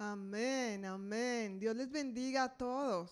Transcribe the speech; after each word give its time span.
Amén, 0.00 0.84
amén. 0.84 1.58
Dios 1.58 1.74
les 1.74 1.90
bendiga 1.90 2.44
a 2.44 2.56
todos. 2.56 3.10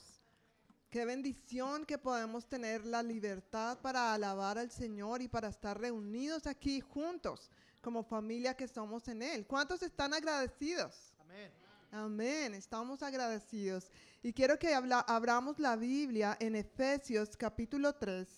Qué 0.88 1.04
bendición 1.04 1.84
que 1.84 1.98
podemos 1.98 2.46
tener 2.46 2.86
la 2.86 3.02
libertad 3.02 3.80
para 3.80 4.14
alabar 4.14 4.56
al 4.56 4.70
Señor 4.70 5.20
y 5.20 5.26
para 5.26 5.48
estar 5.48 5.80
reunidos 5.80 6.46
aquí 6.46 6.80
juntos 6.80 7.50
como 7.80 8.04
familia 8.04 8.54
que 8.54 8.68
somos 8.68 9.08
en 9.08 9.22
Él. 9.22 9.48
¿Cuántos 9.48 9.82
están 9.82 10.14
agradecidos? 10.14 11.12
Amén. 11.18 11.50
Amén, 11.90 12.54
estamos 12.54 13.02
agradecidos. 13.02 13.90
Y 14.22 14.32
quiero 14.32 14.56
que 14.56 14.72
habla, 14.72 15.00
abramos 15.00 15.58
la 15.58 15.74
Biblia 15.74 16.36
en 16.38 16.54
Efesios 16.54 17.36
capítulo 17.36 17.96
3, 17.96 18.28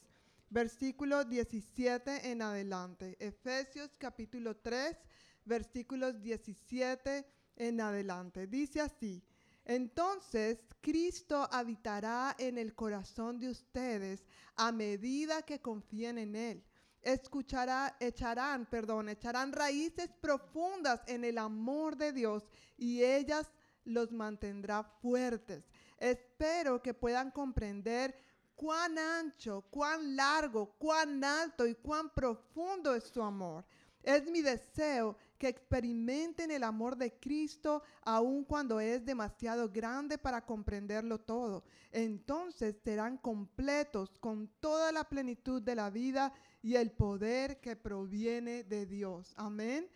versículo 0.49 1.23
17 1.23 2.31
en 2.31 2.41
adelante. 2.41 3.15
Efesios 3.21 3.91
capítulo 3.99 4.57
3, 4.57 4.97
versículos 5.45 6.23
17 6.23 7.38
en 7.59 7.81
adelante. 7.81 8.47
Dice 8.47 8.81
así, 8.81 9.23
entonces 9.65 10.59
Cristo 10.81 11.47
habitará 11.53 12.35
en 12.39 12.57
el 12.57 12.75
corazón 12.75 13.39
de 13.39 13.51
ustedes 13.51 14.25
a 14.57 14.73
medida 14.73 15.43
que 15.43 15.61
confíen 15.61 16.19
en 16.19 16.35
Él. 16.35 16.65
Escuchará, 17.03 17.97
echarán, 18.01 18.67
perdón, 18.67 19.09
echarán 19.09 19.53
raíces 19.53 20.11
profundas 20.21 21.03
en 21.07 21.25
el 21.25 21.39
amor 21.39 21.97
de 21.97 22.13
Dios 22.13 22.45
y 22.77 23.03
ellas 23.03 23.47
los 23.85 24.13
mantendrá 24.13 24.83
fuertes. 24.83 25.65
Espero 25.99 26.83
que 26.83 26.95
puedan 26.95 27.31
comprender 27.31 28.19
cuán 28.55 28.99
ancho, 28.99 29.65
cuán 29.71 30.17
largo, 30.17 30.75
cuán 30.79 31.23
alto 31.23 31.67
y 31.67 31.75
cuán 31.75 32.11
profundo 32.11 32.95
es 32.95 33.05
su 33.05 33.23
amor. 33.23 33.65
Es 34.03 34.25
mi 34.31 34.43
deseo 34.43 35.17
que 35.39 35.49
experimenten 35.49 36.51
el 36.51 36.65
amor 36.65 36.97
de 36.97 37.19
Cristo 37.19 37.83
aun 38.03 38.45
cuando 38.45 38.81
es 38.81 39.05
demasiado 39.05 39.71
grande 39.71 40.19
para 40.19 40.45
comprenderlo 40.45 41.21
todo. 41.21 41.65
Entonces 41.93 42.77
serán 42.83 43.19
completos 43.19 44.19
con 44.19 44.49
toda 44.61 44.93
la 44.93 45.09
plenitud 45.09 45.63
de 45.63 45.75
la 45.77 45.91
vida 45.91 46.33
y 46.63 46.75
el 46.75 46.91
poder 46.91 47.61
que 47.61 47.77
proviene 47.77 48.65
de 48.65 48.85
Dios. 48.87 49.33
Amén. 49.37 49.89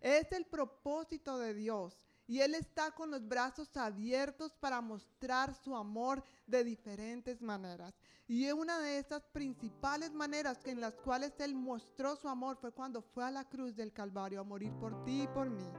Es 0.00 0.32
el 0.32 0.46
propósito 0.46 1.38
de 1.38 1.54
Dios 1.54 2.05
y 2.28 2.40
Él 2.40 2.54
está 2.54 2.90
con 2.90 3.10
los 3.10 3.26
brazos 3.26 3.76
abiertos 3.76 4.52
para 4.58 4.80
mostrar 4.80 5.54
su 5.54 5.76
amor 5.76 6.22
de 6.46 6.64
diferentes 6.64 7.40
maneras. 7.40 7.94
Y 8.26 8.50
una 8.50 8.80
de 8.80 8.98
esas 8.98 9.22
principales 9.26 10.12
maneras 10.12 10.58
en 10.64 10.80
las 10.80 10.94
cuales 10.94 11.32
Él 11.38 11.54
mostró 11.54 12.16
su 12.16 12.28
amor 12.28 12.56
fue 12.56 12.72
cuando 12.72 13.00
fue 13.00 13.24
a 13.24 13.30
la 13.30 13.48
cruz 13.48 13.76
del 13.76 13.92
Calvario 13.92 14.40
a 14.40 14.44
morir 14.44 14.72
por 14.80 15.04
ti 15.04 15.22
y 15.22 15.28
por 15.28 15.48
mí. 15.48 15.70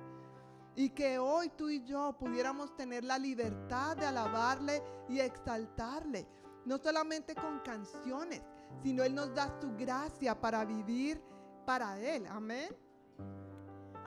Y 0.75 0.91
que 0.91 1.19
hoy 1.19 1.49
tú 1.49 1.69
y 1.69 1.83
yo 1.83 2.15
pudiéramos 2.17 2.75
tener 2.77 3.03
la 3.03 3.17
libertad 3.17 3.97
de 3.97 4.05
alabarle 4.05 4.81
y 5.09 5.19
exaltarle, 5.19 6.27
no 6.65 6.77
solamente 6.77 7.35
con 7.35 7.59
canciones, 7.59 8.41
sino 8.83 9.03
Él 9.03 9.15
nos 9.15 9.33
da 9.33 9.59
su 9.59 9.75
gracia 9.75 10.39
para 10.39 10.63
vivir 10.63 11.21
para 11.65 11.99
Él. 11.99 12.25
Amén. 12.27 12.86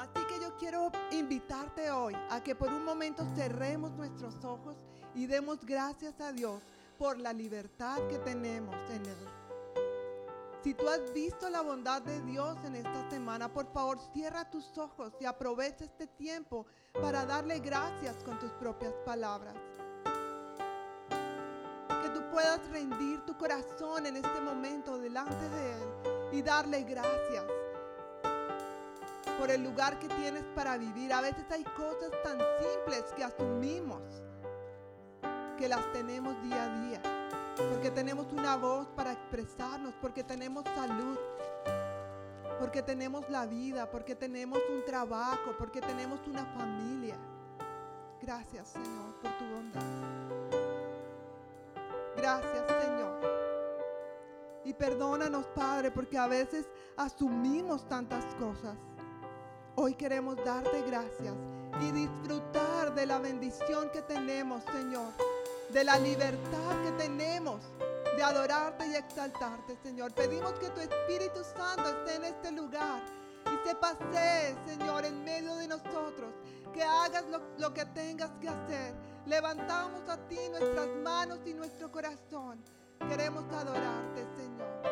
Así 0.00 0.24
que 0.28 0.40
yo 0.40 0.56
quiero 0.56 0.90
invitarte 1.10 1.90
hoy 1.90 2.16
a 2.30 2.42
que 2.42 2.54
por 2.54 2.68
un 2.68 2.86
momento 2.86 3.22
cerremos 3.34 3.90
nuestros 3.92 4.42
ojos 4.46 4.74
y 5.14 5.26
demos 5.26 5.62
gracias 5.62 6.18
a 6.22 6.32
Dios 6.32 6.62
por 6.98 7.18
la 7.18 7.34
libertad 7.34 7.98
que 8.08 8.16
tenemos 8.20 8.74
en 8.88 9.04
Él. 9.04 9.18
Si 10.64 10.72
tú 10.72 10.88
has 10.88 11.12
visto 11.12 11.50
la 11.50 11.60
bondad 11.60 12.00
de 12.00 12.18
Dios 12.22 12.56
en 12.64 12.76
esta 12.76 13.10
semana, 13.10 13.52
por 13.52 13.70
favor 13.74 13.98
cierra 14.14 14.50
tus 14.50 14.78
ojos 14.78 15.12
y 15.20 15.26
aprovecha 15.26 15.84
este 15.84 16.06
tiempo 16.06 16.64
para 16.94 17.26
darle 17.26 17.58
gracias 17.58 18.16
con 18.24 18.38
tus 18.38 18.52
propias 18.52 18.94
palabras. 19.04 19.54
Que 22.02 22.08
tú 22.08 22.22
puedas 22.30 22.66
rendir 22.70 23.20
tu 23.26 23.36
corazón 23.36 24.06
en 24.06 24.16
este 24.16 24.40
momento 24.40 24.96
delante 24.96 25.46
de 25.50 25.72
Él 25.74 25.88
y 26.32 26.40
darle 26.40 26.84
gracias 26.84 27.59
por 29.40 29.50
el 29.50 29.64
lugar 29.64 29.98
que 29.98 30.06
tienes 30.06 30.44
para 30.54 30.76
vivir. 30.76 31.14
A 31.14 31.22
veces 31.22 31.46
hay 31.50 31.64
cosas 31.64 32.10
tan 32.22 32.38
simples 32.60 33.04
que 33.16 33.24
asumimos 33.24 34.02
que 35.56 35.66
las 35.66 35.90
tenemos 35.94 36.40
día 36.42 36.64
a 36.64 36.80
día. 36.82 37.02
Porque 37.70 37.90
tenemos 37.90 38.30
una 38.32 38.56
voz 38.56 38.86
para 38.88 39.12
expresarnos, 39.12 39.94
porque 40.02 40.22
tenemos 40.22 40.64
salud, 40.76 41.18
porque 42.58 42.82
tenemos 42.82 43.30
la 43.30 43.46
vida, 43.46 43.90
porque 43.90 44.14
tenemos 44.14 44.58
un 44.70 44.84
trabajo, 44.84 45.54
porque 45.58 45.80
tenemos 45.80 46.20
una 46.26 46.44
familia. 46.44 47.16
Gracias 48.20 48.68
Señor 48.68 49.14
por 49.22 49.38
tu 49.38 49.44
bondad. 49.46 49.80
Gracias 52.14 52.66
Señor. 52.66 53.20
Y 54.66 54.74
perdónanos 54.74 55.46
Padre 55.46 55.90
porque 55.90 56.18
a 56.18 56.26
veces 56.26 56.68
asumimos 56.98 57.88
tantas 57.88 58.26
cosas. 58.34 58.76
Hoy 59.82 59.94
queremos 59.94 60.36
darte 60.44 60.82
gracias 60.82 61.32
y 61.80 61.90
disfrutar 61.92 62.94
de 62.94 63.06
la 63.06 63.18
bendición 63.18 63.88
que 63.90 64.02
tenemos, 64.02 64.62
Señor, 64.64 65.14
de 65.72 65.84
la 65.84 65.98
libertad 65.98 66.84
que 66.84 66.92
tenemos 67.02 67.62
de 68.14 68.22
adorarte 68.22 68.86
y 68.88 68.94
exaltarte, 68.94 69.78
Señor. 69.82 70.12
Pedimos 70.12 70.52
que 70.58 70.68
tu 70.68 70.80
Espíritu 70.80 71.42
Santo 71.42 71.88
esté 71.88 72.16
en 72.16 72.24
este 72.24 72.52
lugar 72.52 73.00
y 73.46 73.66
se 73.66 73.74
pase, 73.74 74.54
Señor, 74.66 75.06
en 75.06 75.24
medio 75.24 75.56
de 75.56 75.66
nosotros, 75.66 76.34
que 76.74 76.82
hagas 76.82 77.24
lo, 77.30 77.40
lo 77.56 77.72
que 77.72 77.86
tengas 77.86 78.32
que 78.32 78.50
hacer. 78.50 78.94
Levantamos 79.24 80.06
a 80.10 80.18
ti 80.28 80.40
nuestras 80.50 80.88
manos 81.02 81.38
y 81.46 81.54
nuestro 81.54 81.90
corazón. 81.90 82.62
Queremos 83.08 83.44
adorarte, 83.50 84.26
Señor 84.36 84.89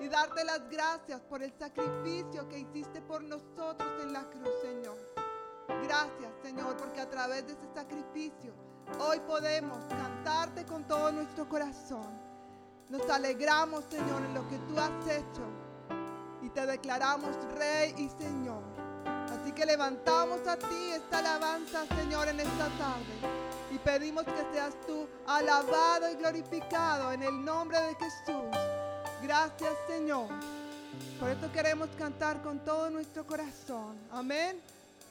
y 0.00 0.08
darte 0.08 0.44
las 0.44 0.68
gracias 0.70 1.20
por 1.22 1.42
el 1.42 1.52
sacrificio 1.58 2.48
que 2.48 2.60
hiciste 2.60 3.00
por 3.02 3.22
nosotros 3.22 3.88
en 4.02 4.12
la 4.12 4.22
cruz, 4.30 4.48
Señor. 4.62 4.96
Gracias, 5.82 6.32
Señor, 6.42 6.76
porque 6.76 7.00
a 7.00 7.08
través 7.08 7.46
de 7.46 7.52
ese 7.52 7.66
sacrificio 7.74 8.54
hoy 8.98 9.20
podemos 9.20 9.78
cantarte 9.84 10.64
con 10.64 10.84
todo 10.84 11.12
nuestro 11.12 11.48
corazón. 11.48 12.18
Nos 12.88 13.08
alegramos, 13.08 13.84
Señor, 13.84 14.22
en 14.24 14.34
lo 14.34 14.48
que 14.48 14.58
tú 14.58 14.78
has 14.78 15.06
hecho 15.06 15.42
y 16.42 16.48
te 16.50 16.66
declaramos 16.66 17.36
Rey 17.56 17.94
y 17.96 18.08
Señor. 18.08 18.62
Así 19.04 19.52
que 19.52 19.64
levantamos 19.64 20.46
a 20.48 20.56
ti 20.56 20.90
esta 20.92 21.18
alabanza, 21.18 21.86
Señor, 21.96 22.28
en 22.28 22.40
esta 22.40 22.68
tarde 22.78 23.40
y 23.70 23.78
pedimos 23.78 24.24
que 24.24 24.44
seas 24.52 24.74
tú 24.86 25.08
alabado 25.26 26.10
y 26.10 26.16
glorificado 26.16 27.12
en 27.12 27.22
el 27.22 27.44
nombre 27.44 27.80
de 27.80 27.94
Jesús. 27.94 28.69
Gracias 29.22 29.72
Señor. 29.86 30.28
Por 31.18 31.30
esto 31.30 31.50
queremos 31.52 31.88
cantar 31.98 32.42
con 32.42 32.58
todo 32.60 32.90
nuestro 32.90 33.26
corazón. 33.26 33.96
Amén. 34.12 34.60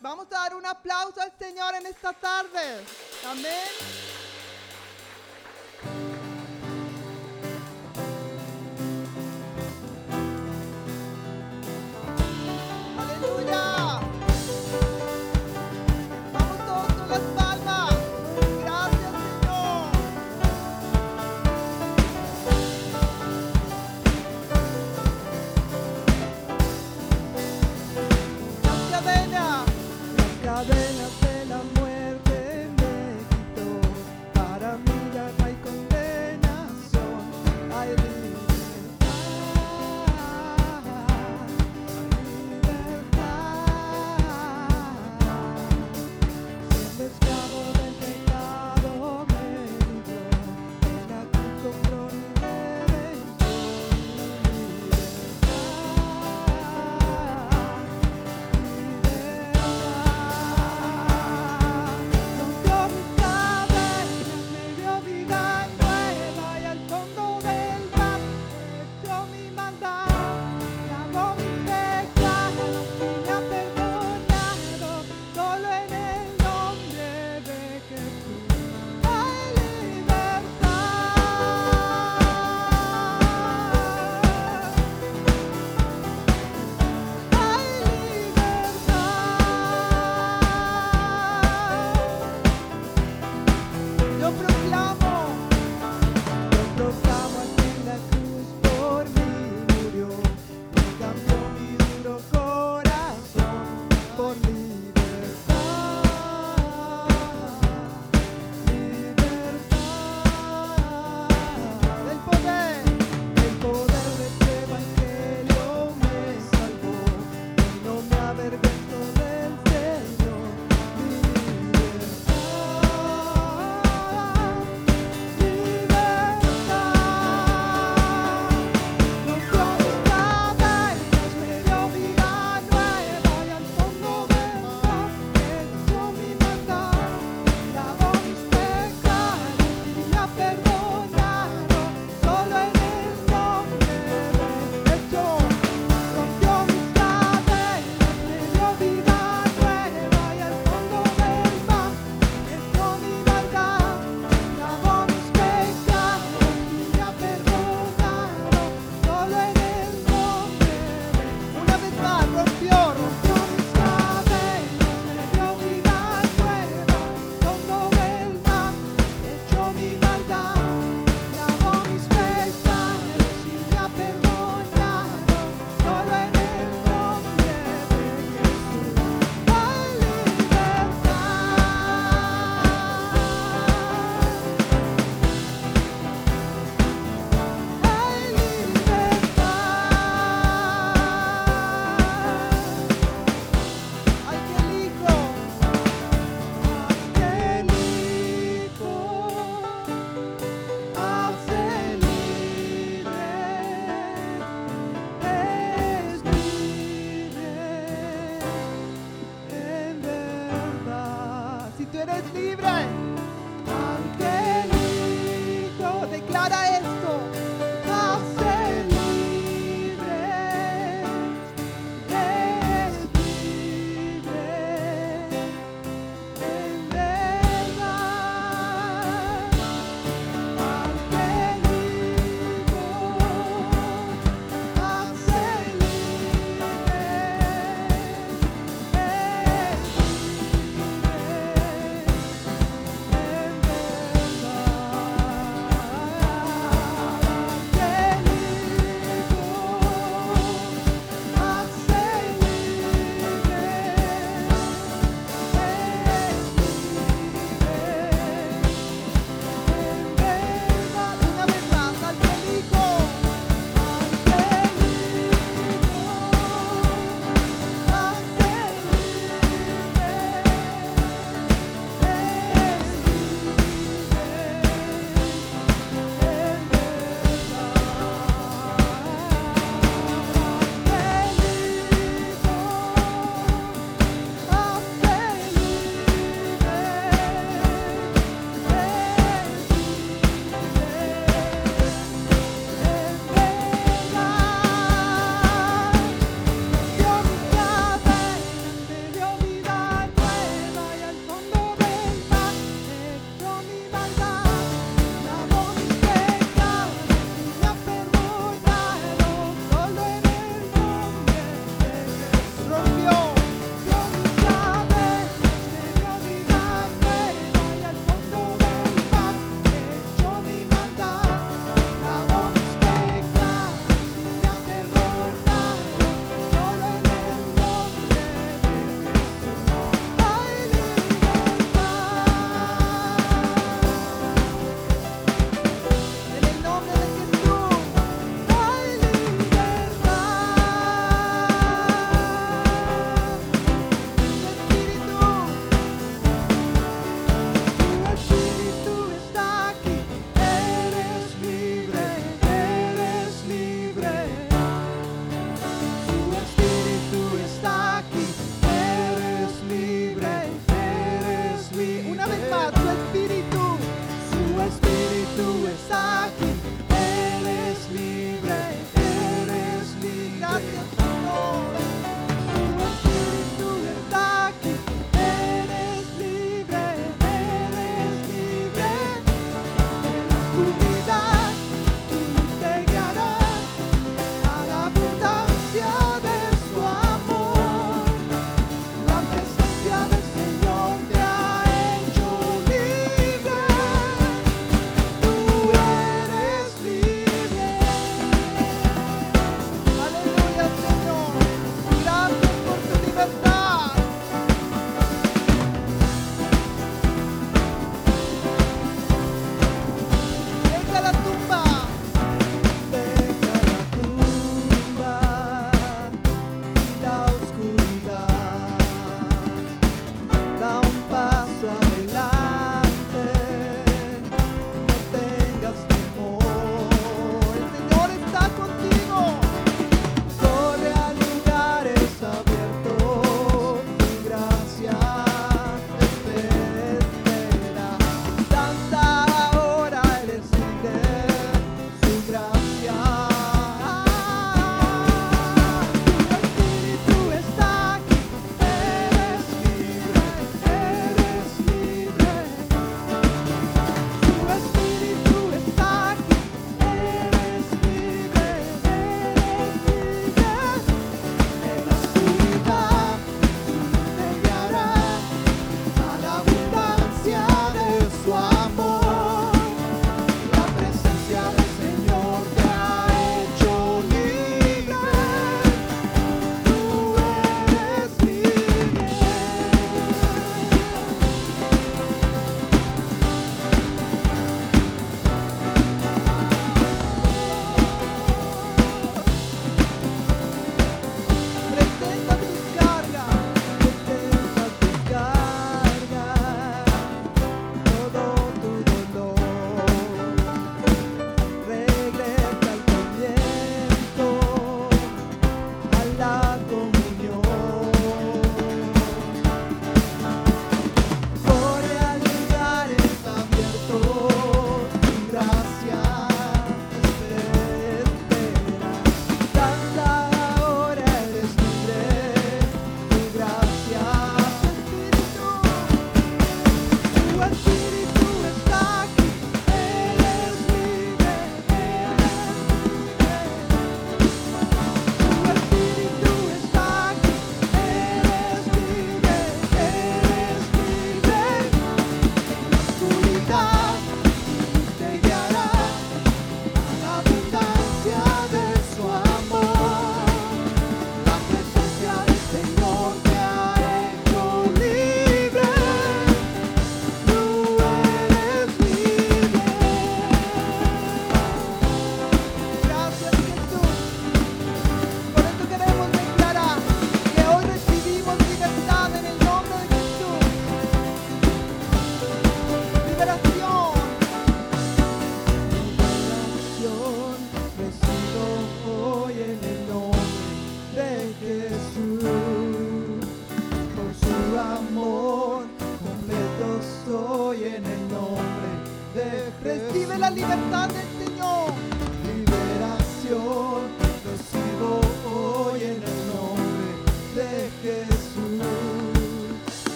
Vamos 0.00 0.26
a 0.26 0.38
dar 0.38 0.54
un 0.54 0.66
aplauso 0.66 1.20
al 1.20 1.32
Señor 1.38 1.74
en 1.76 1.86
esta 1.86 2.12
tarde. 2.12 2.84
Amén. 3.26 4.23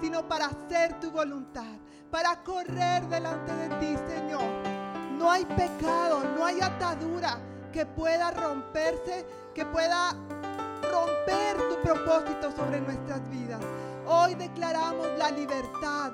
Sino 0.00 0.26
para 0.28 0.46
hacer 0.46 1.00
tu 1.00 1.10
voluntad, 1.10 1.78
para 2.10 2.42
correr 2.44 3.02
delante 3.08 3.52
de 3.52 3.68
ti, 3.80 3.96
Señor. 4.08 4.48
No 5.18 5.30
hay 5.30 5.44
pecado, 5.44 6.22
no 6.36 6.44
hay 6.44 6.60
atadura 6.60 7.38
que 7.72 7.84
pueda 7.86 8.30
romperse, 8.30 9.26
que 9.52 9.66
pueda 9.66 10.14
romper 10.92 11.56
tu 11.68 11.82
propósito 11.82 12.52
sobre 12.52 12.80
nuestras 12.80 13.28
vidas. 13.30 13.60
Hoy 14.06 14.34
declaramos 14.36 15.08
la 15.18 15.30
libertad 15.30 16.12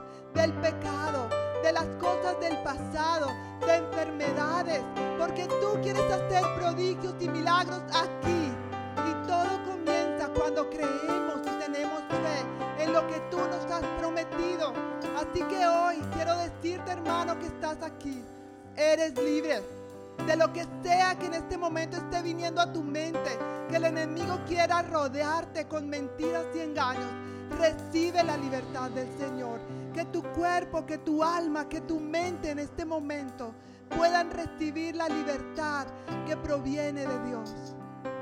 de 20.26 20.36
lo 20.36 20.52
que 20.52 20.66
sea 20.82 21.16
que 21.18 21.26
en 21.26 21.34
este 21.34 21.56
momento 21.56 21.96
esté 21.96 22.20
viniendo 22.20 22.60
a 22.60 22.72
tu 22.72 22.82
mente, 22.82 23.38
que 23.68 23.76
el 23.76 23.84
enemigo 23.84 24.40
quiera 24.46 24.82
rodearte 24.82 25.66
con 25.66 25.88
mentiras 25.88 26.44
y 26.54 26.60
engaños. 26.60 27.10
Recibe 27.58 28.24
la 28.24 28.36
libertad 28.36 28.90
del 28.90 29.08
Señor. 29.18 29.60
Que 29.94 30.04
tu 30.06 30.22
cuerpo, 30.22 30.84
que 30.84 30.98
tu 30.98 31.22
alma, 31.22 31.68
que 31.68 31.80
tu 31.80 32.00
mente 32.00 32.50
en 32.50 32.58
este 32.58 32.84
momento 32.84 33.54
puedan 33.96 34.30
recibir 34.30 34.96
la 34.96 35.08
libertad 35.08 35.86
que 36.26 36.36
proviene 36.36 37.06
de 37.06 37.28
Dios. 37.28 37.54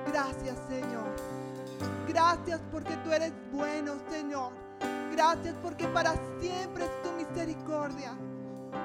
Gracias, 0.07 0.59
Señor. 0.69 1.17
Gracias 2.07 2.61
porque 2.71 2.97
tú 2.99 3.13
eres 3.13 3.33
bueno, 3.51 3.95
Señor. 4.11 4.53
Gracias 5.11 5.55
porque 5.63 5.87
para 5.89 6.13
siempre 6.39 6.85
es 6.85 7.03
tu 7.03 7.13
misericordia. 7.13 8.15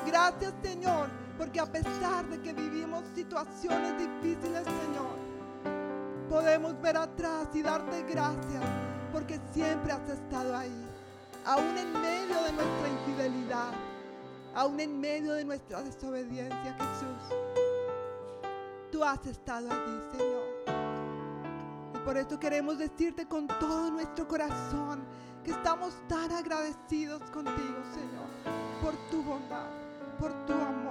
Gracias, 0.05 0.53
Señor, 0.63 1.09
porque 1.39 1.61
a 1.61 1.65
pesar 1.65 2.27
de 2.27 2.41
que 2.41 2.51
vivimos 2.51 3.01
situaciones 3.15 3.97
difíciles, 3.97 4.65
Señor, 4.65 5.15
podemos 6.29 6.79
ver 6.81 6.97
atrás 6.97 7.47
y 7.53 7.61
darte 7.61 8.03
gracias 8.03 8.61
porque 9.13 9.39
siempre 9.53 9.93
has 9.93 10.07
estado 10.09 10.55
ahí, 10.55 10.85
aún 11.45 11.77
en 11.77 11.93
medio 11.93 12.43
de 12.43 12.51
nuestra 12.51 12.89
infidelidad, 12.89 13.71
aún 14.53 14.81
en 14.81 14.99
medio 14.99 15.31
de 15.33 15.45
nuestra 15.45 15.81
desobediencia, 15.81 16.73
Jesús. 16.73 17.37
Tú 18.91 19.01
has 19.01 19.25
estado 19.25 19.69
allí, 19.71 20.01
Señor. 20.11 20.49
Y 21.95 21.99
por 21.99 22.17
eso 22.17 22.37
queremos 22.37 22.79
decirte 22.79 23.25
con 23.25 23.47
todo 23.47 23.89
nuestro 23.91 24.27
corazón 24.27 25.05
que 25.45 25.51
estamos 25.51 25.93
tan 26.09 26.33
agradecidos 26.33 27.21
contigo, 27.31 27.77
Señor, 27.93 28.27
por 28.81 28.93
tu 29.09 29.23
bondad, 29.23 29.67
por 30.19 30.33
tu 30.45 30.53
amor, 30.53 30.88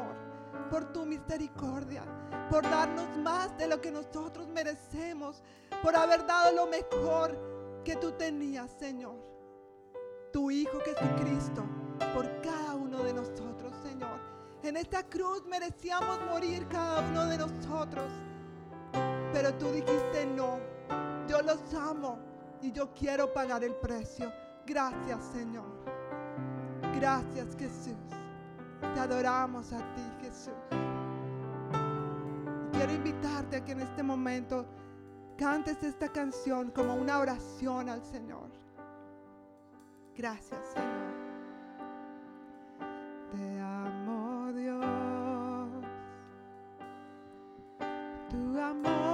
por 0.69 0.93
tu 0.93 1.05
misericordia, 1.05 2.03
por 2.51 2.63
darnos 2.63 3.17
más 3.19 3.57
de 3.59 3.67
lo 3.67 3.81
que 3.81 3.91
nosotros 3.91 4.49
merecemos, 4.49 5.43
por 5.83 5.97
haber 5.97 6.27
dado 6.27 6.53
lo 6.53 6.67
mejor 6.67 7.39
que 7.85 7.97
tú 7.97 8.13
tenías, 8.13 8.71
Señor. 8.79 9.17
Tu 10.33 10.51
Hijo 10.51 10.79
Jesucristo, 10.81 11.65
por 12.15 12.41
cada 12.43 12.75
uno 12.75 13.03
de 13.03 13.15
nosotros, 13.15 13.73
Señor. 13.83 14.21
En 14.63 14.77
esta 14.77 15.03
cruz 15.05 15.45
merecíamos 15.47 16.21
morir 16.27 16.67
cada 16.69 17.01
uno 17.01 17.27
de 17.27 17.39
nosotros, 17.39 18.13
pero 19.33 19.55
tú 19.55 19.71
dijiste 19.71 20.27
no. 20.27 20.59
Yo 21.29 21.41
los 21.43 21.75
amo 21.75 22.19
y 22.61 22.73
yo 22.73 22.93
quiero 22.93 23.33
pagar 23.33 23.63
el 23.63 23.75
precio. 23.75 24.33
Gracias, 24.67 25.25
Señor. 25.33 25.67
Gracias, 26.95 27.57
Jesús. 27.57 27.95
Te 28.81 29.01
adoramos 29.01 29.73
a 29.73 29.79
ti, 29.95 30.03
Jesús. 30.39 30.55
Quiero 32.73 32.93
invitarte 32.93 33.57
a 33.57 33.65
que 33.65 33.73
en 33.73 33.81
este 33.81 34.03
momento 34.03 34.67
cantes 35.37 35.83
esta 35.83 36.09
canción 36.09 36.71
como 36.71 36.95
una 36.95 37.19
oración 37.19 37.89
al 37.89 38.05
Señor. 38.05 38.49
Gracias, 40.17 40.61
Señor. 40.75 41.09
Te 43.33 43.61
amo, 43.61 44.53
Dios. 44.53 44.87
Tu 48.31 48.61
amor 48.61 49.08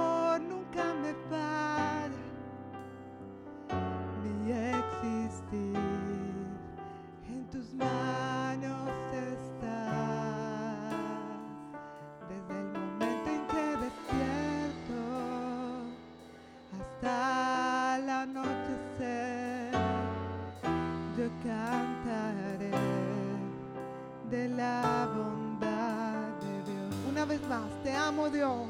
la 24.55 25.07
bondad 25.13 26.29
de 26.41 26.71
Dios. 26.71 26.95
Una 27.09 27.25
vez 27.25 27.41
más, 27.47 27.63
te 27.83 27.93
amo 27.93 28.29
Dios, 28.29 28.67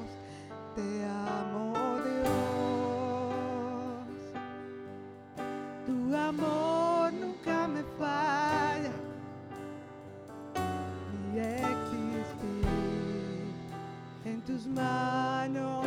te 0.76 1.06
amo 1.06 1.74
Dios. 2.04 2.26
Tu 5.86 6.16
amor 6.16 7.14
nunca 7.14 7.68
me 7.68 7.84
falla, 8.00 8.92
ni 11.34 11.40
existir 11.40 12.66
en 14.26 14.42
tus 14.42 14.66
manos. 14.68 15.85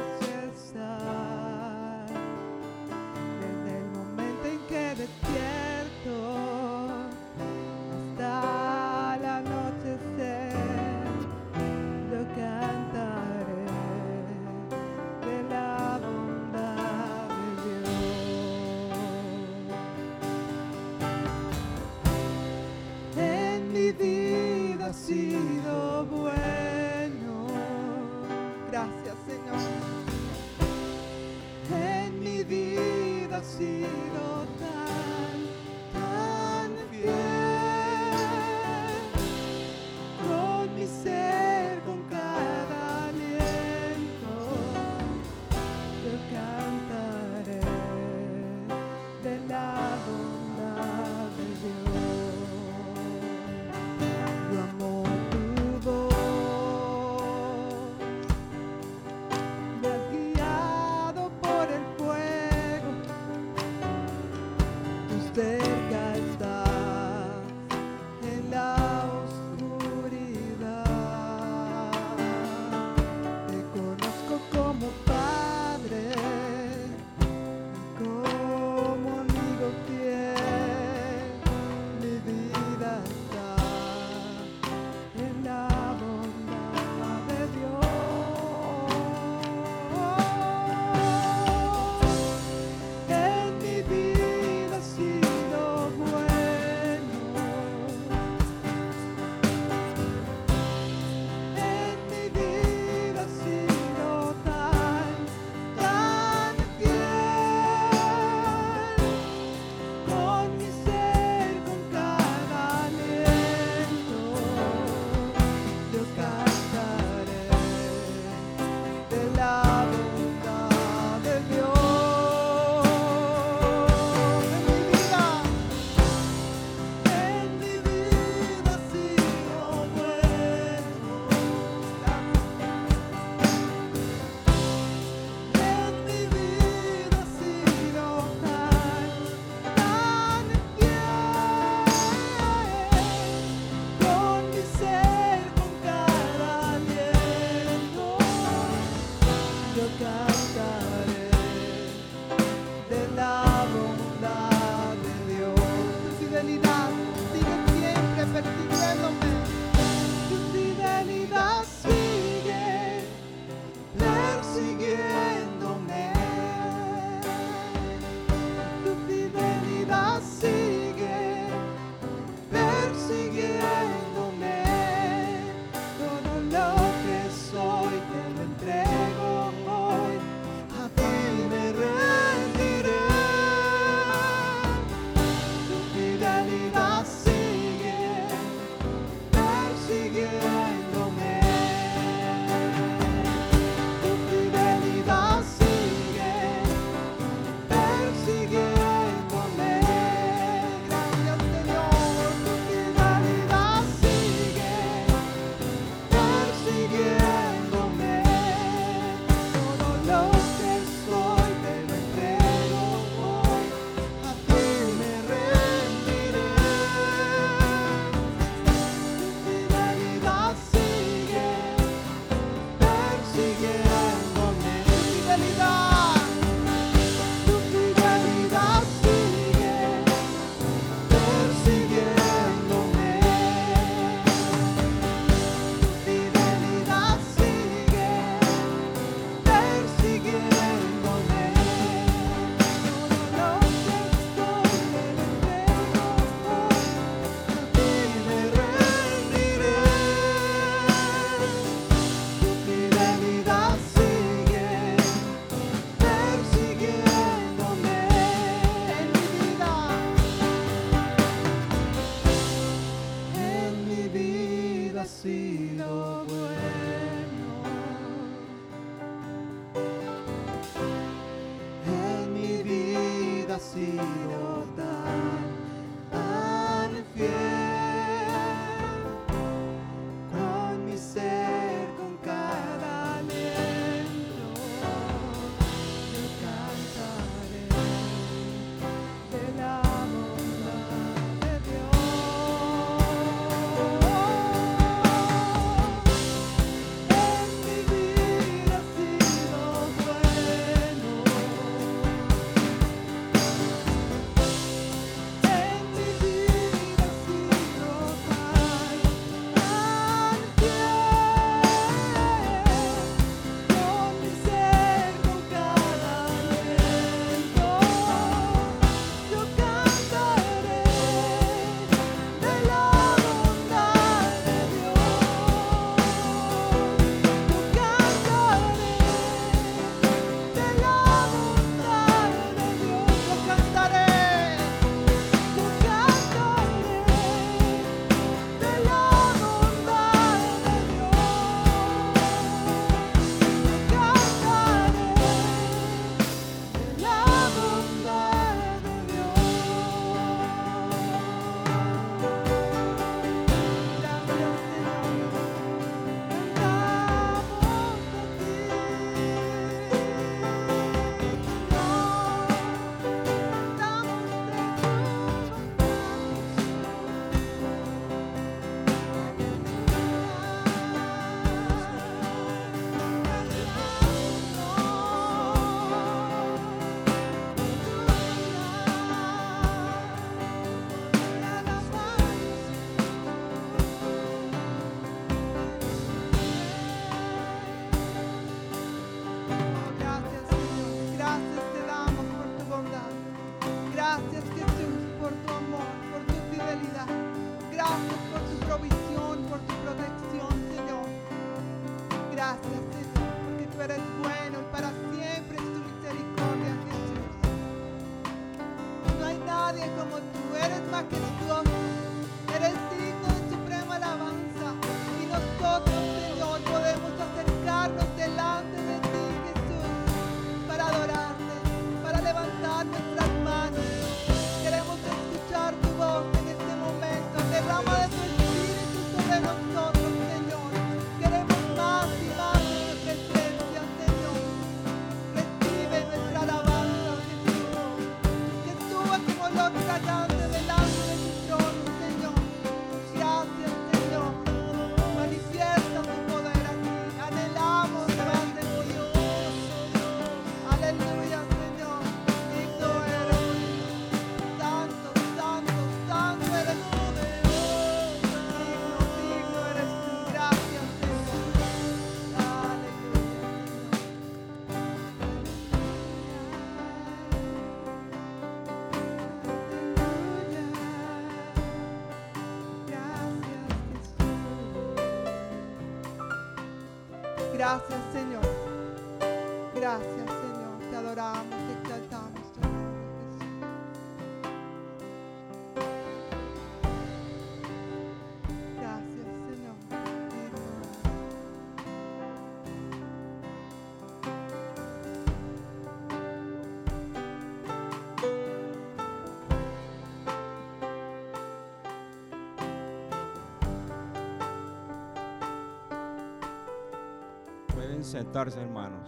Sentarse, 508.08 508.60
hermanos. 508.60 509.06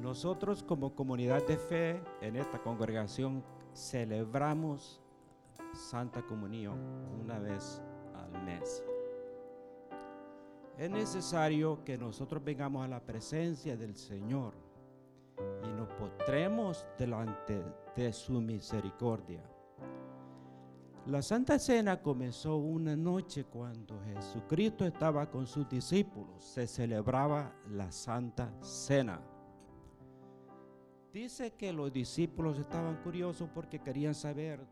Nosotros 0.00 0.62
como 0.62 0.94
comunidad 0.94 1.46
de 1.46 1.56
fe 1.56 2.02
en 2.20 2.36
esta 2.36 2.58
congregación 2.62 3.42
celebramos 3.74 5.00
Santa 5.74 6.22
Comunión 6.22 6.78
una 7.20 7.38
vez 7.38 7.82
al 8.14 8.42
mes. 8.44 8.84
Es 10.78 10.90
necesario 10.90 11.82
que 11.84 11.98
nosotros 11.98 12.42
vengamos 12.44 12.84
a 12.84 12.88
la 12.88 13.00
presencia 13.00 13.76
del 13.76 13.96
Señor 13.96 14.54
y 15.64 15.68
nos 15.68 15.88
postremos 15.94 16.86
delante 16.98 17.62
de 17.96 18.12
su 18.12 18.40
misericordia. 18.40 19.42
La 21.06 21.20
Santa 21.20 21.58
Cena 21.58 22.00
comenzó 22.00 22.58
una 22.58 22.94
noche 22.94 23.44
cuando 23.44 24.00
Jesucristo 24.04 24.84
estaba 24.84 25.28
con 25.28 25.48
sus 25.48 25.68
discípulos. 25.68 26.44
Se 26.44 26.68
celebraba 26.68 27.52
la 27.70 27.90
Santa 27.90 28.54
Cena. 28.60 29.20
Dice 31.12 31.54
que 31.54 31.72
los 31.72 31.92
discípulos 31.92 32.56
estaban 32.56 33.02
curiosos 33.02 33.50
porque 33.52 33.80
querían 33.80 34.14
saber 34.14 34.64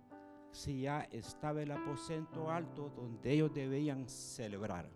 si 0.53 0.83
ya 0.83 1.01
estaba 1.11 1.63
el 1.63 1.73
aposento 1.73 2.49
alto 2.49 2.93
donde 2.95 3.33
ellos 3.33 3.53
debían 3.53 4.09
celebrar. 4.09 4.89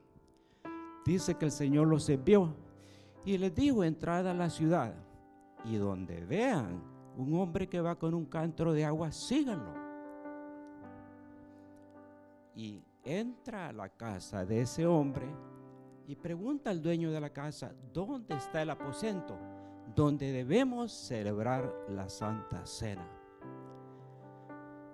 Dice 1.04 1.34
que 1.34 1.46
el 1.46 1.52
Señor 1.52 1.88
los 1.88 2.08
envió 2.08 2.54
y 3.24 3.38
les 3.38 3.52
dijo, 3.52 3.82
entrad 3.82 4.28
a 4.28 4.34
la 4.34 4.50
ciudad 4.50 4.94
y 5.64 5.74
donde 5.76 6.24
vean 6.24 6.80
un 7.16 7.34
hombre 7.34 7.68
que 7.68 7.80
va 7.80 7.98
con 7.98 8.14
un 8.14 8.24
cántaro 8.24 8.72
de 8.72 8.84
agua, 8.84 9.10
síganlo 9.10 9.83
y 12.54 12.84
entra 13.02 13.68
a 13.68 13.72
la 13.72 13.88
casa 13.88 14.44
de 14.44 14.62
ese 14.62 14.86
hombre 14.86 15.26
y 16.06 16.16
pregunta 16.16 16.70
al 16.70 16.82
dueño 16.82 17.10
de 17.10 17.20
la 17.20 17.30
casa, 17.30 17.74
¿dónde 17.92 18.36
está 18.36 18.62
el 18.62 18.70
aposento 18.70 19.38
donde 19.94 20.32
debemos 20.32 20.92
celebrar 20.92 21.72
la 21.88 22.08
Santa 22.08 22.64
Cena? 22.66 23.08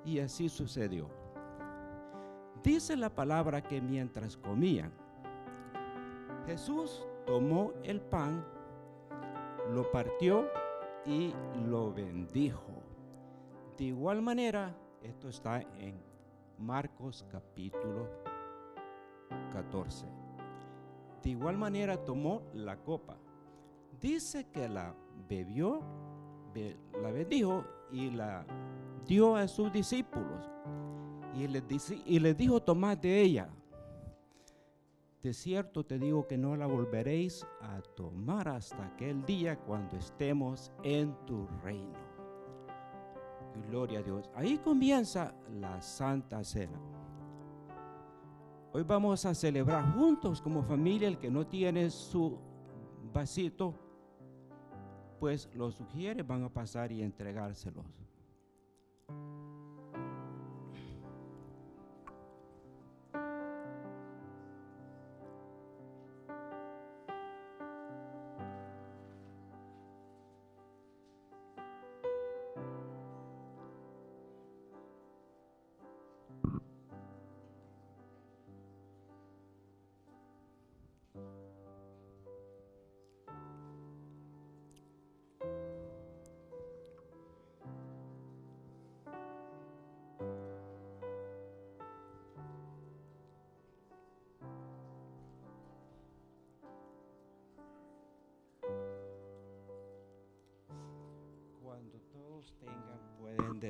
Y 0.04 0.18
así 0.20 0.48
sucedió. 0.48 1.08
Dice 2.62 2.96
la 2.96 3.10
palabra 3.10 3.62
que 3.62 3.80
mientras 3.80 4.36
comían, 4.36 4.92
Jesús 6.46 7.06
tomó 7.26 7.72
el 7.82 8.00
pan, 8.00 8.44
lo 9.72 9.90
partió 9.90 10.48
y 11.04 11.32
lo 11.66 11.92
bendijo. 11.92 12.82
De 13.76 13.84
igual 13.84 14.20
manera, 14.22 14.74
esto 15.02 15.28
está 15.28 15.62
en 15.78 16.09
Marcos 16.60 17.24
capítulo 17.32 18.06
14. 19.52 20.06
De 21.22 21.30
igual 21.30 21.56
manera 21.56 21.96
tomó 22.04 22.42
la 22.52 22.76
copa. 22.76 23.16
Dice 24.00 24.46
que 24.52 24.68
la 24.68 24.94
bebió, 25.28 25.80
be- 26.54 26.76
la 27.02 27.10
bendijo 27.10 27.64
y 27.90 28.10
la 28.10 28.44
dio 29.06 29.36
a 29.36 29.48
sus 29.48 29.72
discípulos. 29.72 30.50
Y 31.34 31.46
les, 31.48 31.66
dice, 31.66 32.00
y 32.04 32.18
dijo, 32.34 32.60
tomad 32.60 32.98
de 32.98 33.20
ella. 33.22 33.48
De 35.22 35.32
cierto 35.34 35.84
te 35.84 35.98
digo 35.98 36.26
que 36.26 36.38
no 36.38 36.56
la 36.56 36.66
volveréis 36.66 37.46
a 37.60 37.80
tomar 37.94 38.48
hasta 38.48 38.84
aquel 38.86 39.24
día 39.24 39.58
cuando 39.58 39.96
estemos 39.96 40.72
en 40.82 41.14
tu 41.26 41.46
reino. 41.62 42.09
Gloria 43.68 44.00
a 44.00 44.02
Dios. 44.02 44.30
Ahí 44.34 44.58
comienza 44.58 45.34
la 45.60 45.80
Santa 45.80 46.42
Cena. 46.44 46.78
Hoy 48.72 48.84
vamos 48.84 49.24
a 49.26 49.34
celebrar 49.34 49.94
juntos 49.94 50.40
como 50.40 50.62
familia. 50.62 51.08
El 51.08 51.18
que 51.18 51.30
no 51.30 51.46
tiene 51.46 51.90
su 51.90 52.38
vasito, 53.12 53.74
pues 55.18 55.50
los 55.54 55.74
sugiere, 55.74 56.22
van 56.22 56.44
a 56.44 56.48
pasar 56.48 56.92
y 56.92 57.02
entregárselos. 57.02 57.99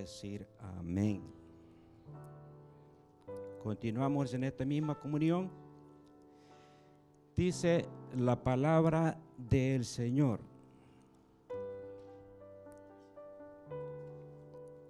Decir 0.01 0.47
amén. 0.59 1.23
Continuamos 3.63 4.33
en 4.33 4.45
esta 4.45 4.65
misma 4.65 4.99
comunión. 4.99 5.51
Dice 7.37 7.87
la 8.17 8.43
palabra 8.43 9.19
del 9.37 9.85
Señor 9.85 10.41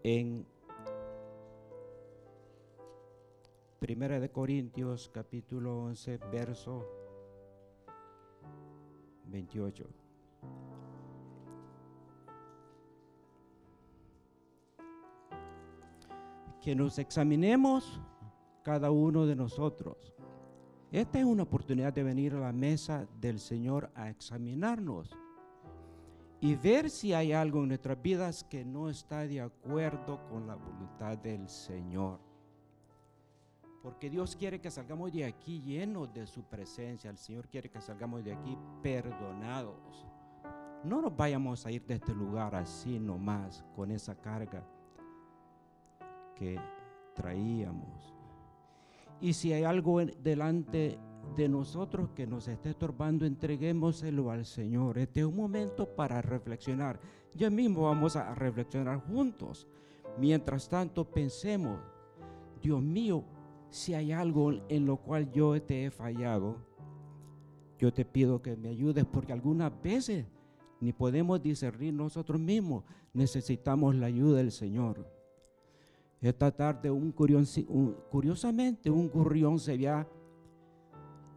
en 0.02 0.46
Primera 3.80 4.20
de 4.20 4.30
Corintios 4.30 5.10
capítulo 5.12 5.84
11, 5.84 6.18
verso 6.30 6.86
28. 9.26 9.86
Que 16.60 16.74
nos 16.74 16.98
examinemos 16.98 18.00
cada 18.62 18.90
uno 18.90 19.26
de 19.26 19.34
nosotros. 19.34 20.14
Esta 20.92 21.18
es 21.18 21.24
una 21.24 21.44
oportunidad 21.44 21.92
de 21.92 22.02
venir 22.02 22.34
a 22.34 22.40
la 22.40 22.52
mesa 22.52 23.06
del 23.20 23.38
Señor 23.38 23.90
a 23.94 24.10
examinarnos 24.10 25.16
y 26.40 26.54
ver 26.56 26.90
si 26.90 27.12
hay 27.12 27.32
algo 27.32 27.62
en 27.62 27.68
nuestras 27.68 28.00
vidas 28.02 28.44
que 28.44 28.64
no 28.64 28.90
está 28.90 29.20
de 29.20 29.40
acuerdo 29.40 30.26
con 30.28 30.46
la 30.46 30.56
voluntad 30.56 31.16
del 31.18 31.48
Señor. 31.48 32.18
Porque 33.82 34.10
Dios 34.10 34.36
quiere 34.36 34.60
que 34.60 34.70
salgamos 34.70 35.12
de 35.12 35.24
aquí 35.24 35.60
llenos 35.60 36.12
de 36.12 36.26
su 36.26 36.42
presencia. 36.42 37.08
El 37.08 37.16
Señor 37.16 37.48
quiere 37.48 37.70
que 37.70 37.80
salgamos 37.80 38.24
de 38.24 38.32
aquí 38.32 38.58
perdonados. 38.82 40.06
No 40.84 41.00
nos 41.00 41.16
vayamos 41.16 41.64
a 41.64 41.70
ir 41.70 41.86
de 41.86 41.94
este 41.94 42.14
lugar 42.14 42.54
así 42.54 42.98
nomás, 42.98 43.64
con 43.74 43.90
esa 43.90 44.14
carga 44.14 44.66
que 46.40 46.58
traíamos. 47.14 48.14
Y 49.20 49.34
si 49.34 49.52
hay 49.52 49.64
algo 49.64 50.00
delante 50.00 50.98
de 51.36 51.48
nosotros 51.50 52.08
que 52.14 52.26
nos 52.26 52.48
esté 52.48 52.70
estorbando, 52.70 53.26
entreguémoselo 53.26 54.30
al 54.30 54.46
Señor. 54.46 54.96
Este 54.96 55.20
es 55.20 55.26
un 55.26 55.36
momento 55.36 55.94
para 55.94 56.22
reflexionar. 56.22 56.98
Ya 57.34 57.50
mismo 57.50 57.82
vamos 57.82 58.16
a 58.16 58.34
reflexionar 58.34 59.00
juntos. 59.06 59.68
Mientras 60.18 60.66
tanto, 60.66 61.04
pensemos, 61.04 61.78
Dios 62.62 62.80
mío, 62.80 63.22
si 63.68 63.92
hay 63.92 64.10
algo 64.10 64.52
en 64.70 64.86
lo 64.86 64.96
cual 64.96 65.30
yo 65.30 65.60
te 65.62 65.84
he 65.84 65.90
fallado, 65.90 66.56
yo 67.78 67.92
te 67.92 68.06
pido 68.06 68.40
que 68.40 68.56
me 68.56 68.70
ayudes 68.70 69.04
porque 69.04 69.34
algunas 69.34 69.70
veces 69.82 70.24
ni 70.80 70.94
podemos 70.94 71.42
discernir 71.42 71.92
nosotros 71.92 72.40
mismos. 72.40 72.84
Necesitamos 73.12 73.94
la 73.94 74.06
ayuda 74.06 74.38
del 74.38 74.52
Señor. 74.52 75.19
Esta 76.20 76.50
tarde, 76.50 76.90
un, 76.90 77.12
curiosamente, 77.12 78.90
un 78.90 79.08
gurrión 79.08 79.58
se 79.58 79.72
había 79.72 80.06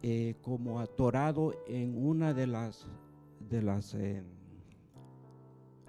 eh, 0.02 0.36
como 0.42 0.78
atorado 0.78 1.54
en 1.66 1.96
una 2.06 2.34
de 2.34 2.46
las, 2.46 2.86
de 3.48 3.62
las, 3.62 3.94
eh, 3.94 4.22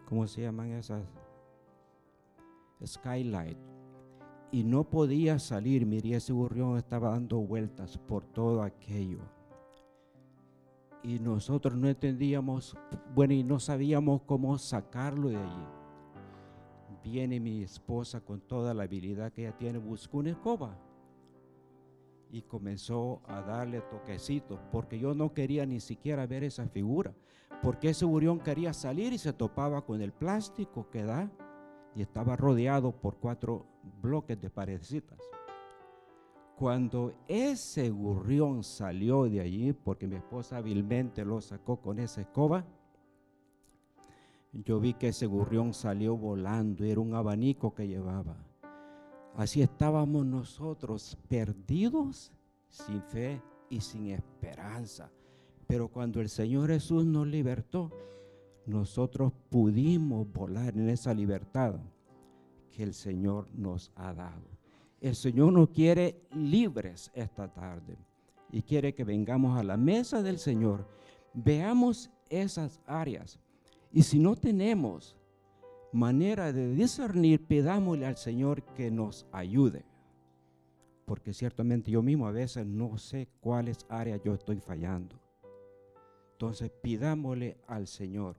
¿cómo 0.08 0.26
se 0.28 0.44
llaman 0.44 0.72
esas? 0.72 1.04
Skylight. 2.86 3.58
Y 4.52 4.64
no 4.64 4.90
podía 4.90 5.40
salir. 5.40 5.86
Mire, 5.86 6.16
ese 6.16 6.32
gurrión 6.32 6.78
estaba 6.78 7.10
dando 7.10 7.40
vueltas 7.40 7.98
por 7.98 8.24
todo 8.26 8.62
aquello. 8.64 9.20
Y 11.04 11.20
nosotros 11.20 11.76
no 11.76 11.90
entendíamos, 11.90 12.78
bueno, 13.14 13.34
y 13.34 13.44
no 13.44 13.60
sabíamos 13.60 14.22
cómo 14.22 14.58
sacarlo 14.58 15.28
de 15.28 15.36
allí 15.36 15.75
viene 17.06 17.40
mi 17.40 17.62
esposa 17.62 18.20
con 18.20 18.42
toda 18.42 18.74
la 18.74 18.84
habilidad 18.84 19.32
que 19.32 19.44
ella 19.44 19.56
tiene, 19.56 19.78
buscó 19.78 20.18
una 20.18 20.32
escoba 20.32 20.76
y 22.32 22.42
comenzó 22.42 23.22
a 23.28 23.42
darle 23.42 23.82
toquecitos, 23.82 24.60
porque 24.72 24.98
yo 24.98 25.14
no 25.14 25.32
quería 25.32 25.68
ni 25.68 25.80
siquiera 25.80 26.26
ver 26.26 26.44
esa 26.44 26.68
figura, 26.68 27.14
porque 27.62 27.90
ese 27.90 28.06
burión 28.06 28.40
quería 28.40 28.74
salir 28.74 29.14
y 29.14 29.20
se 29.20 29.34
topaba 29.34 29.86
con 29.86 30.02
el 30.02 30.12
plástico 30.12 30.90
que 30.90 31.04
da 31.04 31.32
y 31.96 32.02
estaba 32.02 32.36
rodeado 32.36 32.92
por 32.92 33.18
cuatro 33.18 33.68
bloques 34.02 34.42
de 34.42 34.50
paredcitas. 34.50 35.20
Cuando 36.58 37.14
ese 37.28 37.92
gurrión 37.92 38.64
salió 38.64 39.26
de 39.26 39.42
allí, 39.42 39.74
porque 39.74 40.08
mi 40.08 40.16
esposa 40.16 40.58
hábilmente 40.58 41.24
lo 41.24 41.40
sacó 41.40 41.78
con 41.78 42.00
esa 42.00 42.22
escoba, 42.22 42.66
yo 44.64 44.80
vi 44.80 44.94
que 44.94 45.10
ese 45.10 45.26
gurrión 45.26 45.74
salió 45.74 46.16
volando, 46.16 46.86
era 46.86 47.02
un 47.02 47.14
abanico 47.14 47.74
que 47.74 47.88
llevaba. 47.88 48.38
Así 49.36 49.62
estábamos 49.62 50.26
nosotros 50.26 51.18
perdidos, 51.28 52.32
sin 52.70 53.02
fe 53.02 53.42
y 53.70 53.82
sin 53.82 54.08
esperanza. 54.08 55.12
Pero 55.68 55.90
cuando 55.90 56.22
el 56.22 56.30
Señor 56.30 56.70
Jesús 56.70 57.06
nos 57.06 57.28
libertó, 57.28 57.92
nosotros 58.66 59.34
pudimos 59.50 60.32
volar 60.32 60.78
en 60.78 60.90
esa 60.90 61.14
libertad 61.14 61.76
que 62.72 62.84
el 62.84 62.94
Señor 62.94 63.48
nos 63.54 63.92
ha 63.96 64.14
dado. 64.14 64.48
El 65.02 65.16
Señor 65.16 65.52
nos 65.52 65.70
quiere 65.70 66.22
libres 66.32 67.12
esta 67.14 67.54
tarde 67.54 67.98
y 68.52 68.62
quiere 68.62 68.94
que 68.96 69.04
vengamos 69.04 69.60
a 69.60 69.64
la 69.64 69.76
mesa 69.76 70.22
del 70.22 70.40
Señor, 70.40 70.88
veamos 71.34 72.10
esas 72.30 72.82
áreas 72.86 73.40
y 73.96 74.04
si 74.04 74.20
no 74.20 74.36
tenemos 74.36 75.16
manera 75.94 76.52
de 76.52 76.76
discernir, 76.76 77.48
pidámosle 77.48 78.06
al 78.06 78.18
Señor 78.18 78.62
que 78.74 78.92
nos 78.92 79.26
ayude. 79.32 79.86
Porque 81.06 81.32
ciertamente 81.32 81.92
yo 81.92 82.02
mismo 82.02 82.28
a 82.28 82.34
veces 82.34 82.66
no 82.66 82.98
sé 82.98 83.30
cuáles 83.40 83.86
áreas 83.88 84.20
yo 84.22 84.34
estoy 84.34 84.60
fallando. 84.60 85.16
Entonces 86.34 86.72
pidámosle 86.82 87.58
al 87.68 87.88
Señor. 87.88 88.36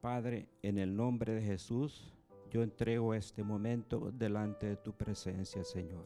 Padre, 0.00 0.46
en 0.62 0.78
el 0.78 0.94
nombre 0.94 1.34
de 1.34 1.42
Jesús, 1.42 2.14
yo 2.52 2.62
entrego 2.62 3.14
este 3.14 3.42
momento 3.42 4.12
delante 4.12 4.66
de 4.66 4.76
tu 4.76 4.92
presencia, 4.92 5.64
Señor. 5.64 6.04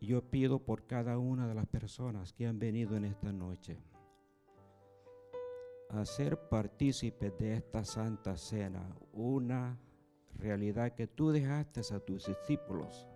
Yo 0.00 0.22
pido 0.22 0.58
por 0.58 0.86
cada 0.86 1.18
una 1.18 1.46
de 1.46 1.54
las 1.54 1.66
personas 1.66 2.32
que 2.32 2.46
han 2.46 2.58
venido 2.58 2.96
en 2.96 3.04
esta 3.04 3.30
noche 3.30 3.76
a 5.90 6.04
ser 6.04 6.36
partícipes 6.48 7.36
de 7.38 7.54
esta 7.54 7.84
santa 7.84 8.36
cena, 8.36 8.96
una 9.12 9.78
realidad 10.34 10.92
que 10.94 11.06
tú 11.06 11.30
dejaste 11.30 11.80
a 11.94 12.00
tus 12.00 12.26
discípulos 12.26 13.06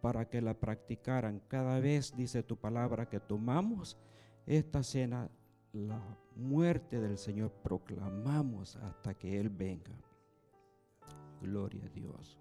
para 0.00 0.28
que 0.28 0.40
la 0.40 0.54
practicaran. 0.54 1.40
Cada 1.48 1.78
vez, 1.80 2.14
dice 2.16 2.42
tu 2.42 2.56
palabra, 2.56 3.08
que 3.08 3.20
tomamos 3.20 3.96
esta 4.46 4.82
cena, 4.82 5.30
la 5.72 6.02
muerte 6.34 7.00
del 7.00 7.16
Señor 7.16 7.52
proclamamos 7.62 8.76
hasta 8.76 9.14
que 9.14 9.38
Él 9.38 9.48
venga. 9.48 9.92
Gloria 11.40 11.84
a 11.84 11.88
Dios. 11.88 12.38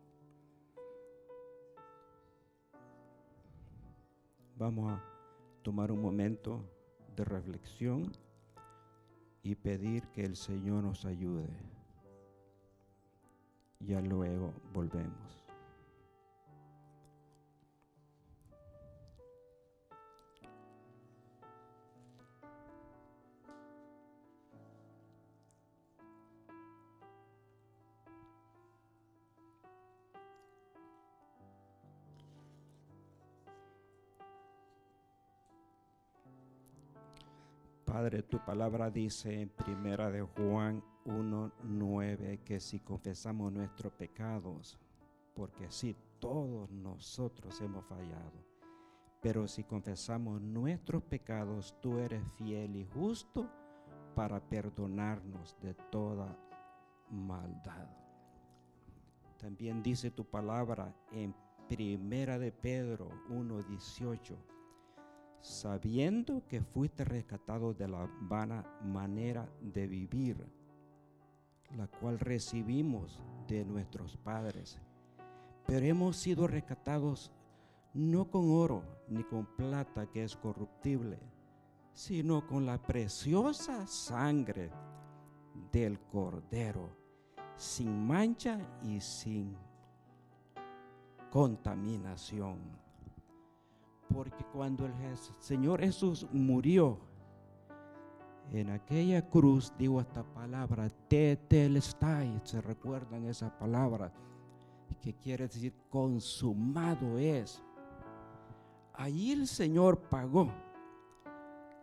Vamos 4.58 4.92
a 4.92 5.02
tomar 5.62 5.92
un 5.92 6.02
momento 6.02 6.66
de 7.16 7.24
reflexión 7.24 8.12
y 9.44 9.56
pedir 9.56 10.08
que 10.10 10.24
el 10.24 10.36
Señor 10.36 10.84
nos 10.84 11.06
ayude. 11.06 11.48
Ya 13.80 14.02
luego 14.02 14.54
volvemos. 14.74 15.39
Padre, 37.92 38.22
tu 38.22 38.38
palabra 38.46 38.92
dice 38.92 39.42
en 39.42 39.50
primera 39.50 40.12
de 40.12 40.22
Juan 40.22 40.84
1:9 41.06 42.44
que 42.44 42.60
si 42.60 42.80
confesamos 42.80 43.52
nuestros 43.52 43.92
pecados, 43.94 44.80
porque 45.34 45.72
sí, 45.72 45.96
todos 46.20 46.70
nosotros 46.70 47.60
hemos 47.62 47.84
fallado, 47.86 48.46
pero 49.22 49.48
si 49.48 49.64
confesamos 49.64 50.40
nuestros 50.40 51.02
pecados, 51.02 51.76
tú 51.82 51.98
eres 51.98 52.22
fiel 52.38 52.76
y 52.76 52.86
justo 52.86 53.50
para 54.14 54.40
perdonarnos 54.40 55.58
de 55.60 55.74
toda 55.74 56.38
maldad. 57.10 57.90
También 59.40 59.82
dice 59.82 60.12
tu 60.12 60.26
palabra 60.26 60.94
en 61.12 61.34
primera 61.68 62.38
de 62.38 62.52
Pedro 62.52 63.10
1:18 63.30 64.59
sabiendo 65.42 66.44
que 66.48 66.62
fuiste 66.62 67.04
rescatado 67.06 67.74
de 67.74 67.88
la 67.88 68.10
vana 68.22 68.66
manera 68.84 69.50
de 69.62 69.88
vivir, 69.88 70.46
la 71.76 71.88
cual 71.88 72.20
recibimos 72.20 73.22
de 73.48 73.64
nuestros 73.66 74.18
padres. 74.18 74.80
Pero 75.66 75.86
hemos 75.86 76.18
sido 76.18 76.48
rescatados 76.48 77.32
no 77.94 78.30
con 78.30 78.52
oro 78.52 78.84
ni 79.08 79.24
con 79.24 79.46
plata 79.46 80.08
que 80.08 80.24
es 80.24 80.36
corruptible, 80.36 81.20
sino 81.94 82.46
con 82.46 82.66
la 82.66 82.82
preciosa 82.82 83.88
sangre 83.88 84.72
del 85.72 86.00
Cordero, 86.00 86.90
sin 87.56 88.06
mancha 88.06 88.60
y 88.84 89.00
sin 89.02 89.56
contaminación. 91.30 92.89
Porque 94.14 94.44
cuando 94.52 94.86
el 94.86 94.94
Señor 95.40 95.82
Jesús 95.82 96.28
murió 96.32 97.00
en 98.52 98.72
aquella 98.72 99.30
cruz, 99.30 99.72
digo 99.78 100.02
esta 100.02 100.24
palabra, 100.24 100.90
tetelestai, 101.08 102.42
se 102.44 102.62
recuerdan 102.62 103.26
esa 103.26 103.56
palabra, 103.58 104.12
que 105.02 105.14
quiere 105.14 105.48
decir 105.48 105.74
consumado 105.90 107.18
es. 107.20 107.64
Allí 108.94 109.32
el 109.32 109.48
Señor 109.48 110.00
pagó 110.10 110.52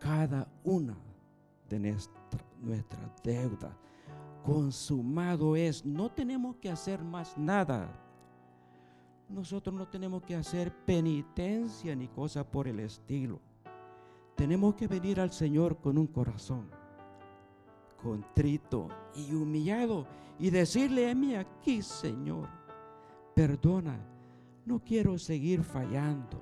cada 0.00 0.48
una 0.64 0.96
de 1.68 1.78
nuestras 1.78 2.46
nuestra 2.60 2.98
deudas. 3.22 3.74
Consumado 4.44 5.56
es. 5.56 5.84
No 5.84 6.10
tenemos 6.10 6.56
que 6.56 6.70
hacer 6.70 7.02
más 7.02 7.36
nada. 7.36 7.88
Nosotros 9.28 9.74
no 9.74 9.88
tenemos 9.88 10.22
que 10.22 10.36
hacer 10.36 10.72
penitencia 10.84 11.94
ni 11.96 12.08
cosa 12.08 12.48
por 12.48 12.68
el 12.68 12.80
estilo. 12.80 13.40
Tenemos 14.36 14.74
que 14.74 14.86
venir 14.86 15.20
al 15.20 15.32
Señor 15.32 15.78
con 15.78 15.98
un 15.98 16.06
corazón 16.06 16.68
contrito 18.06 18.88
y 19.16 19.34
humillado 19.34 20.06
y 20.38 20.50
decirle 20.50 21.10
a 21.10 21.14
mí 21.14 21.34
aquí, 21.34 21.82
Señor, 21.82 22.48
perdona, 23.34 23.98
no 24.64 24.78
quiero 24.84 25.18
seguir 25.18 25.64
fallando. 25.64 26.40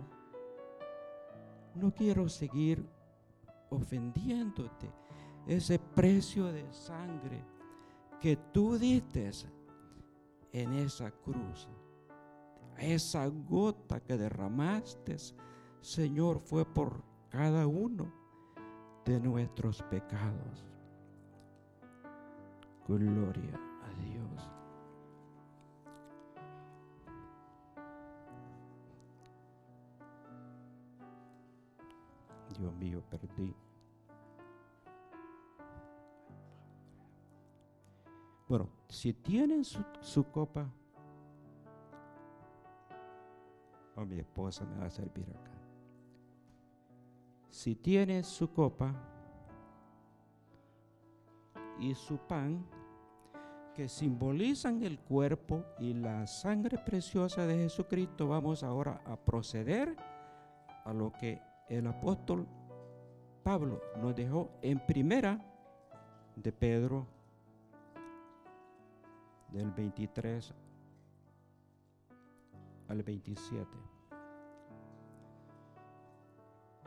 No 1.75 1.93
quiero 1.93 2.29
seguir 2.29 2.87
ofendiéndote. 3.71 4.91
Ese 5.47 5.79
precio 5.79 6.53
de 6.53 6.71
sangre 6.73 7.43
que 8.21 8.37
tú 8.37 8.79
diste 8.79 9.31
en 10.53 10.73
esa 10.75 11.11
cruz 11.11 11.69
esa 12.79 13.27
gota 13.27 14.01
que 14.01 14.17
derramaste, 14.17 15.17
Señor, 15.81 16.41
fue 16.41 16.65
por 16.65 17.03
cada 17.29 17.67
uno 17.67 18.13
de 19.05 19.21
nuestros 19.21 19.83
pecados. 19.83 20.65
Gloria 22.87 23.61
a 23.83 24.03
Dios. 24.03 24.51
Dios 32.59 32.75
mío, 32.77 33.03
perdí. 33.11 33.55
Bueno, 38.49 38.69
si 38.89 39.13
tienen 39.13 39.65
su, 39.65 39.83
su 40.01 40.25
copa, 40.31 40.71
o 43.97 44.05
mi 44.05 44.19
esposa 44.19 44.65
me 44.65 44.79
va 44.79 44.87
a 44.87 44.91
servir 44.91 45.27
acá. 45.31 45.51
Si 47.51 47.77
tiene 47.77 48.23
su 48.23 48.53
copa 48.53 48.93
y 51.79 51.95
su 51.95 52.19
pan, 52.19 52.67
que 53.75 53.89
simbolizan 53.89 54.83
el 54.85 55.01
cuerpo 55.01 55.65
y 55.81 55.95
la 55.95 56.27
sangre 56.27 56.79
preciosa 56.79 57.47
de 57.47 57.57
Jesucristo, 57.57 58.29
vamos 58.29 58.63
ahora 58.63 59.03
a 59.05 59.17
proceder 59.17 59.97
a 60.85 60.93
lo 60.93 61.13
que 61.13 61.41
el 61.69 61.87
apóstol 61.87 62.47
Pablo 63.43 63.81
nos 64.01 64.15
dejó 64.15 64.51
en 64.63 64.79
primera 64.79 65.45
de 66.37 66.53
Pedro 66.53 67.07
del 69.53 69.71
23 69.71 70.55
al 72.89 73.03
27. 73.03 73.67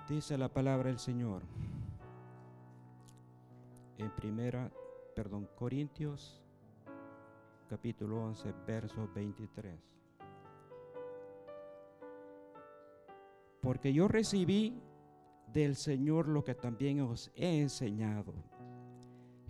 Dice 0.08 0.38
la 0.38 0.48
palabra 0.50 0.90
del 0.90 1.00
Señor 1.00 1.44
en 3.98 4.12
primera, 4.12 4.72
perdón, 5.16 5.50
Corintios 5.56 6.42
capítulo 7.68 8.24
11, 8.24 8.54
verso 8.66 9.10
23. 9.14 9.78
Porque 13.62 13.92
yo 13.92 14.08
recibí 14.08 14.82
del 15.52 15.76
Señor 15.76 16.28
lo 16.28 16.44
que 16.44 16.56
también 16.56 17.02
os 17.02 17.32
he 17.36 17.60
enseñado, 17.60 18.34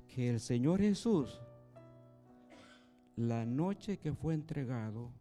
que 0.07 0.29
el 0.29 0.39
Señor 0.39 0.79
Jesús, 0.79 1.39
la 3.15 3.45
noche 3.45 3.99
que 3.99 4.13
fue 4.13 4.33
entregado, 4.33 5.11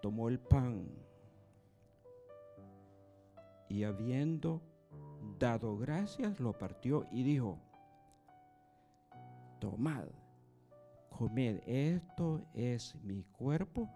tomó 0.00 0.28
el 0.28 0.38
pan 0.38 0.88
y 3.68 3.84
habiendo 3.84 4.62
dado 5.38 5.76
gracias, 5.78 6.40
lo 6.40 6.52
partió 6.52 7.06
y 7.10 7.22
dijo, 7.22 7.58
tomad, 9.60 10.06
comed, 11.08 11.60
esto 11.66 12.42
es 12.54 12.94
mi 13.02 13.22
cuerpo 13.24 13.88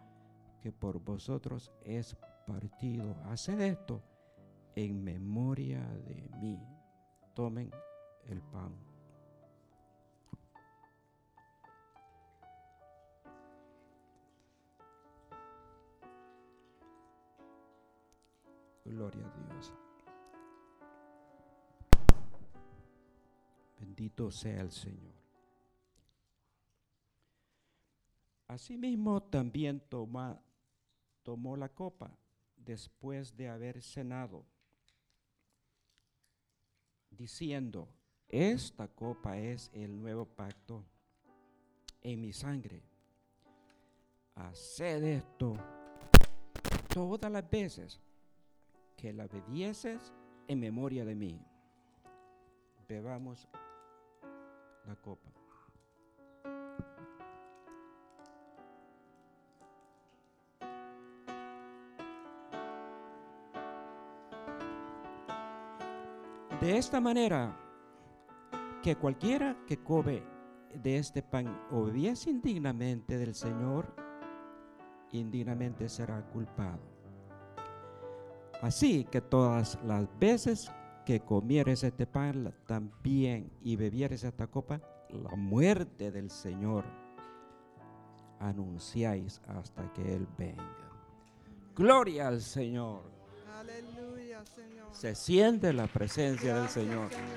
que 0.62 0.72
por 0.72 1.00
vosotros 1.00 1.72
es 1.82 2.16
partido. 2.46 3.16
Haced 3.24 3.60
esto 3.60 4.02
en 4.76 5.02
memoria 5.02 5.80
de 6.06 6.28
mí. 6.40 6.58
Tomen 7.34 7.70
el 8.28 8.40
pan. 8.40 8.83
Gloria 18.94 19.26
a 19.26 19.52
Dios. 19.52 19.72
Bendito 23.80 24.30
sea 24.30 24.60
el 24.60 24.70
Señor. 24.70 25.14
Asimismo 28.46 29.20
también 29.20 29.82
tomó 29.88 31.56
la 31.56 31.68
copa 31.70 32.16
después 32.56 33.36
de 33.36 33.48
haber 33.48 33.82
cenado, 33.82 34.46
diciendo, 37.10 37.88
esta 38.28 38.86
copa 38.86 39.36
es 39.38 39.72
el 39.72 40.00
nuevo 40.00 40.24
pacto 40.24 40.84
en 42.00 42.20
mi 42.20 42.32
sangre. 42.32 42.84
Haced 44.36 45.02
esto 45.02 45.56
todas 46.92 47.32
las 47.32 47.50
veces 47.50 48.00
que 49.04 49.12
la 49.12 49.26
bebieses 49.26 50.14
en 50.48 50.60
memoria 50.60 51.04
de 51.04 51.14
mí. 51.14 51.38
Bebamos 52.88 53.46
la 54.86 54.96
copa. 54.96 55.30
De 66.62 66.78
esta 66.78 66.98
manera, 66.98 67.54
que 68.82 68.96
cualquiera 68.96 69.54
que 69.66 69.76
come 69.84 70.22
de 70.82 70.96
este 70.96 71.22
pan 71.22 71.60
o 71.70 71.84
bebiese 71.84 72.30
indignamente 72.30 73.18
del 73.18 73.34
Señor, 73.34 73.94
indignamente 75.12 75.90
será 75.90 76.22
culpado. 76.30 76.93
Así 78.64 79.04
que 79.04 79.20
todas 79.20 79.78
las 79.84 80.08
veces 80.18 80.72
que 81.04 81.20
comieres 81.20 81.84
este 81.84 82.06
pan 82.06 82.50
también 82.66 83.52
y 83.62 83.76
bebieres 83.76 84.24
esta 84.24 84.46
copa, 84.46 84.80
la 85.10 85.36
muerte 85.36 86.10
del 86.10 86.30
Señor 86.30 86.86
anunciáis 88.40 89.42
hasta 89.48 89.92
que 89.92 90.14
Él 90.14 90.26
venga. 90.38 90.64
Gloria 91.76 92.28
al 92.28 92.40
Señor. 92.40 93.02
Aleluya, 93.54 94.42
Señor. 94.46 94.88
Se 94.92 95.14
siente 95.14 95.70
la 95.74 95.86
presencia 95.86 96.54
del 96.54 96.62
Gracias, 96.62 96.84
Señor. 96.86 97.10
Gracias. 97.10 97.34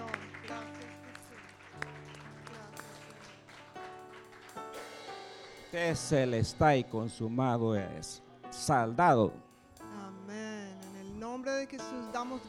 Gracias, 5.73 6.30
Que 6.30 6.39
está 6.39 6.78
y 6.78 6.86
consumado 6.86 7.75
es. 7.75 8.23
Saldado. 8.49 9.47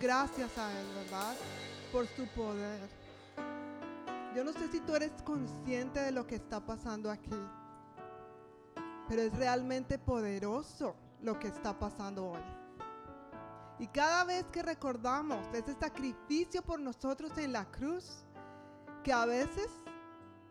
Gracias 0.01 0.57
a 0.59 0.80
Él, 0.80 0.86
¿verdad? 0.94 1.34
Por 1.92 2.07
su 2.07 2.26
poder. 2.28 2.88
Yo 4.34 4.44
no 4.44 4.53
sé 4.53 4.68
si 4.68 4.80
tú 4.80 4.94
eres 4.94 5.12
consciente 5.24 6.01
de 6.01 6.12
lo 6.12 6.26
que 6.26 6.36
está 6.36 6.61
pasando 6.61 7.11
aquí, 7.11 7.34
pero 9.09 9.22
es 9.22 9.36
realmente 9.36 9.99
poderoso 9.99 10.94
lo 11.22 11.38
que 11.38 11.49
está 11.49 11.78
pasando 11.78 12.30
hoy. 12.30 12.42
Y 13.80 13.86
cada 13.88 14.24
vez 14.24 14.44
que 14.53 14.62
recordamos 14.62 15.46
ese 15.53 15.74
sacrificio 15.74 16.62
por 16.62 16.80
nosotros 16.80 17.36
en 17.38 17.53
la 17.53 17.64
cruz, 17.64 18.24
que 19.03 19.12
a 19.12 19.24
veces 19.24 19.68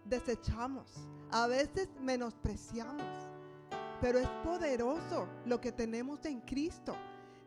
desechamos, 0.06 0.92
a 1.32 1.48
veces 1.48 1.90
menospreciamos, 2.00 3.06
pero 4.02 4.20
es 4.20 4.30
poderoso 4.44 5.28
lo 5.46 5.60
que 5.60 5.72
tenemos 5.72 6.24
en 6.26 6.40
Cristo. 6.42 6.96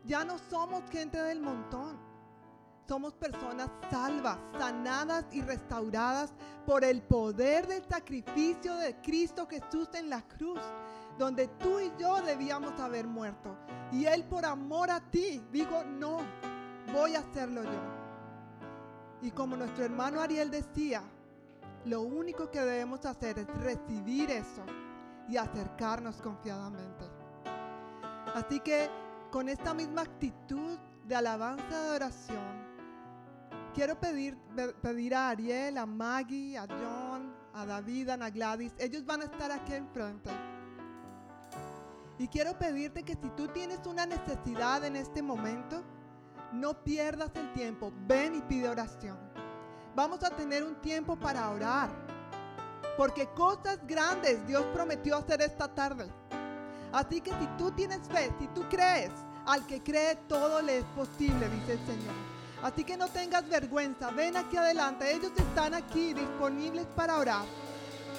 Ya 0.05 0.23
no 0.25 0.37
somos 0.37 0.83
gente 0.89 1.21
del 1.21 1.41
montón. 1.41 1.97
Somos 2.87 3.13
personas 3.13 3.69
salvas, 3.89 4.37
sanadas 4.57 5.25
y 5.31 5.41
restauradas 5.41 6.33
por 6.65 6.83
el 6.83 7.01
poder 7.01 7.67
del 7.67 7.85
sacrificio 7.85 8.75
de 8.75 8.99
Cristo 9.01 9.47
Jesús 9.47 9.87
en 9.93 10.09
la 10.09 10.21
cruz, 10.23 10.59
donde 11.17 11.47
tú 11.47 11.79
y 11.79 11.91
yo 11.97 12.21
debíamos 12.21 12.77
haber 12.79 13.07
muerto. 13.07 13.55
Y 13.91 14.05
Él 14.05 14.25
por 14.25 14.45
amor 14.45 14.91
a 14.91 14.99
ti 14.99 15.41
dijo, 15.51 15.83
no, 15.83 16.19
voy 16.91 17.15
a 17.15 17.19
hacerlo 17.19 17.63
yo. 17.63 17.79
Y 19.21 19.31
como 19.31 19.55
nuestro 19.55 19.85
hermano 19.85 20.19
Ariel 20.19 20.49
decía, 20.49 21.03
lo 21.85 22.01
único 22.01 22.49
que 22.49 22.59
debemos 22.59 23.05
hacer 23.05 23.39
es 23.39 23.47
recibir 23.61 24.31
eso 24.31 24.63
y 25.29 25.37
acercarnos 25.37 26.21
confiadamente. 26.21 27.05
Así 28.33 28.59
que 28.59 28.89
con 29.31 29.47
esta 29.49 29.73
misma 29.73 30.01
actitud 30.01 30.77
de 31.07 31.15
alabanza 31.15 31.65
y 31.71 31.73
adoración, 31.73 32.71
quiero 33.73 33.99
pedir, 33.99 34.37
pedir 34.81 35.15
a 35.15 35.29
Ariel, 35.29 35.77
a 35.77 35.85
Maggie, 35.85 36.57
a 36.57 36.67
John, 36.67 37.33
a 37.53 37.65
David, 37.65 38.09
a 38.09 38.13
Ana 38.15 38.29
Gladys. 38.29 38.73
Ellos 38.77 39.05
van 39.05 39.21
a 39.21 39.25
estar 39.25 39.51
aquí 39.51 39.73
enfrente. 39.73 40.29
Y 42.19 42.27
quiero 42.27 42.57
pedirte 42.59 43.03
que 43.03 43.13
si 43.13 43.29
tú 43.35 43.47
tienes 43.47 43.79
una 43.87 44.05
necesidad 44.05 44.83
en 44.85 44.95
este 44.95 45.23
momento, 45.23 45.81
no 46.51 46.83
pierdas 46.83 47.31
el 47.35 47.51
tiempo. 47.53 47.91
Ven 48.05 48.35
y 48.35 48.41
pide 48.41 48.69
oración. 48.69 49.17
Vamos 49.95 50.23
a 50.23 50.29
tener 50.29 50.63
un 50.63 50.75
tiempo 50.81 51.15
para 51.15 51.49
orar. 51.49 51.89
Porque 52.97 53.27
cosas 53.29 53.79
grandes 53.87 54.45
Dios 54.45 54.63
prometió 54.73 55.17
hacer 55.17 55.41
esta 55.41 55.73
tarde. 55.73 56.11
Así 56.93 57.21
que 57.21 57.31
si 57.31 57.47
tú 57.57 57.71
tienes 57.71 58.01
fe, 58.09 58.31
si 58.39 58.47
tú 58.47 58.63
crees, 58.69 59.11
al 59.45 59.65
que 59.65 59.81
cree 59.81 60.15
todo 60.27 60.61
le 60.61 60.79
es 60.79 60.85
posible, 60.95 61.49
dice 61.49 61.73
el 61.73 61.85
Señor. 61.85 62.15
Así 62.61 62.83
que 62.83 62.97
no 62.97 63.07
tengas 63.07 63.47
vergüenza, 63.47 64.11
ven 64.11 64.37
aquí 64.37 64.57
adelante, 64.57 65.15
ellos 65.15 65.31
están 65.35 65.73
aquí 65.73 66.13
disponibles 66.13 66.85
para 66.95 67.17
orar. 67.17 67.45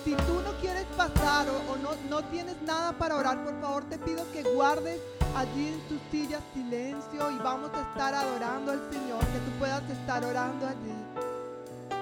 Si 0.04 0.14
tú 0.14 0.40
no 0.42 0.52
quieres 0.60 0.86
pasar 0.96 1.46
o, 1.48 1.76
no, 1.76 1.90
no 2.10 2.24
tienes 2.24 2.60
nada 2.62 2.92
para 2.92 3.14
orar, 3.14 3.44
por 3.44 3.60
favor 3.60 3.84
te 3.84 3.98
pido 3.98 4.24
que 4.32 4.42
guardes 4.42 5.00
allí 5.36 5.68
en 5.68 5.80
tu 5.88 5.98
silla 6.10 6.40
silencio 6.52 7.30
y 7.30 7.38
vamos 7.38 7.70
a 7.72 7.82
estar 7.82 8.14
adorando 8.14 8.72
al 8.72 8.80
Señor, 8.90 9.20
que 9.20 9.38
tú 9.38 9.58
puedas 9.60 9.88
estar 9.88 10.24
orando 10.24 10.66
allí. 10.66 10.94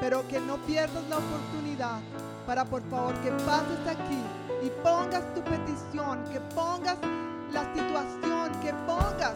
Pero 0.01 0.27
que 0.29 0.41
no 0.41 0.57
pierdas 0.65 1.07
la 1.11 1.19
oportunidad 1.19 2.01
para 2.47 2.65
por 2.65 2.83
favor 2.89 3.15
que 3.21 3.31
pases 3.33 3.87
aquí 3.87 4.23
y 4.63 4.71
pongas 4.83 5.23
tu 5.35 5.43
petición, 5.43 6.23
que 6.33 6.41
pongas 6.55 6.97
la 7.53 7.65
situación, 7.75 8.53
que 8.63 8.73
pongas 8.87 9.35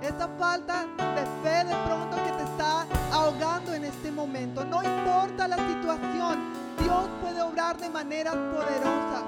esa 0.00 0.28
falta 0.38 0.84
de 0.98 1.26
fe 1.42 1.64
de 1.64 1.74
pronto 1.86 2.16
que 2.16 2.32
te 2.32 2.42
está 2.42 2.86
ahogando 3.12 3.74
en 3.74 3.84
este 3.84 4.10
momento. 4.10 4.64
No 4.64 4.82
importa 4.82 5.48
la 5.48 5.56
situación, 5.56 6.38
Dios 6.78 7.08
puede 7.22 7.42
obrar 7.42 7.76
de 7.78 7.88
maneras 7.88 8.34
poderosas. 8.34 9.24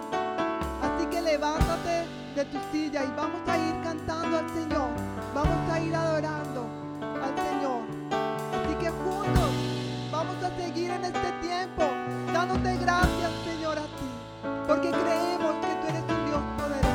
Así 0.82 1.06
que 1.06 1.22
levántate 1.22 2.06
de 2.34 2.44
tu 2.44 2.58
silla 2.72 3.04
y 3.04 3.10
vamos 3.16 3.40
a 3.48 3.58
ir 3.58 3.74
cantando 3.82 4.38
al 4.38 4.48
Señor. 4.50 4.90
Vamos 5.34 5.72
a 5.72 5.80
ir 5.80 5.94
adorando 5.94 6.66
al 7.00 7.36
Señor. 7.36 7.57
Porque 14.68 14.90
creemos 14.90 15.54
que 15.64 15.74
tú 15.80 15.88
eres 15.88 16.02
un 16.02 16.26
Dios 16.26 16.42
poderoso. 16.58 16.90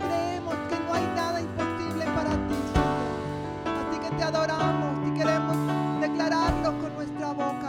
Creemos 0.00 0.56
que 0.68 0.80
no 0.80 0.92
hay 0.92 1.06
nada 1.14 1.40
imposible 1.40 2.04
para 2.04 2.30
ti, 2.30 2.56
Señor. 2.74 3.78
Así 3.78 4.00
que 4.00 4.16
te 4.16 4.22
adoramos 4.24 5.06
y 5.06 5.14
queremos 5.16 5.56
declararlo 6.00 6.76
con 6.80 6.92
nuestra 6.96 7.28
boca. 7.28 7.59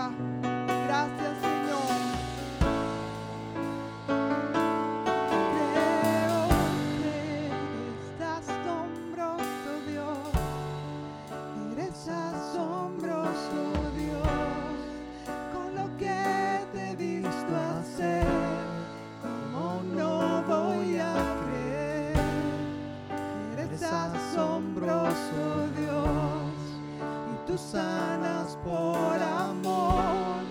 Sanas 27.71 28.57
por 28.65 29.17
amor. 29.21 30.43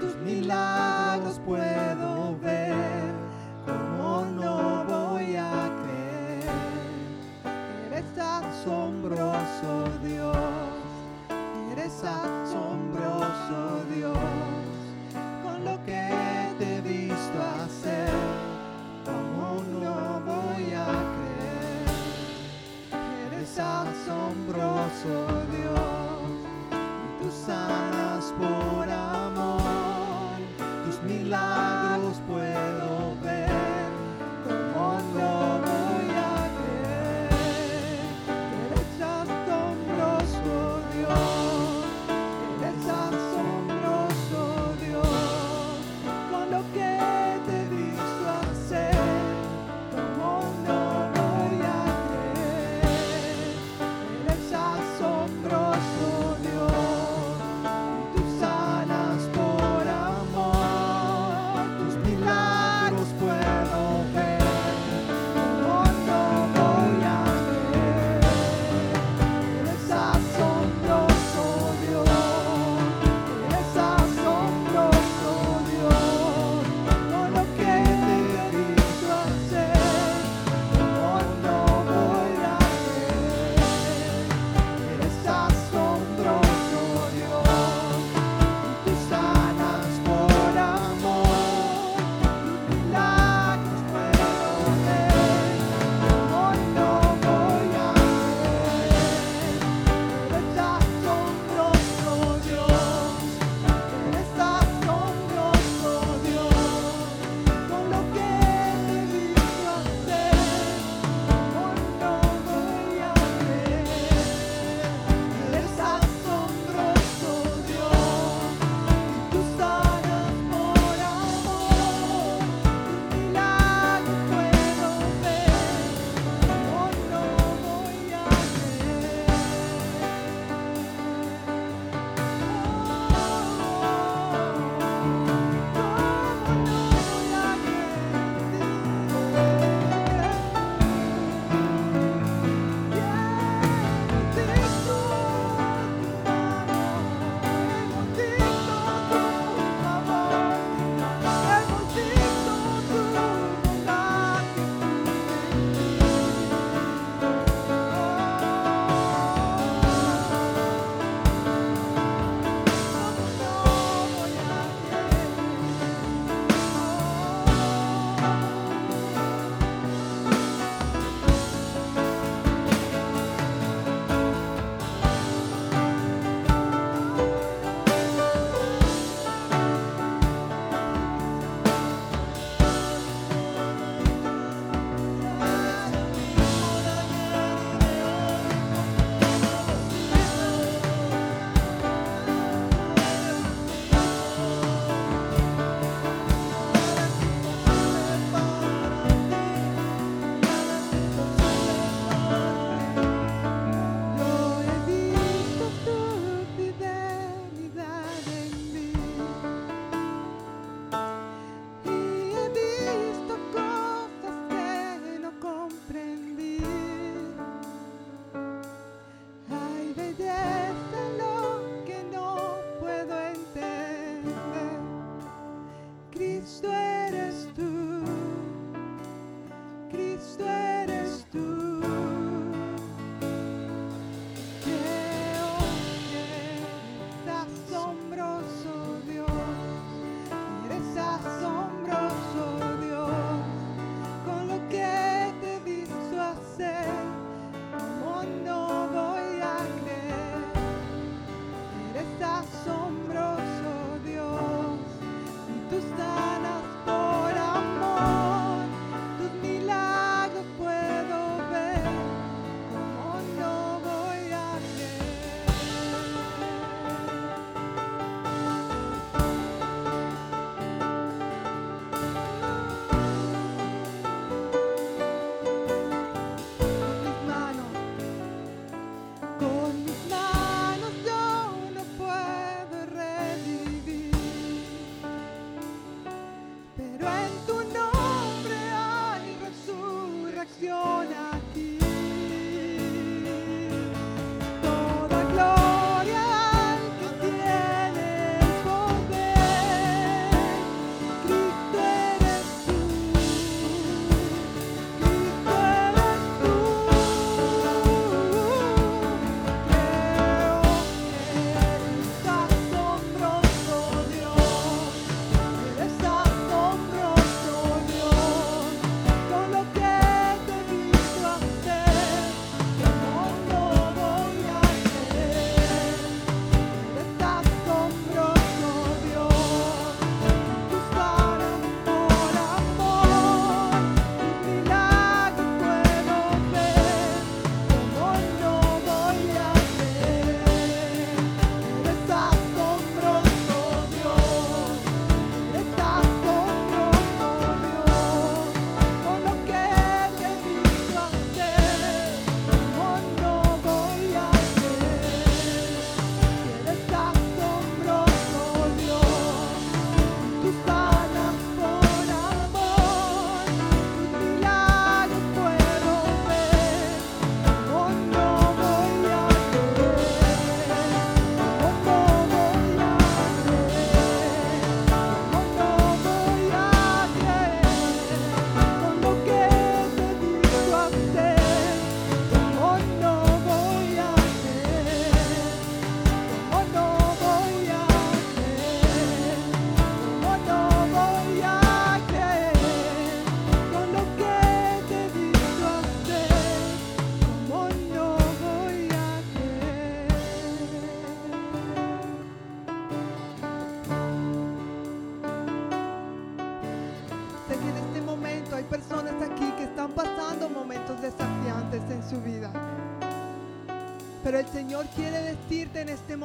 Tus 0.00 0.16
milagros 0.16 1.38
puedo 1.44 2.38
ver. 2.40 3.12
¿Cómo 3.66 4.24
no 4.24 4.84
voy 4.84 5.36
a 5.36 5.70
creer? 5.82 6.44
Eres 7.88 8.18
asombroso 8.18 9.84
Dios, 10.02 10.36
eres 11.72 12.02
asombroso 12.04 13.84
Dios, 13.94 14.16
con 15.42 15.64
lo 15.64 15.76
que 15.84 16.08
te 16.58 16.76
he 16.76 16.80
visto 16.80 17.38
hacer, 17.60 18.14
¿cómo 19.04 19.62
no 19.82 20.20
voy 20.20 20.72
a 20.72 20.86
creer? 21.16 21.86
Eres 23.32 23.58
asombroso 23.58 25.35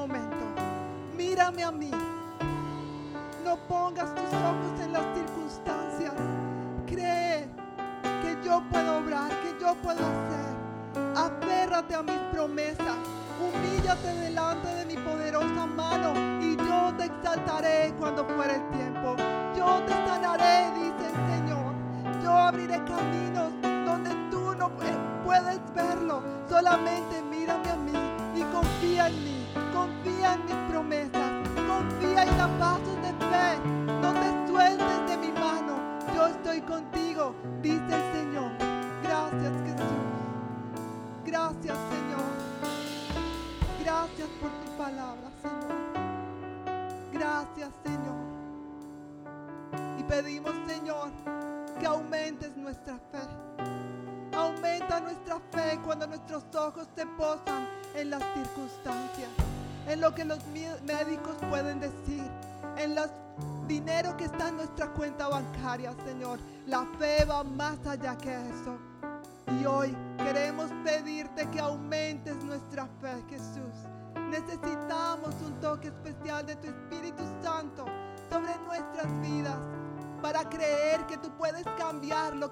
momento. 0.07 0.40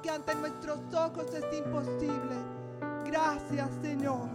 que 0.01 0.09
ante 0.09 0.33
nuestros 0.35 0.79
ojos 0.93 1.25
es 1.33 1.57
imposible. 1.57 2.35
Gracias, 3.05 3.69
Señor. 3.81 4.27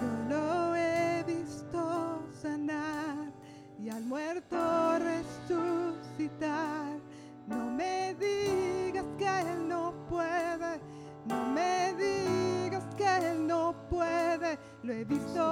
Yo 0.00 0.28
lo 0.28 0.76
he 0.76 1.24
visto 1.26 2.22
sanar 2.40 3.32
y 3.78 3.90
al 3.90 4.04
muerto 4.04 4.56
resucitar. 4.98 6.98
No 7.46 7.70
me 7.70 8.14
digas 8.14 9.04
que 9.18 9.40
Él 9.40 9.68
no 9.68 9.92
puede, 10.08 10.80
no 11.26 11.46
me 11.50 11.94
digas 11.94 12.84
que 12.96 13.30
Él 13.30 13.46
no 13.46 13.74
puede. 13.90 14.58
Lo 14.82 14.92
he 14.92 15.04
visto 15.04 15.42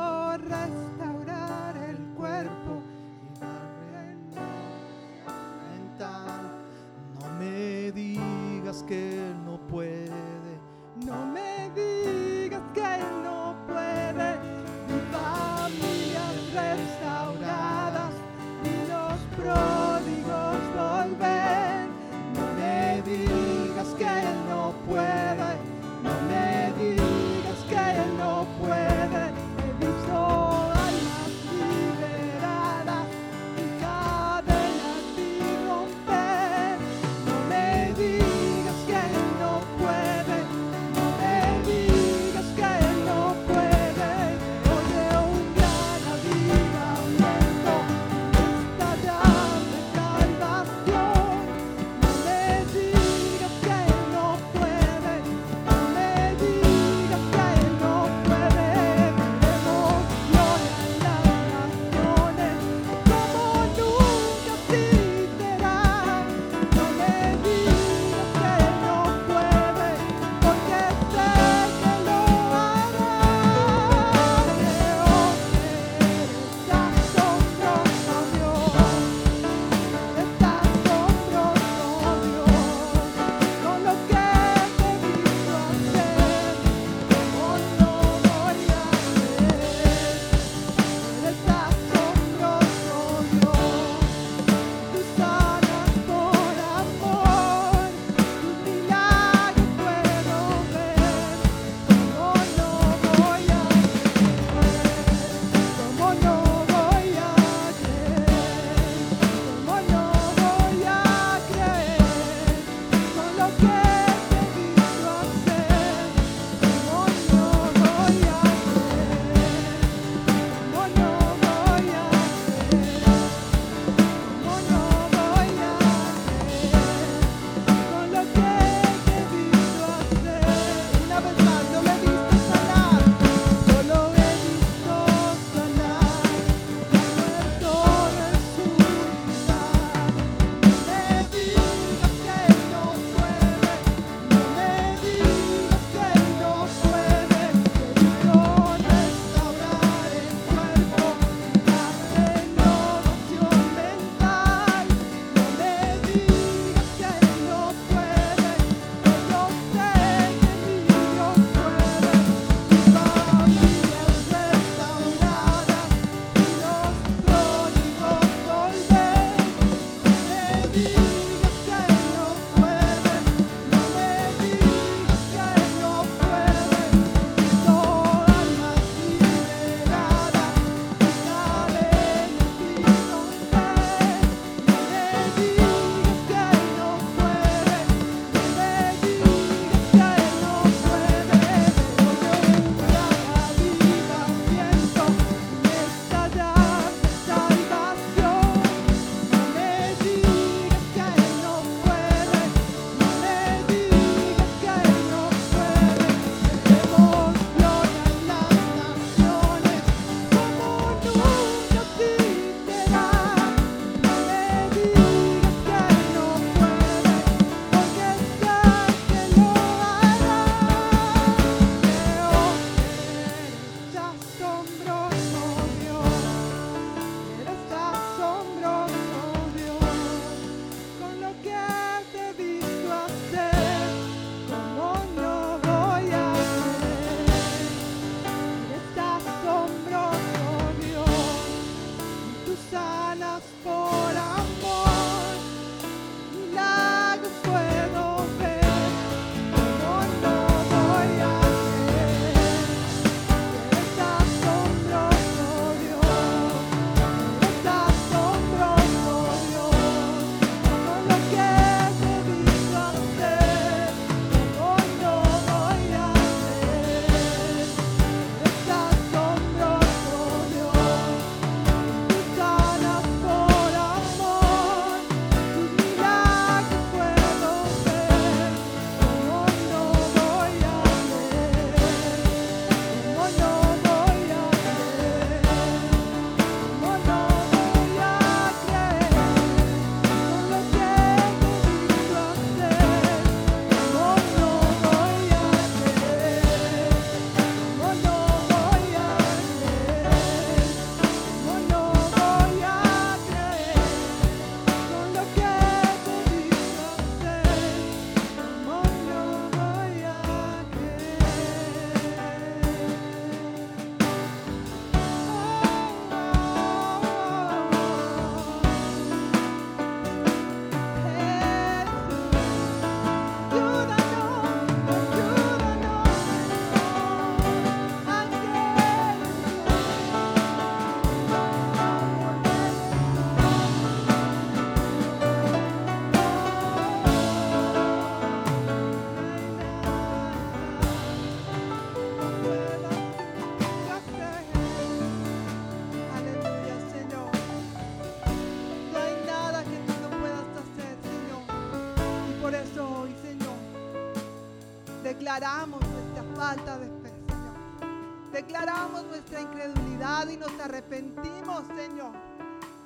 declaramos 355.33 355.81
nuestra 355.81 356.23
falta 356.37 356.79
de 356.79 356.87
fe, 356.87 357.09
Señor. 357.27 358.33
Declaramos 358.33 359.05
nuestra 359.05 359.41
incredulidad 359.41 360.29
y 360.29 360.37
nos 360.37 360.53
arrepentimos, 360.61 361.63
Señor. 361.75 362.13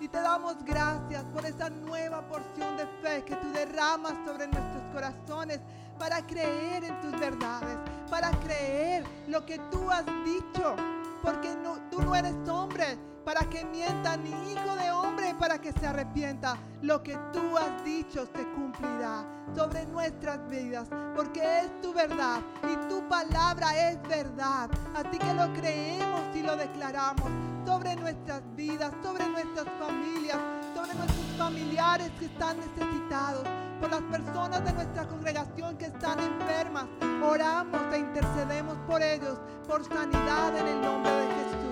Y 0.01 0.07
te 0.07 0.21
damos 0.21 0.55
gracias 0.65 1.25
por 1.35 1.45
esa 1.45 1.71
nueva 1.71 2.23
porción 2.29 2.77
de 2.77 2.87
fe 3.03 3.25
que 3.25 3.35
tú 3.35 3.51
derramas 3.53 4.15
sobre 4.25 4.47
nuestros 4.47 4.85
corazones 4.93 5.59
para 5.99 6.25
creer 6.25 6.85
en 6.85 7.01
tus 7.01 7.19
verdades, 7.19 7.79
para 8.09 8.31
creer 8.31 9.03
lo 9.27 9.45
que 9.45 9.59
tú 9.73 9.91
has 9.91 10.07
dicho, 10.25 10.77
porque 11.25 11.53
tú 11.91 12.01
no 12.01 12.15
eres 12.15 12.37
hombre 12.49 12.97
para 13.27 13.41
que 13.51 13.65
mienta, 13.65 14.17
ni 14.17 14.31
hijo 14.53 14.77
de 14.77 14.93
hombre 14.93 15.35
para 15.35 15.61
que 15.61 15.73
se 15.73 15.85
arrepienta. 15.85 16.57
Lo 16.81 17.03
que 17.03 17.19
tú 17.33 17.59
has 17.59 17.85
dicho 17.85 18.25
se 18.25 18.47
cumplirá 18.53 19.25
sobre 19.53 19.85
nuestras 19.87 20.49
vidas, 20.49 20.87
porque 21.17 21.41
es 21.41 21.81
tu 21.81 21.93
verdad 21.93 22.41
y 22.63 22.89
tu 22.89 23.03
palabra 23.09 23.91
es 23.91 24.01
verdad. 24.03 24.71
Así 24.95 25.19
que 25.19 25.35
lo 25.35 25.53
creemos 25.55 26.21
y 26.37 26.43
lo 26.43 26.57
declaramos 26.57 27.29
sobre 27.67 27.97
nuestras 27.97 28.43
vidas, 28.55 28.93
sobre 29.03 29.27
nuestras 29.27 29.67
familias, 29.81 30.39
sobre 30.73 30.95
nuestros 30.95 31.27
familiares 31.37 32.13
que 32.21 32.27
están 32.27 32.59
necesitados, 32.61 33.43
por 33.81 33.91
las 33.91 34.03
personas 34.03 34.65
de 34.65 34.73
nuestra 34.73 35.05
congregación 35.09 35.77
que 35.77 35.87
están 35.87 36.21
enfermas. 36.21 36.85
Oramos 37.29 37.93
e 37.93 37.99
intercedemos 37.99 38.77
por 38.87 39.03
ellos, 39.03 39.37
por 39.67 39.85
sanidad 39.85 40.57
en 40.57 40.69
el 40.69 40.81
nombre 40.81 41.11
de 41.11 41.27
Jesús. 41.27 41.66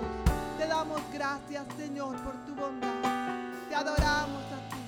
Damos 0.77 1.03
gracias, 1.13 1.65
Señor, 1.79 2.17
por 2.25 2.35
tu 2.47 2.53
bondad. 2.57 2.89
Te 3.69 3.77
adoramos 3.77 4.43
a 4.43 4.59
ti. 4.71 4.83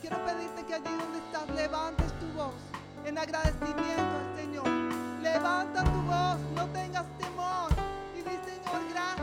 Quiero 0.00 0.16
pedirte 0.24 0.66
que 0.66 0.74
allí 0.74 0.90
donde 0.98 1.18
estás 1.20 1.48
levantes 1.54 2.12
tu 2.18 2.26
voz 2.36 2.52
en 3.04 3.16
agradecimiento 3.16 4.02
al 4.02 4.36
Señor. 4.36 4.68
Levanta 5.22 5.84
tu 5.84 6.02
voz, 6.02 6.38
no 6.56 6.66
tengas 6.72 7.06
temor 7.16 7.70
y 8.16 8.22
di, 8.22 8.36
Señor, 8.44 8.82
gracias. 8.90 9.21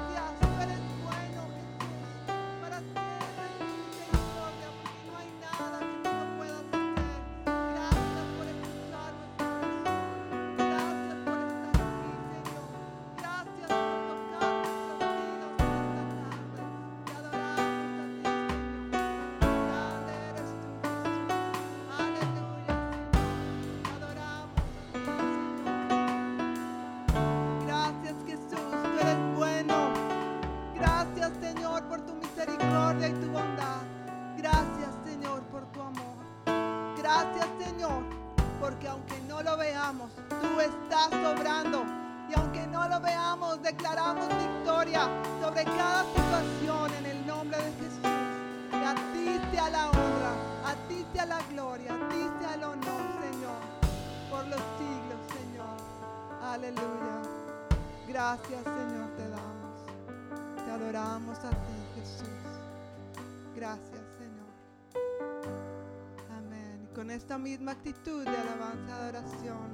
Actitud 67.80 68.25
de 68.25 68.36
alabanza 68.36 68.89
y 68.89 68.91
adoración, 68.91 69.71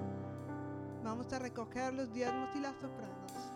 vamos 1.03 1.33
a 1.33 1.39
recoger 1.39 1.91
los 1.91 2.13
diezmos 2.13 2.55
y 2.55 2.59
las 2.59 2.75
ofrendas. 2.75 3.51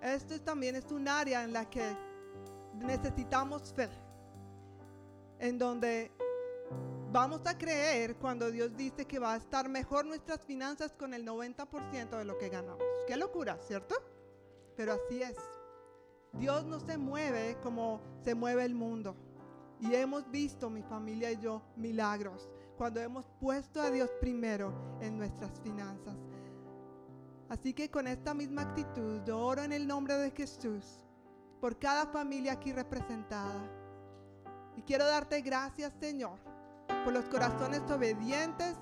Esto 0.00 0.40
también 0.40 0.74
es 0.74 0.90
un 0.90 1.06
área 1.06 1.44
en 1.44 1.52
la 1.52 1.68
que 1.68 1.84
necesitamos 2.76 3.74
fe, 3.74 3.90
en 5.38 5.58
donde 5.58 6.10
vamos 7.12 7.42
a 7.44 7.58
creer 7.58 8.16
cuando 8.16 8.50
Dios 8.50 8.74
dice 8.74 9.04
que 9.04 9.18
va 9.18 9.34
a 9.34 9.36
estar 9.36 9.68
mejor 9.68 10.06
nuestras 10.06 10.40
finanzas 10.40 10.94
con 10.94 11.12
el 11.12 11.26
90% 11.26 12.16
de 12.16 12.24
lo 12.24 12.38
que 12.38 12.48
ganamos. 12.48 12.82
Qué 13.06 13.18
locura, 13.18 13.58
¿cierto? 13.58 13.96
Pero 14.78 14.94
así 14.94 15.22
es. 15.22 15.36
Dios 16.32 16.64
no 16.64 16.80
se 16.80 16.96
mueve 16.96 17.58
como 17.62 18.00
se 18.24 18.34
mueve 18.34 18.64
el 18.64 18.74
mundo. 18.74 19.14
Y 19.78 19.94
hemos 19.94 20.30
visto, 20.30 20.70
mi 20.70 20.82
familia 20.82 21.30
y 21.32 21.38
yo, 21.38 21.60
milagros 21.76 22.48
cuando 22.76 23.00
hemos 23.00 23.26
puesto 23.40 23.80
a 23.80 23.90
Dios 23.90 24.10
primero 24.20 24.72
en 25.00 25.18
nuestras 25.18 25.58
finanzas. 25.60 26.16
Así 27.48 27.72
que 27.72 27.90
con 27.90 28.06
esta 28.06 28.34
misma 28.34 28.62
actitud, 28.62 29.22
yo 29.24 29.38
oro 29.38 29.62
en 29.62 29.72
el 29.72 29.86
nombre 29.86 30.14
de 30.14 30.30
Jesús 30.30 31.00
por 31.60 31.78
cada 31.78 32.06
familia 32.06 32.52
aquí 32.52 32.72
representada. 32.72 33.70
Y 34.76 34.82
quiero 34.82 35.06
darte 35.06 35.40
gracias, 35.40 35.92
Señor, 36.00 36.38
por 37.04 37.12
los 37.12 37.24
corazones 37.26 37.80
obedientes 37.90 38.76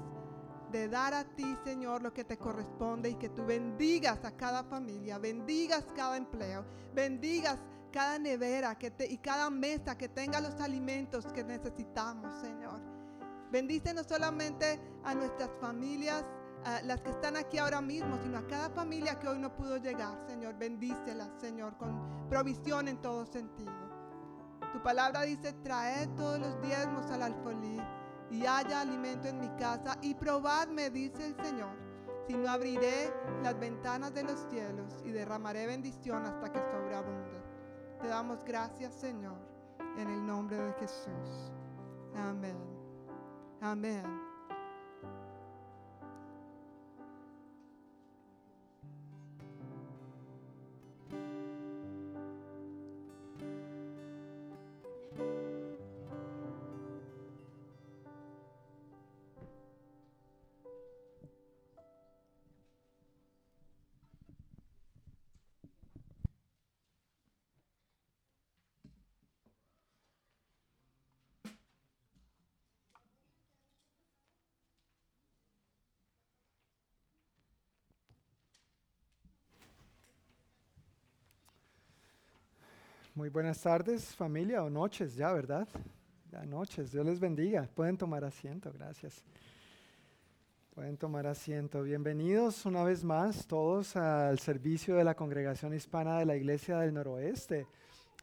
de 0.72 0.88
dar 0.88 1.14
a 1.14 1.24
ti, 1.24 1.56
Señor, 1.62 2.02
lo 2.02 2.12
que 2.12 2.24
te 2.24 2.36
corresponde 2.36 3.10
y 3.10 3.14
que 3.14 3.28
tú 3.28 3.44
bendigas 3.44 4.24
a 4.24 4.32
cada 4.32 4.64
familia, 4.64 5.18
bendigas 5.18 5.84
cada 5.94 6.16
empleo, 6.16 6.64
bendigas 6.92 7.58
cada 7.92 8.18
nevera 8.18 8.76
que 8.76 8.90
te, 8.90 9.06
y 9.06 9.18
cada 9.18 9.50
mesa 9.50 9.96
que 9.96 10.08
tenga 10.08 10.40
los 10.40 10.60
alimentos 10.60 11.26
que 11.26 11.44
necesitamos, 11.44 12.34
Señor. 12.40 12.93
Bendice 13.54 13.94
no 13.94 14.02
solamente 14.02 14.80
a 15.04 15.14
nuestras 15.14 15.48
familias, 15.60 16.24
a 16.64 16.82
las 16.82 17.00
que 17.02 17.10
están 17.10 17.36
aquí 17.36 17.56
ahora 17.56 17.80
mismo, 17.80 18.18
sino 18.20 18.38
a 18.38 18.46
cada 18.48 18.68
familia 18.68 19.20
que 19.20 19.28
hoy 19.28 19.38
no 19.38 19.54
pudo 19.54 19.76
llegar, 19.76 20.18
Señor. 20.26 20.58
Bendícelas, 20.58 21.30
Señor, 21.40 21.76
con 21.76 22.26
provisión 22.28 22.88
en 22.88 23.00
todo 23.00 23.24
sentido. 23.24 23.72
Tu 24.72 24.82
palabra 24.82 25.22
dice, 25.22 25.52
traed 25.62 26.08
todos 26.16 26.40
los 26.40 26.60
diezmos 26.62 27.08
al 27.12 27.22
alfolí 27.22 27.80
y 28.28 28.44
haya 28.44 28.80
alimento 28.80 29.28
en 29.28 29.38
mi 29.38 29.50
casa 29.50 29.98
y 30.02 30.16
probadme, 30.16 30.90
dice 30.90 31.24
el 31.24 31.36
Señor, 31.36 31.76
si 32.26 32.34
no 32.34 32.50
abriré 32.50 33.12
las 33.44 33.56
ventanas 33.56 34.12
de 34.14 34.24
los 34.24 34.40
cielos 34.50 35.00
y 35.04 35.12
derramaré 35.12 35.68
bendición 35.68 36.26
hasta 36.26 36.50
que 36.50 36.58
sobreabunde. 36.58 37.40
Te 38.00 38.08
damos 38.08 38.42
gracias, 38.44 38.94
Señor, 38.94 39.38
en 39.96 40.10
el 40.10 40.26
nombre 40.26 40.56
de 40.56 40.72
Jesús. 40.72 41.52
Amén. 42.16 42.73
Amén. 43.64 44.23
Muy 83.16 83.28
buenas 83.28 83.60
tardes, 83.60 84.06
familia, 84.16 84.64
o 84.64 84.68
noches 84.68 85.14
ya, 85.14 85.32
¿verdad? 85.32 85.68
Ya 86.32 86.44
noches, 86.44 86.90
Dios 86.90 87.06
les 87.06 87.20
bendiga. 87.20 87.68
Pueden 87.72 87.96
tomar 87.96 88.24
asiento, 88.24 88.72
gracias. 88.72 89.22
Pueden 90.74 90.96
tomar 90.96 91.24
asiento. 91.28 91.84
Bienvenidos 91.84 92.66
una 92.66 92.82
vez 92.82 93.04
más 93.04 93.46
todos 93.46 93.94
al 93.94 94.40
servicio 94.40 94.96
de 94.96 95.04
la 95.04 95.14
Congregación 95.14 95.72
Hispana 95.74 96.18
de 96.18 96.26
la 96.26 96.34
Iglesia 96.34 96.80
del 96.80 96.92
Noroeste. 96.92 97.68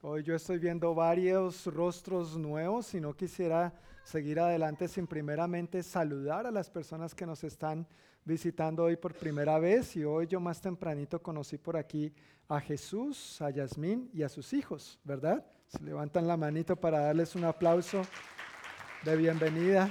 Hoy 0.02 0.24
yo 0.24 0.36
estoy 0.36 0.60
viendo 0.60 0.94
varios 0.94 1.68
rostros 1.68 2.36
nuevos 2.36 2.94
y 2.94 3.00
no 3.00 3.14
quisiera 3.14 3.74
seguir 4.04 4.42
adelante 4.42 4.90
sin 4.90 5.08
primeramente 5.08 5.84
saludar 5.84 6.46
a 6.48 6.52
las 6.52 6.70
personas 6.70 7.16
que 7.16 7.26
nos 7.26 7.46
están 7.46 7.88
visitando 8.24 8.84
hoy 8.84 8.98
por 8.98 9.14
primera 9.14 9.58
vez 9.60 9.96
y 9.96 10.04
hoy 10.04 10.28
yo 10.28 10.40
más 10.40 10.62
tempranito 10.62 11.22
conocí 11.22 11.58
por 11.58 11.78
aquí 11.78 12.14
a 12.48 12.60
Jesús, 12.60 13.42
a 13.42 13.50
Yasmín 13.50 14.10
y 14.14 14.24
a 14.24 14.30
sus 14.30 14.54
hijos, 14.54 15.00
¿verdad? 15.04 15.46
Se 15.68 15.82
levantan 15.84 16.28
la 16.28 16.38
manito 16.38 16.76
para 16.76 17.00
darles 17.00 17.36
un 17.36 17.46
aplauso 17.46 18.02
de 19.04 19.16
bienvenida. 19.16 19.90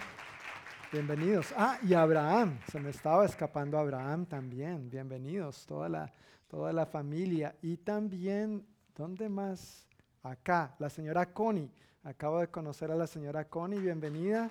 Bienvenidos. 0.92 1.54
Ah, 1.56 1.78
y 1.82 1.94
Abraham, 1.94 2.58
se 2.70 2.80
me 2.80 2.90
estaba 2.90 3.24
escapando 3.24 3.78
Abraham 3.78 4.26
también. 4.26 4.90
Bienvenidos, 4.90 5.64
toda 5.64 5.88
la, 5.88 6.12
toda 6.48 6.72
la 6.72 6.84
familia. 6.84 7.54
Y 7.62 7.76
también, 7.76 8.66
¿dónde 8.96 9.28
más? 9.28 9.86
Acá, 10.22 10.74
la 10.78 10.90
señora 10.90 11.32
Connie. 11.32 11.70
Acabo 12.02 12.40
de 12.40 12.48
conocer 12.48 12.90
a 12.90 12.96
la 12.96 13.06
señora 13.06 13.44
Connie. 13.44 13.78
Bienvenida, 13.78 14.50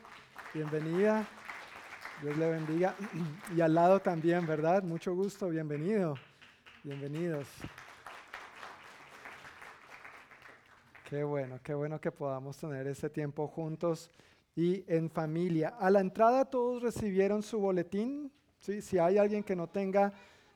bienvenida. 0.53 1.27
Dios 2.21 2.37
le 2.37 2.49
bendiga. 2.49 2.95
Y 3.55 3.61
al 3.61 3.73
lado 3.73 4.01
también, 4.01 4.45
¿verdad? 4.45 4.83
Mucho 4.83 5.15
gusto, 5.15 5.47
bienvenido. 5.47 6.15
Bienvenidos. 6.83 7.47
Qué 11.09 11.23
bueno, 11.23 11.59
qué 11.63 11.73
bueno 11.73 12.01
que 12.01 12.11
podamos 12.11 12.57
tener 12.57 12.87
este 12.87 13.09
tiempo 13.09 13.47
juntos 13.47 14.11
y 14.53 14.83
en 14.87 15.09
familia. 15.09 15.69
A 15.79 15.89
la 15.89 16.01
entrada 16.01 16.43
todos 16.43 16.83
recibieron 16.83 17.41
su 17.41 17.57
boletín. 17.57 18.31
¿sí? 18.59 18.81
Si 18.81 18.97
hay 18.97 19.17
alguien 19.17 19.41
que 19.41 19.55
no 19.55 19.67
tenga 19.67 20.11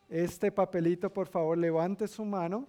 este 0.10 0.52
papelito, 0.52 1.14
por 1.14 1.28
favor 1.28 1.58
levante 1.58 2.10
su 2.10 2.26
mano 2.26 2.68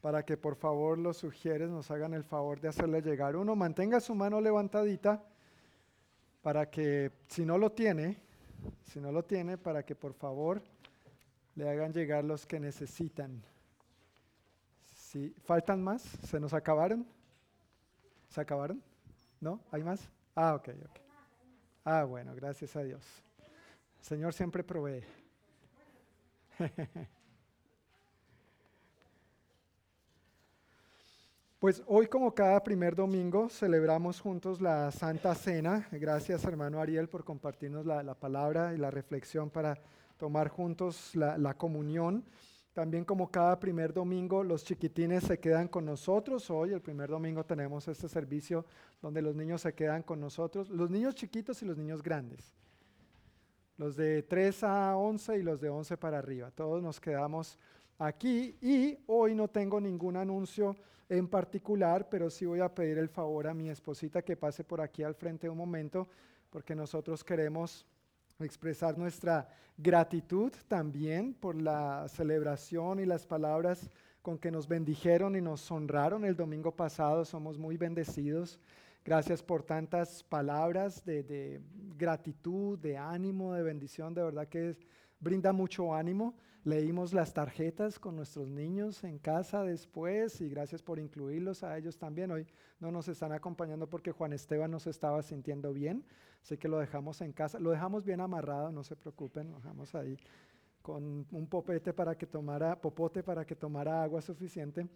para 0.00 0.24
que 0.24 0.36
por 0.36 0.56
favor 0.56 0.98
los 0.98 1.18
sugieres 1.18 1.70
nos 1.70 1.90
hagan 1.90 2.14
el 2.14 2.24
favor 2.24 2.60
de 2.60 2.68
hacerle 2.68 3.00
llegar 3.00 3.36
uno. 3.36 3.54
Mantenga 3.54 4.00
su 4.00 4.14
mano 4.14 4.40
levantadita 4.40 5.22
para 6.42 6.70
que 6.70 7.10
si 7.28 7.44
no 7.44 7.58
lo 7.58 7.72
tiene, 7.72 8.16
si 8.84 9.00
no 9.00 9.12
lo 9.12 9.24
tiene, 9.24 9.58
para 9.58 9.84
que 9.84 9.94
por 9.94 10.14
favor 10.14 10.62
le 11.54 11.68
hagan 11.68 11.92
llegar 11.92 12.24
los 12.24 12.46
que 12.46 12.60
necesitan. 12.60 13.42
Si 14.94 15.30
faltan 15.44 15.82
más, 15.82 16.02
¿se 16.02 16.40
nos 16.40 16.54
acabaron? 16.54 17.06
¿Se 18.28 18.40
acabaron? 18.40 18.82
¿No? 19.40 19.60
¿Hay 19.70 19.82
más? 19.82 20.08
Ah, 20.34 20.54
ok, 20.54 20.68
ok. 20.68 21.00
Ah, 21.84 22.04
bueno, 22.04 22.34
gracias 22.34 22.76
a 22.76 22.82
Dios. 22.82 23.04
Señor 24.00 24.32
siempre 24.32 24.62
provee. 24.62 25.02
Pues 31.60 31.82
hoy 31.86 32.06
como 32.06 32.34
cada 32.34 32.64
primer 32.64 32.96
domingo 32.96 33.50
celebramos 33.50 34.18
juntos 34.18 34.62
la 34.62 34.90
Santa 34.90 35.34
Cena. 35.34 35.86
Gracias 35.92 36.42
hermano 36.44 36.80
Ariel 36.80 37.06
por 37.06 37.22
compartirnos 37.22 37.84
la, 37.84 38.14
palabra 38.14 38.72
y 38.72 38.78
la 38.78 38.90
reflexión 38.90 39.50
para 39.50 39.78
tomar 40.16 40.48
juntos 40.48 41.14
la, 41.14 41.36
la 41.36 41.52
comunión. 41.58 42.24
También 42.72 43.04
como 43.04 43.30
cada 43.30 43.60
primer 43.60 43.92
domingo, 43.92 44.42
los 44.42 44.64
chiquitines 44.64 45.24
se 45.24 45.38
quedan 45.38 45.68
con 45.68 45.84
nosotros. 45.84 46.48
Hoy, 46.48 46.72
el 46.72 46.80
primer 46.80 47.10
domingo, 47.10 47.44
tenemos 47.44 47.86
este 47.88 48.08
servicio 48.08 48.64
donde 49.02 49.20
los 49.20 49.36
niños 49.36 49.60
se 49.60 49.74
quedan 49.74 50.02
con 50.02 50.18
nosotros. 50.18 50.70
Los 50.70 50.88
niños 50.88 51.14
chiquitos 51.14 51.60
y 51.60 51.66
los 51.66 51.76
niños 51.76 52.02
grandes. 52.02 52.54
Los 53.76 53.96
de 53.96 54.22
3 54.22 54.64
a 54.64 54.96
11 54.96 55.36
y 55.36 55.42
los 55.42 55.60
de 55.60 55.68
11 55.68 55.98
para 55.98 56.20
arriba. 56.20 56.50
Todos 56.52 56.82
nos 56.82 56.98
quedamos 56.98 57.58
aquí 57.98 58.56
y 58.62 58.96
hoy 59.06 59.34
no 59.34 59.46
tengo 59.46 59.78
ningún 59.78 60.16
anuncio 60.16 60.74
en 61.10 61.28
particular, 61.28 62.08
pero 62.08 62.30
sí 62.30 62.46
voy 62.46 62.60
a 62.60 62.72
pedir 62.72 62.96
el 62.96 63.08
favor 63.08 63.48
a 63.48 63.54
mi 63.54 63.68
esposita 63.68 64.22
que 64.22 64.36
pase 64.36 64.64
por 64.64 64.80
aquí 64.80 65.02
al 65.02 65.14
frente 65.14 65.48
un 65.48 65.58
momento, 65.58 66.08
porque 66.50 66.74
nosotros 66.74 67.22
queremos 67.24 67.84
expresar 68.38 68.96
nuestra 68.96 69.48
gratitud 69.76 70.52
también 70.68 71.34
por 71.34 71.60
la 71.60 72.06
celebración 72.08 73.00
y 73.00 73.06
las 73.06 73.26
palabras 73.26 73.90
con 74.22 74.38
que 74.38 74.50
nos 74.50 74.68
bendijeron 74.68 75.34
y 75.34 75.40
nos 75.40 75.68
honraron 75.70 76.24
el 76.24 76.36
domingo 76.36 76.70
pasado. 76.70 77.24
Somos 77.24 77.58
muy 77.58 77.76
bendecidos. 77.76 78.60
Gracias 79.04 79.42
por 79.42 79.62
tantas 79.62 80.22
palabras 80.22 81.04
de, 81.04 81.60
gratitud, 81.96 82.78
de 82.78 82.98
ánimo, 82.98 83.54
de 83.54 83.62
bendición. 83.62 84.14
De 84.14 84.22
verdad 84.22 84.46
que 84.46 84.76
brinda 85.20 85.52
mucho 85.52 85.94
ánimo. 85.94 86.34
Leímos 86.64 87.14
las 87.14 87.32
tarjetas 87.32 87.98
con 87.98 88.16
nuestros 88.16 88.48
niños 88.48 89.02
en 89.04 89.18
casa 89.18 89.62
después 89.62 90.40
y 90.40 90.50
gracias 90.50 90.82
por 90.82 90.98
incluirlos 90.98 91.62
a 91.62 91.78
ellos 91.78 91.96
también. 91.96 92.30
Hoy 92.30 92.46
no 92.80 92.90
nos 92.90 93.08
están 93.08 93.32
acompañando 93.32 93.88
porque 93.88 94.12
Juan 94.12 94.32
Esteban 94.32 94.70
no 94.70 94.78
se 94.78 94.90
estaba 94.90 95.22
sintiendo 95.22 95.72
bien, 95.72 96.04
así 96.42 96.58
que 96.58 96.68
lo 96.68 96.78
dejamos 96.78 97.20
en 97.22 97.32
casa. 97.32 97.58
Lo 97.58 97.70
dejamos 97.70 98.04
bien 98.04 98.20
amarrado, 98.20 98.72
no 98.72 98.82
se 98.82 98.96
preocupen, 98.96 99.50
lo 99.50 99.56
dejamos 99.56 99.94
ahí 99.94 100.18
con 100.82 101.26
un 101.30 101.46
popete 101.46 101.92
para 101.92 102.16
que 102.16 102.26
tomara, 102.26 102.78
popote 102.78 103.22
para 103.22 103.44
que 103.46 103.54
tomara 103.54 104.02
agua 104.02 104.20
suficiente. 104.20 104.86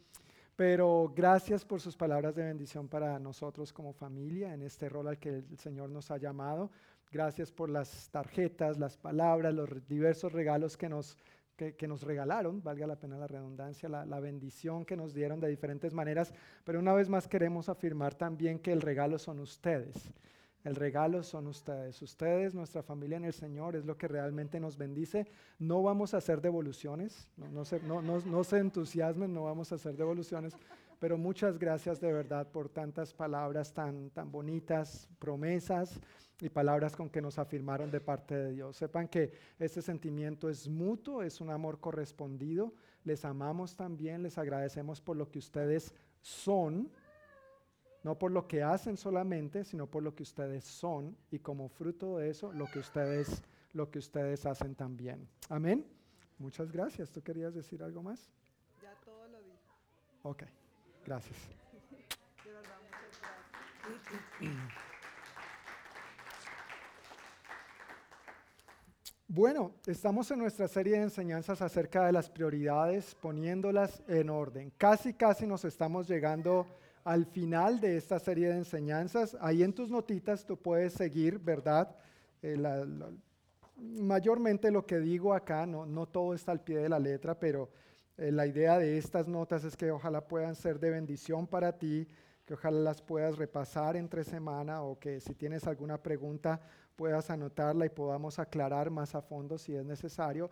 Pero 0.57 1.13
gracias 1.17 1.65
por 1.65 1.81
sus 1.81 1.97
palabras 1.97 2.35
de 2.37 2.45
bendición 2.45 2.89
para 2.89 3.19
nosotros 3.19 3.73
como 3.73 3.93
familia 3.93 4.55
en 4.55 4.63
este 4.63 4.89
rol 4.89 5.09
al 5.09 5.19
que 5.19 5.31
el 5.31 5.59
Señor 5.59 5.91
nos 5.91 6.11
ha 6.13 6.17
llamado. 6.17 6.71
Gracias 7.11 7.53
por 7.53 7.71
las 7.71 8.09
tarjetas, 8.11 8.79
las 8.79 8.97
palabras, 8.97 9.55
los 9.55 9.87
diversos 9.87 10.33
regalos 10.33 10.77
que 10.77 10.89
nos 10.89 11.17
que, 11.57 11.87
nos 11.87 12.03
regalaron, 12.03 12.63
valga 12.63 12.87
la 12.87 12.99
pena 12.99 13.17
la 13.17 13.29
redundancia, 13.29 13.89
la, 13.89 14.05
la, 14.05 14.19
bendición 14.19 14.85
que 14.85 14.97
nos 14.97 15.15
dieron 15.15 15.39
de 15.39 15.49
diferentes 15.49 15.95
maneras, 15.95 16.35
pero 16.65 16.81
una 16.81 16.93
vez 16.93 17.09
más 17.09 17.29
queremos 17.29 17.69
afirmar 17.69 18.15
también 18.15 18.59
que 18.59 18.73
el 18.73 18.81
regalo 18.81 19.19
son 19.21 19.39
ustedes. 19.39 20.11
El 20.65 20.77
regalo 20.77 21.23
son 21.23 21.47
ustedes. 21.47 22.01
Ustedes, 22.01 22.55
nuestra 22.55 22.83
familia 22.83 23.19
en 23.19 23.27
el 23.27 23.35
Señor, 23.35 23.77
es 23.77 23.85
lo 23.85 23.99
que 23.99 24.09
realmente 24.09 24.59
nos 24.59 24.79
bendice. 24.79 25.27
No 25.59 25.83
vamos 25.83 26.15
a 26.15 26.17
hacer 26.17 26.41
devoluciones, 26.41 27.29
no, 27.37 27.49
no, 27.49 27.65
se, 27.67 27.81
no, 27.81 28.01
no 28.01 28.45
se 28.45 28.59
entusiasmen, 28.59 29.33
no 29.33 29.45
vamos 29.45 29.71
a 29.73 29.75
hacer 29.75 29.95
devoluciones, 29.95 30.57
pero 31.05 31.19
muchas 31.19 31.59
gracias 31.59 32.01
de 32.01 32.11
verdad 32.11 32.51
por 32.51 32.71
tantas 32.71 33.13
palabras 33.13 33.75
tan, 33.75 34.09
tan 34.09 34.33
bonitas, 34.33 35.07
promesas 35.19 36.01
y 36.41 36.49
palabras 36.49 36.97
con 36.97 37.11
que 37.11 37.21
nos 37.21 37.39
afirmaron 37.39 37.91
de 37.91 38.01
parte 38.01 38.35
de 38.35 38.53
Dios. 38.53 38.79
Sepan 38.79 39.09
que 39.09 39.31
este 39.59 39.83
sentimiento 39.83 40.49
es 40.49 40.67
mutuo, 40.67 41.23
es 41.23 41.43
un 41.43 41.51
amor 41.51 41.79
correspondido. 41.79 42.73
Les 43.05 43.27
amamos 43.27 43.77
también, 43.77 44.23
les 44.23 44.39
agradecemos 44.39 45.03
por 45.03 45.19
lo 45.19 45.31
que 45.31 45.41
ustedes 45.41 45.95
son, 46.23 46.91
no 48.03 48.19
por 48.19 48.33
lo 48.33 48.49
que 48.49 48.63
hacen 48.63 48.97
solamente, 48.97 49.63
sino 49.65 49.87
por 49.87 50.03
lo 50.03 50.15
que 50.15 50.23
ustedes 50.23 50.65
son 50.65 51.19
y 51.31 51.39
como 51.39 51.69
fruto 51.69 52.17
de 52.17 52.31
eso, 52.31 52.51
lo 52.55 52.65
que 52.65 52.79
ustedes, 52.79 53.43
lo 53.75 53.91
que 53.91 53.99
ustedes 53.99 54.47
hacen 54.47 54.75
también. 54.75 55.29
Amén. 55.51 55.87
Muchas 56.39 56.73
gracias. 56.73 57.11
¿Tú 57.11 57.21
querías 57.21 57.53
decir 57.53 57.83
algo 57.83 58.03
más? 58.03 58.31
Ya 58.81 58.95
todo 59.05 59.29
lo 59.29 59.43
dije. 59.43 59.61
Ok, 60.23 60.45
gracias. 61.05 61.37
De 62.45 62.53
verdad, 62.53 62.77
muchas 62.83 63.21
gracias. 63.21 64.85
Bueno, 69.27 69.73
estamos 69.87 70.31
en 70.31 70.39
nuestra 70.39 70.69
serie 70.69 70.93
de 70.97 71.03
enseñanzas 71.03 71.61
acerca 71.61 72.07
de 72.07 72.13
las 72.13 72.31
prioridades, 72.31 73.17
poniéndolas 73.17 74.03
en 74.07 74.31
orden. 74.31 74.71
Casi, 74.79 75.13
casi 75.13 75.47
nos 75.47 75.65
estamos 75.65 76.07
llegando 76.07 76.67
al 77.03 77.27
final 77.27 77.81
de 77.81 77.97
esta 77.97 78.19
serie 78.19 78.49
de 78.49 78.59
enseñanzas. 78.59 79.37
Ahí 79.41 79.63
en 79.63 79.73
tus 79.73 79.91
notitas 79.91 80.45
tú 80.47 80.57
puedes 80.57 80.93
seguir, 80.93 81.39
¿verdad? 81.39 81.97
Eh, 82.43 82.57
mayormente 83.77 84.71
lo 84.71 84.87
que 84.87 85.01
digo 85.01 85.35
acá, 85.35 85.67
no, 85.67 85.85
no, 85.85 86.07
todo 86.07 86.35
está 86.35 86.53
al 86.53 86.61
pie 86.61 86.79
de 86.79 86.89
la 86.89 86.99
letra, 86.99 87.39
pero 87.39 87.71
eh, 88.17 88.31
la 88.31 88.47
idea 88.47 88.79
de 88.79 88.99
estas 88.99 89.29
notas 89.29 89.65
es 89.65 89.77
que 89.77 89.91
ojalá 89.91 90.27
puedan 90.27 90.55
ser 90.55 90.79
de 90.79 90.91
bendición 90.91 91.47
para 91.47 91.77
ti, 91.77 92.07
que 92.45 92.55
ojalá 92.55 92.81
las 92.81 93.03
puedas 93.03 93.37
repasar 93.37 93.97
entre 93.97 94.25
semana 94.25 94.83
o 94.83 94.99
que 94.99 95.21
si 95.21 95.35
tienes 95.35 95.67
alguna 95.67 96.03
pregunta 96.03 96.61
puedas 96.95 97.31
anotarla 97.31 97.87
y 97.87 97.91
podamos 97.91 98.39
aclarar 98.39 98.91
más 98.91 99.15
a 99.15 99.23
fondo 99.23 99.59
si 99.59 99.75
es 99.75 99.85
necesario. 99.85 100.51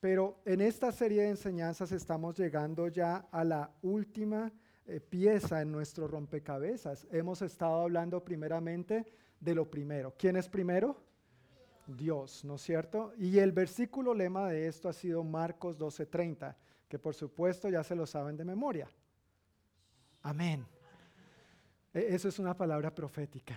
Pero 0.00 0.40
en 0.44 0.60
esta 0.60 0.90
serie 0.90 1.22
de 1.22 1.30
enseñanzas 1.30 1.92
estamos 1.92 2.36
llegando 2.36 2.88
ya 2.88 3.28
a 3.30 3.44
la 3.44 3.70
última 3.82 4.52
eh, 4.86 5.00
pieza 5.00 5.62
en 5.62 5.70
nuestro 5.70 6.08
rompecabezas. 6.08 7.06
Hemos 7.12 7.42
estado 7.42 7.82
hablando 7.82 8.24
primeramente 8.24 9.06
de 9.38 9.54
lo 9.54 9.70
primero. 9.70 10.14
¿Quién 10.18 10.36
es 10.36 10.48
primero? 10.48 10.96
Dios, 11.86 12.44
¿no 12.44 12.56
es 12.56 12.62
cierto? 12.62 13.12
Y 13.16 13.38
el 13.38 13.52
versículo 13.52 14.14
lema 14.14 14.48
de 14.48 14.66
esto 14.66 14.88
ha 14.88 14.92
sido 14.92 15.22
Marcos 15.22 15.78
12:30, 15.78 16.56
que 16.92 16.98
por 16.98 17.14
supuesto 17.14 17.70
ya 17.70 17.82
se 17.82 17.96
lo 17.96 18.04
saben 18.04 18.36
de 18.36 18.44
memoria. 18.44 18.86
Amén. 20.20 20.66
E, 21.94 22.14
eso 22.14 22.28
es 22.28 22.38
una 22.38 22.54
palabra 22.54 22.94
profética. 22.94 23.54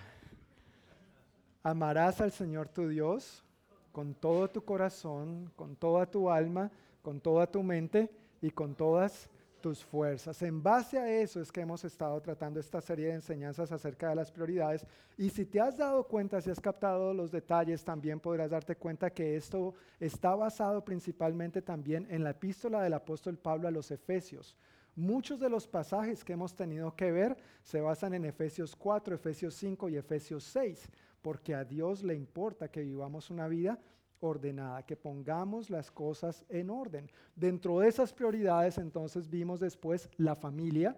Amarás 1.61 2.21
al 2.21 2.31
Señor 2.31 2.69
tu 2.69 2.87
Dios 2.87 3.43
con 3.91 4.13
todo 4.13 4.49
tu 4.49 4.63
corazón, 4.63 5.51
con 5.57 5.75
toda 5.75 6.05
tu 6.05 6.31
alma, 6.31 6.71
con 7.01 7.19
toda 7.19 7.45
tu 7.45 7.61
mente 7.61 8.09
y 8.41 8.51
con 8.51 8.73
todas 8.73 9.29
tus 9.65 9.83
fuerzas. 9.83 10.39
En 10.43 10.61
base 10.61 10.99
a 10.99 11.09
eso 11.09 11.41
es 11.41 11.51
que 11.51 11.61
hemos 11.61 11.83
estado 11.83 12.21
tratando 12.21 12.59
esta 12.59 12.79
serie 12.81 13.07
de 13.07 13.13
enseñanzas 13.13 13.71
acerca 13.71 14.09
de 14.09 14.15
las 14.15 14.31
prioridades. 14.31 14.85
Y 15.17 15.31
si 15.31 15.43
te 15.43 15.59
has 15.59 15.75
dado 15.75 16.03
cuenta, 16.03 16.39
si 16.39 16.51
has 16.51 16.59
captado 16.59 17.15
los 17.15 17.31
detalles, 17.31 17.83
también 17.83 18.19
podrás 18.19 18.51
darte 18.51 18.75
cuenta 18.75 19.09
que 19.09 19.35
esto 19.35 19.73
está 19.99 20.35
basado 20.35 20.85
principalmente 20.85 21.63
también 21.63 22.05
en 22.11 22.23
la 22.23 22.29
epístola 22.29 22.83
del 22.83 22.93
apóstol 22.93 23.39
Pablo 23.39 23.67
a 23.67 23.71
los 23.71 23.89
Efesios. 23.89 24.55
Muchos 24.95 25.39
de 25.39 25.49
los 25.49 25.67
pasajes 25.67 26.23
que 26.23 26.33
hemos 26.33 26.53
tenido 26.53 26.95
que 26.95 27.11
ver 27.11 27.35
se 27.63 27.81
basan 27.81 28.13
en 28.13 28.25
Efesios 28.25 28.75
4, 28.75 29.15
Efesios 29.15 29.55
5 29.55 29.89
y 29.89 29.97
Efesios 29.97 30.43
6 30.43 30.91
porque 31.23 31.55
a 31.55 31.65
Dios 31.65 32.03
le 32.03 32.13
importa 32.13 32.67
que 32.67 32.83
vivamos 32.83 33.31
una 33.31 33.47
vida 33.47 33.79
ordenada, 34.19 34.83
que 34.83 34.95
pongamos 34.95 35.69
las 35.69 35.91
cosas 35.91 36.45
en 36.49 36.69
orden. 36.69 37.09
Dentro 37.35 37.79
de 37.79 37.87
esas 37.87 38.13
prioridades 38.13 38.77
entonces 38.77 39.29
vimos 39.29 39.59
después 39.59 40.09
la 40.17 40.35
familia, 40.35 40.95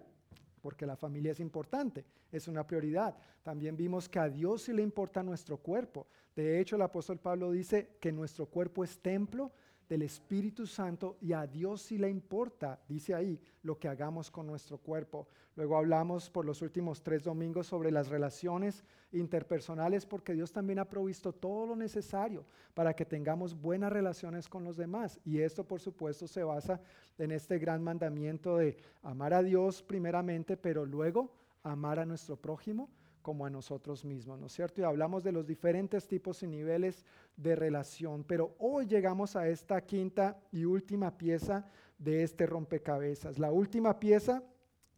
porque 0.60 0.86
la 0.86 0.96
familia 0.96 1.32
es 1.32 1.40
importante, 1.40 2.04
es 2.32 2.48
una 2.48 2.66
prioridad. 2.66 3.16
También 3.42 3.76
vimos 3.76 4.08
que 4.08 4.18
a 4.18 4.28
Dios 4.28 4.62
sí 4.62 4.72
le 4.72 4.82
importa 4.82 5.22
nuestro 5.22 5.56
cuerpo. 5.56 6.06
De 6.34 6.60
hecho, 6.60 6.76
el 6.76 6.82
apóstol 6.82 7.18
Pablo 7.18 7.50
dice 7.50 7.96
que 8.00 8.12
nuestro 8.12 8.46
cuerpo 8.46 8.84
es 8.84 8.98
templo 9.00 9.52
del 9.88 10.02
Espíritu 10.02 10.66
Santo 10.66 11.16
y 11.20 11.32
a 11.32 11.46
Dios 11.46 11.82
sí 11.82 11.98
le 11.98 12.10
importa, 12.10 12.78
dice 12.88 13.14
ahí, 13.14 13.40
lo 13.62 13.78
que 13.78 13.88
hagamos 13.88 14.30
con 14.30 14.46
nuestro 14.46 14.78
cuerpo. 14.78 15.28
Luego 15.56 15.76
hablamos 15.76 16.28
por 16.30 16.44
los 16.44 16.62
últimos 16.62 17.02
tres 17.02 17.24
domingos 17.24 17.66
sobre 17.66 17.90
las 17.90 18.08
relaciones 18.08 18.84
interpersonales 19.12 20.04
porque 20.04 20.34
Dios 20.34 20.52
también 20.52 20.78
ha 20.78 20.84
provisto 20.84 21.32
todo 21.32 21.66
lo 21.66 21.76
necesario 21.76 22.44
para 22.74 22.94
que 22.94 23.06
tengamos 23.06 23.58
buenas 23.60 23.92
relaciones 23.92 24.48
con 24.48 24.62
los 24.62 24.76
demás. 24.76 25.18
Y 25.24 25.40
esto 25.40 25.64
por 25.64 25.80
supuesto 25.80 26.28
se 26.28 26.44
basa 26.44 26.80
en 27.16 27.32
este 27.32 27.58
gran 27.58 27.82
mandamiento 27.82 28.58
de 28.58 28.76
amar 29.02 29.32
a 29.32 29.42
Dios 29.42 29.82
primeramente, 29.82 30.56
pero 30.56 30.84
luego 30.84 31.32
amar 31.62 31.98
a 31.98 32.06
nuestro 32.06 32.36
prójimo 32.36 32.88
como 33.28 33.44
a 33.44 33.50
nosotros 33.50 34.06
mismos, 34.06 34.40
¿no 34.40 34.46
es 34.46 34.54
cierto? 34.54 34.80
Y 34.80 34.84
hablamos 34.84 35.22
de 35.22 35.32
los 35.32 35.46
diferentes 35.46 36.08
tipos 36.08 36.42
y 36.42 36.46
niveles 36.46 37.04
de 37.36 37.54
relación, 37.54 38.24
pero 38.24 38.56
hoy 38.58 38.86
llegamos 38.86 39.36
a 39.36 39.46
esta 39.48 39.82
quinta 39.82 40.40
y 40.50 40.64
última 40.64 41.18
pieza 41.18 41.66
de 41.98 42.22
este 42.22 42.46
rompecabezas. 42.46 43.38
La 43.38 43.52
última 43.52 44.00
pieza, 44.00 44.42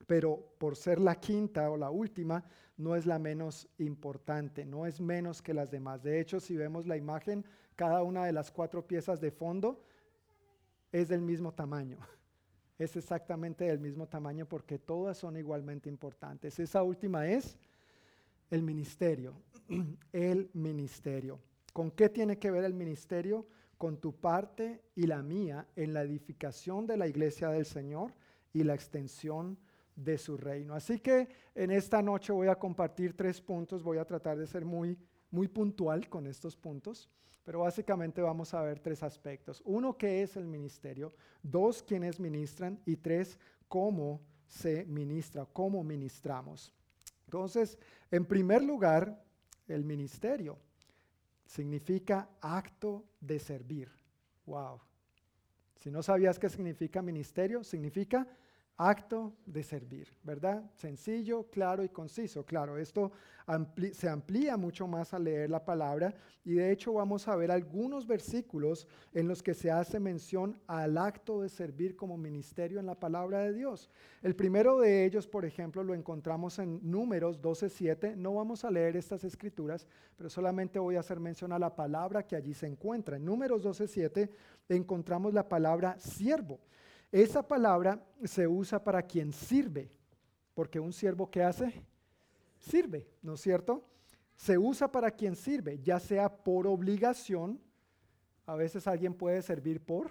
pero 0.07 0.55
por 0.59 0.77
ser 0.77 1.01
la 1.01 1.17
quinta 1.17 1.69
o 1.73 1.77
la 1.77 1.91
última, 1.91 2.45
no 2.77 2.95
es 2.95 3.05
la 3.05 3.19
menos 3.19 3.67
importante, 3.79 4.65
no 4.65 4.87
es 4.87 5.01
menos 5.01 5.43
que 5.43 5.53
las 5.53 5.73
demás. 5.73 6.05
De 6.05 6.21
hecho, 6.21 6.39
si 6.39 6.57
vemos 6.57 6.87
la 6.87 6.97
imagen, 6.97 7.45
cada 7.75 8.05
una 8.05 8.27
de 8.27 8.33
las 8.33 8.53
cuatro 8.53 8.87
piezas 8.87 9.21
de 9.21 9.33
fondo 9.33 9.83
es 10.93 11.09
del 11.09 11.21
mismo 11.21 11.53
tamaño. 11.53 11.99
Es 12.79 12.97
exactamente 12.97 13.65
del 13.65 13.79
mismo 13.79 14.07
tamaño 14.07 14.47
porque 14.47 14.79
todas 14.79 15.19
son 15.19 15.37
igualmente 15.37 15.91
importantes. 15.91 16.59
Esa 16.59 16.83
última 16.83 17.27
es 17.27 17.59
el 18.51 18.63
ministerio, 18.63 19.35
el 20.13 20.51
ministerio. 20.55 21.41
¿Con 21.73 21.91
qué 21.93 22.09
tiene 22.09 22.39
que 22.39 22.51
ver 22.51 22.65
el 22.65 22.75
ministerio? 22.75 23.47
Con 23.79 23.99
tu 23.99 24.13
parte 24.13 24.83
y 24.95 25.07
la 25.07 25.23
mía 25.23 25.67
en 25.77 25.95
la 25.95 26.03
edificación 26.03 26.87
de 26.87 26.97
la 26.97 27.07
iglesia 27.07 27.49
del 27.49 27.65
Señor 27.65 28.13
y 28.53 28.65
la 28.65 28.75
extensión 28.75 29.57
de 29.95 30.19
su 30.19 30.37
reino. 30.37 30.75
Así 30.75 30.99
que 30.99 31.29
en 31.55 31.71
esta 31.71 32.03
noche 32.03 32.33
voy 32.33 32.49
a 32.49 32.59
compartir 32.59 33.17
tres 33.17 33.41
puntos, 33.41 33.83
voy 33.83 33.99
a 33.99 34.05
tratar 34.05 34.37
de 34.37 34.47
ser 34.47 34.65
muy, 34.65 34.99
muy 35.31 35.49
puntual 35.49 36.09
con 36.09 36.27
estos 36.27 36.57
puntos, 36.57 37.09
pero 37.45 37.61
básicamente 37.61 38.21
vamos 38.21 38.53
a 38.55 38.63
ver 38.63 38.81
tres 38.81 39.03
aspectos. 39.03 39.63
Uno, 39.65 39.97
¿qué 39.97 40.23
es 40.23 40.37
el 40.37 40.47
ministerio? 40.47 41.15
Dos, 41.43 41.83
¿quiénes 41.83 42.21
ministran? 42.21 42.81
Y 42.85 42.97
tres, 42.97 43.39
¿cómo 43.69 44.21
se 44.47 44.85
ministra? 44.87 45.47
¿Cómo 45.47 45.83
ministramos? 45.85 46.75
Entonces, 47.31 47.79
en 48.11 48.25
primer 48.25 48.61
lugar, 48.61 49.23
el 49.69 49.85
ministerio 49.85 50.59
significa 51.47 52.29
acto 52.41 53.05
de 53.21 53.39
servir. 53.39 53.89
Wow. 54.47 54.81
Si 55.77 55.93
no 55.93 56.03
sabías 56.03 56.41
qué 56.41 56.49
significa 56.49 57.01
ministerio, 57.03 57.63
significa 57.63 58.27
acto 58.81 59.35
de 59.45 59.63
servir, 59.63 60.11
¿verdad? 60.23 60.65
Sencillo, 60.75 61.51
claro 61.51 61.85
y 61.85 61.91
conciso. 61.91 62.47
Claro, 62.47 62.79
esto 62.79 63.13
se 63.93 64.09
amplía 64.09 64.57
mucho 64.57 64.87
más 64.87 65.13
al 65.13 65.25
leer 65.25 65.51
la 65.51 65.63
palabra 65.63 66.15
y 66.45 66.55
de 66.55 66.73
hecho 66.73 66.95
vamos 66.95 67.29
a 67.29 67.37
ver 67.37 67.51
algunos 67.51 68.07
versículos 68.07 68.89
en 69.13 69.29
los 69.29 69.43
que 69.43 69.53
se 69.53 69.71
hace 69.71 70.01
mención 70.01 70.59
al 70.67 70.97
acto 70.97 71.43
de 71.43 71.51
servir 71.51 71.95
como 71.95 72.17
ministerio 72.17 72.81
en 72.81 72.87
la 72.87 72.99
palabra 72.99 73.41
de 73.41 73.53
Dios. 73.53 73.91
El 74.23 74.35
primero 74.35 74.79
de 74.79 75.05
ellos, 75.05 75.27
por 75.27 75.45
ejemplo, 75.45 75.85
lo 75.85 75.93
encontramos 75.93 76.59
en 76.59 76.81
Números 76.83 77.43
12.7. 77.43 78.17
No 78.17 78.35
vamos 78.35 78.65
a 78.65 78.71
leer 78.71 78.97
estas 78.97 79.25
escrituras, 79.25 79.87
pero 80.17 80.31
solamente 80.31 80.79
voy 80.79 80.97
a 80.97 81.01
hacer 81.01 81.21
mención 81.21 81.53
a 81.53 81.59
la 81.59 81.77
palabra 81.77 82.27
que 82.27 82.37
allí 82.37 82.55
se 82.55 82.67
encuentra. 82.67 83.17
En 83.17 83.27
Números 83.27 83.63
12.7 83.63 84.31
encontramos 84.71 85.35
la 85.35 85.47
palabra 85.47 85.99
siervo. 85.99 86.61
Esa 87.13 87.47
palabra 87.47 88.01
se 88.25 88.47
usa 88.47 88.83
para 88.83 89.03
quien 89.03 89.33
sirve, 89.33 89.91
porque 90.55 90.79
un 90.79 90.93
siervo 90.93 91.29
que 91.29 91.43
hace, 91.43 91.85
sirve, 92.59 93.09
¿no 93.23 93.35
es 93.35 93.41
cierto? 93.41 93.85
Se 94.37 94.57
usa 94.57 94.91
para 94.91 95.11
quien 95.11 95.35
sirve, 95.35 95.81
ya 95.81 95.99
sea 95.99 96.29
por 96.29 96.67
obligación, 96.69 97.61
a 98.47 98.55
veces 98.55 98.87
alguien 98.87 99.15
puede 99.15 99.43
servir 99.43 99.81
por 99.81 100.11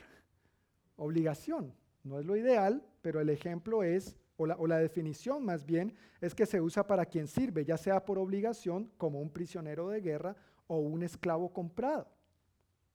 obligación, 0.97 1.73
no 2.03 2.19
es 2.19 2.25
lo 2.25 2.35
ideal, 2.35 2.85
pero 3.01 3.21
el 3.21 3.29
ejemplo 3.29 3.81
es, 3.83 4.17
o 4.35 4.45
la, 4.45 4.55
o 4.57 4.67
la 4.67 4.77
definición 4.77 5.43
más 5.45 5.65
bien, 5.65 5.95
es 6.19 6.35
que 6.35 6.45
se 6.45 6.59
usa 6.59 6.85
para 6.85 7.05
quien 7.05 7.27
sirve, 7.27 7.63
ya 7.63 7.77
sea 7.77 8.03
por 8.03 8.19
obligación, 8.19 8.91
como 8.97 9.21
un 9.21 9.29
prisionero 9.29 9.87
de 9.87 10.01
guerra 10.01 10.35
o 10.67 10.79
un 10.79 11.03
esclavo 11.03 11.51
comprado. 11.53 12.07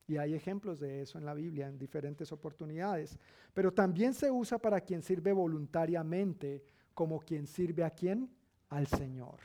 Y 0.06 0.18
hay 0.18 0.34
ejemplos 0.34 0.80
de 0.80 1.02
eso 1.02 1.18
en 1.18 1.24
la 1.24 1.34
Biblia 1.34 1.66
en 1.66 1.78
diferentes 1.78 2.30
oportunidades. 2.32 3.18
Pero 3.54 3.72
también 3.72 4.12
se 4.12 4.30
usa 4.30 4.58
para 4.58 4.80
quien 4.80 5.02
sirve 5.02 5.32
voluntariamente, 5.32 6.62
como 6.92 7.20
quien 7.20 7.46
sirve 7.46 7.84
a 7.84 7.90
quién? 7.90 8.30
Al 8.68 8.86
Señor. 8.86 9.38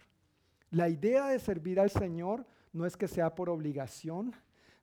La 0.72 0.90
idea 0.90 1.28
de 1.30 1.40
servir 1.40 1.80
al 1.80 1.90
Señor 1.90 2.46
no 2.74 2.86
es 2.86 2.98
que 2.98 3.08
sea 3.08 3.34
por 3.34 3.50
obligación, 3.50 4.34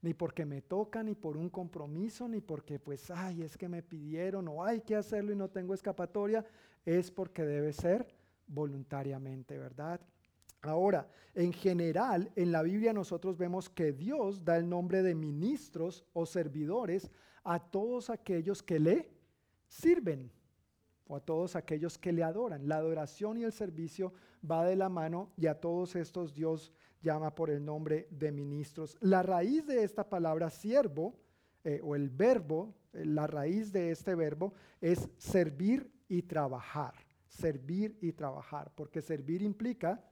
ni 0.03 0.15
porque 0.15 0.45
me 0.45 0.63
toca, 0.63 1.03
ni 1.03 1.15
por 1.15 1.37
un 1.37 1.51
compromiso, 1.51 2.29
ni 2.29 2.41
porque 2.41 2.79
pues, 2.79 3.11
ay, 3.11 3.43
es 3.43 3.57
que 3.57 3.69
me 3.69 3.83
pidieron 3.83 4.49
o 4.49 4.65
hay 4.65 4.81
que 4.81 4.97
hacerlo 4.97 5.33
y 5.33 5.37
no 5.37 5.49
tengo 5.49 5.75
escapatoria, 5.75 6.45
es 6.85 7.11
porque 7.11 7.45
debe 7.45 7.73
ser 7.73 8.07
voluntariamente, 8.47 9.59
¿verdad? 9.59 10.01
Ahora, 10.69 11.09
en 11.35 11.53
general, 11.53 12.33
en 12.35 12.51
la 12.53 12.63
Biblia 12.63 12.93
nosotros 12.93 13.37
vemos 13.37 13.69
que 13.69 13.93
Dios 13.93 14.45
da 14.45 14.57
el 14.57 14.69
nombre 14.69 15.03
de 15.03 15.15
ministros 15.15 16.05
o 16.13 16.25
servidores 16.25 17.11
a 17.45 17.59
todos 17.59 18.11
aquellos 18.11 18.63
que 18.63 18.81
le 18.81 19.11
sirven 19.67 20.31
o 21.07 21.17
a 21.17 21.21
todos 21.21 21.57
aquellos 21.57 21.99
que 21.99 22.13
le 22.13 22.23
adoran. 22.23 22.67
La 22.69 22.77
adoración 22.77 23.39
y 23.39 23.45
el 23.45 23.53
servicio 23.53 24.13
va 24.49 24.65
de 24.65 24.77
la 24.77 24.89
mano 24.89 25.31
y 25.37 25.47
a 25.47 25.61
todos 25.61 25.95
estos 25.95 26.35
Dios 26.35 26.73
llama 27.03 27.35
por 27.35 27.51
el 27.51 27.65
nombre 27.65 28.09
de 28.11 28.33
ministros. 28.33 28.97
La 29.01 29.23
raíz 29.23 29.67
de 29.67 29.85
esta 29.85 30.09
palabra 30.09 30.51
siervo 30.51 31.15
eh, 31.63 31.81
o 31.83 31.95
el 31.95 32.11
verbo, 32.11 32.75
eh, 32.93 33.05
la 33.05 33.27
raíz 33.27 33.73
de 33.73 33.91
este 33.91 34.15
verbo 34.15 34.55
es 34.81 35.09
servir 35.19 35.91
y 36.09 36.23
trabajar. 36.23 36.95
Servir 37.29 37.99
y 38.01 38.13
trabajar, 38.13 38.73
porque 38.75 39.03
servir 39.03 39.43
implica 39.43 40.03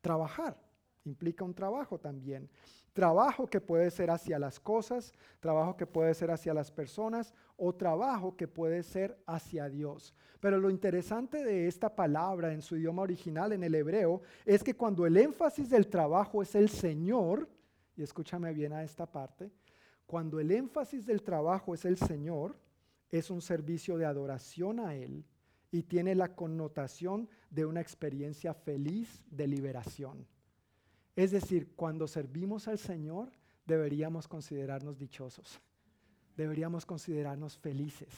trabajar. 0.00 0.56
Implica 1.04 1.44
un 1.44 1.54
trabajo 1.54 1.98
también. 1.98 2.50
Trabajo 2.92 3.46
que 3.46 3.60
puede 3.60 3.90
ser 3.90 4.10
hacia 4.10 4.38
las 4.38 4.60
cosas, 4.60 5.12
trabajo 5.38 5.76
que 5.76 5.86
puede 5.86 6.12
ser 6.12 6.30
hacia 6.30 6.52
las 6.52 6.70
personas 6.70 7.32
o 7.56 7.74
trabajo 7.74 8.36
que 8.36 8.48
puede 8.48 8.82
ser 8.82 9.16
hacia 9.26 9.68
Dios. 9.68 10.12
Pero 10.40 10.58
lo 10.58 10.70
interesante 10.70 11.44
de 11.44 11.68
esta 11.68 11.94
palabra 11.94 12.52
en 12.52 12.62
su 12.62 12.76
idioma 12.76 13.02
original, 13.02 13.52
en 13.52 13.62
el 13.62 13.74
hebreo, 13.74 14.22
es 14.44 14.62
que 14.62 14.74
cuando 14.74 15.06
el 15.06 15.16
énfasis 15.16 15.70
del 15.70 15.86
trabajo 15.86 16.42
es 16.42 16.54
el 16.54 16.68
Señor, 16.68 17.48
y 17.96 18.02
escúchame 18.02 18.52
bien 18.52 18.72
a 18.72 18.82
esta 18.82 19.06
parte, 19.06 19.50
cuando 20.06 20.40
el 20.40 20.50
énfasis 20.50 21.06
del 21.06 21.22
trabajo 21.22 21.74
es 21.74 21.84
el 21.84 21.96
Señor, 21.96 22.58
es 23.10 23.30
un 23.30 23.40
servicio 23.40 23.96
de 23.96 24.06
adoración 24.06 24.80
a 24.80 24.94
Él 24.94 25.24
y 25.72 25.82
tiene 25.84 26.14
la 26.14 26.34
connotación 26.34 27.28
de 27.50 27.64
una 27.64 27.80
experiencia 27.80 28.54
feliz 28.54 29.22
de 29.30 29.46
liberación. 29.46 30.26
Es 31.16 31.30
decir, 31.30 31.72
cuando 31.76 32.06
servimos 32.06 32.68
al 32.68 32.78
Señor, 32.78 33.30
deberíamos 33.66 34.26
considerarnos 34.26 34.98
dichosos, 34.98 35.60
deberíamos 36.36 36.86
considerarnos 36.86 37.58
felices, 37.58 38.08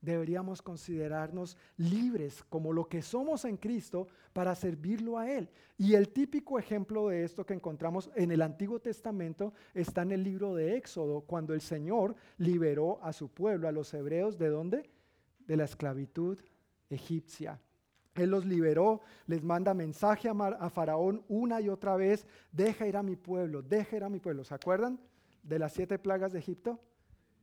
deberíamos 0.00 0.62
considerarnos 0.62 1.56
libres 1.76 2.42
como 2.44 2.72
lo 2.72 2.88
que 2.88 3.02
somos 3.02 3.44
en 3.44 3.56
Cristo 3.56 4.08
para 4.32 4.54
servirlo 4.54 5.18
a 5.18 5.30
Él. 5.30 5.50
Y 5.76 5.94
el 5.94 6.10
típico 6.10 6.58
ejemplo 6.58 7.08
de 7.08 7.24
esto 7.24 7.44
que 7.44 7.54
encontramos 7.54 8.10
en 8.14 8.30
el 8.30 8.42
Antiguo 8.42 8.80
Testamento 8.80 9.52
está 9.74 10.02
en 10.02 10.12
el 10.12 10.22
libro 10.22 10.54
de 10.54 10.76
Éxodo, 10.76 11.22
cuando 11.22 11.52
el 11.52 11.60
Señor 11.60 12.14
liberó 12.38 13.02
a 13.02 13.12
su 13.12 13.28
pueblo, 13.28 13.68
a 13.68 13.72
los 13.72 13.92
hebreos, 13.92 14.38
¿de 14.38 14.48
dónde? 14.48 14.90
De 15.46 15.56
la 15.56 15.64
esclavitud 15.64 16.38
egipcia. 16.90 17.60
Él 18.14 18.30
los 18.30 18.44
liberó, 18.44 19.00
les 19.26 19.42
manda 19.42 19.72
mensaje 19.72 20.28
a, 20.28 20.70
Faraón 20.70 21.24
una 21.28 21.60
y 21.60 21.68
otra 21.68 21.96
vez, 21.96 22.26
deja 22.52 22.86
ir 22.86 22.96
a 22.96 23.02
mi 23.02 23.16
pueblo, 23.16 23.62
deja 23.62 23.96
ir 23.96 24.04
a 24.04 24.08
mi 24.08 24.18
pueblo. 24.18 24.44
¿Se 24.44 24.54
acuerdan 24.54 25.00
de 25.42 25.58
las 25.58 25.72
siete 25.72 25.98
plagas 25.98 26.32
de 26.32 26.40
Egipto? 26.40 26.80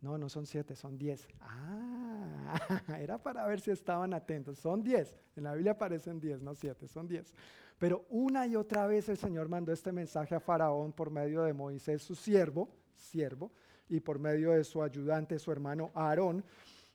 No, 0.02 0.18
no 0.18 0.30
son 0.30 0.46
siete, 0.46 0.76
son 0.76 0.98
diez. 0.98 1.28
Ah, 1.42 2.60
Era 3.00 3.18
para 3.18 3.48
ver 3.48 3.60
si 3.60 3.72
estaban 3.72 4.14
atentos. 4.14 4.60
Son 4.60 4.84
diez. 4.84 5.16
En 5.36 5.44
la 5.44 5.54
Biblia 5.54 5.72
aparecen 5.72 6.20
diez, 6.20 6.42
no 6.42 6.54
siete, 6.54 6.88
son 6.88 7.08
diez. 7.08 7.34
Pero 7.80 8.06
una 8.10 8.46
y 8.46 8.56
otra 8.56 8.88
vez 8.88 9.08
el 9.10 9.18
Señor 9.18 9.50
mandó 9.50 9.72
este 9.72 9.92
mensaje 9.92 10.36
a 10.36 10.40
Faraón 10.40 10.92
por 10.94 11.10
medio 11.12 11.44
de 11.44 11.54
Moisés, 11.54 12.02
su 12.02 12.16
siervo, 12.16 12.70
siervo, 12.96 13.52
y 13.90 14.00
por 14.00 14.20
medio 14.20 14.52
de 14.52 14.64
su 14.64 14.84
ayudante, 14.84 15.40
su 15.40 15.52
hermano 15.52 15.92
Aarón. 15.94 16.44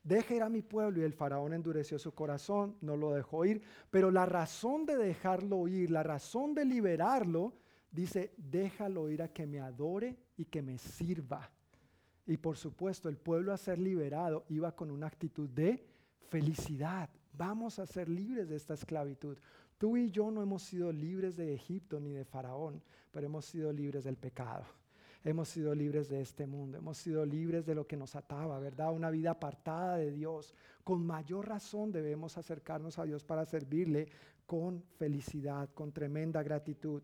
Deja 0.05 0.35
ir 0.35 0.43
a 0.43 0.49
mi 0.49 0.63
pueblo 0.63 1.01
y 1.01 1.05
el 1.05 1.13
faraón 1.13 1.53
endureció 1.53 1.99
su 1.99 2.13
corazón, 2.13 2.77
no 2.81 2.97
lo 2.97 3.13
dejó 3.13 3.45
ir. 3.45 3.63
Pero 3.91 4.11
la 4.11 4.27
razón 4.27 4.85
de 4.85 4.97
dejarlo 4.97 5.69
ir, 5.69 5.91
la 5.91 6.03
razón 6.03 6.55
de 6.55 6.65
liberarlo, 6.65 7.55
dice, 7.91 8.35
déjalo 8.37 9.09
ir 9.09 9.23
a 9.23 9.33
que 9.33 9.47
me 9.47 9.61
adore 9.61 10.17
y 10.37 10.47
que 10.47 10.63
me 10.63 10.79
sirva. 10.79 11.51
Y 12.27 12.37
por 12.37 12.57
supuesto, 12.57 13.09
el 13.09 13.17
pueblo 13.17 13.53
a 13.53 13.57
ser 13.57 13.79
liberado 13.79 14.45
iba 14.49 14.75
con 14.75 14.91
una 14.91 15.07
actitud 15.07 15.49
de 15.49 15.87
felicidad. 16.29 17.09
Vamos 17.33 17.79
a 17.79 17.87
ser 17.87 18.09
libres 18.09 18.49
de 18.49 18.57
esta 18.57 18.75
esclavitud. 18.75 19.39
Tú 19.79 19.97
y 19.97 20.11
yo 20.11 20.31
no 20.31 20.43
hemos 20.43 20.63
sido 20.63 20.93
libres 20.93 21.37
de 21.37 21.55
Egipto 21.55 21.99
ni 21.99 22.13
de 22.13 22.25
Faraón, 22.25 22.83
pero 23.11 23.27
hemos 23.27 23.45
sido 23.47 23.73
libres 23.73 24.05
del 24.05 24.17
pecado. 24.17 24.65
Hemos 25.25 25.51
sido 25.51 25.73
libres 25.73 26.09
de 26.09 26.21
este 26.21 26.47
mundo, 26.49 26.79
hemos 26.79 26.99
sido 26.99 27.25
libres 27.25 27.65
de 27.65 27.77
lo 27.77 27.87
que 27.87 27.97
nos 27.97 28.17
ataba, 28.17 28.59
¿verdad? 28.59 28.93
Una 28.93 29.09
vida 29.09 29.31
apartada 29.31 29.97
de 29.97 30.11
Dios. 30.11 30.53
Con 30.83 31.07
mayor 31.07 31.49
razón 31.49 31.93
debemos 31.93 32.37
acercarnos 32.39 32.99
a 32.99 33.05
Dios 33.05 33.23
para 33.23 33.45
servirle 33.45 34.09
con 34.47 34.83
felicidad, 34.99 35.69
con 35.75 35.93
tremenda 35.93 36.43
gratitud. 36.43 37.03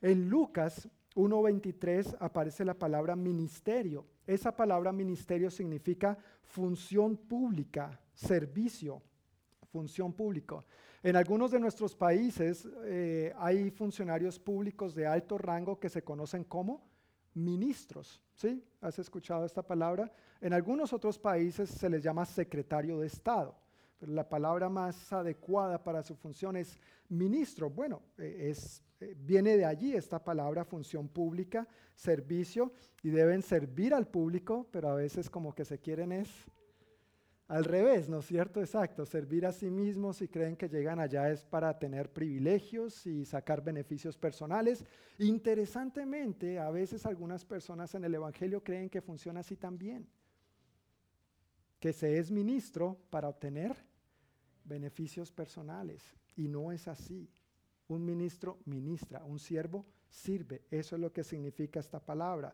En 0.00 0.28
Lucas 0.28 0.88
1.23 1.14 2.16
aparece 2.18 2.64
la 2.64 2.74
palabra 2.74 3.14
ministerio. 3.14 4.06
Esa 4.26 4.56
palabra 4.56 4.90
ministerio 4.90 5.48
significa 5.48 6.18
función 6.42 7.16
pública, 7.16 8.00
servicio, 8.12 9.00
función 9.70 10.12
pública. 10.12 10.56
En 11.04 11.14
algunos 11.14 11.52
de 11.52 11.60
nuestros 11.60 11.94
países 11.94 12.68
eh, 12.84 13.32
hay 13.38 13.70
funcionarios 13.70 14.40
públicos 14.40 14.96
de 14.96 15.06
alto 15.06 15.38
rango 15.38 15.78
que 15.78 15.88
se 15.88 16.02
conocen 16.02 16.42
como 16.42 16.91
ministros. 17.34 18.20
¿Sí? 18.34 18.62
¿Has 18.80 18.98
escuchado 18.98 19.44
esta 19.44 19.62
palabra? 19.62 20.12
En 20.40 20.52
algunos 20.52 20.92
otros 20.92 21.18
países 21.18 21.70
se 21.70 21.88
les 21.88 22.02
llama 22.02 22.24
secretario 22.24 22.98
de 22.98 23.06
Estado, 23.06 23.54
pero 23.98 24.12
la 24.12 24.28
palabra 24.28 24.68
más 24.68 25.12
adecuada 25.12 25.82
para 25.82 26.02
su 26.02 26.16
función 26.16 26.56
es 26.56 26.78
ministro. 27.08 27.70
Bueno, 27.70 28.02
eh, 28.18 28.48
es 28.50 28.82
eh, 29.02 29.16
viene 29.18 29.56
de 29.56 29.64
allí 29.64 29.96
esta 29.96 30.22
palabra 30.22 30.64
función 30.64 31.08
pública, 31.08 31.66
servicio, 31.96 32.72
y 33.02 33.10
deben 33.10 33.42
servir 33.42 33.94
al 33.94 34.06
público, 34.06 34.68
pero 34.70 34.90
a 34.90 34.94
veces 34.94 35.28
como 35.28 35.54
que 35.54 35.64
se 35.64 35.80
quieren 35.80 36.12
es 36.12 36.28
al 37.52 37.64
revés, 37.64 38.08
¿no 38.08 38.20
es 38.20 38.26
cierto? 38.26 38.60
Exacto, 38.60 39.04
servir 39.04 39.44
a 39.44 39.52
sí 39.52 39.68
mismos 39.68 40.22
y 40.22 40.28
creen 40.28 40.56
que 40.56 40.70
llegan 40.70 40.98
allá 40.98 41.30
es 41.30 41.44
para 41.44 41.78
tener 41.78 42.10
privilegios 42.10 43.06
y 43.06 43.26
sacar 43.26 43.62
beneficios 43.62 44.16
personales. 44.16 44.86
Interesantemente, 45.18 46.58
a 46.58 46.70
veces 46.70 47.04
algunas 47.04 47.44
personas 47.44 47.94
en 47.94 48.04
el 48.04 48.14
Evangelio 48.14 48.64
creen 48.64 48.88
que 48.88 49.02
funciona 49.02 49.40
así 49.40 49.56
también, 49.56 50.08
que 51.78 51.92
se 51.92 52.16
es 52.16 52.30
ministro 52.30 52.96
para 53.10 53.28
obtener 53.28 53.76
beneficios 54.64 55.30
personales, 55.30 56.16
y 56.34 56.48
no 56.48 56.72
es 56.72 56.88
así. 56.88 57.28
Un 57.86 58.02
ministro 58.02 58.60
ministra, 58.64 59.24
un 59.24 59.38
siervo 59.38 59.84
sirve. 60.08 60.62
Eso 60.70 60.96
es 60.96 61.02
lo 61.02 61.12
que 61.12 61.22
significa 61.22 61.80
esta 61.80 62.00
palabra. 62.00 62.50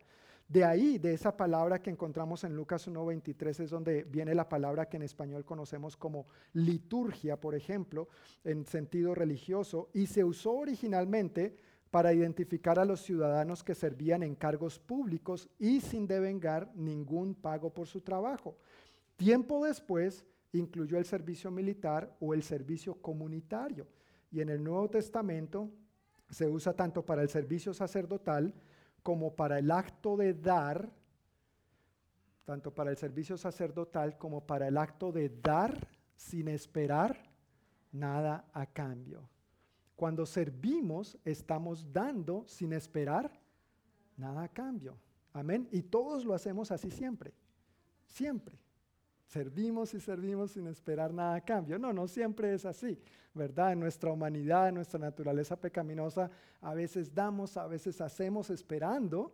De 0.48 0.64
ahí, 0.64 0.96
de 0.96 1.12
esa 1.12 1.36
palabra 1.36 1.82
que 1.82 1.90
encontramos 1.90 2.42
en 2.42 2.56
Lucas 2.56 2.88
1.23, 2.88 3.60
es 3.64 3.70
donde 3.70 4.04
viene 4.04 4.34
la 4.34 4.48
palabra 4.48 4.88
que 4.88 4.96
en 4.96 5.02
español 5.02 5.44
conocemos 5.44 5.94
como 5.94 6.26
liturgia, 6.54 7.38
por 7.38 7.54
ejemplo, 7.54 8.08
en 8.44 8.64
sentido 8.64 9.14
religioso, 9.14 9.90
y 9.92 10.06
se 10.06 10.24
usó 10.24 10.52
originalmente 10.52 11.54
para 11.90 12.14
identificar 12.14 12.78
a 12.78 12.86
los 12.86 13.02
ciudadanos 13.02 13.62
que 13.62 13.74
servían 13.74 14.22
en 14.22 14.34
cargos 14.34 14.78
públicos 14.78 15.50
y 15.58 15.82
sin 15.82 16.06
devengar 16.06 16.70
ningún 16.74 17.34
pago 17.34 17.68
por 17.68 17.86
su 17.86 18.00
trabajo. 18.00 18.56
Tiempo 19.16 19.66
después 19.66 20.24
incluyó 20.52 20.96
el 20.96 21.04
servicio 21.04 21.50
militar 21.50 22.16
o 22.20 22.32
el 22.32 22.42
servicio 22.42 22.94
comunitario 22.94 23.86
y 24.30 24.40
en 24.40 24.48
el 24.48 24.62
Nuevo 24.62 24.88
Testamento 24.88 25.70
se 26.30 26.46
usa 26.46 26.74
tanto 26.74 27.04
para 27.04 27.22
el 27.22 27.28
servicio 27.28 27.72
sacerdotal 27.72 28.54
como 29.02 29.34
para 29.34 29.58
el 29.58 29.70
acto 29.70 30.16
de 30.16 30.34
dar, 30.34 30.90
tanto 32.44 32.74
para 32.74 32.90
el 32.90 32.96
servicio 32.96 33.36
sacerdotal 33.36 34.16
como 34.18 34.46
para 34.46 34.68
el 34.68 34.76
acto 34.76 35.12
de 35.12 35.28
dar 35.28 35.88
sin 36.16 36.48
esperar 36.48 37.30
nada 37.92 38.44
a 38.52 38.66
cambio. 38.66 39.28
Cuando 39.96 40.26
servimos, 40.26 41.18
estamos 41.24 41.92
dando 41.92 42.46
sin 42.46 42.72
esperar 42.72 43.30
nada 44.16 44.44
a 44.44 44.48
cambio. 44.48 44.96
Amén. 45.32 45.68
Y 45.72 45.82
todos 45.82 46.24
lo 46.24 46.34
hacemos 46.34 46.70
así 46.70 46.90
siempre. 46.90 47.32
Siempre. 48.06 48.58
Servimos 49.28 49.92
y 49.92 50.00
servimos 50.00 50.52
sin 50.52 50.66
esperar 50.68 51.12
nada 51.12 51.34
a 51.34 51.40
cambio. 51.42 51.78
No, 51.78 51.92
no 51.92 52.08
siempre 52.08 52.54
es 52.54 52.64
así, 52.64 52.98
¿verdad? 53.34 53.72
En 53.72 53.80
nuestra 53.80 54.10
humanidad, 54.10 54.70
en 54.70 54.76
nuestra 54.76 54.98
naturaleza 54.98 55.54
pecaminosa, 55.54 56.30
a 56.62 56.72
veces 56.72 57.14
damos, 57.14 57.58
a 57.58 57.66
veces 57.66 58.00
hacemos 58.00 58.48
esperando 58.48 59.30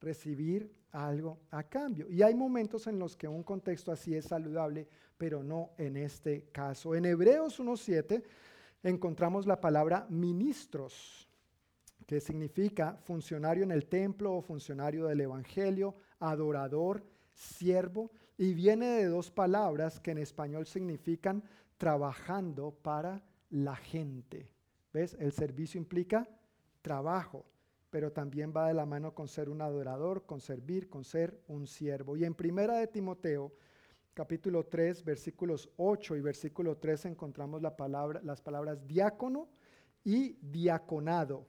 recibir 0.00 0.68
algo 0.90 1.38
a 1.52 1.62
cambio. 1.62 2.10
Y 2.10 2.22
hay 2.22 2.34
momentos 2.34 2.88
en 2.88 2.98
los 2.98 3.16
que 3.16 3.28
un 3.28 3.44
contexto 3.44 3.92
así 3.92 4.16
es 4.16 4.24
saludable, 4.24 4.88
pero 5.16 5.44
no 5.44 5.70
en 5.78 5.96
este 5.96 6.48
caso. 6.50 6.96
En 6.96 7.04
Hebreos 7.04 7.60
1.7 7.60 8.24
encontramos 8.82 9.46
la 9.46 9.60
palabra 9.60 10.08
ministros, 10.10 11.28
que 12.04 12.18
significa 12.18 12.98
funcionario 13.04 13.62
en 13.62 13.70
el 13.70 13.86
templo 13.86 14.34
o 14.34 14.42
funcionario 14.42 15.06
del 15.06 15.20
Evangelio, 15.20 15.94
adorador, 16.18 17.04
siervo 17.32 18.10
y 18.38 18.54
viene 18.54 18.86
de 18.86 19.06
dos 19.06 19.30
palabras 19.30 20.00
que 20.00 20.10
en 20.10 20.18
español 20.18 20.66
significan 20.66 21.42
trabajando 21.78 22.70
para 22.82 23.22
la 23.50 23.76
gente. 23.76 24.50
¿Ves? 24.92 25.16
El 25.18 25.32
servicio 25.32 25.78
implica 25.78 26.28
trabajo, 26.82 27.44
pero 27.90 28.12
también 28.12 28.52
va 28.54 28.68
de 28.68 28.74
la 28.74 28.86
mano 28.86 29.14
con 29.14 29.28
ser 29.28 29.48
un 29.48 29.62
adorador, 29.62 30.24
con 30.26 30.40
servir, 30.40 30.88
con 30.88 31.04
ser 31.04 31.40
un 31.48 31.66
siervo. 31.66 32.16
Y 32.16 32.24
en 32.24 32.34
primera 32.34 32.78
de 32.78 32.86
Timoteo, 32.86 33.52
capítulo 34.14 34.64
3, 34.64 35.04
versículos 35.04 35.70
8 35.76 36.16
y 36.16 36.20
versículo 36.20 36.76
3 36.76 37.06
encontramos 37.06 37.62
la 37.62 37.76
palabra, 37.76 38.20
las 38.22 38.40
palabras 38.40 38.86
diácono 38.86 39.48
y 40.04 40.38
diaconado. 40.40 41.46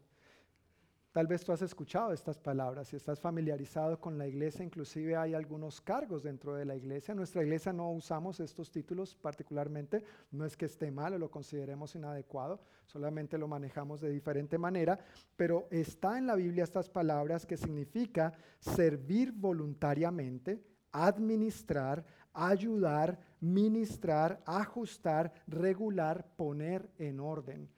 Tal 1.18 1.26
vez 1.26 1.44
tú 1.44 1.52
has 1.52 1.64
escuchado 1.64 2.14
estas 2.14 2.38
palabras, 2.38 2.90
si 2.90 2.96
estás 2.96 3.20
familiarizado 3.20 4.00
con 4.00 4.20
la 4.20 4.28
iglesia, 4.28 4.64
inclusive 4.64 5.16
hay 5.16 5.34
algunos 5.34 5.82
cargos 5.82 6.22
dentro 6.22 6.54
de 6.54 6.64
la 6.64 6.76
iglesia. 6.76 7.14
En 7.14 7.18
nuestra 7.18 7.42
iglesia 7.42 7.74
no 7.74 7.90
usamos 7.90 8.40
estos 8.40 8.70
títulos 8.70 9.16
particularmente, 9.16 10.04
no 10.30 10.46
es 10.46 10.56
que 10.56 10.66
esté 10.66 10.92
mal 10.92 11.16
o 11.16 11.18
lo 11.18 11.32
consideremos 11.32 11.96
inadecuado, 11.96 12.60
solamente 12.86 13.40
lo 13.40 13.48
manejamos 13.48 14.00
de 14.00 14.12
diferente 14.12 14.60
manera, 14.60 15.00
pero 15.36 15.68
está 15.72 16.20
en 16.20 16.28
la 16.28 16.36
Biblia 16.36 16.64
estas 16.64 16.88
palabras 16.88 17.48
que 17.48 17.58
significa 17.58 18.32
servir 18.60 19.32
voluntariamente, 19.32 20.62
administrar, 20.92 22.06
ayudar, 22.32 23.20
ministrar, 23.40 24.40
ajustar, 24.46 25.34
regular, 25.48 26.28
poner 26.36 26.92
en 27.00 27.20
orden. 27.20 27.76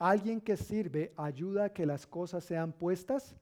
Alguien 0.00 0.40
que 0.40 0.56
sirve 0.56 1.12
ayuda 1.14 1.66
a 1.66 1.72
que 1.74 1.84
las 1.84 2.06
cosas 2.06 2.42
sean 2.42 2.72
puestas 2.72 3.36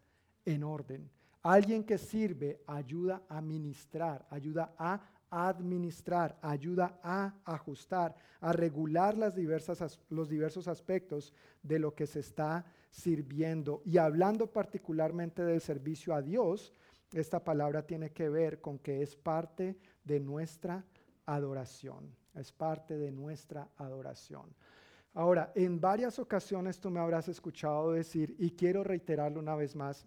en 0.45 0.65
orden. 0.65 1.09
Alguien 1.41 1.85
que 1.85 1.99
sirve 1.99 2.61
ayuda 2.67 3.23
a 3.29 3.41
ministrar, 3.41 4.27
ayuda 4.29 4.75
a 4.77 5.01
administrar, 5.31 6.37
ayuda 6.43 6.99
a 7.01 7.33
ajustar, 7.45 8.17
a 8.41 8.53
regular 8.53 9.17
los 9.17 10.29
diversos 10.29 10.67
aspectos 10.67 11.33
de 11.63 11.79
lo 11.79 11.95
que 11.95 12.09
se 12.09 12.19
está 12.19 12.65
sirviendo. 12.91 13.81
Y 13.85 13.99
hablando 13.99 14.49
particularmente 14.49 15.45
del 15.45 15.61
servicio 15.61 16.13
a 16.13 16.23
Dios, 16.23 16.75
esta 17.13 17.45
palabra 17.45 17.87
tiene 17.87 18.11
que 18.11 18.29
ver 18.29 18.61
con 18.61 18.81
que 18.81 19.01
es 19.01 19.15
parte 19.15 19.79
de 20.03 20.19
nuestra 20.19 20.85
adoración, 21.25 22.13
es 22.35 22.51
parte 22.51 22.99
de 22.99 23.13
nuestra 23.13 23.69
adoración. 23.77 24.53
Ahora, 25.19 25.51
en 25.57 25.81
varias 25.81 26.21
ocasiones 26.21 26.79
tú 26.79 26.91
me 26.91 27.01
habrás 27.01 27.27
escuchado 27.27 27.91
decir, 27.91 28.37
y 28.39 28.53
quiero 28.53 28.85
reiterarlo 28.85 29.41
una 29.41 29.57
vez 29.57 29.75
más, 29.75 30.07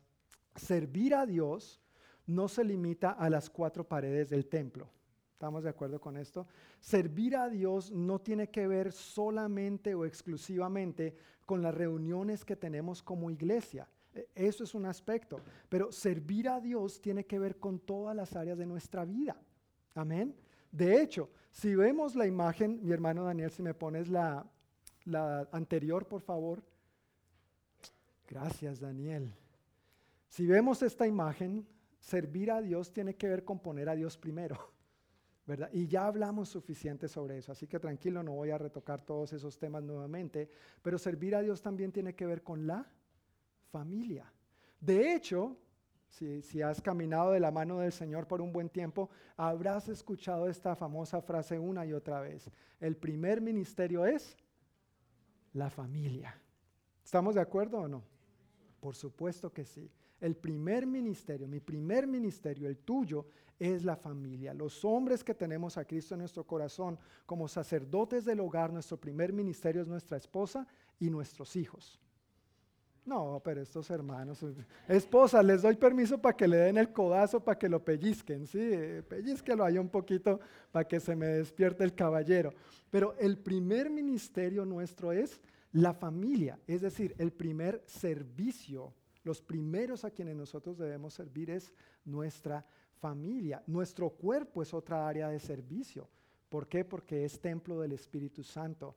servir 0.55 1.13
a 1.15 1.25
Dios 1.25 1.81
no 2.27 2.47
se 2.47 2.63
limita 2.63 3.11
a 3.11 3.29
las 3.29 3.49
cuatro 3.49 3.83
paredes 3.83 4.29
del 4.29 4.47
templo. 4.47 4.87
¿Estamos 5.33 5.65
de 5.65 5.69
acuerdo 5.69 5.99
con 5.99 6.15
esto? 6.15 6.47
Servir 6.79 7.35
a 7.35 7.49
Dios 7.49 7.91
no 7.91 8.19
tiene 8.19 8.47
que 8.51 8.69
ver 8.69 8.93
solamente 8.93 9.93
o 9.93 10.05
exclusivamente 10.05 11.13
con 11.45 11.61
las 11.61 11.75
reuniones 11.75 12.45
que 12.45 12.55
tenemos 12.55 13.03
como 13.03 13.29
iglesia. 13.29 13.89
E, 14.13 14.29
eso 14.33 14.63
es 14.63 14.73
un 14.73 14.85
aspecto. 14.85 15.41
Pero 15.67 15.91
servir 15.91 16.47
a 16.47 16.61
Dios 16.61 17.01
tiene 17.01 17.25
que 17.25 17.37
ver 17.37 17.57
con 17.57 17.79
todas 17.79 18.15
las 18.15 18.33
áreas 18.37 18.57
de 18.57 18.65
nuestra 18.65 19.03
vida. 19.03 19.35
Amén. 19.93 20.33
De 20.71 21.01
hecho, 21.01 21.29
si 21.51 21.75
vemos 21.75 22.15
la 22.15 22.25
imagen, 22.25 22.79
mi 22.81 22.93
hermano 22.93 23.25
Daniel, 23.25 23.51
si 23.51 23.61
me 23.61 23.73
pones 23.73 24.07
la, 24.07 24.49
la 25.05 25.47
anterior, 25.51 26.07
por 26.07 26.21
favor. 26.21 26.63
Gracias, 28.27 28.79
Daniel. 28.79 29.33
Si 30.27 30.45
vemos 30.45 30.81
esta 30.81 31.05
imagen, 31.05 31.67
servir 31.99 32.51
a 32.51 32.61
Dios 32.61 32.93
tiene 32.93 33.15
que 33.15 33.27
ver 33.27 33.43
con 33.43 33.59
poner 33.59 33.89
a 33.89 33.95
Dios 33.95 34.17
primero. 34.17 34.57
¿verdad? 35.45 35.69
Y 35.73 35.87
ya 35.87 36.05
hablamos 36.05 36.49
suficiente 36.49 37.07
sobre 37.07 37.37
eso, 37.37 37.51
así 37.51 37.67
que 37.67 37.79
tranquilo, 37.79 38.23
no 38.23 38.33
voy 38.33 38.51
a 38.51 38.57
retocar 38.57 39.01
todos 39.01 39.33
esos 39.33 39.57
temas 39.57 39.83
nuevamente, 39.83 40.49
pero 40.81 40.97
servir 40.97 41.35
a 41.35 41.41
Dios 41.41 41.61
también 41.61 41.91
tiene 41.91 42.15
que 42.15 42.25
ver 42.25 42.43
con 42.43 42.65
la 42.67 42.87
familia. 43.71 44.31
De 44.79 45.13
hecho, 45.13 45.57
si, 46.07 46.41
si, 46.41 46.61
has 46.61 46.81
caminado 46.81 47.31
de 47.31 47.39
la 47.39 47.51
mano 47.51 47.79
del 47.79 47.91
Señor 47.91 48.27
por 48.27 48.41
un 48.41 48.53
buen 48.53 48.69
tiempo, 48.69 49.09
habrás 49.35 49.89
escuchado 49.89 50.47
esta 50.47 50.75
famosa 50.75 51.21
frase 51.21 51.57
una 51.57 51.85
y 51.85 51.93
otra 51.93 52.21
vez. 52.21 52.49
El 52.79 52.95
primer 52.95 53.41
ministerio 53.41 54.05
es 54.05 54.37
la 55.53 55.69
familia. 55.69 56.39
¿Estamos 57.03 57.35
de 57.35 57.41
acuerdo 57.41 57.79
o 57.79 57.87
no? 57.87 58.03
Por 58.79 58.95
supuesto 58.95 59.51
que 59.51 59.65
sí. 59.65 59.89
El 60.19 60.35
primer 60.35 60.85
ministerio, 60.85 61.47
mi 61.47 61.59
primer 61.59 62.05
ministerio, 62.07 62.67
el 62.67 62.77
tuyo, 62.77 63.25
es 63.59 63.83
la 63.83 63.95
familia. 63.95 64.53
Los 64.53 64.83
hombres 64.85 65.23
que 65.23 65.35
tenemos 65.35 65.77
a 65.77 65.85
Cristo 65.85 66.15
en 66.15 66.19
nuestro 66.19 66.45
corazón 66.45 66.97
como 67.25 67.47
sacerdotes 67.47 68.25
del 68.25 68.39
hogar, 68.39 68.73
nuestro 68.73 68.97
primer 68.97 69.33
ministerio 69.33 69.81
es 69.81 69.87
nuestra 69.87 70.17
esposa 70.17 70.67
y 70.99 71.09
nuestros 71.09 71.55
hijos. 71.55 71.99
No, 73.03 73.41
pero 73.43 73.61
estos 73.61 73.89
hermanos, 73.89 74.45
esposa, 74.87 75.41
les 75.41 75.63
doy 75.63 75.75
permiso 75.75 76.21
para 76.21 76.37
que 76.37 76.47
le 76.47 76.57
den 76.57 76.77
el 76.77 76.93
codazo, 76.93 77.43
para 77.43 77.57
que 77.57 77.67
lo 77.67 77.83
pellizquen, 77.83 78.45
sí, 78.45 78.59
pellizquelo 79.09 79.63
ahí 79.63 79.79
un 79.79 79.89
poquito 79.89 80.39
para 80.71 80.87
que 80.87 80.99
se 80.99 81.15
me 81.15 81.25
despierte 81.25 81.83
el 81.83 81.95
caballero. 81.95 82.53
Pero 82.91 83.15
el 83.17 83.39
primer 83.39 83.89
ministerio 83.89 84.65
nuestro 84.65 85.11
es 85.11 85.41
la 85.71 85.93
familia, 85.93 86.59
es 86.67 86.81
decir, 86.81 87.15
el 87.17 87.31
primer 87.31 87.81
servicio, 87.87 88.93
los 89.23 89.41
primeros 89.41 90.05
a 90.05 90.11
quienes 90.11 90.35
nosotros 90.35 90.77
debemos 90.77 91.13
servir 91.13 91.49
es 91.49 91.73
nuestra 92.05 92.65
familia. 92.99 93.63
Nuestro 93.65 94.11
cuerpo 94.11 94.61
es 94.61 94.73
otra 94.73 95.07
área 95.07 95.29
de 95.29 95.39
servicio. 95.39 96.07
¿Por 96.49 96.67
qué? 96.67 96.85
Porque 96.85 97.25
es 97.25 97.39
templo 97.39 97.79
del 97.79 97.93
Espíritu 97.93 98.43
Santo. 98.43 98.95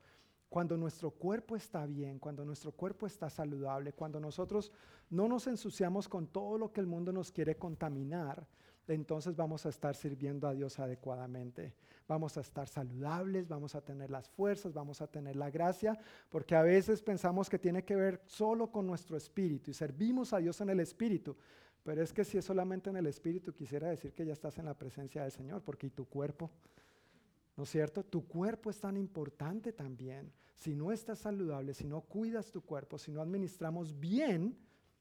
Cuando 0.55 0.77
nuestro 0.77 1.11
cuerpo 1.11 1.57
está 1.57 1.85
bien, 1.85 2.21
cuando 2.21 2.45
nuestro 2.45 2.71
cuerpo 2.71 3.07
está 3.07 3.29
saludable, 3.29 3.93
cuando 3.93 4.21
nosotros 4.21 4.71
no 5.11 5.27
nos 5.27 5.49
ensuciamos 5.49 6.09
con 6.09 6.29
todo 6.29 6.59
lo 6.59 6.71
que 6.71 6.81
el 6.81 6.87
mundo 6.87 7.11
nos 7.11 7.33
quiere 7.33 7.57
contaminar, 7.57 8.47
entonces 8.87 9.35
vamos 9.35 9.67
a 9.67 9.71
estar 9.71 9.97
sirviendo 9.97 10.47
a 10.47 10.55
Dios 10.55 10.79
adecuadamente. 10.79 11.75
Vamos 12.07 12.37
a 12.37 12.41
estar 12.41 12.69
saludables, 12.69 13.49
vamos 13.49 13.75
a 13.75 13.81
tener 13.81 14.13
las 14.13 14.29
fuerzas, 14.29 14.73
vamos 14.73 15.01
a 15.01 15.09
tener 15.09 15.35
la 15.35 15.51
gracia, 15.51 15.99
porque 16.29 16.55
a 16.55 16.63
veces 16.63 17.03
pensamos 17.03 17.51
que 17.51 17.59
tiene 17.59 17.85
que 17.85 17.97
ver 17.97 18.23
solo 18.25 18.71
con 18.71 18.87
nuestro 18.87 19.17
espíritu 19.17 19.73
y 19.73 19.75
servimos 19.75 20.33
a 20.33 20.39
Dios 20.39 20.61
en 20.61 20.71
el 20.71 20.79
espíritu. 20.79 21.37
Pero 21.83 22.01
es 22.01 22.13
que 22.13 22.25
si 22.25 22.39
es 22.39 22.45
solamente 22.45 22.91
en 22.91 22.97
el 22.97 23.09
espíritu, 23.09 23.53
quisiera 23.53 23.89
decir 23.89 24.13
que 24.13 24.25
ya 24.25 24.33
estás 24.33 24.57
en 24.59 24.67
la 24.67 24.75
presencia 24.75 25.23
del 25.23 25.33
Señor, 25.33 25.63
porque 25.63 25.89
¿y 25.89 25.91
tu 25.91 26.05
cuerpo? 26.05 26.49
¿No 27.57 27.65
es 27.65 27.71
cierto? 27.71 28.05
Tu 28.05 28.27
cuerpo 28.27 28.71
es 28.71 28.81
tan 28.81 28.97
importante 28.97 29.73
también. 29.73 30.33
Si 30.55 30.75
no 30.75 30.93
estás 30.93 31.21
saludable, 31.21 31.75
si 31.75 31.87
no 31.87 32.01
cuidas 32.01 32.51
tu 32.51 32.63
cuerpo, 32.63 32.99
si 32.99 33.13
no 33.13 33.21
administramos 33.21 33.99
bien 33.99 34.57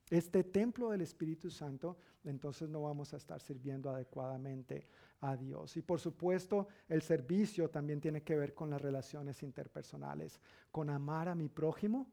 este 0.10 0.44
templo 0.44 0.90
del 0.92 1.02
Espíritu 1.02 1.50
Santo, 1.50 1.98
entonces 2.24 2.70
no 2.70 2.84
vamos 2.84 3.14
a 3.14 3.18
estar 3.18 3.42
sirviendo 3.42 3.90
adecuadamente 3.90 4.88
a 5.22 5.36
Dios. 5.36 5.76
Y 5.78 5.82
por 5.82 6.00
supuesto, 6.00 6.68
el 6.88 7.02
servicio 7.02 7.70
también 7.70 8.00
tiene 8.00 8.22
que 8.22 8.36
ver 8.36 8.54
con 8.54 8.70
las 8.70 8.82
relaciones 8.82 9.42
interpersonales, 9.42 10.40
con 10.72 10.90
amar 10.90 11.30
a 11.30 11.36
mi 11.36 11.50
prójimo 11.50 12.08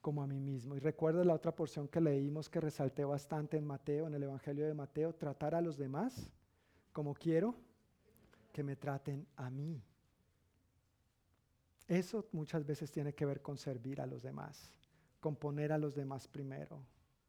como 0.00 0.22
a 0.22 0.26
mí 0.26 0.40
mismo. 0.40 0.76
Y 0.76 0.78
recuerda 0.78 1.24
la 1.24 1.34
otra 1.34 1.54
porción 1.54 1.88
que 1.88 2.00
leímos 2.00 2.48
que 2.48 2.60
resalté 2.60 3.04
bastante 3.04 3.56
en 3.56 3.66
Mateo, 3.66 4.06
en 4.06 4.14
el 4.14 4.22
Evangelio 4.22 4.66
de 4.66 4.74
Mateo, 4.74 5.14
tratar 5.14 5.54
a 5.54 5.60
los 5.60 5.76
demás 5.76 6.30
como 6.92 7.14
quiero 7.14 7.56
que 8.58 8.64
me 8.64 8.74
traten 8.74 9.24
a 9.36 9.50
mí. 9.50 9.80
Eso 11.86 12.26
muchas 12.32 12.66
veces 12.66 12.90
tiene 12.90 13.14
que 13.14 13.24
ver 13.24 13.40
con 13.40 13.56
servir 13.56 14.00
a 14.00 14.06
los 14.06 14.20
demás, 14.20 14.74
con 15.20 15.36
poner 15.36 15.70
a 15.70 15.78
los 15.78 15.94
demás 15.94 16.26
primero, 16.26 16.84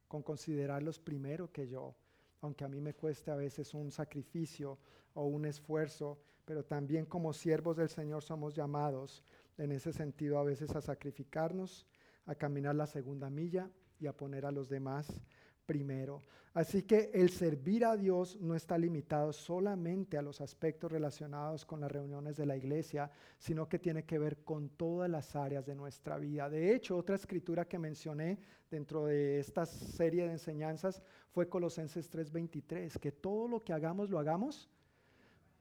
con 0.07 0.23
considerarlos 0.23 0.97
primero 0.97 1.51
que 1.51 1.67
yo, 1.67 1.93
aunque 2.41 2.63
a 2.63 2.67
mí 2.67 2.81
me 2.81 2.95
cueste 2.95 3.29
a 3.29 3.35
veces 3.35 3.75
un 3.75 3.91
sacrificio 3.91 4.79
o 5.13 5.25
un 5.25 5.45
esfuerzo, 5.45 6.19
pero 6.45 6.65
también 6.65 7.05
como 7.05 7.31
siervos 7.31 7.77
del 7.77 7.89
Señor 7.89 8.23
somos 8.23 8.55
llamados 8.55 9.23
en 9.59 9.71
ese 9.71 9.93
sentido 9.93 10.39
a 10.39 10.43
veces 10.43 10.75
a 10.75 10.81
sacrificarnos, 10.81 11.85
a 12.25 12.33
caminar 12.33 12.73
la 12.73 12.87
segunda 12.87 13.29
milla 13.29 13.69
y 13.99 14.07
a 14.07 14.17
poner 14.17 14.47
a 14.47 14.51
los 14.51 14.67
demás 14.67 15.21
primero. 15.69 16.23
Así 16.55 16.81
que 16.81 17.11
el 17.13 17.29
servir 17.29 17.85
a 17.85 17.95
Dios 17.95 18.35
no 18.41 18.55
está 18.55 18.75
limitado 18.75 19.31
solamente 19.31 20.17
a 20.17 20.23
los 20.23 20.41
aspectos 20.41 20.91
relacionados 20.91 21.63
con 21.63 21.79
las 21.79 21.91
reuniones 21.91 22.37
de 22.37 22.47
la 22.47 22.57
iglesia, 22.57 23.11
sino 23.37 23.69
que 23.69 23.77
tiene 23.77 24.03
que 24.03 24.17
ver 24.17 24.43
con 24.43 24.69
todas 24.69 25.07
las 25.11 25.35
áreas 25.35 25.67
de 25.67 25.75
nuestra 25.75 26.17
vida. 26.17 26.49
De 26.49 26.73
hecho, 26.73 26.97
otra 26.97 27.15
escritura 27.15 27.65
que 27.65 27.77
mencioné 27.77 28.39
dentro 28.71 29.05
de 29.05 29.39
esta 29.39 29.67
serie 29.67 30.25
de 30.25 30.31
enseñanzas 30.31 31.03
fue 31.29 31.47
Colosenses 31.47 32.09
3:23, 32.09 32.97
que 32.97 33.11
todo 33.11 33.47
lo 33.47 33.63
que 33.63 33.73
hagamos 33.73 34.09
lo 34.09 34.17
hagamos 34.17 34.71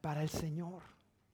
para 0.00 0.22
el 0.22 0.30
Señor, 0.30 0.84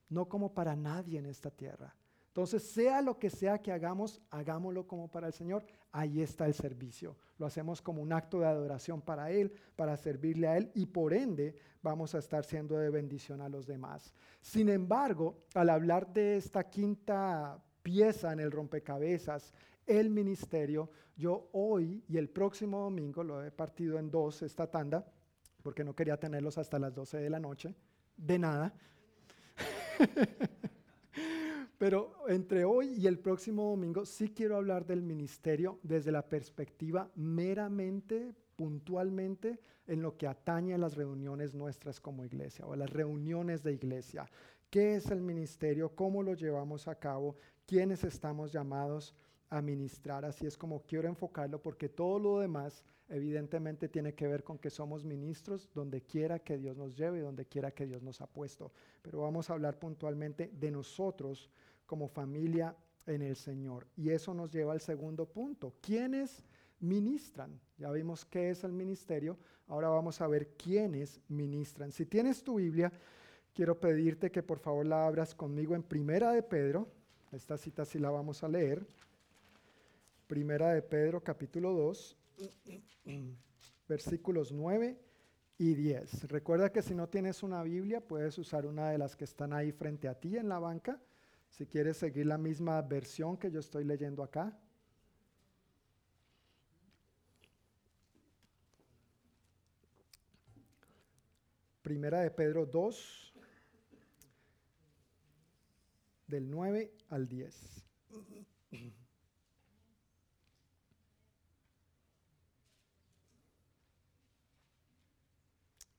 no 0.08 0.28
como 0.28 0.52
para 0.52 0.74
nadie 0.74 1.20
en 1.20 1.26
esta 1.26 1.52
tierra. 1.52 1.94
Entonces, 2.34 2.64
sea 2.64 3.00
lo 3.00 3.16
que 3.16 3.30
sea 3.30 3.62
que 3.62 3.70
hagamos, 3.70 4.20
hagámoslo 4.28 4.88
como 4.88 5.08
para 5.08 5.28
el 5.28 5.32
Señor. 5.32 5.64
Ahí 5.92 6.20
está 6.20 6.46
el 6.46 6.54
servicio. 6.54 7.16
Lo 7.38 7.46
hacemos 7.46 7.80
como 7.80 8.02
un 8.02 8.12
acto 8.12 8.40
de 8.40 8.46
adoración 8.46 9.00
para 9.00 9.30
Él, 9.30 9.52
para 9.76 9.96
servirle 9.96 10.48
a 10.48 10.56
Él 10.56 10.72
y 10.74 10.86
por 10.86 11.14
ende 11.14 11.54
vamos 11.80 12.12
a 12.16 12.18
estar 12.18 12.44
siendo 12.44 12.76
de 12.76 12.90
bendición 12.90 13.40
a 13.40 13.48
los 13.48 13.68
demás. 13.68 14.12
Sin 14.40 14.68
embargo, 14.68 15.44
al 15.54 15.70
hablar 15.70 16.12
de 16.12 16.36
esta 16.36 16.68
quinta 16.68 17.62
pieza 17.84 18.32
en 18.32 18.40
el 18.40 18.50
rompecabezas, 18.50 19.54
el 19.86 20.10
ministerio, 20.10 20.90
yo 21.16 21.50
hoy 21.52 22.02
y 22.08 22.16
el 22.16 22.28
próximo 22.28 22.80
domingo, 22.80 23.22
lo 23.22 23.44
he 23.44 23.52
partido 23.52 23.96
en 23.96 24.10
dos 24.10 24.42
esta 24.42 24.68
tanda, 24.68 25.06
porque 25.62 25.84
no 25.84 25.94
quería 25.94 26.16
tenerlos 26.16 26.58
hasta 26.58 26.80
las 26.80 26.92
12 26.92 27.18
de 27.18 27.30
la 27.30 27.38
noche, 27.38 27.76
de 28.16 28.38
nada. 28.40 28.74
Pero 31.84 32.14
entre 32.28 32.64
hoy 32.64 32.94
y 32.94 33.06
el 33.06 33.18
próximo 33.18 33.68
domingo 33.68 34.06
sí 34.06 34.30
quiero 34.30 34.56
hablar 34.56 34.86
del 34.86 35.02
ministerio 35.02 35.80
desde 35.82 36.12
la 36.12 36.26
perspectiva 36.26 37.10
meramente, 37.14 38.32
puntualmente, 38.56 39.60
en 39.86 40.00
lo 40.00 40.16
que 40.16 40.26
atañe 40.26 40.72
a 40.72 40.78
las 40.78 40.96
reuniones 40.96 41.52
nuestras 41.52 42.00
como 42.00 42.24
iglesia 42.24 42.64
o 42.64 42.72
a 42.72 42.76
las 42.76 42.88
reuniones 42.88 43.62
de 43.62 43.74
iglesia. 43.74 44.24
¿Qué 44.70 44.94
es 44.94 45.10
el 45.10 45.20
ministerio? 45.20 45.94
¿Cómo 45.94 46.22
lo 46.22 46.32
llevamos 46.32 46.88
a 46.88 46.94
cabo? 46.94 47.36
¿Quiénes 47.66 48.02
estamos 48.02 48.50
llamados 48.50 49.14
a 49.50 49.60
ministrar? 49.60 50.24
Así 50.24 50.46
es 50.46 50.56
como 50.56 50.80
quiero 50.86 51.06
enfocarlo 51.06 51.60
porque 51.60 51.90
todo 51.90 52.18
lo 52.18 52.38
demás 52.38 52.82
evidentemente 53.10 53.90
tiene 53.90 54.14
que 54.14 54.26
ver 54.26 54.42
con 54.42 54.56
que 54.56 54.70
somos 54.70 55.04
ministros 55.04 55.68
donde 55.74 56.00
quiera 56.00 56.38
que 56.38 56.56
Dios 56.56 56.78
nos 56.78 56.96
lleve 56.96 57.18
y 57.18 57.22
donde 57.22 57.44
quiera 57.44 57.70
que 57.72 57.86
Dios 57.86 58.02
nos 58.02 58.22
ha 58.22 58.26
puesto. 58.26 58.72
Pero 59.02 59.20
vamos 59.20 59.50
a 59.50 59.52
hablar 59.52 59.78
puntualmente 59.78 60.50
de 60.50 60.70
nosotros 60.70 61.50
como 61.86 62.08
familia 62.08 62.76
en 63.06 63.22
el 63.22 63.36
Señor. 63.36 63.86
Y 63.96 64.10
eso 64.10 64.34
nos 64.34 64.50
lleva 64.50 64.72
al 64.72 64.80
segundo 64.80 65.26
punto. 65.26 65.74
¿Quiénes 65.80 66.42
ministran? 66.80 67.60
Ya 67.78 67.90
vimos 67.90 68.24
qué 68.24 68.50
es 68.50 68.64
el 68.64 68.72
ministerio, 68.72 69.38
ahora 69.68 69.88
vamos 69.88 70.20
a 70.20 70.26
ver 70.26 70.48
quiénes 70.56 71.20
ministran. 71.28 71.92
Si 71.92 72.06
tienes 72.06 72.42
tu 72.42 72.56
Biblia, 72.56 72.92
quiero 73.52 73.78
pedirte 73.78 74.30
que 74.30 74.42
por 74.42 74.58
favor 74.58 74.86
la 74.86 75.06
abras 75.06 75.34
conmigo 75.34 75.74
en 75.74 75.82
Primera 75.82 76.32
de 76.32 76.42
Pedro. 76.42 76.88
Esta 77.32 77.56
cita 77.56 77.84
sí 77.84 77.98
la 77.98 78.10
vamos 78.10 78.42
a 78.42 78.48
leer. 78.48 78.86
Primera 80.26 80.72
de 80.72 80.82
Pedro 80.82 81.22
capítulo 81.22 81.72
2, 81.72 82.16
versículos 83.88 84.52
9 84.52 84.98
y 85.58 85.74
10. 85.74 86.28
Recuerda 86.28 86.72
que 86.72 86.82
si 86.82 86.94
no 86.94 87.08
tienes 87.08 87.42
una 87.42 87.62
Biblia, 87.62 88.00
puedes 88.00 88.38
usar 88.38 88.66
una 88.66 88.90
de 88.90 88.98
las 88.98 89.16
que 89.16 89.24
están 89.24 89.52
ahí 89.52 89.72
frente 89.72 90.08
a 90.08 90.18
ti 90.18 90.36
en 90.36 90.48
la 90.48 90.58
banca 90.58 91.00
si 91.56 91.66
quieres 91.66 91.98
seguir 91.98 92.26
la 92.26 92.36
misma 92.36 92.82
versión 92.82 93.36
que 93.36 93.48
yo 93.48 93.60
estoy 93.60 93.84
leyendo 93.84 94.24
acá. 94.24 94.58
Primera 101.80 102.22
de 102.22 102.32
Pedro 102.32 102.66
2, 102.66 103.34
del 106.26 106.50
9 106.50 106.92
al 107.10 107.28
10. 107.28 107.86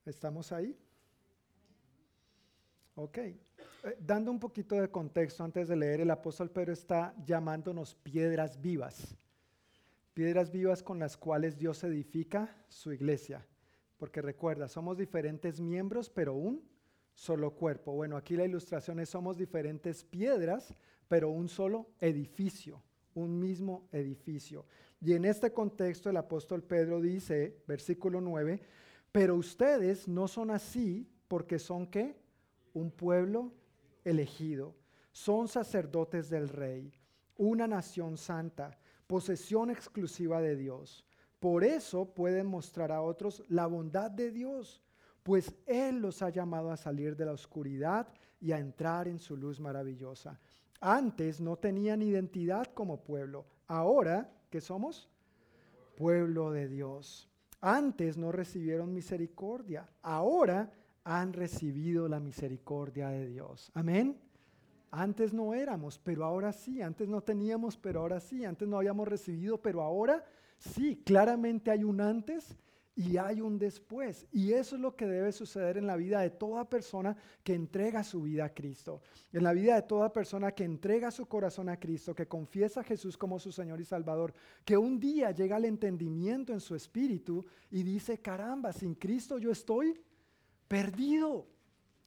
¿Estamos 0.04 0.52
ahí? 0.52 0.78
Ok. 2.98 3.18
Eh, 3.18 3.36
dando 4.00 4.30
un 4.30 4.40
poquito 4.40 4.74
de 4.74 4.90
contexto 4.90 5.44
antes 5.44 5.68
de 5.68 5.76
leer, 5.76 6.00
el 6.00 6.10
apóstol 6.10 6.50
Pedro 6.50 6.72
está 6.72 7.14
llamándonos 7.26 7.94
piedras 7.94 8.60
vivas. 8.60 9.14
Piedras 10.14 10.50
vivas 10.50 10.82
con 10.82 10.98
las 10.98 11.14
cuales 11.14 11.58
Dios 11.58 11.84
edifica 11.84 12.56
su 12.68 12.92
iglesia. 12.92 13.46
Porque 13.98 14.22
recuerda, 14.22 14.66
somos 14.66 14.96
diferentes 14.96 15.60
miembros, 15.60 16.08
pero 16.08 16.32
un 16.32 16.66
solo 17.14 17.50
cuerpo. 17.50 17.92
Bueno, 17.92 18.16
aquí 18.16 18.34
la 18.34 18.46
ilustración 18.46 18.98
es 18.98 19.10
somos 19.10 19.36
diferentes 19.36 20.02
piedras, 20.02 20.74
pero 21.06 21.28
un 21.28 21.50
solo 21.50 21.90
edificio, 22.00 22.82
un 23.14 23.38
mismo 23.38 23.88
edificio. 23.92 24.64
Y 25.02 25.12
en 25.12 25.26
este 25.26 25.52
contexto 25.52 26.08
el 26.08 26.16
apóstol 26.16 26.62
Pedro 26.62 27.02
dice, 27.02 27.62
versículo 27.66 28.22
9, 28.22 28.58
pero 29.12 29.36
ustedes 29.36 30.08
no 30.08 30.28
son 30.28 30.50
así 30.50 31.06
porque 31.28 31.58
son 31.58 31.86
qué? 31.86 32.25
Un 32.76 32.90
pueblo 32.90 33.52
elegido. 34.04 34.74
Son 35.10 35.48
sacerdotes 35.48 36.28
del 36.28 36.50
rey, 36.50 36.92
una 37.38 37.66
nación 37.66 38.18
santa, 38.18 38.78
posesión 39.06 39.70
exclusiva 39.70 40.42
de 40.42 40.56
Dios. 40.56 41.06
Por 41.40 41.64
eso 41.64 42.12
pueden 42.12 42.46
mostrar 42.46 42.92
a 42.92 43.00
otros 43.00 43.42
la 43.48 43.66
bondad 43.66 44.10
de 44.10 44.30
Dios, 44.30 44.82
pues 45.22 45.54
Él 45.64 46.00
los 46.00 46.20
ha 46.20 46.28
llamado 46.28 46.70
a 46.70 46.76
salir 46.76 47.16
de 47.16 47.24
la 47.24 47.32
oscuridad 47.32 48.08
y 48.42 48.52
a 48.52 48.58
entrar 48.58 49.08
en 49.08 49.20
su 49.20 49.38
luz 49.38 49.58
maravillosa. 49.58 50.38
Antes 50.78 51.40
no 51.40 51.56
tenían 51.56 52.02
identidad 52.02 52.66
como 52.74 53.02
pueblo, 53.02 53.46
ahora 53.68 54.30
que 54.50 54.60
somos 54.60 55.08
pueblo 55.96 56.50
de 56.50 56.68
Dios. 56.68 57.26
Antes 57.62 58.18
no 58.18 58.32
recibieron 58.32 58.92
misericordia, 58.92 59.88
ahora 60.02 60.70
han 61.06 61.32
recibido 61.32 62.08
la 62.08 62.18
misericordia 62.18 63.10
de 63.10 63.28
Dios. 63.28 63.70
Amén. 63.74 64.18
Antes 64.90 65.32
no 65.32 65.54
éramos, 65.54 66.00
pero 66.02 66.24
ahora 66.24 66.52
sí. 66.52 66.82
Antes 66.82 67.08
no 67.08 67.20
teníamos, 67.20 67.76
pero 67.76 68.00
ahora 68.00 68.18
sí. 68.18 68.44
Antes 68.44 68.66
no 68.66 68.76
habíamos 68.76 69.06
recibido, 69.06 69.56
pero 69.56 69.82
ahora 69.82 70.24
sí. 70.58 71.00
Claramente 71.04 71.70
hay 71.70 71.84
un 71.84 72.00
antes 72.00 72.56
y 72.96 73.18
hay 73.18 73.40
un 73.40 73.56
después. 73.56 74.26
Y 74.32 74.52
eso 74.52 74.74
es 74.74 74.82
lo 74.82 74.96
que 74.96 75.06
debe 75.06 75.30
suceder 75.30 75.78
en 75.78 75.86
la 75.86 75.94
vida 75.94 76.22
de 76.22 76.30
toda 76.30 76.68
persona 76.68 77.16
que 77.44 77.54
entrega 77.54 78.02
su 78.02 78.22
vida 78.22 78.46
a 78.46 78.52
Cristo. 78.52 79.00
En 79.32 79.44
la 79.44 79.52
vida 79.52 79.76
de 79.76 79.82
toda 79.82 80.12
persona 80.12 80.50
que 80.50 80.64
entrega 80.64 81.12
su 81.12 81.26
corazón 81.26 81.68
a 81.68 81.78
Cristo, 81.78 82.16
que 82.16 82.26
confiesa 82.26 82.80
a 82.80 82.84
Jesús 82.84 83.16
como 83.16 83.38
su 83.38 83.52
Señor 83.52 83.80
y 83.80 83.84
Salvador, 83.84 84.34
que 84.64 84.76
un 84.76 84.98
día 84.98 85.30
llega 85.30 85.54
al 85.54 85.66
entendimiento 85.66 86.52
en 86.52 86.58
su 86.58 86.74
espíritu 86.74 87.46
y 87.70 87.84
dice, 87.84 88.18
caramba, 88.18 88.72
sin 88.72 88.96
Cristo 88.96 89.38
yo 89.38 89.52
estoy 89.52 89.96
perdido. 90.68 91.46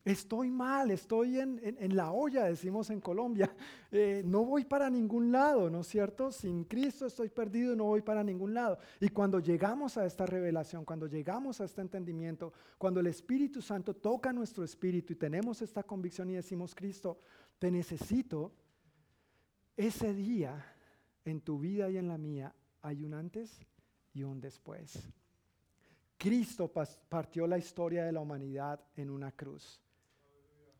Estoy 0.05 0.49
mal, 0.49 0.89
estoy 0.91 1.39
en, 1.39 1.95
la 1.95 2.11
olla, 2.11 2.45
decimos 2.45 2.89
en 2.89 3.01
Colombia. 3.01 3.51
Eh, 3.91 4.21
no 4.23 4.45
voy 4.45 4.65
para 4.65 4.87
ningún 4.87 5.31
lado, 5.31 5.67
¿no 5.67 5.81
es 5.81 5.87
cierto? 5.87 6.31
Sin 6.31 6.63
Cristo 6.63 7.07
estoy 7.07 7.27
perdido 7.27 7.73
y 7.73 7.75
no 7.75 7.85
voy 7.85 8.03
para 8.03 8.23
ningún 8.23 8.53
lado. 8.53 8.77
Y 8.99 9.09
cuando 9.09 9.39
llegamos 9.39 9.97
a 9.97 10.05
esta 10.05 10.27
revelación, 10.27 10.85
cuando 10.85 11.07
llegamos 11.07 11.59
a 11.59 11.65
este 11.65 11.81
entendimiento, 11.81 12.53
cuando 12.77 12.99
el 12.99 13.07
Espíritu 13.07 13.63
Santo 13.63 13.95
toca 13.95 14.31
nuestro 14.31 14.63
espíritu 14.63 15.13
y 15.13 15.15
tenemos 15.15 15.63
esta 15.63 15.81
convicción 15.81 16.29
y 16.29 16.35
decimos, 16.35 16.75
Cristo, 16.75 17.17
te 17.57 17.71
necesito, 17.71 18.53
ese 19.75 20.13
día 20.13 20.63
en 21.25 21.41
tu 21.41 21.57
vida 21.57 21.89
y 21.89 21.97
en 21.97 22.07
la 22.07 22.19
mía 22.19 22.53
hay 22.83 23.03
un 23.03 23.15
antes 23.15 23.59
y 24.13 24.21
un 24.21 24.39
después. 24.39 25.09
Cristo 26.19 26.69
partió 27.07 27.47
la 27.47 27.57
historia 27.57 28.03
de 28.03 28.11
la 28.11 28.19
humanidad 28.19 28.77
en 28.97 29.09
una 29.09 29.31
cruz. 29.31 29.81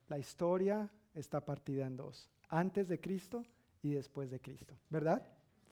La 0.09 0.19
historia 0.19 0.91
está 1.13 1.39
partida 1.39 1.87
en 1.87 1.95
dos, 1.95 2.29
antes 2.49 2.89
de 2.89 2.99
Cristo 2.99 3.45
y 3.81 3.91
después 3.91 4.29
de 4.29 4.41
Cristo, 4.41 4.75
¿verdad? 4.89 5.25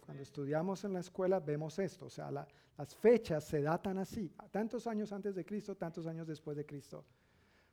Cuando 0.06 0.23
estudiamos 0.23 0.85
en 0.85 0.94
la 0.94 1.02
escuela 1.02 1.41
vemos 1.41 1.80
esto, 1.80 2.06
o 2.06 2.10
sea, 2.10 2.31
las 2.31 2.95
fechas 2.95 3.44
se 3.44 3.61
datan 3.61 3.98
así, 3.98 4.31
tantos 4.52 4.88
años 4.88 5.11
antes 5.11 5.35
de 5.35 5.44
Cristo, 5.44 5.76
tantos 5.76 6.07
años 6.07 6.26
después 6.26 6.56
de 6.56 6.65
Cristo. 6.65 7.03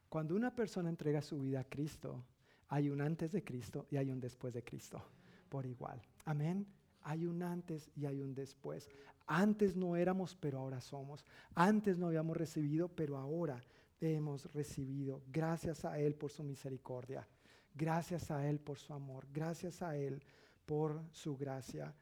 Cuando 0.08 0.34
una 0.34 0.52
persona 0.52 0.88
entrega 0.88 1.22
su 1.22 1.38
vida 1.38 1.60
a 1.60 1.64
Cristo, 1.64 2.24
hay 2.70 2.90
un 2.90 3.02
antes 3.02 3.30
de 3.30 3.44
Cristo 3.44 3.86
y 3.88 3.98
hay 3.98 4.10
un 4.10 4.18
después 4.18 4.52
de 4.52 4.64
Cristo, 4.64 5.00
por 5.48 5.64
igual. 5.64 6.02
Amén. 6.24 6.66
Hay 7.02 7.24
un 7.24 7.40
antes 7.42 7.88
y 7.94 8.06
hay 8.06 8.20
un 8.20 8.34
después. 8.34 8.90
Antes 9.26 9.74
no 9.74 9.96
éramos, 9.96 10.34
pero 10.34 10.58
ahora 10.58 10.80
somos. 10.80 11.24
Antes 11.54 11.96
no 11.98 12.08
habíamos 12.08 12.36
recibido, 12.36 12.88
pero 12.88 13.16
ahora 13.16 13.62
hemos 14.00 14.52
recibido. 14.52 15.22
Gracias 15.32 15.84
a 15.84 15.98
Él 15.98 16.14
por 16.14 16.30
su 16.30 16.42
misericordia. 16.42 17.26
Gracias 17.74 18.30
a 18.30 18.48
Él 18.48 18.60
por 18.60 18.78
su 18.78 18.92
amor. 18.92 19.26
Gracias 19.32 19.82
a 19.82 19.96
Él 19.96 20.22
por 20.66 21.02
su 21.10 21.36
gracia. 21.36 21.94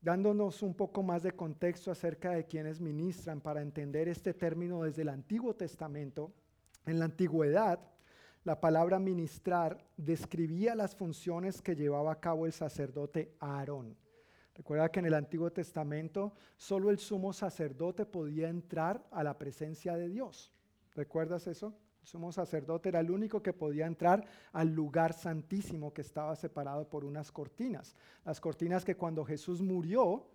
Dándonos 0.00 0.62
un 0.62 0.74
poco 0.74 1.02
más 1.02 1.22
de 1.22 1.32
contexto 1.32 1.90
acerca 1.90 2.30
de 2.30 2.46
quienes 2.46 2.80
ministran 2.80 3.40
para 3.40 3.62
entender 3.62 4.08
este 4.08 4.34
término 4.34 4.82
desde 4.82 5.02
el 5.02 5.08
Antiguo 5.08 5.54
Testamento. 5.54 6.32
En 6.84 6.98
la 6.98 7.06
antigüedad, 7.06 7.80
la 8.44 8.60
palabra 8.60 8.98
ministrar 8.98 9.84
describía 9.96 10.74
las 10.74 10.94
funciones 10.94 11.60
que 11.60 11.74
llevaba 11.74 12.12
a 12.12 12.20
cabo 12.20 12.46
el 12.46 12.52
sacerdote 12.52 13.34
Aarón. 13.40 13.96
Recuerda 14.56 14.90
que 14.90 15.00
en 15.00 15.06
el 15.06 15.14
Antiguo 15.14 15.52
Testamento 15.52 16.32
solo 16.56 16.90
el 16.90 16.98
sumo 16.98 17.34
sacerdote 17.34 18.06
podía 18.06 18.48
entrar 18.48 19.06
a 19.10 19.22
la 19.22 19.36
presencia 19.36 19.96
de 19.96 20.08
Dios. 20.08 20.50
¿Recuerdas 20.94 21.46
eso? 21.46 21.74
El 22.00 22.06
sumo 22.06 22.32
sacerdote 22.32 22.88
era 22.88 23.00
el 23.00 23.10
único 23.10 23.42
que 23.42 23.52
podía 23.52 23.86
entrar 23.86 24.24
al 24.52 24.72
lugar 24.72 25.12
santísimo 25.12 25.92
que 25.92 26.00
estaba 26.00 26.34
separado 26.36 26.88
por 26.88 27.04
unas 27.04 27.30
cortinas. 27.30 27.94
Las 28.24 28.40
cortinas 28.40 28.84
que 28.84 28.96
cuando 28.96 29.26
Jesús 29.26 29.60
murió 29.60 30.26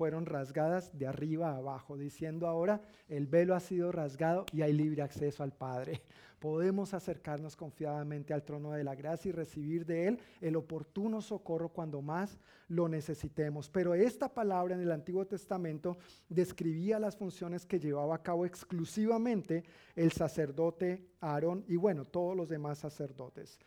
fueron 0.00 0.24
rasgadas 0.24 0.96
de 0.96 1.06
arriba 1.06 1.50
a 1.50 1.58
abajo, 1.58 1.98
diciendo 1.98 2.46
ahora, 2.46 2.80
el 3.06 3.26
velo 3.26 3.54
ha 3.54 3.60
sido 3.60 3.92
rasgado 3.92 4.46
y 4.50 4.62
hay 4.62 4.72
libre 4.72 5.02
acceso 5.02 5.42
al 5.42 5.52
Padre 5.52 6.00
podemos 6.38 6.94
acercarnos 6.94 7.54
confiadamente 7.54 8.32
al 8.32 8.44
trono 8.44 8.72
de 8.72 8.82
la 8.82 8.94
gracia 8.94 9.28
y 9.28 9.32
recibir 9.32 9.84
de 9.84 10.08
Él 10.08 10.18
el 10.40 10.56
oportuno 10.56 11.20
socorro 11.20 11.68
cuando 11.68 12.00
más 12.00 12.38
lo 12.68 12.88
necesitemos. 12.88 13.68
Pero 13.68 13.92
esta 13.94 14.32
palabra 14.32 14.74
en 14.74 14.80
el 14.80 14.90
Antiguo 14.90 15.26
Testamento 15.26 15.98
describía 16.30 16.98
las 16.98 17.18
funciones 17.18 17.66
que 17.66 17.78
llevaba 17.78 18.14
a 18.14 18.22
cabo 18.22 18.46
exclusivamente 18.46 19.64
el 19.94 20.12
sacerdote 20.12 21.10
Aarón 21.20 21.62
y 21.68 21.76
bueno, 21.76 22.06
todos 22.06 22.34
los 22.34 22.48
demás 22.48 22.78
sacerdotes. 22.78 23.58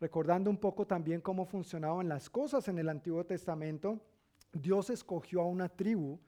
Recordando 0.00 0.48
un 0.48 0.56
poco 0.56 0.86
también 0.86 1.20
cómo 1.20 1.44
funcionaban 1.44 2.08
las 2.08 2.30
cosas 2.30 2.66
en 2.68 2.78
el 2.78 2.88
Antiguo 2.88 3.24
Testamento, 3.24 4.00
Dios 4.52 4.90
escogió 4.90 5.40
a 5.40 5.46
una 5.46 5.68
tribu 5.68 6.18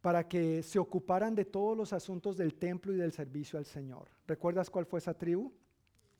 para 0.00 0.26
que 0.26 0.62
se 0.62 0.78
ocuparan 0.78 1.34
de 1.34 1.44
todos 1.44 1.76
los 1.76 1.92
asuntos 1.92 2.36
del 2.36 2.54
templo 2.54 2.92
y 2.92 2.96
del 2.96 3.12
servicio 3.12 3.58
al 3.58 3.66
Señor. 3.66 4.08
¿Recuerdas 4.26 4.70
cuál 4.70 4.86
fue 4.86 4.98
esa 4.98 5.14
tribu? 5.14 5.52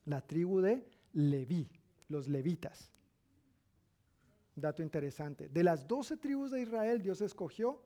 La 0.05 0.21
tribu 0.21 0.61
de 0.61 0.85
Leví, 1.13 1.69
los 2.07 2.27
levitas. 2.27 2.91
Dato 4.55 4.83
interesante. 4.83 5.49
De 5.49 5.63
las 5.63 5.87
doce 5.87 6.17
tribus 6.17 6.51
de 6.51 6.61
Israel, 6.61 7.01
Dios 7.01 7.21
escogió 7.21 7.81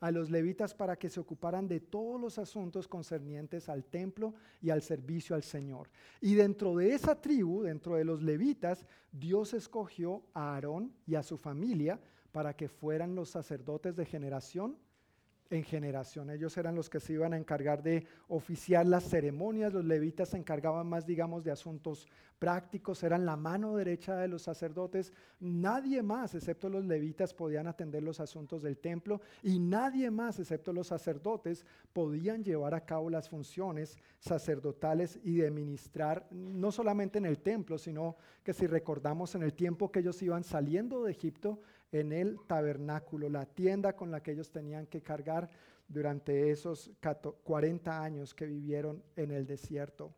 a 0.00 0.10
los 0.10 0.30
levitas 0.30 0.74
para 0.74 0.96
que 0.96 1.08
se 1.08 1.20
ocuparan 1.20 1.66
de 1.68 1.80
todos 1.80 2.20
los 2.20 2.38
asuntos 2.38 2.86
concernientes 2.86 3.68
al 3.68 3.84
templo 3.84 4.34
y 4.60 4.70
al 4.70 4.82
servicio 4.82 5.34
al 5.34 5.42
Señor. 5.42 5.88
Y 6.20 6.34
dentro 6.34 6.76
de 6.76 6.92
esa 6.92 7.20
tribu, 7.20 7.62
dentro 7.62 7.96
de 7.96 8.04
los 8.04 8.22
levitas, 8.22 8.84
Dios 9.10 9.54
escogió 9.54 10.22
a 10.34 10.54
Aarón 10.54 10.92
y 11.06 11.14
a 11.14 11.22
su 11.22 11.38
familia 11.38 12.00
para 12.36 12.54
que 12.54 12.68
fueran 12.68 13.14
los 13.14 13.30
sacerdotes 13.30 13.96
de 13.96 14.04
generación 14.04 14.76
en 15.48 15.64
generación. 15.64 16.28
Ellos 16.28 16.54
eran 16.58 16.74
los 16.74 16.90
que 16.90 17.00
se 17.00 17.14
iban 17.14 17.32
a 17.32 17.38
encargar 17.38 17.82
de 17.82 18.06
oficiar 18.28 18.84
las 18.84 19.04
ceremonias, 19.04 19.72
los 19.72 19.86
levitas 19.86 20.30
se 20.30 20.36
encargaban 20.36 20.86
más, 20.86 21.06
digamos, 21.06 21.44
de 21.44 21.52
asuntos 21.52 22.06
prácticos, 22.38 23.02
eran 23.02 23.24
la 23.24 23.36
mano 23.36 23.76
derecha 23.76 24.16
de 24.16 24.28
los 24.28 24.42
sacerdotes. 24.42 25.12
Nadie 25.40 26.02
más, 26.02 26.34
excepto 26.34 26.68
los 26.68 26.84
levitas, 26.84 27.32
podían 27.32 27.66
atender 27.66 28.02
los 28.02 28.20
asuntos 28.20 28.62
del 28.62 28.76
templo 28.76 29.20
y 29.42 29.58
nadie 29.58 30.10
más, 30.10 30.38
excepto 30.38 30.72
los 30.72 30.88
sacerdotes, 30.88 31.64
podían 31.92 32.44
llevar 32.44 32.74
a 32.74 32.84
cabo 32.84 33.08
las 33.08 33.28
funciones 33.28 33.96
sacerdotales 34.18 35.18
y 35.22 35.36
de 35.36 35.50
ministrar, 35.50 36.26
no 36.30 36.70
solamente 36.70 37.18
en 37.18 37.24
el 37.26 37.38
templo, 37.38 37.78
sino 37.78 38.16
que 38.42 38.52
si 38.52 38.66
recordamos 38.66 39.34
en 39.34 39.42
el 39.42 39.54
tiempo 39.54 39.90
que 39.90 40.00
ellos 40.00 40.20
iban 40.22 40.44
saliendo 40.44 41.04
de 41.04 41.12
Egipto, 41.12 41.60
en 41.92 42.12
el 42.12 42.38
tabernáculo, 42.46 43.28
la 43.28 43.46
tienda 43.46 43.94
con 43.94 44.10
la 44.10 44.22
que 44.22 44.32
ellos 44.32 44.50
tenían 44.50 44.86
que 44.86 45.02
cargar 45.02 45.48
durante 45.88 46.50
esos 46.50 46.90
40 47.44 48.02
años 48.02 48.34
que 48.34 48.46
vivieron 48.46 49.02
en 49.14 49.30
el 49.30 49.46
desierto. 49.46 50.12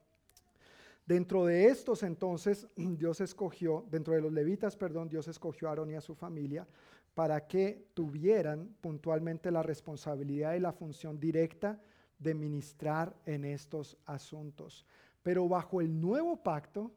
Dentro 1.06 1.46
de 1.46 1.66
estos 1.66 2.02
entonces 2.02 2.68
Dios 2.76 3.20
escogió, 3.20 3.86
dentro 3.90 4.14
de 4.14 4.20
los 4.20 4.32
levitas, 4.32 4.76
perdón, 4.76 5.08
Dios 5.08 5.28
escogió 5.28 5.68
a 5.68 5.70
Aarón 5.70 5.90
y 5.90 5.94
a 5.94 6.00
su 6.00 6.14
familia 6.14 6.66
para 7.14 7.46
que 7.48 7.88
tuvieran 7.94 8.76
puntualmente 8.80 9.50
la 9.50 9.62
responsabilidad 9.62 10.54
y 10.54 10.60
la 10.60 10.72
función 10.72 11.18
directa 11.18 11.80
de 12.18 12.34
ministrar 12.34 13.16
en 13.26 13.44
estos 13.44 13.96
asuntos. 14.06 14.86
Pero 15.22 15.48
bajo 15.48 15.80
el 15.80 16.00
nuevo 16.00 16.36
pacto, 16.42 16.92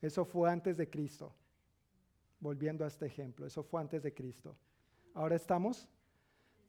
Eso 0.00 0.24
fue 0.24 0.48
antes 0.48 0.76
de 0.76 0.88
Cristo. 0.88 1.34
Volviendo 2.40 2.84
a 2.84 2.88
este 2.88 3.06
ejemplo, 3.06 3.46
eso 3.46 3.62
fue 3.62 3.80
antes 3.80 4.02
de 4.02 4.14
Cristo. 4.14 4.56
Ahora 5.14 5.36
estamos 5.36 5.88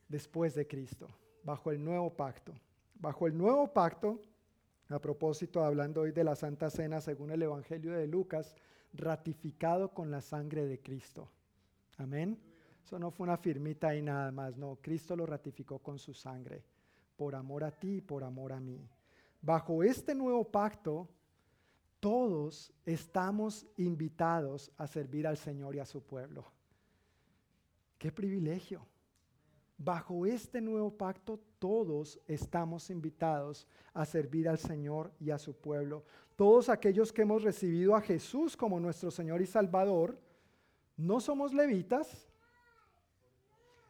después 0.07 0.55
de 0.55 0.67
Cristo, 0.67 1.07
bajo 1.43 1.71
el 1.71 1.83
nuevo 1.83 2.11
pacto. 2.15 2.53
Bajo 2.95 3.27
el 3.27 3.37
nuevo 3.37 3.71
pacto, 3.71 4.19
a 4.89 4.99
propósito, 4.99 5.63
hablando 5.63 6.01
hoy 6.01 6.11
de 6.11 6.23
la 6.23 6.35
Santa 6.35 6.69
Cena 6.69 6.99
según 6.99 7.31
el 7.31 7.43
Evangelio 7.43 7.93
de 7.93 8.07
Lucas, 8.07 8.55
ratificado 8.93 9.93
con 9.93 10.09
la 10.09 10.21
sangre 10.21 10.65
de 10.65 10.81
Cristo. 10.81 11.29
Amén. 11.97 12.39
Eso 12.83 12.97
no 12.97 13.11
fue 13.11 13.25
una 13.25 13.37
firmita 13.37 13.95
y 13.95 14.01
nada 14.01 14.31
más, 14.31 14.57
no, 14.57 14.79
Cristo 14.81 15.15
lo 15.15 15.27
ratificó 15.27 15.77
con 15.77 15.99
su 15.99 16.13
sangre, 16.13 16.63
por 17.15 17.35
amor 17.35 17.63
a 17.63 17.71
ti 17.71 17.97
y 17.97 18.01
por 18.01 18.23
amor 18.23 18.51
a 18.51 18.59
mí. 18.59 18.89
Bajo 19.41 19.83
este 19.83 20.15
nuevo 20.15 20.43
pacto, 20.43 21.07
todos 21.99 22.71
estamos 22.85 23.65
invitados 23.77 24.71
a 24.77 24.87
servir 24.87 25.27
al 25.27 25.37
Señor 25.37 25.75
y 25.75 25.79
a 25.79 25.85
su 25.85 26.01
pueblo. 26.01 26.45
Qué 27.97 28.11
privilegio. 28.11 28.85
Bajo 29.77 30.25
este 30.25 30.59
nuevo 30.61 30.91
pacto 30.91 31.39
todos 31.57 32.19
estamos 32.27 32.89
invitados 32.89 33.67
a 33.93 34.05
servir 34.05 34.49
al 34.49 34.57
Señor 34.57 35.11
y 35.19 35.31
a 35.31 35.37
su 35.37 35.55
pueblo. 35.55 36.03
Todos 36.35 36.69
aquellos 36.69 37.11
que 37.11 37.21
hemos 37.21 37.43
recibido 37.43 37.95
a 37.95 38.01
Jesús 38.01 38.55
como 38.55 38.79
nuestro 38.79 39.11
Señor 39.11 39.41
y 39.41 39.45
Salvador, 39.45 40.17
no 40.97 41.19
somos 41.19 41.53
levitas, 41.53 42.29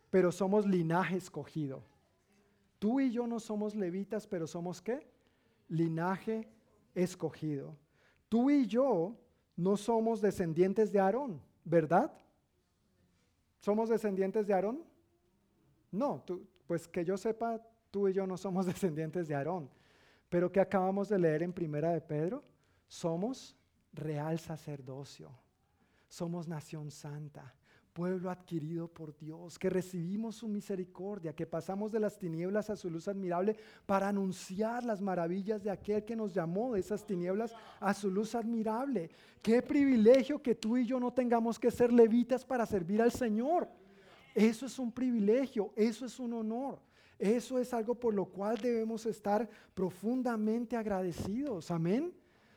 pero 0.10 0.32
somos 0.32 0.66
linaje 0.66 1.18
escogido. 1.18 1.84
Tú 2.80 3.00
y 3.00 3.12
yo 3.12 3.28
no 3.28 3.40
somos 3.40 3.76
levitas, 3.76 4.26
pero 4.26 4.48
somos 4.48 4.82
qué? 4.82 5.08
Linaje 5.68 6.48
escogido. 6.96 7.76
Tú 8.30 8.50
y 8.50 8.66
yo 8.68 9.16
no 9.56 9.76
somos 9.76 10.22
descendientes 10.22 10.92
de 10.92 11.00
Aarón, 11.00 11.42
¿verdad? 11.66 12.14
¿Somos 13.60 13.90
descendientes 13.90 14.48
de 14.48 14.54
Aarón? 14.54 14.84
No, 15.92 16.24
pues 16.68 16.88
que 16.88 17.04
yo 17.04 17.18
sepa, 17.18 17.62
tú 17.92 18.08
y 18.08 18.14
yo 18.14 18.26
no 18.26 18.38
somos 18.38 18.66
descendientes 18.68 19.28
de 19.28 19.36
Aarón. 19.36 19.70
Pero 20.30 20.52
que 20.52 20.62
acabamos 20.62 21.10
de 21.10 21.18
leer 21.18 21.42
en 21.42 21.52
Primera 21.52 21.92
de 21.92 22.02
Pedro, 22.02 22.44
somos 22.88 23.58
real 23.94 24.40
sacerdocio, 24.40 25.32
somos 26.08 26.48
nación 26.48 26.92
santa, 26.92 27.56
pueblo 27.94 28.30
adquirido 28.30 28.88
por 28.88 29.18
Dios, 29.18 29.60
que 29.60 29.70
recibimos 29.70 30.38
su 30.38 30.48
misericordia, 30.48 31.36
que 31.36 31.46
pasamos 31.46 31.92
de 31.92 32.00
las 32.00 32.18
tinieblas 32.18 32.70
a 32.70 32.76
su 32.76 32.90
luz 32.90 33.08
admirable 33.08 33.56
para 33.86 34.08
anunciar 34.10 34.84
las 34.84 35.02
maravillas 35.02 35.64
de 35.64 35.72
aquel 35.72 36.06
que 36.06 36.16
nos 36.16 36.34
llamó 36.34 36.74
de 36.74 36.80
esas 36.80 37.06
tinieblas 37.06 37.54
a 37.80 37.94
su 37.94 38.10
luz 38.10 38.36
admirable. 38.36 39.10
Qué 39.42 39.62
privilegio 39.62 40.42
que 40.42 40.56
tú 40.56 40.78
y 40.78 40.86
yo 40.86 41.00
no 41.00 41.12
tengamos 41.12 41.60
que 41.60 41.72
ser 41.72 41.92
levitas 41.92 42.46
para 42.46 42.66
servir 42.66 43.02
al 43.02 43.12
Señor. 43.12 43.68
Eso 44.34 44.66
es 44.66 44.80
un 44.80 44.92
privilegio, 44.92 45.74
eso 45.76 46.06
es 46.06 46.20
un 46.20 46.34
honor. 46.34 46.80
Eso 47.18 47.60
es 47.60 47.74
algo 47.74 47.96
por 47.96 48.14
lo 48.14 48.26
cual 48.26 48.58
debemos 48.58 49.06
estar 49.06 49.50
profundamente 49.74 50.78
agradecidos. 50.78 51.70
Amén. 51.70 52.14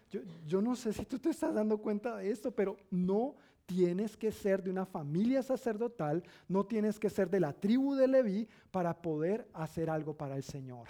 Yo, 0.08 0.20
yo, 0.46 0.62
no 0.62 0.76
sé 0.76 0.92
si 0.92 1.04
tú 1.04 1.18
te 1.18 1.30
estás 1.30 1.54
dando 1.54 1.78
cuenta 1.78 2.18
de 2.18 2.30
esto, 2.30 2.52
pero 2.52 2.76
no 2.90 3.34
tienes 3.66 4.16
que 4.16 4.32
ser 4.32 4.62
de 4.62 4.70
una 4.70 4.84
familia 4.84 5.42
sacerdotal, 5.42 6.22
no 6.48 6.64
tienes 6.66 6.98
que 6.98 7.10
ser 7.10 7.30
de 7.30 7.40
la 7.40 7.52
tribu 7.52 7.94
de 7.94 8.08
Leví 8.08 8.48
para 8.70 9.00
poder 9.00 9.48
hacer 9.54 9.88
algo 9.90 10.16
para 10.16 10.36
el 10.36 10.42
Señor. 10.42 10.88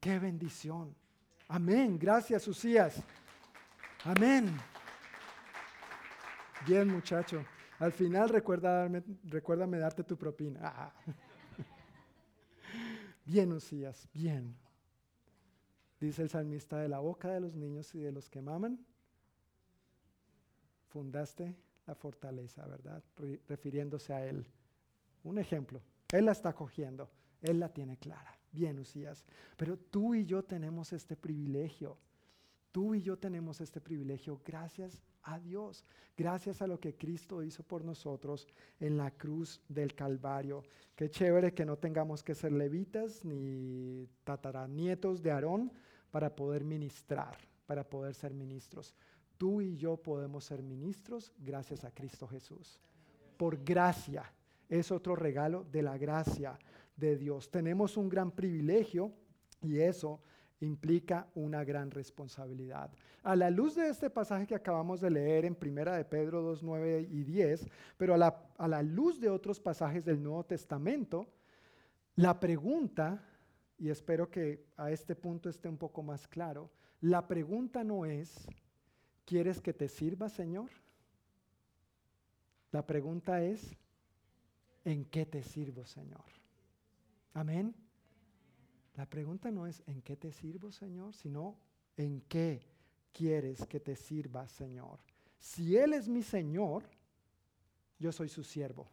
Qué 0.00 0.18
bendición. 0.18 0.94
Amén. 1.48 1.98
Gracias, 1.98 2.46
Usías. 2.48 3.02
Amén. 4.04 4.56
Bien, 6.66 6.88
muchacho. 6.88 7.44
Al 7.78 7.92
final 7.92 8.28
recuérdame, 8.28 9.02
recuérdame 9.24 9.78
darte 9.78 10.02
tu 10.02 10.16
propina. 10.16 10.60
Ah. 10.62 10.92
Bien, 13.24 13.52
Usías, 13.52 14.08
bien. 14.12 14.56
Dice 16.00 16.22
el 16.22 16.30
salmista, 16.30 16.78
de 16.78 16.88
la 16.88 17.00
boca 17.00 17.28
de 17.32 17.40
los 17.40 17.56
niños 17.56 17.94
y 17.94 17.98
de 17.98 18.12
los 18.12 18.30
que 18.30 18.40
maman, 18.40 18.78
fundaste 20.96 21.54
la 21.86 21.94
fortaleza, 21.94 22.66
¿verdad? 22.66 23.04
refiriéndose 23.46 24.14
a 24.14 24.24
Él. 24.24 24.46
Un 25.24 25.38
ejemplo, 25.38 25.82
Él 26.10 26.24
la 26.24 26.32
está 26.32 26.54
cogiendo, 26.54 27.10
Él 27.42 27.60
la 27.60 27.68
tiene 27.68 27.98
clara. 27.98 28.34
Bien, 28.50 28.78
Usías, 28.78 29.22
pero 29.58 29.76
tú 29.76 30.14
y 30.14 30.24
yo 30.24 30.42
tenemos 30.42 30.94
este 30.94 31.14
privilegio. 31.14 31.98
Tú 32.72 32.94
y 32.94 33.02
yo 33.02 33.18
tenemos 33.18 33.60
este 33.60 33.78
privilegio 33.78 34.40
gracias 34.42 35.02
a 35.24 35.38
Dios, 35.38 35.84
gracias 36.16 36.62
a 36.62 36.66
lo 36.66 36.80
que 36.80 36.94
Cristo 36.94 37.42
hizo 37.42 37.62
por 37.62 37.84
nosotros 37.84 38.48
en 38.80 38.96
la 38.96 39.10
cruz 39.10 39.60
del 39.68 39.94
Calvario. 39.94 40.62
Qué 40.94 41.10
chévere 41.10 41.52
que 41.52 41.66
no 41.66 41.76
tengamos 41.76 42.22
que 42.22 42.34
ser 42.34 42.52
levitas 42.52 43.22
ni 43.22 44.08
tataranietos 44.24 45.22
de 45.22 45.30
Aarón 45.30 45.72
para 46.10 46.34
poder 46.34 46.64
ministrar, 46.64 47.36
para 47.66 47.84
poder 47.86 48.14
ser 48.14 48.32
ministros. 48.32 48.94
Tú 49.38 49.60
y 49.60 49.76
yo 49.76 49.96
podemos 49.96 50.44
ser 50.44 50.62
ministros 50.62 51.32
gracias 51.38 51.84
a 51.84 51.90
Cristo 51.90 52.26
Jesús. 52.26 52.80
Por 53.36 53.62
gracia. 53.62 54.32
Es 54.68 54.90
otro 54.90 55.14
regalo 55.14 55.64
de 55.70 55.82
la 55.82 55.96
gracia 55.96 56.58
de 56.96 57.16
Dios. 57.16 57.50
Tenemos 57.50 57.96
un 57.96 58.08
gran 58.08 58.32
privilegio 58.32 59.12
y 59.62 59.78
eso 59.78 60.20
implica 60.60 61.28
una 61.34 61.64
gran 61.64 61.90
responsabilidad. 61.90 62.90
A 63.22 63.36
la 63.36 63.50
luz 63.50 63.74
de 63.74 63.88
este 63.88 64.08
pasaje 64.08 64.46
que 64.46 64.54
acabamos 64.54 65.00
de 65.00 65.10
leer 65.10 65.44
en 65.44 65.54
Primera 65.54 65.96
de 65.96 66.04
Pedro 66.04 66.42
2, 66.42 66.62
9 66.62 67.08
y 67.10 67.24
10, 67.24 67.66
pero 67.96 68.14
a 68.14 68.18
la, 68.18 68.48
a 68.56 68.68
la 68.68 68.82
luz 68.82 69.20
de 69.20 69.28
otros 69.28 69.60
pasajes 69.60 70.04
del 70.04 70.22
Nuevo 70.22 70.44
Testamento, 70.44 71.26
la 72.14 72.40
pregunta, 72.40 73.22
y 73.78 73.90
espero 73.90 74.30
que 74.30 74.64
a 74.76 74.90
este 74.90 75.14
punto 75.14 75.50
esté 75.50 75.68
un 75.68 75.76
poco 75.76 76.02
más 76.02 76.26
claro, 76.26 76.70
la 77.00 77.28
pregunta 77.28 77.84
no 77.84 78.06
es, 78.06 78.46
¿Quieres 79.26 79.60
que 79.60 79.74
te 79.74 79.88
sirva, 79.88 80.28
Señor? 80.28 80.70
La 82.70 82.86
pregunta 82.86 83.42
es, 83.42 83.76
¿en 84.84 85.04
qué 85.04 85.26
te 85.26 85.42
sirvo, 85.42 85.84
Señor? 85.84 86.24
Amén. 87.34 87.74
La 88.94 89.04
pregunta 89.04 89.50
no 89.50 89.66
es, 89.66 89.82
¿en 89.88 90.00
qué 90.00 90.16
te 90.16 90.32
sirvo, 90.32 90.70
Señor? 90.70 91.12
Sino, 91.12 91.58
¿en 91.96 92.20
qué 92.22 92.62
quieres 93.12 93.66
que 93.66 93.80
te 93.80 93.96
sirva, 93.96 94.48
Señor? 94.48 95.00
Si 95.40 95.76
Él 95.76 95.92
es 95.92 96.08
mi 96.08 96.22
Señor, 96.22 96.84
yo 97.98 98.12
soy 98.12 98.28
su 98.28 98.44
siervo. 98.44 98.88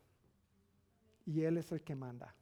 Y 1.28 1.42
Él 1.42 1.58
es 1.58 1.72
el 1.72 1.84
que 1.84 1.96
manda. 1.96 2.36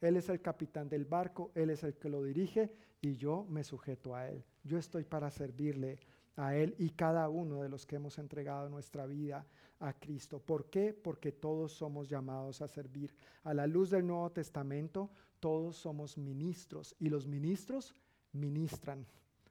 Él 0.00 0.16
es 0.16 0.28
el 0.28 0.40
capitán 0.40 0.88
del 0.88 1.04
barco, 1.04 1.50
Él 1.56 1.70
es 1.70 1.82
el 1.82 1.94
que 1.94 2.08
lo 2.08 2.22
dirige 2.22 2.72
y 3.00 3.16
yo 3.16 3.44
me 3.48 3.64
sujeto 3.64 4.14
a 4.14 4.28
Él. 4.28 4.44
Yo 4.62 4.78
estoy 4.78 5.04
para 5.04 5.30
servirle 5.30 5.98
a 6.36 6.54
Él 6.54 6.74
y 6.78 6.90
cada 6.90 7.28
uno 7.28 7.62
de 7.62 7.68
los 7.68 7.86
que 7.86 7.96
hemos 7.96 8.18
entregado 8.18 8.68
nuestra 8.68 9.06
vida 9.06 9.46
a 9.80 9.92
Cristo. 9.92 10.38
¿Por 10.38 10.70
qué? 10.70 10.92
Porque 10.92 11.32
todos 11.32 11.72
somos 11.72 12.08
llamados 12.08 12.62
a 12.62 12.68
servir. 12.68 13.14
A 13.44 13.54
la 13.54 13.66
luz 13.66 13.90
del 13.90 14.06
Nuevo 14.06 14.30
Testamento, 14.30 15.10
todos 15.40 15.76
somos 15.76 16.16
ministros 16.16 16.94
y 16.98 17.08
los 17.08 17.26
ministros 17.26 17.94
ministran. 18.32 19.06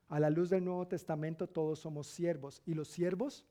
A 0.09 0.19
la 0.19 0.29
luz 0.29 0.49
del 0.49 0.63
Nuevo 0.63 0.87
Testamento, 0.87 1.47
todos 1.47 1.79
somos 1.79 2.07
siervos 2.07 2.61
y 2.65 2.73
los 2.73 2.87
siervos 2.87 3.45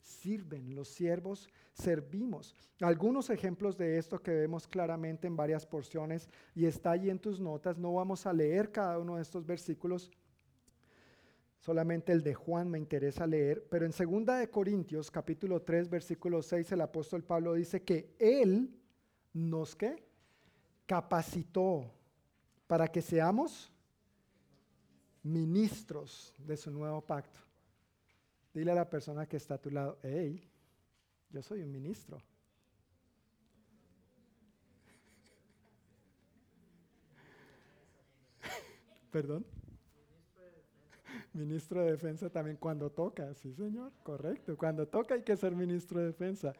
sirven, 0.00 0.74
los 0.74 0.88
siervos 0.88 1.48
servimos. 1.72 2.54
Algunos 2.80 3.30
ejemplos 3.30 3.76
de 3.76 3.98
esto 3.98 4.20
que 4.20 4.32
vemos 4.32 4.66
claramente 4.66 5.26
en 5.26 5.36
varias 5.36 5.64
porciones 5.64 6.28
y 6.54 6.66
está 6.66 6.90
allí 6.90 7.10
en 7.10 7.18
tus 7.18 7.40
notas. 7.40 7.78
No 7.78 7.94
vamos 7.94 8.26
a 8.26 8.32
leer 8.32 8.70
cada 8.70 8.98
uno 8.98 9.16
de 9.16 9.22
estos 9.22 9.46
versículos 9.46 10.10
Solamente 11.64 12.12
el 12.12 12.22
de 12.22 12.34
Juan 12.34 12.68
me 12.68 12.76
interesa 12.76 13.26
leer, 13.26 13.66
pero 13.70 13.86
en 13.86 13.92
2 13.92 14.38
de 14.38 14.50
Corintios 14.50 15.10
capítulo 15.10 15.62
3 15.62 15.88
versículo 15.88 16.42
6 16.42 16.72
el 16.72 16.82
apóstol 16.82 17.24
Pablo 17.24 17.54
dice 17.54 17.82
que 17.82 18.14
él 18.18 18.78
nos 19.32 19.74
qué? 19.74 20.04
capacitó 20.84 21.90
para 22.66 22.86
que 22.88 23.00
seamos 23.00 23.72
ministros 25.22 26.34
de 26.36 26.58
su 26.58 26.70
nuevo 26.70 27.00
pacto. 27.00 27.40
Dile 28.52 28.72
a 28.72 28.74
la 28.74 28.90
persona 28.90 29.24
que 29.26 29.38
está 29.38 29.54
a 29.54 29.62
tu 29.62 29.70
lado, 29.70 29.98
hey, 30.02 30.46
yo 31.30 31.40
soy 31.40 31.62
un 31.62 31.72
ministro. 31.72 32.20
Perdón. 39.10 39.53
Ministro 41.34 41.82
de 41.82 41.90
Defensa 41.90 42.30
también 42.30 42.56
cuando 42.56 42.90
toca, 42.90 43.34
sí 43.34 43.52
señor, 43.52 43.92
correcto. 44.02 44.56
Cuando 44.56 44.86
toca 44.86 45.14
hay 45.14 45.22
que 45.22 45.36
ser 45.36 45.54
ministro 45.54 46.00
de 46.00 46.06
Defensa. 46.06 46.52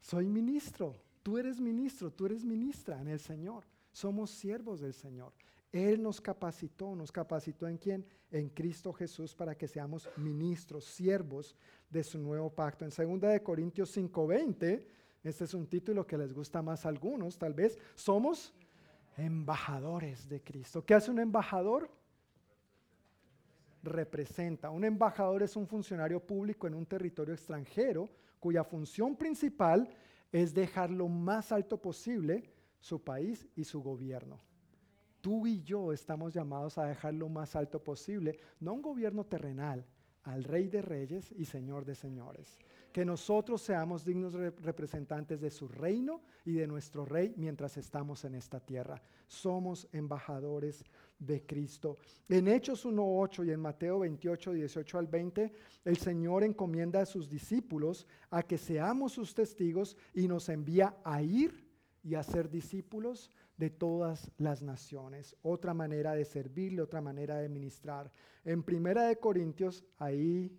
Soy 0.00 0.26
ministro, 0.26 0.96
tú 1.22 1.38
eres 1.38 1.60
ministro, 1.60 2.10
tú 2.10 2.26
eres 2.26 2.44
ministra 2.44 3.00
en 3.00 3.08
el 3.08 3.20
Señor. 3.20 3.64
Somos 3.90 4.30
siervos 4.30 4.80
del 4.80 4.92
Señor. 4.92 5.32
Él 5.72 6.02
nos 6.02 6.20
capacitó, 6.20 6.94
nos 6.94 7.10
capacitó 7.10 7.66
en 7.66 7.78
quién? 7.78 8.04
En 8.30 8.50
Cristo 8.50 8.92
Jesús 8.92 9.34
para 9.34 9.54
que 9.54 9.66
seamos 9.66 10.08
ministros, 10.16 10.84
siervos 10.84 11.56
de 11.88 12.04
su 12.04 12.18
nuevo 12.18 12.50
pacto. 12.50 12.84
En 12.84 12.90
2 12.90 13.32
de 13.32 13.42
Corintios 13.42 13.96
5:20, 13.96 14.86
este 15.22 15.44
es 15.44 15.54
un 15.54 15.66
título 15.66 16.06
que 16.06 16.18
les 16.18 16.34
gusta 16.34 16.60
más 16.60 16.84
a 16.84 16.90
algunos, 16.90 17.38
tal 17.38 17.54
vez, 17.54 17.78
somos 17.94 18.52
embajadores 19.16 20.28
de 20.28 20.42
Cristo. 20.42 20.84
¿Qué 20.84 20.94
hace 20.94 21.10
un 21.10 21.20
embajador? 21.20 21.90
Representa. 23.82 24.70
Un 24.70 24.84
embajador 24.84 25.42
es 25.42 25.56
un 25.56 25.66
funcionario 25.66 26.20
público 26.20 26.66
en 26.66 26.74
un 26.74 26.86
territorio 26.86 27.34
extranjero 27.34 28.08
cuya 28.38 28.64
función 28.64 29.16
principal 29.16 29.88
es 30.30 30.54
dejar 30.54 30.90
lo 30.90 31.08
más 31.08 31.52
alto 31.52 31.80
posible 31.80 32.50
su 32.80 33.02
país 33.02 33.46
y 33.54 33.64
su 33.64 33.82
gobierno 33.82 34.40
tú 35.22 35.46
y 35.46 35.62
yo 35.62 35.92
estamos 35.92 36.34
llamados 36.34 36.76
a 36.76 36.84
dejar 36.84 37.14
lo 37.14 37.30
más 37.30 37.56
alto 37.56 37.82
posible, 37.82 38.38
no 38.60 38.74
un 38.74 38.82
gobierno 38.82 39.24
terrenal, 39.24 39.86
al 40.24 40.44
Rey 40.44 40.68
de 40.68 40.82
Reyes 40.82 41.32
y 41.32 41.46
Señor 41.46 41.84
de 41.84 41.94
Señores. 41.94 42.58
Que 42.92 43.04
nosotros 43.04 43.62
seamos 43.62 44.04
dignos 44.04 44.34
representantes 44.34 45.40
de 45.40 45.50
su 45.50 45.66
reino 45.66 46.20
y 46.44 46.52
de 46.52 46.66
nuestro 46.66 47.04
Rey 47.06 47.32
mientras 47.36 47.76
estamos 47.76 48.24
en 48.24 48.34
esta 48.34 48.60
tierra. 48.60 49.00
Somos 49.26 49.88
embajadores 49.92 50.84
de 51.26 51.44
Cristo. 51.46 51.98
En 52.28 52.48
Hechos 52.48 52.84
1.8 52.84 53.46
y 53.46 53.50
en 53.50 53.60
Mateo 53.60 54.00
28, 54.00 54.52
18 54.52 54.98
al 54.98 55.06
20, 55.06 55.52
el 55.84 55.96
Señor 55.96 56.44
encomienda 56.44 57.00
a 57.00 57.06
sus 57.06 57.28
discípulos 57.28 58.06
a 58.30 58.42
que 58.42 58.58
seamos 58.58 59.12
sus 59.12 59.34
testigos 59.34 59.96
y 60.14 60.26
nos 60.28 60.48
envía 60.48 60.96
a 61.04 61.22
ir 61.22 61.68
y 62.02 62.14
a 62.14 62.22
ser 62.22 62.50
discípulos 62.50 63.30
de 63.56 63.70
todas 63.70 64.30
las 64.38 64.62
naciones. 64.62 65.36
Otra 65.42 65.72
manera 65.74 66.14
de 66.14 66.24
servirle, 66.24 66.82
otra 66.82 67.00
manera 67.00 67.36
de 67.36 67.48
ministrar. 67.48 68.10
En 68.44 68.62
Primera 68.62 69.04
de 69.04 69.18
Corintios, 69.18 69.84
ahí 69.98 70.58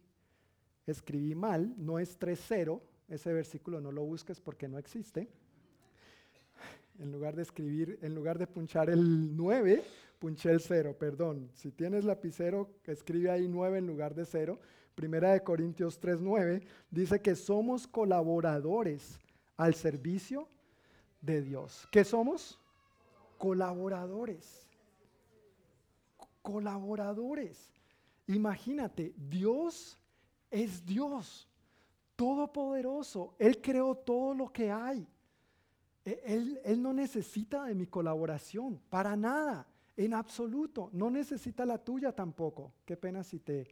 escribí 0.85 1.35
mal, 1.35 1.73
no 1.77 1.99
es 1.99 2.17
3.0, 2.19 2.81
ese 3.09 3.33
versículo 3.33 3.81
no 3.81 3.91
lo 3.91 4.05
busques 4.05 4.39
porque 4.39 4.67
no 4.67 4.77
existe. 4.77 5.29
En 6.99 7.11
lugar 7.11 7.35
de 7.35 7.41
escribir, 7.41 7.99
en 8.01 8.13
lugar 8.13 8.37
de 8.37 8.47
punchar 8.47 8.89
el 8.89 9.35
9, 9.35 9.83
punché 10.23 10.51
el 10.51 10.61
0, 10.61 10.95
perdón. 10.97 11.49
Si 11.53 11.69
tienes 11.69 12.05
lapicero, 12.05 12.69
escribe 12.85 13.29
ahí 13.29 13.49
9 13.49 13.79
en 13.79 13.87
lugar 13.87 14.15
de 14.15 14.25
0. 14.25 14.57
Primera 14.95 15.33
de 15.33 15.43
Corintios 15.43 15.99
3.9 15.99 16.63
dice 16.89 17.21
que 17.21 17.35
somos 17.35 17.85
colaboradores 17.85 19.19
al 19.57 19.73
servicio 19.73 20.47
de 21.19 21.41
Dios. 21.41 21.89
¿Qué 21.91 22.05
somos? 22.05 22.57
colaboradores. 23.43 24.69
Colaboradores. 26.41 27.73
Imagínate, 28.27 29.13
Dios 29.17 29.99
es 30.49 30.85
Dios, 30.85 31.49
todopoderoso. 32.15 33.35
Él 33.37 33.59
creó 33.61 33.95
todo 33.95 34.33
lo 34.33 34.53
que 34.53 34.71
hay. 34.71 35.05
E, 36.05 36.21
él, 36.23 36.61
él, 36.63 36.81
no 36.81 36.93
necesita 36.93 37.65
de 37.65 37.75
mi 37.75 37.85
colaboración, 37.85 38.79
para 38.89 39.17
nada, 39.17 39.67
en 39.95 40.13
absoluto. 40.13 40.89
No 40.93 41.09
necesita 41.09 41.65
la 41.65 41.77
tuya 41.77 42.11
tampoco. 42.11 42.73
Qué 42.85 42.97
pena 42.97 43.23
si 43.23 43.39
te 43.39 43.67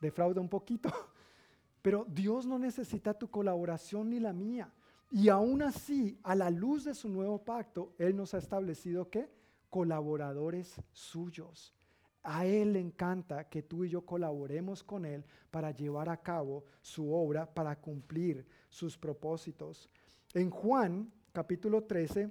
defrauda 0.00 0.40
un 0.40 0.48
poquito. 0.48 0.90
Pero 1.82 2.06
Dios 2.08 2.46
no 2.46 2.58
necesita 2.58 3.14
tu 3.14 3.30
colaboración 3.30 4.10
ni 4.10 4.20
la 4.20 4.32
mía. 4.32 4.72
Y 5.10 5.28
aún 5.28 5.62
así, 5.62 6.18
a 6.22 6.34
la 6.34 6.48
luz 6.48 6.84
de 6.84 6.94
su 6.94 7.08
nuevo 7.08 7.44
pacto, 7.44 7.94
Él 7.98 8.16
nos 8.16 8.34
ha 8.34 8.38
establecido 8.38 9.10
que 9.10 9.28
colaboradores 9.68 10.80
suyos. 10.92 11.74
A 12.22 12.46
Él 12.46 12.74
le 12.74 12.80
encanta 12.80 13.48
que 13.48 13.62
tú 13.62 13.84
y 13.84 13.90
yo 13.90 14.06
colaboremos 14.06 14.82
con 14.82 15.04
Él 15.04 15.24
para 15.50 15.72
llevar 15.72 16.08
a 16.08 16.22
cabo 16.22 16.64
su 16.80 17.12
obra, 17.12 17.52
para 17.52 17.80
cumplir 17.80 18.46
sus 18.68 18.96
propósitos. 18.96 19.90
En 20.34 20.50
Juan 20.50 21.12
capítulo 21.32 21.84
13, 21.84 22.30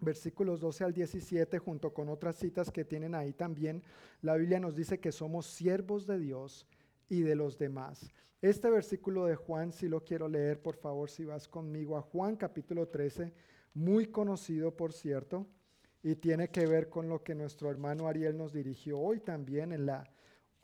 versículos 0.00 0.60
12 0.60 0.84
al 0.84 0.92
17, 0.92 1.58
junto 1.58 1.92
con 1.92 2.08
otras 2.08 2.36
citas 2.36 2.70
que 2.70 2.84
tienen 2.84 3.14
ahí 3.14 3.32
también, 3.32 3.82
la 4.22 4.36
Biblia 4.36 4.60
nos 4.60 4.76
dice 4.76 5.00
que 5.00 5.12
somos 5.12 5.46
siervos 5.46 6.06
de 6.06 6.18
Dios 6.18 6.66
y 7.08 7.22
de 7.22 7.34
los 7.34 7.58
demás. 7.58 8.10
Este 8.40 8.70
versículo 8.70 9.26
de 9.26 9.34
Juan, 9.34 9.72
si 9.72 9.88
lo 9.88 10.04
quiero 10.04 10.28
leer, 10.28 10.62
por 10.62 10.76
favor, 10.76 11.10
si 11.10 11.24
vas 11.24 11.48
conmigo 11.48 11.96
a 11.96 12.02
Juan 12.02 12.36
capítulo 12.36 12.86
13, 12.86 13.32
muy 13.74 14.06
conocido, 14.06 14.76
por 14.76 14.92
cierto, 14.92 15.46
y 16.02 16.14
tiene 16.14 16.48
que 16.48 16.66
ver 16.66 16.88
con 16.88 17.08
lo 17.08 17.22
que 17.24 17.34
nuestro 17.34 17.70
hermano 17.70 18.06
Ariel 18.06 18.36
nos 18.36 18.52
dirigió 18.52 18.98
hoy 18.98 19.20
también 19.20 19.72
en 19.72 19.86
la 19.86 20.08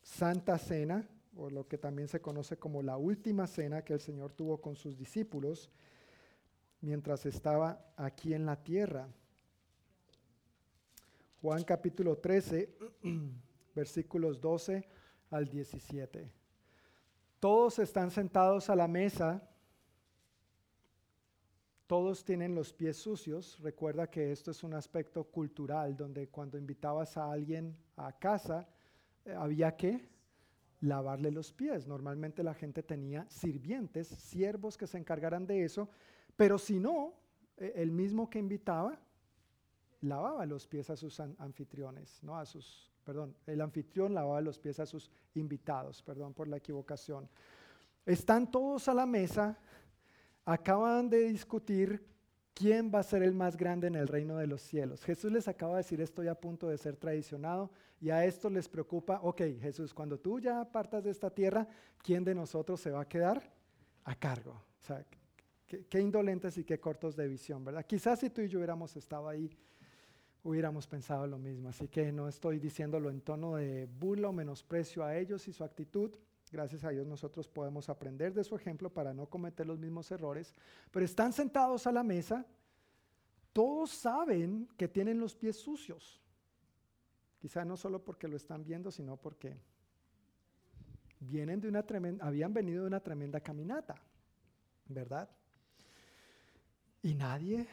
Santa 0.03 0.59
Cena, 0.59 1.09
o 1.37 1.51
lo 1.51 1.67
que 1.67 1.79
también 1.79 2.07
se 2.07 2.21
conoce 2.21 2.57
como 2.57 2.83
la 2.83 2.97
última 2.97 3.49
cena 3.49 3.83
que 3.83 3.95
el 3.95 4.01
Señor 4.01 4.33
tuvo 4.33 4.61
con 4.61 4.77
sus 4.77 4.97
discípulos 4.97 5.71
mientras 6.81 7.27
estaba 7.27 7.93
aquí 7.97 8.35
en 8.35 8.47
la 8.47 8.63
tierra. 8.63 9.09
Juan 11.45 11.63
capítulo 11.63 12.17
13, 12.17 12.75
versículos 13.77 14.41
12 14.41 14.83
al 15.29 15.47
17. 15.47 16.33
Todos 17.39 17.79
están 17.81 18.11
sentados 18.11 18.71
a 18.71 18.75
la 18.75 18.89
mesa, 18.89 19.47
todos 21.87 22.25
tienen 22.25 22.55
los 22.55 22.73
pies 22.73 22.97
sucios. 22.97 23.61
Recuerda 23.61 24.11
que 24.11 24.33
esto 24.33 24.53
es 24.53 24.65
un 24.65 24.73
aspecto 24.73 25.25
cultural, 25.25 25.95
donde 25.95 26.29
cuando 26.29 26.57
invitabas 26.57 27.19
a 27.19 27.31
alguien 27.31 27.77
a 27.97 28.19
casa, 28.19 28.67
eh, 29.27 29.35
había 29.35 29.77
que 29.77 30.09
lavarle 30.81 31.31
los 31.31 31.53
pies. 31.53 31.87
Normalmente 31.87 32.43
la 32.43 32.55
gente 32.55 32.83
tenía 32.83 33.27
sirvientes, 33.29 34.09
siervos 34.09 34.79
que 34.79 34.87
se 34.87 34.97
encargaran 34.97 35.47
de 35.47 35.63
eso, 35.63 35.91
pero 36.37 36.57
si 36.57 36.81
no, 36.81 37.13
eh, 37.59 37.75
el 37.77 37.93
mismo 37.93 38.31
que 38.31 38.39
invitaba 38.39 38.99
lavaba 40.05 40.47
los 40.47 40.67
pies 40.67 40.91
a 40.91 40.97
sus 40.97 41.21
anfitriones, 41.21 42.23
no 42.23 42.37
a 42.37 42.45
sus 42.45 42.95
perdón, 43.05 43.37
el 43.47 43.61
anfitrión 43.61 44.15
lavaba 44.15 44.41
los 44.41 44.59
pies 44.59 44.81
a 44.81 44.87
sus 44.87 45.11
invitados, 45.35 46.03
perdón 46.03 46.33
por 46.33 46.49
la 46.49 46.57
equivocación. 46.57 47.29
Están 48.07 48.51
todos 48.51 48.89
a 48.89 48.95
la 48.95 49.07
mesa, 49.07 49.59
acaban 50.45 51.09
de 51.09 51.29
discutir 51.29 52.05
quién 52.55 52.91
va 52.93 53.01
a 53.01 53.05
ser 53.05 53.23
el 53.23 53.35
más 53.35 53.57
grande 53.57 53.87
en 53.87 53.95
el 53.95 54.09
reino 54.09 54.37
de 54.37 54.47
los 54.47 54.63
cielos. 54.63 55.05
Jesús 55.05 55.31
les 55.31 55.49
acaba 55.49 55.73
de 55.73 55.79
decir, 55.79 56.01
estoy 56.01 56.29
a 56.29 56.35
punto 56.35 56.69
de 56.69 56.79
ser 56.79 56.97
traicionado 56.97 57.71
y 58.01 58.11
a 58.11 58.25
esto 58.25 58.51
les 58.51 58.69
preocupa, 58.69 59.21
ok, 59.23 59.43
Jesús, 59.61 59.93
cuando 59.93 60.19
tú 60.19 60.41
ya 60.41 60.65
partas 60.65 61.05
de 61.05 61.11
esta 61.11 61.31
tierra, 61.31 61.67
¿quién 62.03 62.25
de 62.25 62.35
nosotros 62.35 62.81
se 62.81 62.91
va 62.91 63.03
a 63.03 63.09
quedar 63.09 63.53
a 64.05 64.15
cargo? 64.15 64.53
O 64.53 64.83
sea, 64.87 65.05
qué, 65.67 65.87
qué 65.87 66.01
indolentes 66.01 66.57
y 66.59 66.65
qué 66.65 66.79
cortos 66.79 67.17
de 67.17 67.27
visión, 67.27 67.65
¿verdad? 67.65 67.85
Quizás 67.87 68.21
si 68.21 68.31
tú 68.31 68.43
y 68.43 68.49
yo 68.49 68.59
hubiéramos 68.59 68.95
estado 68.97 69.29
ahí, 69.29 69.51
hubiéramos 70.45 70.87
pensado 70.87 71.27
lo 71.27 71.39
mismo. 71.39 71.71
Así 71.71 71.89
que 71.89 72.13
no 72.13 72.29
estoy 72.29 72.59
diciéndolo 72.59 73.11
en 73.11 73.23
tono 73.23 73.57
de 73.57 73.87
burla 73.87 74.29
o 74.29 74.33
menosprecio 74.33 75.03
a 75.03 75.17
ellos 75.17 75.49
y 75.49 75.53
su 75.53 75.65
actitud. 75.65 76.15
Gracias 76.53 76.85
a 76.85 76.91
Dios 76.91 77.07
nosotros 77.07 77.49
podemos 77.49 77.89
aprender 77.89 78.33
de 78.33 78.45
su 78.45 78.55
ejemplo 78.55 78.93
para 78.93 79.13
no 79.13 79.27
cometer 79.27 79.67
los 79.67 79.79
mismos 79.79 80.11
errores. 80.13 80.55
Pero 80.91 81.05
están 81.05 81.33
sentados 81.33 81.87
a 81.87 81.93
la 81.93 82.05
mesa, 82.05 82.47
todos 83.53 83.91
saben 83.91 84.69
que 84.77 84.87
tienen 84.87 85.19
los 85.19 85.35
pies 85.35 85.57
sucios. 85.57 86.21
Quizá 87.39 87.65
no 87.65 87.77
solo 87.77 88.05
porque 88.05 88.29
lo 88.29 88.37
están 88.37 88.65
viendo, 88.65 88.91
sino 88.91 89.17
porque 89.17 89.57
vienen 91.21 91.61
de 91.61 91.69
una 91.69 91.83
tremenda, 91.83 92.25
habían 92.27 92.53
venido 92.53 92.83
de 92.83 92.89
una 92.89 93.01
tremenda 93.01 93.41
caminata, 93.41 93.97
¿verdad? 94.87 95.29
Y 97.03 97.15
nadie 97.15 97.67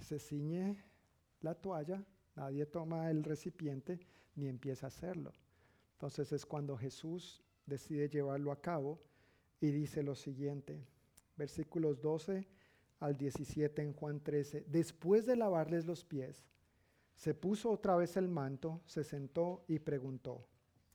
se 0.00 0.18
ciñe 0.18 0.87
la 1.40 1.54
toalla, 1.54 2.04
nadie 2.36 2.66
toma 2.66 3.10
el 3.10 3.24
recipiente 3.24 4.00
ni 4.34 4.48
empieza 4.48 4.86
a 4.86 4.88
hacerlo. 4.88 5.32
Entonces 5.92 6.32
es 6.32 6.46
cuando 6.46 6.76
Jesús 6.76 7.42
decide 7.66 8.08
llevarlo 8.08 8.52
a 8.52 8.60
cabo 8.60 9.00
y 9.60 9.70
dice 9.70 10.02
lo 10.02 10.14
siguiente, 10.14 10.80
versículos 11.36 12.00
12 12.00 12.46
al 13.00 13.16
17 13.16 13.82
en 13.82 13.92
Juan 13.92 14.20
13, 14.20 14.64
después 14.68 15.26
de 15.26 15.36
lavarles 15.36 15.86
los 15.86 16.04
pies, 16.04 16.44
se 17.14 17.34
puso 17.34 17.70
otra 17.70 17.96
vez 17.96 18.16
el 18.16 18.28
manto, 18.28 18.80
se 18.86 19.02
sentó 19.02 19.64
y 19.66 19.80
preguntó, 19.80 20.46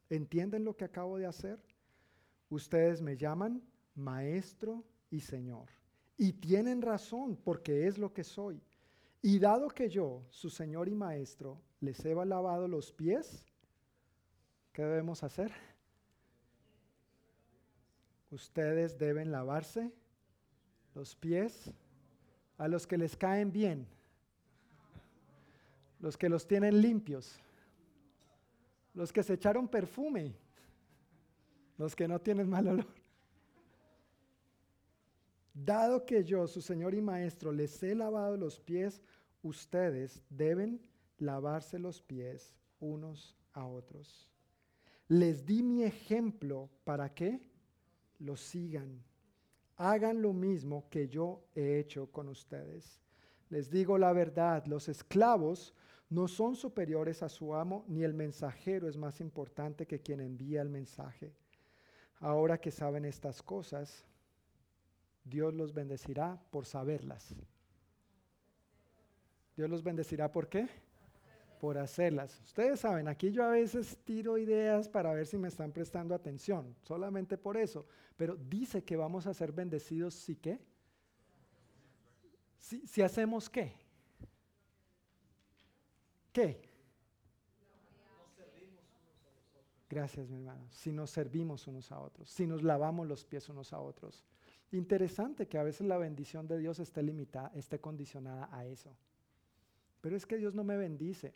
¿entienden 0.10 0.64
lo 0.64 0.76
que 0.76 0.86
acabo 0.86 1.18
de 1.18 1.26
hacer? 1.26 1.60
Ustedes 2.50 3.02
me 3.02 3.18
llaman 3.18 3.62
maestro 3.96 4.86
y 5.10 5.20
señor, 5.20 5.70
y 6.18 6.34
tienen 6.34 6.82
razón 6.82 7.36
porque 7.36 7.88
es 7.88 7.98
lo 7.98 8.14
que 8.14 8.24
soy. 8.24 8.62
Y 9.24 9.40
dado 9.40 9.70
que 9.70 9.90
yo, 9.90 10.22
su 10.30 10.52
Señor 10.52 10.88
y 10.88 10.94
Maestro, 10.94 11.60
les 11.80 12.06
he 12.06 12.14
lavado 12.14 12.68
los 12.68 12.92
pies, 12.92 13.46
¿qué 14.72 14.84
debemos 14.84 15.24
hacer? 15.24 15.52
Ustedes 18.30 19.00
deben 19.00 19.32
lavarse 19.32 19.92
los 20.94 21.16
pies 21.16 21.72
a 22.58 22.68
los 22.68 22.86
que 22.86 22.98
les 22.98 23.18
caen 23.18 23.52
bien, 23.52 23.88
los 26.04 26.18
que 26.18 26.28
los 26.28 26.46
tienen 26.46 26.82
limpios. 26.82 27.40
Los 28.94 29.14
que 29.14 29.24
se 29.24 29.34
echaron 29.36 29.70
perfume. 29.70 30.36
Los 31.78 31.96
que 31.96 32.10
no 32.10 32.20
tienen 32.20 32.50
mal 32.50 32.68
olor. 32.68 33.03
Dado 35.54 36.06
que 36.06 36.24
yo, 36.24 36.48
su 36.48 36.62
Señor 36.62 36.96
y 36.96 37.02
Maestro, 37.02 37.52
les 37.52 37.82
he 37.84 37.94
lavado 37.94 38.38
los 38.38 38.60
pies, 38.60 39.04
ustedes 39.44 40.22
deben 40.30 40.82
lavarse 41.20 41.78
los 41.78 42.02
pies 42.02 42.56
unos 42.80 43.38
a 43.54 43.66
otros. 43.66 44.30
Les 45.08 45.46
di 45.46 45.62
mi 45.62 45.84
ejemplo 45.84 46.70
para 46.84 47.14
que 47.14 47.40
lo 48.20 48.36
sigan. 48.36 49.04
Hagan 49.78 50.22
lo 50.22 50.34
mismo 50.34 50.88
que 50.90 51.08
yo 51.08 51.44
he 51.56 51.78
hecho 51.78 52.12
con 52.12 52.30
ustedes. 52.30 53.00
Les 53.50 53.70
digo 53.70 53.98
la 53.98 54.14
verdad, 54.14 54.66
los 54.66 54.90
esclavos 54.90 55.76
no 56.10 56.28
son 56.28 56.56
superiores 56.56 57.22
a 57.22 57.30
su 57.30 57.54
amo, 57.54 57.86
ni 57.88 58.04
el 58.04 58.14
mensajero 58.14 58.88
es 58.88 58.98
más 58.98 59.20
importante 59.20 59.86
que 59.86 60.02
quien 60.02 60.20
envía 60.20 60.62
el 60.62 60.70
mensaje. 60.70 61.34
Ahora 62.20 62.60
que 62.60 62.72
saben 62.72 63.06
estas 63.06 63.42
cosas, 63.42 64.06
Dios 65.24 65.54
los 65.54 65.74
bendecirá 65.74 66.42
por 66.52 66.66
saberlas. 66.66 67.36
Dios 69.56 69.70
los 69.70 69.84
bendecirá 69.84 70.32
por 70.32 70.50
qué? 70.50 70.68
Por 71.60 71.78
hacerlas. 71.78 72.42
Ustedes 72.42 72.80
saben, 72.80 73.08
aquí 73.08 73.32
yo 73.32 73.44
a 73.44 73.50
veces 73.50 73.98
tiro 74.04 74.38
ideas 74.38 74.90
para 74.90 75.14
ver 75.14 75.26
si 75.26 75.38
me 75.38 75.48
están 75.48 75.72
prestando 75.72 76.14
atención, 76.14 76.76
solamente 76.82 77.38
por 77.38 77.56
eso. 77.56 77.86
Pero 78.18 78.36
dice 78.36 78.84
que 78.84 78.98
vamos 78.98 79.28
a 79.28 79.34
ser 79.34 79.52
bendecidos 79.52 80.14
si 80.14 80.36
qué? 80.36 80.60
Si, 82.58 82.86
si 82.86 83.02
hacemos 83.02 83.50
qué? 83.50 83.74
¿Qué? 86.32 86.70
Gracias, 89.90 90.28
mi 90.28 90.38
hermano. 90.38 90.68
Si 90.72 90.92
nos 90.92 91.12
servimos 91.12 91.68
unos 91.68 91.92
a 91.92 92.00
otros, 92.00 92.28
si 92.28 92.48
nos 92.48 92.64
lavamos 92.64 93.08
los 93.08 93.24
pies 93.24 93.48
unos 93.48 93.72
a 93.74 93.80
otros. 93.80 94.26
Interesante 94.74 95.48
que 95.48 95.60
a 95.60 95.64
veces 95.64 95.86
la 95.86 95.98
bendición 95.98 96.48
de 96.48 96.58
Dios 96.58 96.80
esté 96.80 97.04
limitada, 97.04 97.52
esté 97.54 97.80
condicionada 97.80 98.50
a 98.52 98.66
eso. 98.66 98.92
Pero 100.02 100.16
es 100.16 100.26
que 100.26 100.36
Dios 100.36 100.56
no 100.56 100.64
me 100.64 100.76
bendice. 100.76 101.36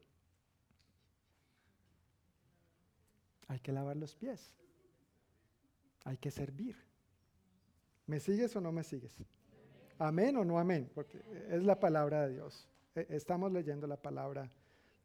Hay 3.48 3.60
que 3.60 3.72
lavar 3.72 3.96
los 3.96 4.16
pies. 4.16 4.56
Hay 6.04 6.18
que 6.18 6.32
servir. 6.32 6.76
¿Me 8.08 8.20
sigues 8.20 8.56
o 8.56 8.62
no 8.62 8.72
me 8.72 8.84
sigues? 8.84 9.16
Amén 10.00 10.36
o 10.38 10.44
no 10.44 10.58
amén, 10.58 10.90
porque 10.96 11.22
es 11.48 11.62
la 11.64 11.80
palabra 11.80 12.26
de 12.26 12.34
Dios. 12.34 12.68
E, 12.96 13.06
estamos 13.12 13.52
leyendo 13.52 13.86
la 13.86 14.02
palabra 14.02 14.52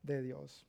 de 0.02 0.22
Dios. 0.22 0.66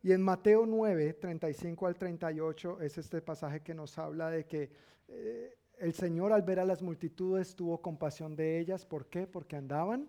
Y 0.00 0.12
en 0.12 0.22
Mateo 0.22 0.64
9, 0.64 1.14
35 1.14 1.88
al 1.88 1.96
38 1.96 2.80
es 2.82 2.98
este 2.98 3.20
pasaje 3.20 3.62
que 3.62 3.74
nos 3.74 3.98
habla 3.98 4.30
de 4.30 4.46
que 4.46 4.70
eh, 5.08 5.58
el 5.78 5.92
Señor 5.92 6.32
al 6.32 6.42
ver 6.42 6.60
a 6.60 6.64
las 6.64 6.82
multitudes 6.82 7.54
tuvo 7.54 7.80
compasión 7.80 8.36
de 8.36 8.58
ellas. 8.58 8.84
¿Por 8.84 9.06
qué? 9.06 9.26
Porque 9.26 9.56
andaban 9.56 10.08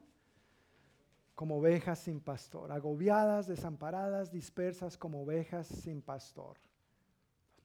como 1.35 1.57
ovejas 1.57 1.99
sin 1.99 2.21
pastor, 2.21 2.71
agobiadas, 2.71 3.47
desamparadas, 3.47 4.31
dispersas 4.31 4.97
como 4.97 5.23
ovejas 5.23 5.67
sin 5.67 6.01
pastor. 6.01 6.57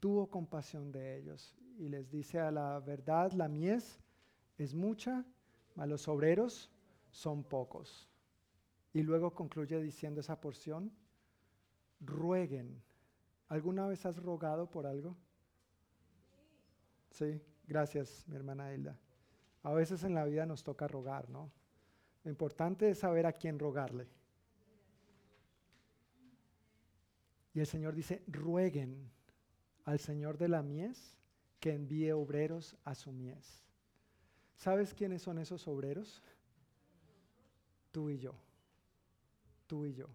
Tuvo 0.01 0.29
compasión 0.29 0.91
de 0.91 1.19
ellos 1.19 1.57
y 1.79 1.89
les 1.89 2.11
dice 2.11 2.41
a 2.41 2.51
la 2.51 2.81
verdad, 2.81 3.33
la 3.33 3.49
mies 3.49 4.01
es 4.59 4.75
mucha, 4.75 5.25
mas 5.77 5.89
los 5.89 6.09
obreros 6.09 6.71
son 7.11 7.45
pocos. 7.45 8.09
Y 8.93 9.03
luego 9.03 9.33
concluye 9.33 9.81
diciendo 9.81 10.21
esa 10.21 10.41
porción, 10.41 10.93
rueguen. 12.01 12.83
¿Alguna 13.49 13.87
vez 13.87 14.05
has 14.05 14.17
rogado 14.17 14.69
por 14.69 14.87
algo? 14.87 15.17
Sí, 17.11 17.41
gracias, 17.71 18.25
mi 18.27 18.35
hermana 18.37 18.75
Hilda. 18.75 18.99
A 19.63 19.73
veces 19.73 20.03
en 20.03 20.15
la 20.15 20.25
vida 20.25 20.45
nos 20.45 20.65
toca 20.65 20.89
rogar, 20.89 21.31
¿no? 21.31 21.51
Lo 22.25 22.31
importante 22.31 22.91
es 22.91 22.99
saber 22.99 23.27
a 23.27 23.33
quién 23.33 23.59
rogarle. 23.59 24.09
Y 27.55 27.61
el 27.61 27.67
Señor 27.67 27.95
dice, 27.95 28.23
rueguen 28.27 29.11
al 29.85 30.01
Señor 30.01 30.37
de 30.37 30.49
la 30.49 30.63
mies 30.63 31.17
que 31.61 31.73
envíe 31.73 32.11
obreros 32.11 32.77
a 32.85 32.95
su 32.95 33.13
mies. 33.13 33.65
¿Sabes 34.57 34.93
quiénes 34.93 35.23
son 35.23 35.39
esos 35.39 35.67
obreros? 35.69 36.23
Tú 37.93 38.11
y 38.11 38.19
yo. 38.19 38.35
Tú 39.67 39.87
y 39.87 39.95
yo 39.95 40.09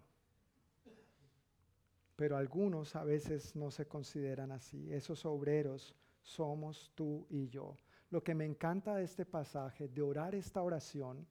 pero 2.16 2.38
algunos 2.38 2.96
a 2.96 3.04
veces 3.04 3.54
no 3.54 3.70
se 3.70 3.86
consideran 3.86 4.50
así. 4.50 4.92
Esos 4.92 5.26
obreros 5.26 5.94
somos 6.26 6.90
tú 6.94 7.24
y 7.30 7.48
yo. 7.48 7.78
Lo 8.10 8.22
que 8.22 8.34
me 8.34 8.44
encanta 8.44 8.96
de 8.96 9.04
este 9.04 9.24
pasaje, 9.24 9.88
de 9.88 10.02
orar 10.02 10.34
esta 10.34 10.62
oración, 10.62 11.26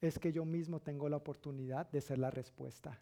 es 0.00 0.18
que 0.18 0.32
yo 0.32 0.44
mismo 0.44 0.80
tengo 0.80 1.08
la 1.08 1.16
oportunidad 1.16 1.90
de 1.90 2.00
ser 2.00 2.18
la 2.18 2.30
respuesta. 2.30 3.00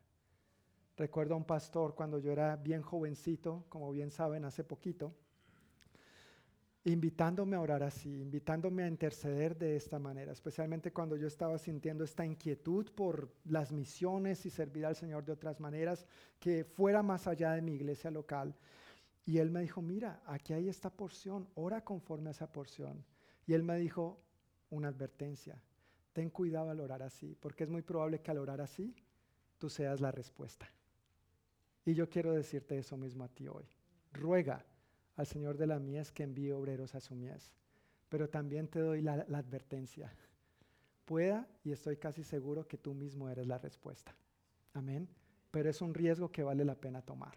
Recuerdo 0.97 1.35
a 1.35 1.39
un 1.39 1.45
pastor 1.45 1.95
cuando 1.95 2.19
yo 2.19 2.31
era 2.31 2.55
bien 2.57 2.83
jovencito, 2.83 3.65
como 3.69 3.91
bien 3.91 4.11
saben, 4.11 4.45
hace 4.45 4.63
poquito, 4.63 5.13
invitándome 6.85 7.57
a 7.57 7.61
orar 7.61 7.83
así, 7.83 8.21
invitándome 8.21 8.85
a 8.85 8.89
interceder 8.89 9.57
de 9.57 9.77
esta 9.77 9.99
manera, 9.99 10.33
especialmente 10.33 10.93
cuando 10.93 11.17
yo 11.17 11.27
estaba 11.27 11.59
sintiendo 11.59 12.05
esta 12.05 12.25
inquietud 12.25 12.91
por 12.95 13.33
las 13.45 13.73
misiones 13.73 14.47
y 14.47 14.51
servir 14.51 14.87
al 14.87 14.97
Señor 14.97 15.25
de 15.25 15.33
otras 15.33 15.59
maneras 15.61 16.07
que 16.39 16.65
fuera 16.65 17.03
más 17.03 17.27
allá 17.27 17.53
de 17.53 17.63
mi 17.63 17.73
iglesia 17.73 18.11
local. 18.11 18.55
Y 19.25 19.39
él 19.39 19.51
me 19.51 19.61
dijo, 19.61 19.81
mira, 19.81 20.23
aquí 20.27 20.53
hay 20.53 20.69
esta 20.69 20.91
porción, 20.91 21.49
ora 21.55 21.85
conforme 21.85 22.31
a 22.31 22.33
esa 22.33 22.51
porción. 22.51 23.05
Y 23.47 23.55
él 23.55 23.63
me 23.63 23.77
dijo 23.77 24.21
una 24.71 24.89
advertencia, 24.89 25.61
ten 26.13 26.31
cuidado 26.31 26.71
al 26.71 26.81
orar 26.81 27.03
así, 27.03 27.37
porque 27.41 27.65
es 27.65 27.71
muy 27.71 27.83
probable 27.83 28.21
que 28.21 28.31
al 28.31 28.39
orar 28.39 28.61
así 28.61 28.95
tú 29.59 29.71
seas 29.71 30.01
la 30.01 30.11
respuesta. 30.11 30.69
Y 31.85 31.95
yo 31.95 32.09
quiero 32.09 32.33
decirte 32.33 32.79
eso 32.79 32.97
mismo 32.97 33.25
a 33.25 33.29
ti 33.29 33.49
hoy. 33.49 33.65
Ruega 34.13 34.65
al 35.17 35.27
Señor 35.27 35.57
de 35.57 35.67
la 35.67 35.79
mies 35.79 36.13
que 36.13 36.23
envíe 36.23 36.53
obreros 36.53 36.95
a 36.95 37.01
su 37.01 37.15
mies. 37.15 37.53
Pero 38.09 38.29
también 38.29 38.69
te 38.69 38.81
doy 38.81 39.03
la, 39.03 39.15
advertencia. 39.15 40.13
Pueda, 41.05 41.49
y 41.65 41.73
estoy 41.73 41.97
casi 41.97 42.23
seguro 42.23 42.67
que 42.67 42.79
tú 42.79 42.95
mismo 42.95 43.29
eres 43.29 43.47
la 43.47 43.59
respuesta. 43.59 44.15
Amén. 44.75 45.09
Pero 45.51 45.71
es 45.71 45.81
un 45.81 45.95
riesgo 45.95 46.31
que 46.31 46.43
vale 46.43 46.65
la 46.65 46.75
pena 46.75 47.03
tomar. 47.03 47.35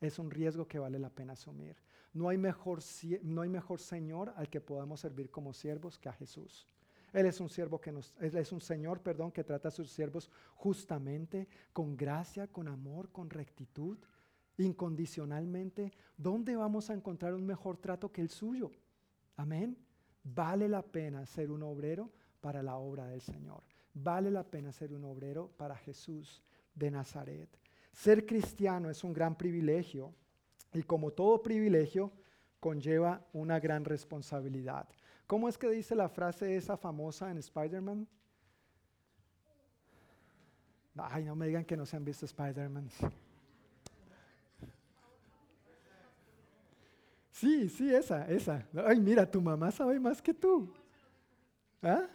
Es 0.00 0.18
un 0.18 0.30
riesgo 0.30 0.66
que 0.66 0.78
vale 0.78 0.98
la 0.98 1.10
pena 1.10 1.32
asumir. 1.32 1.76
No 2.12 2.28
hay 2.28 2.38
mejor, 2.38 2.80
no 3.22 3.42
hay 3.42 3.48
mejor 3.48 3.80
Señor 3.80 4.32
al 4.36 4.48
que 4.48 4.60
podamos 4.60 5.00
servir 5.00 5.30
como 5.30 5.52
siervos 5.52 5.98
que 5.98 6.08
a 6.08 6.12
Jesús. 6.12 6.66
Él 7.12 7.26
es 7.26 7.40
un 7.40 7.48
siervo 7.48 7.80
que 7.80 7.90
nos, 7.90 8.14
él 8.20 8.36
es 8.36 8.52
un 8.52 8.60
Señor, 8.60 9.00
perdón, 9.00 9.32
que 9.32 9.44
trata 9.44 9.68
a 9.68 9.72
sus 9.72 9.90
siervos 9.90 10.30
justamente, 10.54 11.48
con 11.72 11.96
gracia, 11.96 12.46
con 12.46 12.68
amor, 12.68 13.10
con 13.10 13.30
rectitud 13.30 13.98
incondicionalmente, 14.58 15.92
¿dónde 16.16 16.56
vamos 16.56 16.90
a 16.90 16.94
encontrar 16.94 17.34
un 17.34 17.46
mejor 17.46 17.76
trato 17.78 18.10
que 18.10 18.20
el 18.20 18.28
suyo? 18.28 18.72
Amén. 19.36 19.78
Vale 20.22 20.68
la 20.68 20.82
pena 20.82 21.24
ser 21.26 21.50
un 21.50 21.62
obrero 21.62 22.10
para 22.40 22.62
la 22.62 22.76
obra 22.76 23.06
del 23.06 23.20
Señor. 23.20 23.62
Vale 23.94 24.30
la 24.30 24.44
pena 24.44 24.72
ser 24.72 24.92
un 24.92 25.04
obrero 25.04 25.48
para 25.56 25.76
Jesús 25.76 26.42
de 26.74 26.90
Nazaret. 26.90 27.48
Ser 27.98 28.24
cristiano 28.24 28.88
es 28.90 29.02
un 29.02 29.12
gran 29.12 29.36
privilegio 29.36 30.14
y 30.72 30.84
como 30.84 31.10
todo 31.10 31.42
privilegio 31.42 32.12
conlleva 32.60 33.26
una 33.32 33.58
gran 33.58 33.84
responsabilidad. 33.84 34.88
¿Cómo 35.26 35.48
es 35.48 35.58
que 35.58 35.68
dice 35.68 35.96
la 35.96 36.08
frase 36.08 36.56
esa 36.56 36.76
famosa 36.76 37.28
en 37.28 37.38
Spider-Man? 37.38 38.06
Ay, 40.94 41.24
no 41.24 41.34
me 41.34 41.48
digan 41.48 41.64
que 41.64 41.76
no 41.76 41.84
se 41.84 41.96
han 41.96 42.04
visto 42.04 42.24
Spider-Man. 42.24 42.88
Sí, 47.32 47.68
sí, 47.68 47.92
esa, 47.92 48.28
esa. 48.30 48.64
Ay, 48.86 49.00
mira, 49.00 49.28
tu 49.28 49.42
mamá 49.42 49.72
sabe 49.72 49.98
más 49.98 50.22
que 50.22 50.32
tú. 50.32 50.72
¿Ah? 51.82 52.06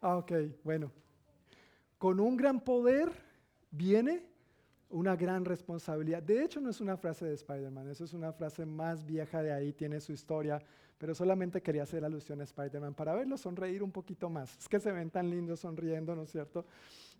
Ah, 0.00 0.16
ok, 0.16 0.32
bueno. 0.64 0.90
Con 1.96 2.18
un 2.18 2.36
gran 2.36 2.58
poder 2.58 3.12
viene 3.70 4.31
una 4.92 5.16
gran 5.16 5.44
responsabilidad. 5.44 6.22
De 6.22 6.44
hecho, 6.44 6.60
no 6.60 6.70
es 6.70 6.80
una 6.80 6.96
frase 6.96 7.24
de 7.24 7.34
Spider-Man, 7.34 7.88
eso 7.88 8.04
es 8.04 8.12
una 8.12 8.32
frase 8.32 8.64
más 8.64 9.04
vieja 9.04 9.42
de 9.42 9.52
ahí, 9.52 9.72
tiene 9.72 10.00
su 10.00 10.12
historia, 10.12 10.62
pero 10.98 11.14
solamente 11.14 11.62
quería 11.62 11.82
hacer 11.82 12.04
alusión 12.04 12.40
a 12.40 12.44
Spider-Man 12.44 12.94
para 12.94 13.14
verlo 13.14 13.36
sonreír 13.36 13.82
un 13.82 13.90
poquito 13.90 14.28
más. 14.28 14.56
Es 14.58 14.68
que 14.68 14.78
se 14.78 14.92
ven 14.92 15.10
tan 15.10 15.30
lindos 15.30 15.60
sonriendo, 15.60 16.14
¿no 16.14 16.22
es 16.22 16.30
cierto? 16.30 16.66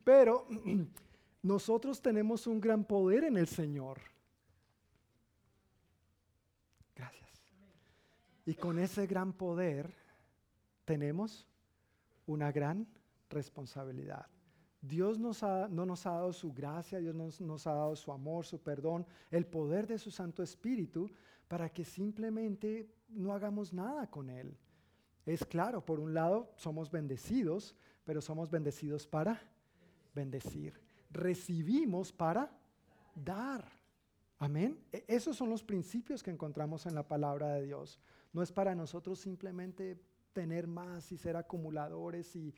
Pero 0.05 0.47
nosotros 1.43 2.01
tenemos 2.01 2.47
un 2.47 2.61
gran 2.61 2.85
poder 2.85 3.25
en 3.25 3.37
el 3.37 3.49
Señor. 3.49 3.99
Y 8.45 8.55
con 8.55 8.79
ese 8.79 9.07
gran 9.07 9.33
poder 9.33 9.95
tenemos 10.85 11.47
una 12.27 12.51
gran 12.51 12.87
responsabilidad. 13.31 14.27
Dios 14.83 15.19
nos 15.19 15.43
ha- 15.45 15.69
no 15.69 15.87
nos 15.87 16.05
ha 16.07 16.11
dado 16.11 16.33
su 16.33 16.53
gracia, 16.53 16.99
Dios 16.99 17.15
nos, 17.15 17.41
nos 17.41 17.67
ha 17.67 17.73
dado 17.73 17.95
su 17.97 18.11
amor, 18.13 18.45
su 18.45 18.61
perdón, 18.61 19.07
el 19.31 19.47
poder 19.47 19.87
de 19.87 19.97
su 19.99 20.11
Santo 20.11 20.43
Espíritu 20.43 21.09
para 21.49 21.69
que 21.73 21.85
simplemente 21.85 22.89
no 23.09 23.33
hagamos 23.33 23.73
nada 23.73 24.11
con 24.11 24.29
Él. 24.29 24.57
Es 25.25 25.45
claro, 25.45 25.85
por 25.85 26.01
un 26.01 26.13
lado 26.15 26.51
somos 26.57 26.91
bendecidos, 26.91 27.77
pero 28.05 28.21
somos 28.21 28.51
bendecidos 28.51 29.07
para 29.07 29.41
bendecir. 30.15 30.81
Recibimos 31.11 32.13
para 32.13 32.51
dar. 33.15 33.65
Amén. 34.39 34.79
E- 34.91 35.05
Esos 35.07 35.37
son 35.37 35.49
los 35.51 35.63
principios 35.63 36.23
que 36.25 36.33
encontramos 36.33 36.87
en 36.87 36.95
la 36.97 37.07
palabra 37.07 37.55
de 37.55 37.63
Dios. 37.67 38.01
No 38.33 38.43
es 38.43 38.51
para 38.51 38.75
nosotros 38.75 39.21
simplemente 39.21 40.01
tener 40.33 40.67
más 40.67 41.13
y 41.13 41.17
ser 41.17 41.37
acumuladores 41.37 42.35
y 42.37 42.55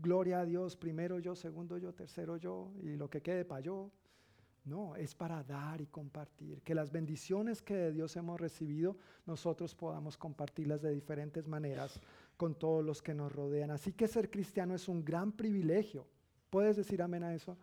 gloria 0.00 0.40
a 0.40 0.44
Dios, 0.44 0.76
primero 0.76 1.18
yo, 1.18 1.34
segundo 1.34 1.78
yo, 1.78 1.92
tercero 1.94 2.36
yo 2.36 2.72
y 2.82 2.96
lo 2.96 3.08
que 3.08 3.22
quede 3.22 3.44
para 3.44 3.60
yo. 3.60 3.90
No, 4.64 4.94
es 4.94 5.12
para 5.16 5.42
dar 5.42 5.80
y 5.80 5.86
compartir. 5.88 6.62
Que 6.62 6.72
las 6.74 6.92
bendiciones 6.92 7.60
que 7.60 7.74
de 7.74 7.92
Dios 7.92 8.14
hemos 8.16 8.40
recibido, 8.40 8.96
nosotros 9.26 9.74
podamos 9.74 10.16
compartirlas 10.16 10.80
de 10.82 10.92
diferentes 10.92 11.48
maneras 11.48 12.00
con 12.36 12.54
todos 12.54 12.84
los 12.84 13.02
que 13.02 13.12
nos 13.12 13.32
rodean. 13.32 13.72
Así 13.72 13.92
que 13.92 14.06
ser 14.06 14.30
cristiano 14.30 14.72
es 14.76 14.86
un 14.88 15.04
gran 15.04 15.32
privilegio. 15.32 16.06
¿Puedes 16.48 16.76
decir 16.76 17.02
amén 17.02 17.24
a 17.24 17.34
eso? 17.34 17.56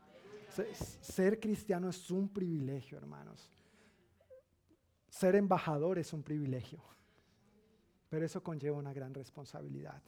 Se- 0.49 0.73
Ser 0.75 1.39
cristiano 1.39 1.87
es 1.89 2.11
un 2.11 2.27
privilegio, 2.27 2.97
hermanos. 2.97 3.49
Ser 5.07 5.35
embajador 5.35 5.99
es 5.99 6.11
un 6.11 6.21
privilegio, 6.21 6.83
pero 8.09 8.25
eso 8.25 8.43
conlleva 8.43 8.77
una 8.77 8.93
gran 8.93 9.13
responsabilidad. 9.13 10.01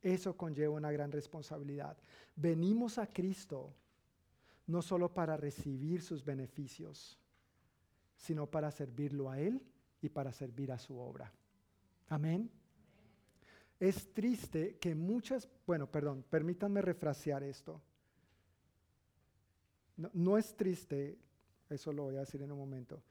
Eso 0.00 0.36
conlleva 0.36 0.74
una 0.74 0.92
gran 0.92 1.10
responsabilidad. 1.10 1.96
Venimos 2.36 2.98
a 2.98 3.06
Cristo 3.08 3.74
no 4.66 4.82
solo 4.82 5.12
para 5.12 5.36
recibir 5.36 6.02
sus 6.02 6.24
beneficios, 6.24 7.18
sino 8.16 8.46
para 8.46 8.70
servirlo 8.70 9.30
a 9.30 9.40
Él 9.40 9.60
y 10.00 10.08
para 10.08 10.32
servir 10.32 10.70
a 10.70 10.78
su 10.78 10.96
obra. 10.98 11.32
Amén. 12.08 12.50
Es 13.80 14.12
triste 14.12 14.76
que 14.78 14.94
muchas, 14.94 15.48
bueno, 15.66 15.90
perdón, 15.90 16.24
permítanme 16.28 16.82
refrasear 16.82 17.42
esto. 17.42 17.80
No, 19.96 20.10
no 20.12 20.38
es 20.38 20.56
triste, 20.56 21.18
eso 21.68 21.92
lo 21.92 22.04
voy 22.04 22.16
a 22.16 22.20
decir 22.20 22.42
en 22.42 22.52
un 22.52 22.58
momento. 22.58 23.02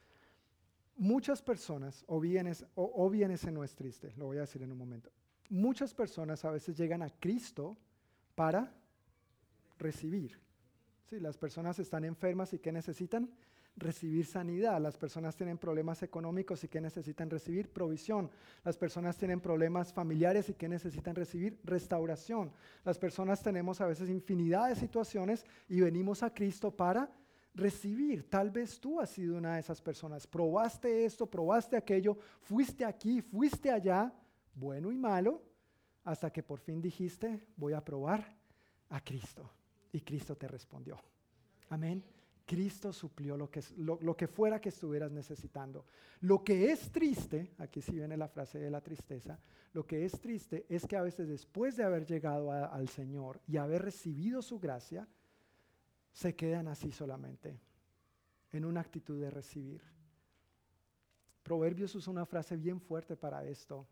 Muchas 0.97 1.41
personas, 1.41 2.03
o 2.07 2.19
bien, 2.19 2.47
es, 2.47 2.65
o, 2.73 2.91
o 2.95 3.09
bien 3.09 3.31
ese 3.31 3.51
no 3.51 3.63
es 3.63 3.75
triste, 3.75 4.13
lo 4.17 4.25
voy 4.25 4.37
a 4.37 4.41
decir 4.41 4.63
en 4.63 4.71
un 4.71 4.77
momento. 4.77 5.11
Muchas 5.49 5.93
personas 5.93 6.43
a 6.43 6.51
veces 6.51 6.75
llegan 6.75 7.03
a 7.03 7.09
Cristo 7.09 7.77
para 8.35 8.73
recibir. 9.77 10.39
Sí, 11.09 11.19
las 11.19 11.37
personas 11.37 11.79
están 11.79 12.03
enfermas 12.03 12.51
y 12.53 12.59
¿qué 12.59 12.71
necesitan? 12.71 13.29
Recibir 13.77 14.25
sanidad. 14.25 14.81
Las 14.81 14.97
personas 14.97 15.35
tienen 15.35 15.57
problemas 15.57 16.03
económicos 16.03 16.63
y 16.63 16.67
¿qué 16.67 16.81
necesitan 16.81 17.29
recibir? 17.29 17.69
Provisión. 17.69 18.29
Las 18.65 18.77
personas 18.77 19.17
tienen 19.17 19.39
problemas 19.39 19.93
familiares 19.93 20.49
y 20.49 20.55
¿qué 20.55 20.67
necesitan 20.67 21.15
recibir? 21.15 21.59
Restauración. 21.63 22.51
Las 22.83 22.97
personas 22.97 23.41
tenemos 23.41 23.79
a 23.79 23.85
veces 23.85 24.09
infinidad 24.09 24.67
de 24.67 24.75
situaciones 24.75 25.45
y 25.69 25.79
venimos 25.79 26.23
a 26.23 26.33
Cristo 26.33 26.71
para 26.71 27.09
recibir. 27.57 28.29
Tal 28.29 28.51
vez 28.51 28.79
tú 28.79 29.01
has 29.01 29.09
sido 29.09 29.37
una 29.37 29.55
de 29.55 29.59
esas 29.59 29.81
personas. 29.81 30.25
Probaste 30.25 31.05
esto, 31.05 31.25
probaste 31.25 31.75
aquello, 31.75 32.17
fuiste 32.41 32.85
aquí, 32.85 33.21
fuiste 33.21 33.71
allá, 33.71 34.13
bueno 34.53 34.91
y 34.91 34.97
malo, 34.97 35.41
hasta 36.03 36.31
que 36.31 36.43
por 36.43 36.59
fin 36.59 36.81
dijiste, 36.81 37.47
voy 37.57 37.73
a 37.73 37.83
probar 37.83 38.37
a 38.89 39.01
Cristo. 39.01 39.51
Y 39.91 40.01
Cristo 40.01 40.37
te 40.37 40.47
respondió. 40.47 40.97
Amén. 41.69 42.03
Cristo 42.45 42.93
suplió 42.93 43.35
lo 43.35 43.51
que, 43.51 43.61
lo, 43.75 43.99
lo 44.01 44.15
que 44.15 44.27
fuera 44.27 44.61
que 44.61 44.69
estuvieras 44.69 45.11
necesitando. 45.11 45.85
Lo 46.21 46.43
que 46.43 46.71
es 46.71 46.89
triste, 46.91 47.51
aquí 47.57 47.81
sí 47.81 47.91
viene 47.91 48.15
la 48.15 48.29
frase 48.29 48.57
de 48.57 48.71
la 48.71 48.79
tristeza, 48.79 49.37
lo 49.73 49.85
que 49.85 50.05
es 50.05 50.19
triste 50.21 50.65
es 50.69 50.87
que 50.87 50.95
a 50.95 51.01
veces 51.01 51.27
después 51.27 51.75
de 51.75 51.83
haber 51.83 52.05
llegado 52.05 52.51
al 52.51 52.87
Señor 52.87 53.41
y 53.47 53.57
haber 53.57 53.81
recibido 53.81 54.41
su 54.41 54.59
gracia, 54.59 55.07
se 56.17 56.35
quedan 56.35 56.67
así 56.67 56.91
solamente, 56.91 57.59
en 58.51 58.65
una 58.65 58.81
actitud 58.81 59.21
de 59.21 59.29
recibir. 59.29 59.83
Proverbios 61.43 61.93
usa 61.93 62.11
una 62.11 62.25
frase 62.25 62.57
bien 62.57 62.81
fuerte 62.81 63.15
para 63.15 63.43
esto 63.45 63.85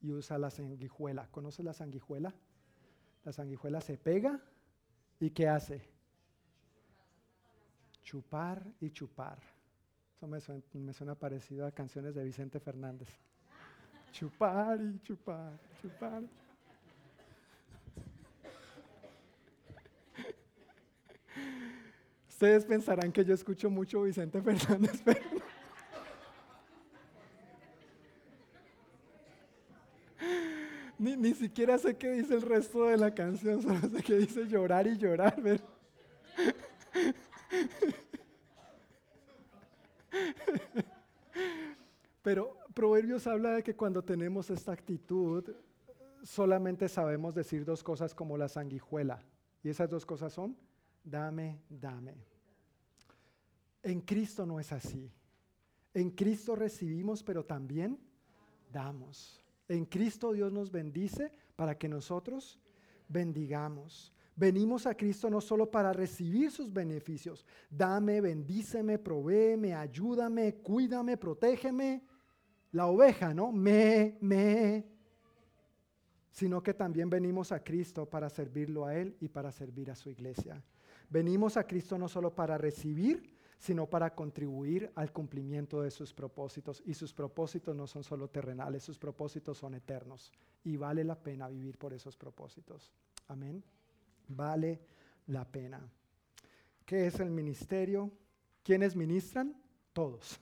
y 0.00 0.12
usa 0.12 0.38
la 0.38 0.48
sanguijuela. 0.48 1.28
¿Conoces 1.30 1.62
la 1.62 1.74
sanguijuela? 1.74 2.32
La 3.22 3.32
sanguijuela 3.32 3.82
se 3.82 3.98
pega 3.98 4.40
y 5.20 5.28
¿qué 5.28 5.46
hace? 5.46 5.86
Chupar 8.02 8.66
y 8.80 8.90
chupar. 8.90 9.38
Eso 10.16 10.26
me 10.26 10.40
suena, 10.40 10.62
me 10.72 10.94
suena 10.94 11.14
parecido 11.14 11.66
a 11.66 11.70
canciones 11.70 12.14
de 12.14 12.24
Vicente 12.24 12.60
Fernández. 12.60 13.10
Chupar 14.10 14.80
y 14.80 14.98
chupar, 15.00 15.52
chupar. 15.82 16.22
Ustedes 22.44 22.66
pensarán 22.66 23.10
que 23.10 23.24
yo 23.24 23.32
escucho 23.32 23.70
mucho 23.70 24.02
Vicente 24.02 24.42
Fernández, 24.42 25.00
pero. 25.06 25.18
Ni, 30.98 31.16
ni 31.16 31.34
siquiera 31.34 31.76
sé 31.78 31.96
qué 31.96 32.10
dice 32.12 32.34
el 32.34 32.42
resto 32.42 32.84
de 32.86 32.96
la 32.96 33.14
canción, 33.14 33.62
solo 33.62 33.80
sé 33.80 34.02
que 34.02 34.14
dice 34.18 34.46
llorar 34.46 34.86
y 34.86 34.96
llorar. 34.96 35.34
pero- 35.42 35.64
Pero 42.22 42.56
Proverbios 42.74 43.26
habla 43.26 43.50
de 43.50 43.62
que 43.62 43.76
cuando 43.76 44.02
tenemos 44.02 44.50
esta 44.50 44.72
actitud, 44.72 45.54
solamente 46.22 46.88
sabemos 46.88 47.34
decir 47.34 47.64
dos 47.64 47.82
cosas 47.82 48.14
como 48.14 48.36
la 48.36 48.48
sanguijuela. 48.48 49.22
Y 49.62 49.68
esas 49.68 49.88
dos 49.90 50.04
cosas 50.06 50.32
son, 50.32 50.56
dame, 51.02 51.60
dame. 51.68 52.33
En 53.84 54.00
Cristo 54.00 54.46
no 54.46 54.58
es 54.58 54.72
así. 54.72 55.12
En 55.92 56.10
Cristo 56.10 56.56
recibimos, 56.56 57.22
pero 57.22 57.44
también 57.44 57.98
damos. 58.72 59.44
En 59.68 59.84
Cristo 59.84 60.32
Dios 60.32 60.50
nos 60.50 60.70
bendice 60.70 61.30
para 61.54 61.76
que 61.76 61.88
nosotros 61.88 62.58
bendigamos. 63.08 64.12
Venimos 64.36 64.86
a 64.86 64.96
Cristo 64.96 65.30
no 65.30 65.40
solo 65.40 65.70
para 65.70 65.92
recibir 65.92 66.50
sus 66.50 66.72
beneficios. 66.72 67.46
Dame, 67.70 68.20
bendíceme, 68.20 68.98
provéeme, 68.98 69.74
ayúdame, 69.74 70.54
cuídame, 70.56 71.16
protégeme. 71.18 72.02
La 72.72 72.86
oveja, 72.86 73.32
¿no? 73.32 73.52
Me, 73.52 74.16
me. 74.20 74.84
Sino 76.32 76.62
que 76.62 76.74
también 76.74 77.08
venimos 77.08 77.52
a 77.52 77.62
Cristo 77.62 78.08
para 78.08 78.28
servirlo 78.28 78.86
a 78.86 78.96
Él 78.96 79.14
y 79.20 79.28
para 79.28 79.52
servir 79.52 79.90
a 79.90 79.94
su 79.94 80.10
iglesia. 80.10 80.60
Venimos 81.08 81.56
a 81.56 81.64
Cristo 81.64 81.96
no 81.96 82.08
solo 82.08 82.34
para 82.34 82.58
recibir, 82.58 83.33
sino 83.58 83.86
para 83.86 84.14
contribuir 84.14 84.90
al 84.94 85.12
cumplimiento 85.12 85.82
de 85.82 85.90
sus 85.90 86.12
propósitos. 86.12 86.82
Y 86.86 86.94
sus 86.94 87.12
propósitos 87.12 87.74
no 87.74 87.86
son 87.86 88.04
solo 88.04 88.28
terrenales, 88.28 88.82
sus 88.82 88.98
propósitos 88.98 89.58
son 89.58 89.74
eternos. 89.74 90.32
Y 90.64 90.76
vale 90.76 91.04
la 91.04 91.14
pena 91.14 91.48
vivir 91.48 91.78
por 91.78 91.92
esos 91.92 92.16
propósitos. 92.16 92.92
Amén. 93.28 93.62
Vale 94.28 94.80
la 95.26 95.44
pena. 95.44 95.80
¿Qué 96.84 97.06
es 97.06 97.20
el 97.20 97.30
ministerio? 97.30 98.10
¿Quiénes 98.62 98.96
ministran? 98.96 99.54
Todos. 99.92 100.40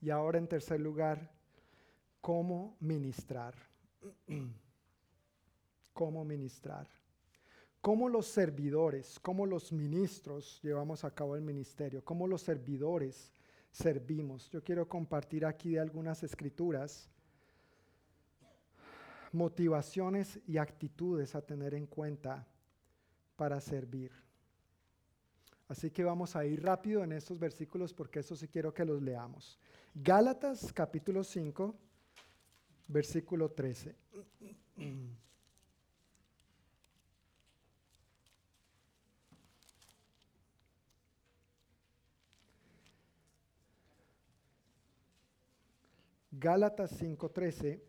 Y 0.00 0.10
ahora 0.10 0.38
en 0.38 0.46
tercer 0.46 0.80
lugar, 0.80 1.30
¿cómo 2.20 2.76
ministrar? 2.80 3.54
¿Cómo 5.92 6.24
ministrar? 6.24 6.86
Cómo 7.84 8.08
los 8.08 8.28
servidores, 8.28 9.20
cómo 9.20 9.44
los 9.44 9.70
ministros 9.70 10.58
llevamos 10.62 11.04
a 11.04 11.10
cabo 11.10 11.36
el 11.36 11.42
ministerio, 11.42 12.02
cómo 12.02 12.26
los 12.26 12.40
servidores 12.40 13.30
servimos. 13.70 14.48
Yo 14.48 14.64
quiero 14.64 14.88
compartir 14.88 15.44
aquí 15.44 15.72
de 15.72 15.80
algunas 15.80 16.22
escrituras 16.22 17.10
motivaciones 19.32 20.40
y 20.46 20.56
actitudes 20.56 21.34
a 21.34 21.42
tener 21.42 21.74
en 21.74 21.86
cuenta 21.86 22.46
para 23.36 23.60
servir. 23.60 24.12
Así 25.68 25.90
que 25.90 26.04
vamos 26.04 26.36
a 26.36 26.46
ir 26.46 26.62
rápido 26.62 27.04
en 27.04 27.12
estos 27.12 27.38
versículos 27.38 27.92
porque 27.92 28.20
eso 28.20 28.34
sí 28.34 28.48
quiero 28.48 28.72
que 28.72 28.86
los 28.86 29.02
leamos. 29.02 29.58
Gálatas 29.92 30.72
capítulo 30.72 31.22
5, 31.22 31.74
versículo 32.88 33.50
13. 33.50 33.94
Gálatas 46.44 46.92
5:13 47.00 47.80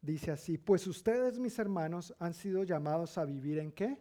dice 0.00 0.30
así, 0.30 0.56
pues 0.56 0.86
ustedes 0.86 1.40
mis 1.40 1.58
hermanos 1.58 2.14
han 2.20 2.32
sido 2.32 2.62
llamados 2.62 3.18
a 3.18 3.24
vivir 3.24 3.58
en 3.58 3.72
qué? 3.72 3.98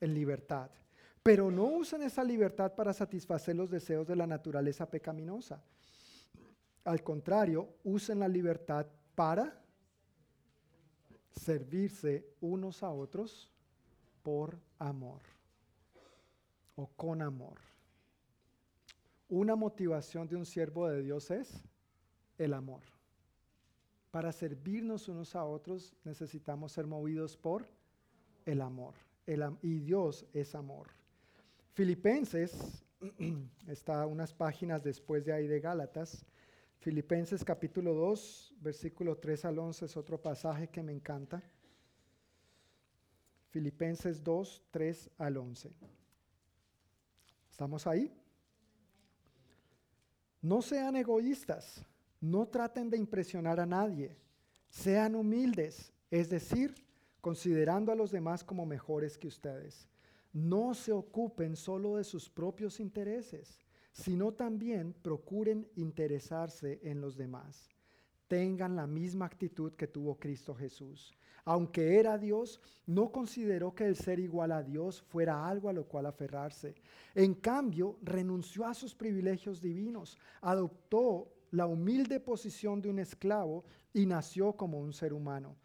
En 0.00 0.12
libertad. 0.12 0.72
Pero 1.22 1.52
no 1.52 1.66
usen 1.66 2.02
esa 2.02 2.24
libertad 2.24 2.74
para 2.74 2.92
satisfacer 2.92 3.54
los 3.54 3.70
deseos 3.70 4.08
de 4.08 4.16
la 4.16 4.26
naturaleza 4.26 4.90
pecaminosa. 4.90 5.62
Al 6.82 7.04
contrario, 7.04 7.76
usen 7.84 8.18
la 8.18 8.28
libertad 8.28 8.88
para 9.14 9.62
servirse 11.30 12.26
unos 12.40 12.82
a 12.82 12.90
otros 12.90 13.52
por 14.20 14.58
amor 14.80 15.22
o 16.74 16.88
con 16.96 17.22
amor. 17.22 17.73
Una 19.34 19.56
motivación 19.56 20.28
de 20.28 20.36
un 20.36 20.46
siervo 20.46 20.88
de 20.88 21.02
Dios 21.02 21.28
es 21.32 21.64
el 22.38 22.54
amor. 22.54 22.82
Para 24.12 24.30
servirnos 24.30 25.08
unos 25.08 25.34
a 25.34 25.44
otros 25.44 25.92
necesitamos 26.04 26.70
ser 26.70 26.86
movidos 26.86 27.36
por 27.36 27.66
el 28.46 28.60
amor. 28.60 28.94
y 29.60 29.80
Dios 29.80 30.24
es 30.32 30.54
amor. 30.54 30.86
Filipenses, 31.72 32.84
está 33.66 34.06
unas 34.06 34.32
páginas 34.32 34.84
después 34.84 35.24
de 35.24 35.32
ahí 35.32 35.48
de 35.48 35.58
Gálatas. 35.58 36.24
Filipenses 36.78 37.44
capítulo 37.44 37.92
2, 37.92 38.54
versículo 38.60 39.18
3 39.18 39.46
al 39.46 39.58
11 39.58 39.86
es 39.86 39.96
otro 39.96 40.22
pasaje 40.22 40.68
que 40.68 40.80
me 40.80 40.92
encanta. 40.92 41.42
Filipenses 43.50 44.22
2, 44.22 44.62
3 44.70 45.10
al 45.18 45.36
11. 45.38 45.72
¿Estamos 47.50 47.84
ahí? 47.88 48.16
No 50.44 50.60
sean 50.60 50.94
egoístas, 50.94 51.82
no 52.20 52.46
traten 52.46 52.90
de 52.90 52.98
impresionar 52.98 53.58
a 53.58 53.64
nadie, 53.64 54.14
sean 54.68 55.14
humildes, 55.14 55.90
es 56.10 56.28
decir, 56.28 56.74
considerando 57.22 57.90
a 57.90 57.94
los 57.94 58.10
demás 58.10 58.44
como 58.44 58.66
mejores 58.66 59.16
que 59.16 59.26
ustedes. 59.26 59.88
No 60.34 60.74
se 60.74 60.92
ocupen 60.92 61.56
solo 61.56 61.96
de 61.96 62.04
sus 62.04 62.28
propios 62.28 62.78
intereses, 62.78 63.58
sino 63.90 64.32
también 64.32 64.92
procuren 64.92 65.66
interesarse 65.76 66.78
en 66.82 67.00
los 67.00 67.16
demás. 67.16 67.70
Tengan 68.28 68.76
la 68.76 68.86
misma 68.86 69.24
actitud 69.24 69.72
que 69.72 69.86
tuvo 69.86 70.18
Cristo 70.18 70.54
Jesús 70.54 71.14
aunque 71.44 71.98
era 71.98 72.18
Dios, 72.18 72.60
no 72.86 73.10
consideró 73.10 73.74
que 73.74 73.86
el 73.86 73.96
ser 73.96 74.18
igual 74.18 74.52
a 74.52 74.62
Dios 74.62 75.02
fuera 75.02 75.46
algo 75.46 75.68
a 75.68 75.72
lo 75.72 75.86
cual 75.86 76.06
aferrarse. 76.06 76.74
En 77.14 77.34
cambio, 77.34 77.98
renunció 78.02 78.66
a 78.66 78.74
sus 78.74 78.94
privilegios 78.94 79.60
divinos, 79.60 80.18
adoptó 80.40 81.28
la 81.50 81.66
humilde 81.66 82.20
posición 82.20 82.82
de 82.82 82.90
un 82.90 82.98
esclavo 82.98 83.64
y 83.92 84.06
nació 84.06 84.54
como 84.54 84.80
un 84.80 84.92
ser 84.92 85.12
humano. 85.12 85.56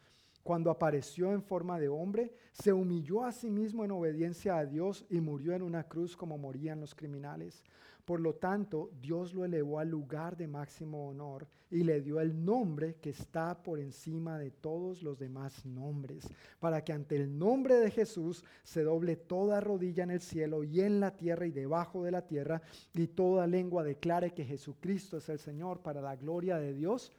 Cuando 0.42 0.70
apareció 0.70 1.32
en 1.32 1.42
forma 1.42 1.78
de 1.78 1.88
hombre, 1.88 2.32
se 2.52 2.72
humilló 2.72 3.24
a 3.24 3.32
sí 3.32 3.50
mismo 3.50 3.84
en 3.84 3.90
obediencia 3.90 4.56
a 4.56 4.64
Dios 4.64 5.04
y 5.10 5.20
murió 5.20 5.52
en 5.52 5.62
una 5.62 5.84
cruz 5.84 6.16
como 6.16 6.38
morían 6.38 6.80
los 6.80 6.94
criminales. 6.94 7.62
Por 8.10 8.20
lo 8.20 8.34
tanto, 8.34 8.90
Dios 9.00 9.34
lo 9.34 9.44
elevó 9.44 9.78
al 9.78 9.88
lugar 9.88 10.36
de 10.36 10.48
máximo 10.48 11.06
honor 11.06 11.46
y 11.70 11.84
le 11.84 12.00
dio 12.00 12.18
el 12.18 12.44
nombre 12.44 12.96
que 12.96 13.10
está 13.10 13.62
por 13.62 13.78
encima 13.78 14.36
de 14.36 14.50
todos 14.50 15.04
los 15.04 15.16
demás 15.16 15.64
nombres, 15.64 16.28
para 16.58 16.82
que 16.82 16.92
ante 16.92 17.14
el 17.14 17.38
nombre 17.38 17.76
de 17.76 17.88
Jesús 17.88 18.44
se 18.64 18.82
doble 18.82 19.14
toda 19.14 19.60
rodilla 19.60 20.02
en 20.02 20.10
el 20.10 20.20
cielo 20.20 20.64
y 20.64 20.80
en 20.80 20.98
la 20.98 21.16
tierra 21.16 21.46
y 21.46 21.52
debajo 21.52 22.02
de 22.02 22.10
la 22.10 22.26
tierra, 22.26 22.60
y 22.94 23.06
toda 23.06 23.46
lengua 23.46 23.84
declare 23.84 24.34
que 24.34 24.44
Jesucristo 24.44 25.18
es 25.18 25.28
el 25.28 25.38
Señor 25.38 25.80
para 25.80 26.02
la 26.02 26.16
gloria 26.16 26.58
de 26.58 26.74
Dios 26.74 27.12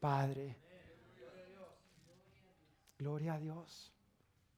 Padre. 0.00 0.56
Gloria 2.96 3.34
a 3.34 3.38
Dios. 3.38 3.92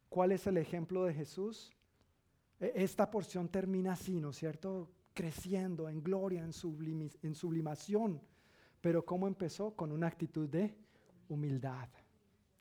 ¿Cuál 0.08 0.30
es 0.30 0.46
el 0.46 0.56
ejemplo 0.58 1.04
de 1.04 1.14
Jesús? 1.14 1.72
E, 2.60 2.74
esta 2.76 3.10
porción 3.10 3.48
termina 3.48 3.94
así, 3.94 4.20
¿no 4.20 4.30
es 4.30 4.36
cierto? 4.36 4.88
Creciendo 5.20 5.86
en 5.90 6.02
gloria, 6.02 6.42
en, 6.42 7.34
sublimación. 7.34 8.22
Pero 8.80 9.04
¿cómo 9.04 9.28
empezó? 9.28 9.76
Con 9.76 9.92
una 9.92 10.06
actitud 10.06 10.48
de 10.48 10.74
humildad, 11.28 11.90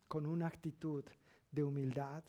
con 0.10 0.26
una 0.26 0.48
actitud 0.48 1.06
de 1.50 1.64
humildad. 1.64 2.22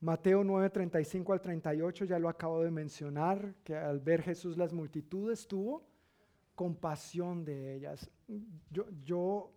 Mateo 0.00 0.42
9, 0.44 0.70
35 0.70 1.34
al 1.34 1.42
38, 1.42 2.06
ya 2.06 2.18
lo 2.18 2.30
acabo 2.30 2.62
de 2.62 2.70
mencionar, 2.70 3.54
que 3.62 3.76
al 3.76 4.00
ver 4.00 4.22
Jesús 4.22 4.56
las 4.56 4.72
multitudes 4.72 5.46
tuvo 5.46 5.86
compasión 6.54 7.44
de 7.44 7.74
ellas. 7.74 8.10
Yo, 8.70 8.86
yo 9.04 9.52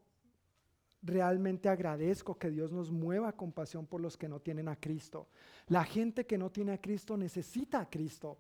realmente 1.01 1.69
agradezco 1.69 2.37
que 2.37 2.49
Dios 2.49 2.73
nos 2.73 2.91
mueva 2.91 3.31
compasión 3.31 3.85
por 3.85 4.01
los 4.01 4.17
que 4.17 4.27
no 4.27 4.41
tienen 4.41 4.67
a 4.67 4.75
Cristo. 4.75 5.29
La 5.67 5.85
gente 5.85 6.25
que 6.25 6.37
no 6.37 6.51
tiene 6.51 6.73
a 6.73 6.81
Cristo 6.81 7.15
necesita 7.15 7.79
a 7.79 7.89
Cristo. 7.89 8.37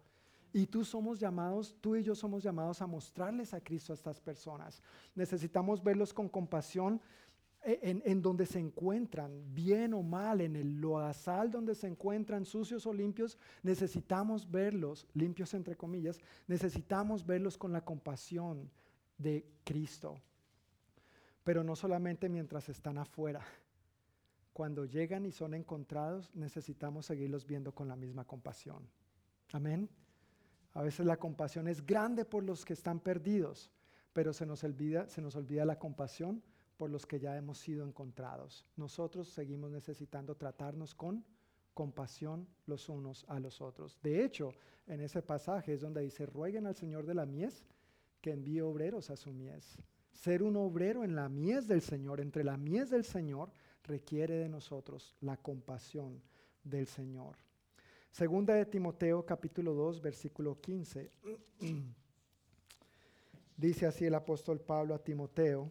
Y 0.57 0.65
tú 0.65 0.83
somos 0.83 1.19
llamados, 1.19 1.75
tú 1.81 1.95
y 1.95 2.01
yo 2.01 2.15
somos 2.15 2.41
llamados 2.41 2.81
a 2.81 2.87
mostrarles 2.87 3.53
a 3.53 3.61
Cristo 3.61 3.93
a 3.93 3.95
estas 3.95 4.19
personas. 4.19 4.81
Necesitamos 5.13 5.83
verlos 5.83 6.11
con 6.11 6.27
compasión 6.27 6.99
e, 7.61 8.01
en, 8.03 8.21
donde 8.23 8.47
se 8.47 8.57
encuentran, 8.57 9.53
bien 9.53 9.93
o 9.93 10.01
mal, 10.01 10.41
en 10.41 10.55
el 10.55 10.81
loazal 10.81 11.51
donde 11.51 11.75
se 11.75 11.85
encuentran, 11.85 12.43
sucios 12.43 12.87
o 12.87 12.93
limpios, 12.93 13.37
necesitamos 13.61 14.49
verlos, 14.49 15.05
limpios 15.13 15.53
entre 15.53 15.77
comillas, 15.77 16.19
necesitamos 16.47 17.23
verlos 17.23 17.55
con 17.55 17.71
la 17.71 17.85
compasión 17.85 18.67
de 19.19 19.45
Cristo. 19.63 20.19
Pero 21.43 21.63
no 21.63 21.75
solamente 21.75 22.29
mientras 22.29 22.67
están 22.67 22.97
afuera. 22.97 23.45
Cuando 24.53 24.85
llegan 24.85 25.27
y 25.27 25.31
son 25.31 25.53
encontrados, 25.53 26.31
necesitamos 26.33 27.05
seguirlos 27.05 27.45
viendo 27.45 27.75
con 27.75 27.87
la 27.87 27.95
misma 27.95 28.25
compasión. 28.25 28.89
Amén. 29.51 29.87
A 30.77 30.83
veces 30.83 31.07
la 31.07 31.17
compasión 31.17 31.67
es 31.67 31.83
grande 31.83 32.23
por 32.23 32.43
los 32.43 32.63
que 32.63 32.73
están 32.73 32.99
perdidos, 32.99 33.71
pero 34.13 34.31
se 34.31 34.45
nos 34.45 34.63
olvida, 34.63 35.65
la 35.65 35.79
compasión 35.79 36.43
por 36.77 36.91
los 36.91 37.03
que 37.03 37.19
ya 37.19 37.35
hemos 37.35 37.57
sido 37.57 37.83
encontrados. 37.83 38.63
Nosotros 38.75 39.27
seguimos 39.27 39.71
necesitando 39.71 40.35
tratarnos 40.35 40.93
con 40.93 41.25
compasión 41.73 42.47
los 42.67 42.89
unos 42.89 43.25
a 43.27 43.39
los 43.39 43.59
otros. 43.59 43.99
De 44.03 44.23
hecho, 44.23 44.53
en 44.85 45.01
ese 45.01 45.23
pasaje 45.23 45.73
es 45.73 45.81
donde 45.81 46.01
dice, 46.01 46.27
rueguen 46.27 46.67
al 46.67 46.75
Señor 46.75 47.07
de 47.07 47.15
la 47.15 47.25
mies 47.25 47.65
que 48.21 48.33
envíe 48.33 48.61
obreros 48.61 49.09
a 49.09 49.15
su 49.15 49.33
mies. 49.33 49.79
Ser 50.11 50.43
un 50.43 50.57
obrero 50.57 51.03
en 51.03 51.15
la 51.15 51.27
mies 51.27 51.67
del 51.67 51.81
Señor, 51.81 52.21
entre 52.21 52.43
la 52.43 52.55
mies 52.55 52.91
del 52.91 53.03
Señor, 53.03 53.49
requiere 53.81 54.35
de 54.35 54.49
nosotros 54.49 55.15
la 55.21 55.37
compasión 55.37 56.21
del 56.63 56.85
Señor. 56.85 57.46
Segunda 58.17 58.55
de 58.55 58.65
Timoteo 58.65 59.23
capítulo 59.23 59.75
2 59.75 60.01
versículo 60.01 60.59
15. 60.59 61.11
Dice 63.57 63.85
así 63.85 64.05
el 64.05 64.15
apóstol 64.15 64.59
Pablo 64.59 64.95
a 64.95 65.03
Timoteo. 65.03 65.69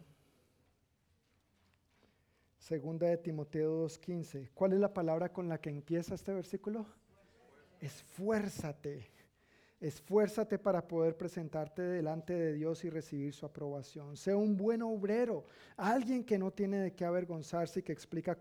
Segunda 2.57 3.07
de 3.07 3.17
Timoteo 3.17 3.85
2.15. 3.85 4.51
¿Cuál 4.53 4.71
es 4.71 4.79
la 4.79 4.93
palabra 4.93 5.33
con 5.33 5.49
la 5.49 5.59
que 5.59 5.69
empieza 5.69 6.15
este 6.15 6.33
versículo? 6.33 6.85
Esfuérzate. 7.81 8.99
Esfuérzate 8.99 9.16
para 10.57 10.87
poder 10.87 11.15
presentarte 11.15 11.83
delante 11.83 12.33
de 12.33 12.53
Dios 12.53 12.83
y 12.83 12.89
recibir 12.89 13.33
su 13.33 13.45
aprobación. 13.45 14.17
Sea 14.17 14.35
un 14.35 14.57
buen 14.57 14.81
obrero, 14.81 15.45
alguien 15.75 16.23
que 16.23 16.39
no 16.39 16.51
tiene 16.51 16.77
de 16.77 16.93
qué 16.93 17.05
avergonzarse 17.05 17.79
y 17.79 17.83
que 17.83 17.91
explica 17.91 18.37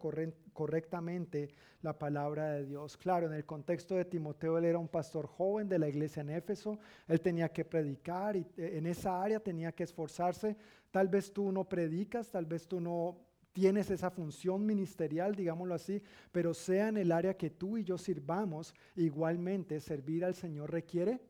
correctamente 0.52 1.50
la 1.82 1.98
palabra 1.98 2.52
de 2.52 2.64
Dios. 2.64 2.96
Claro, 2.96 3.26
en 3.26 3.34
el 3.34 3.44
contexto 3.44 3.96
de 3.96 4.06
Timoteo, 4.06 4.56
él 4.56 4.64
era 4.64 4.78
un 4.78 4.88
pastor 4.88 5.26
joven 5.26 5.68
de 5.68 5.78
la 5.78 5.88
iglesia 5.88 6.22
en 6.22 6.30
Éfeso, 6.30 6.78
él 7.06 7.20
tenía 7.20 7.50
que 7.50 7.64
predicar 7.64 8.36
y 8.36 8.46
eh, 8.56 8.78
en 8.78 8.86
esa 8.86 9.22
área 9.22 9.38
tenía 9.38 9.72
que 9.72 9.84
esforzarse. 9.84 10.56
Tal 10.90 11.08
vez 11.08 11.32
tú 11.32 11.52
no 11.52 11.68
predicas, 11.68 12.30
tal 12.30 12.46
vez 12.46 12.66
tú 12.66 12.80
no 12.80 13.25
tienes 13.56 13.90
esa 13.90 14.10
función 14.10 14.66
ministerial, 14.66 15.34
digámoslo 15.34 15.72
así, 15.72 16.02
pero 16.30 16.52
sea 16.52 16.88
en 16.88 16.98
el 16.98 17.10
área 17.10 17.38
que 17.38 17.48
tú 17.48 17.78
y 17.78 17.84
yo 17.84 17.96
sirvamos, 17.96 18.74
igualmente 18.94 19.80
servir 19.80 20.26
al 20.26 20.34
Señor 20.34 20.70
requiere 20.70 21.22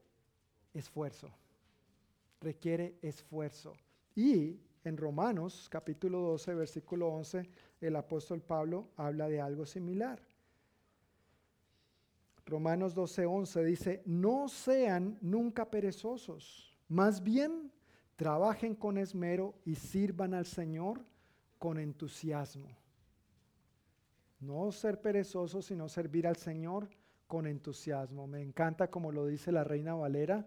esfuerzo. 0.74 1.31
Requiere 2.40 2.97
esfuerzo. 3.01 3.74
Y 4.16 4.59
en 4.82 4.97
Romanos 4.97 5.69
capítulo 5.70 6.19
12, 6.19 6.55
versículo 6.57 7.11
11, 7.11 7.48
el 7.81 7.94
apóstol 7.94 8.43
Pablo 8.43 8.89
habla 8.97 9.28
de 9.28 9.40
algo 9.40 9.65
similar. 9.65 10.20
Romanos 12.44 12.93
12, 12.93 13.24
11 13.24 13.65
dice, 13.65 14.03
no 14.05 14.48
sean 14.48 15.16
nunca 15.20 15.70
perezosos, 15.70 16.77
más 16.89 17.23
bien 17.23 17.70
trabajen 18.16 18.74
con 18.74 18.98
esmero 18.98 19.55
y 19.65 19.77
sirvan 19.77 20.35
al 20.35 20.47
Señor 20.47 21.05
con 21.59 21.78
entusiasmo. 21.78 22.69
No 24.41 24.70
ser 24.73 25.01
perezoso, 25.01 25.62
sino 25.62 25.89
servir 25.89 26.27
al 26.27 26.37
Señor 26.37 26.89
con 27.27 27.47
entusiasmo. 27.47 28.27
Me 28.27 28.43
encanta 28.43 28.91
como 28.91 29.12
lo 29.12 29.27
dice 29.27 29.53
la 29.53 29.65
Reina 29.65 29.95
Valera, 29.95 30.47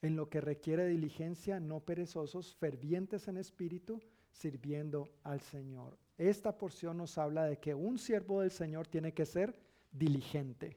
en 0.00 0.16
lo 0.16 0.28
que 0.28 0.40
requiere 0.40 0.86
diligencia, 0.86 1.60
no 1.60 1.80
perezosos, 1.80 2.54
fervientes 2.54 3.28
en 3.28 3.36
espíritu 3.36 4.00
sirviendo 4.30 5.08
al 5.24 5.40
Señor. 5.40 5.98
Esta 6.16 6.56
porción 6.56 6.96
nos 6.96 7.18
habla 7.18 7.44
de 7.44 7.58
que 7.58 7.74
un 7.74 7.98
siervo 7.98 8.40
del 8.40 8.50
Señor 8.50 8.86
tiene 8.86 9.12
que 9.12 9.26
ser 9.26 9.58
diligente. 9.92 10.76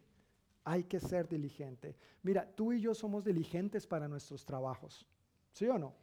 Hay 0.64 0.84
que 0.84 1.00
ser 1.00 1.28
diligente. 1.28 1.96
Mira, 2.24 2.48
tú 2.56 2.74
y 2.74 2.82
yo 2.82 2.94
somos 2.94 3.24
diligentes 3.24 3.88
para 3.88 4.08
nuestros 4.08 4.46
trabajos. 4.46 5.08
¿Sí 5.52 5.68
o 5.68 5.78
no? 5.78 5.94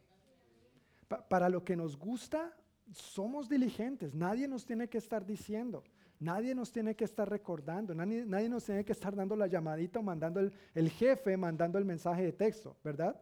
para 1.27 1.49
lo 1.49 1.63
que 1.63 1.75
nos 1.75 1.97
gusta, 1.97 2.55
somos 2.91 3.49
diligentes. 3.49 4.13
Nadie 4.13 4.47
nos 4.47 4.65
tiene 4.65 4.87
que 4.87 4.97
estar 4.97 5.25
diciendo. 5.25 5.83
Nadie 6.19 6.53
nos 6.53 6.71
tiene 6.71 6.95
que 6.95 7.05
estar 7.05 7.29
recordando, 7.29 7.95
nadie, 7.95 8.49
nos 8.49 8.65
tiene 8.65 8.83
que 8.83 8.91
estar 8.91 9.15
dando 9.15 9.37
la 9.37 9.47
llamadita 9.47 9.99
o 9.99 10.03
mandando 10.03 10.41
el, 10.73 10.89
jefe, 10.89 11.37
mandando 11.37 11.77
el 11.77 11.85
mensaje 11.85 12.23
de 12.23 12.33
texto, 12.33 12.75
¿verdad? 12.83 13.17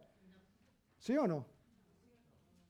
¿Sí 0.98 1.16
o 1.16 1.28
no? 1.28 1.46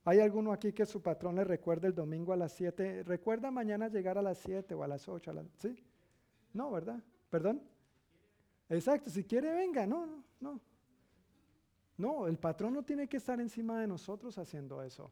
¿Hay 0.04 0.20
alguno 0.20 0.52
aquí 0.52 0.74
que 0.74 0.86
su 0.86 1.02
patrón 1.02 1.36
le 1.36 1.46
recuerde 1.46 1.88
el 1.88 1.96
domingo 1.96 2.34
a 2.34 2.36
las 2.36 2.52
7? 2.54 3.04
¿Recuerda 3.04 3.52
mañana 3.52 3.88
llegar 3.88 4.18
a 4.18 4.22
las 4.22 4.38
7 4.40 4.74
o 4.74 4.84
a 4.84 4.88
las 4.88 5.08
8? 5.08 5.34
¿Sí? 5.60 5.82
No, 6.52 6.72
¿verdad? 6.72 7.02
¿Perdón? 7.30 7.62
Exacto, 8.68 9.10
si 9.10 9.24
quiere 9.24 9.54
venga, 9.54 9.88
no, 9.88 10.06
no, 10.06 10.24
no. 10.42 10.62
No, 11.98 12.28
el 12.28 12.38
patrón 12.38 12.74
no 12.74 12.84
tiene 12.84 13.08
que 13.08 13.18
estar 13.18 13.40
encima 13.40 13.80
de 13.80 13.88
nosotros 13.88 14.38
haciendo 14.38 14.84
eso, 14.84 15.12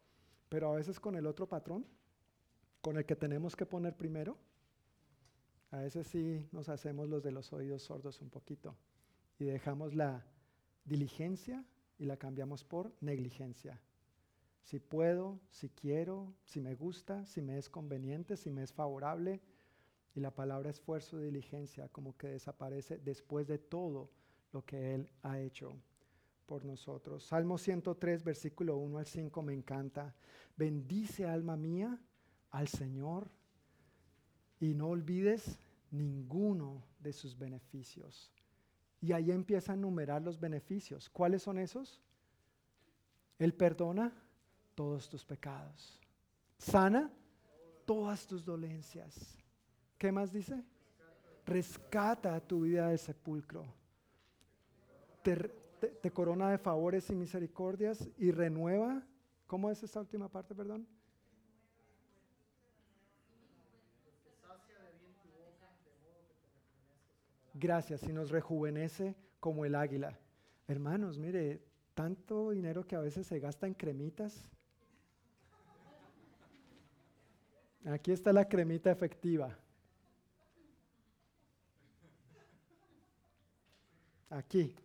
pero 0.50 0.72
a 0.72 0.76
veces 0.76 1.00
con 1.00 1.16
el 1.16 1.26
otro 1.26 1.48
patrón, 1.48 1.86
con 2.82 2.98
el 2.98 3.06
que 3.06 3.16
tenemos 3.16 3.56
que 3.56 3.66
poner 3.66 3.96
primero, 3.96 4.38
a 5.72 5.78
veces 5.78 6.08
sí 6.08 6.48
nos 6.52 6.70
hacemos 6.70 7.10
los 7.10 7.24
de 7.24 7.32
los 7.32 7.52
oídos 7.52 7.84
sordos 7.84 8.22
un 8.22 8.30
poquito 8.30 8.76
y 9.40 9.46
dejamos 9.46 9.94
la 9.94 10.26
diligencia 10.86 11.66
y 11.98 12.06
la 12.06 12.18
cambiamos 12.18 12.64
por 12.64 12.94
negligencia. 13.02 13.82
Si 14.64 14.80
puedo, 14.80 15.40
si 15.50 15.70
quiero, 15.70 16.34
si 16.44 16.60
me 16.60 16.76
gusta, 16.76 17.26
si 17.26 17.42
me 17.42 17.58
es 17.58 17.70
conveniente, 17.70 18.36
si 18.38 18.50
me 18.50 18.64
es 18.64 18.74
favorable. 18.74 19.42
Y 20.16 20.22
la 20.22 20.32
palabra 20.32 20.70
esfuerzo 20.70 21.20
y 21.20 21.26
diligencia 21.26 21.90
como 21.90 22.18
que 22.18 22.28
desaparece 22.30 22.98
después 22.98 23.48
de 23.48 23.58
todo 23.58 24.10
lo 24.54 24.66
que 24.66 24.96
Él 24.96 25.10
ha 25.24 25.40
hecho 25.40 25.76
por 26.46 26.66
nosotros. 26.66 27.24
Salmo 27.24 27.58
103, 27.58 28.24
versículo 28.24 28.78
1 28.78 29.00
al 29.00 29.06
5 29.06 29.42
me 29.42 29.54
encanta. 29.54 30.14
Bendice 30.56 31.26
alma 31.26 31.58
mía 31.58 32.00
al 32.52 32.68
Señor 32.68 33.30
y 34.60 34.74
no 34.74 34.88
olvides 34.88 35.60
ninguno 35.92 36.84
de 37.00 37.14
sus 37.14 37.38
beneficios. 37.38 38.32
Y 39.02 39.12
ahí 39.12 39.32
empieza 39.32 39.74
a 39.74 39.76
enumerar 39.76 40.22
los 40.22 40.40
beneficios. 40.40 41.10
¿Cuáles 41.10 41.44
son 41.44 41.60
esos? 41.60 42.02
Él 43.38 43.54
perdona 43.54 44.14
todos 44.74 45.10
tus 45.10 45.26
pecados. 45.26 46.00
Sana 46.58 47.12
todas 47.86 48.26
tus 48.26 48.44
dolencias. 48.44 49.38
¿Qué 49.98 50.12
más 50.12 50.32
dice? 50.32 50.64
Rescata 51.46 52.40
tu 52.40 52.62
vida 52.62 52.90
del 52.90 53.00
sepulcro. 53.00 53.66
Te 55.80 56.12
corona 56.12 56.50
de 56.52 56.58
favores 56.58 57.10
y 57.10 57.16
misericordias 57.16 58.08
y 58.18 58.32
renueva. 58.32 59.04
¿Cómo 59.48 59.70
es 59.70 59.84
esta 59.84 60.00
última 60.00 60.30
parte, 60.30 60.56
perdón? 60.56 60.88
Gracias, 67.54 68.04
y 68.04 68.12
nos 68.12 68.32
rejuvenece 68.32 69.16
como 69.40 69.64
el 69.64 69.76
águila. 69.76 70.20
Hermanos, 70.68 71.18
mire, 71.18 71.62
tanto 71.94 72.52
dinero 72.52 72.86
que 72.86 72.96
a 72.96 73.00
veces 73.00 73.26
se 73.28 73.40
gasta 73.40 73.66
en 73.66 73.74
cremitas. 73.74 74.44
Aquí 77.86 78.12
está 78.12 78.34
la 78.34 78.50
cremita 78.50 78.92
efectiva. 78.92 79.58
Aquí. 84.30 84.76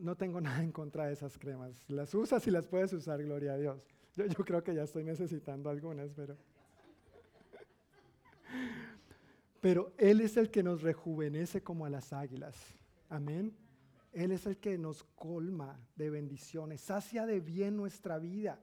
No, 0.00 0.16
tengo 0.16 0.40
nada 0.40 0.62
en 0.62 0.72
contra 0.72 1.06
de 1.06 1.14
esas 1.14 1.36
cremas. 1.38 1.84
Las 1.88 2.14
usas 2.14 2.46
y 2.46 2.50
las 2.50 2.66
puedes 2.66 2.92
usar, 2.92 3.22
gloria 3.22 3.54
a 3.54 3.58
Dios. 3.58 3.82
Yo, 4.14 4.26
yo 4.26 4.44
creo 4.44 4.62
que 4.62 4.74
ya 4.74 4.82
estoy 4.82 5.04
necesitando 5.04 5.70
algunas, 5.70 6.12
pero... 6.14 6.36
Pero 9.60 9.92
Él 9.98 10.22
es 10.22 10.38
el 10.38 10.50
que 10.50 10.62
nos 10.62 10.80
rejuvenece 10.80 11.62
como 11.62 11.84
a 11.84 11.90
las 11.90 12.14
águilas. 12.14 12.56
Amén. 13.10 13.54
Él 14.12 14.32
es 14.32 14.46
el 14.46 14.56
que 14.56 14.78
nos 14.78 15.04
colma 15.04 15.78
de 15.96 16.10
bendiciones, 16.10 16.80
sacia 16.80 17.26
de 17.26 17.40
bien 17.40 17.76
nuestra 17.76 18.18
vida. 18.18 18.58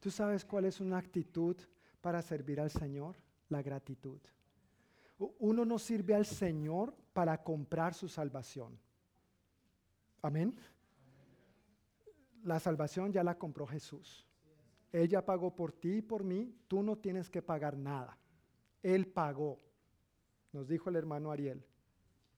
¿Tú 0.00 0.10
sabes 0.10 0.44
cuál 0.44 0.64
es 0.64 0.80
una 0.80 0.98
actitud 0.98 1.56
para 2.00 2.22
servir 2.22 2.60
al 2.60 2.70
Señor? 2.70 3.16
La 3.48 3.62
gratitud. 3.62 4.18
Uno 5.38 5.64
no 5.64 5.78
sirve 5.78 6.14
al 6.14 6.26
Señor 6.26 6.94
para 7.12 7.42
comprar 7.42 7.94
su 7.94 8.08
salvación. 8.08 8.76
Amén. 10.22 10.54
La 12.44 12.58
salvación 12.58 13.12
ya 13.12 13.22
la 13.22 13.38
compró 13.38 13.66
Jesús. 13.66 14.26
Ella 14.92 15.24
pagó 15.24 15.54
por 15.54 15.72
ti 15.72 15.96
y 15.96 16.02
por 16.02 16.24
mí. 16.24 16.54
Tú 16.68 16.82
no 16.82 16.96
tienes 16.96 17.28
que 17.28 17.42
pagar 17.42 17.76
nada. 17.76 18.16
Él 18.82 19.06
pagó. 19.06 19.60
Nos 20.52 20.68
dijo 20.68 20.90
el 20.90 20.96
hermano 20.96 21.30
Ariel, 21.30 21.64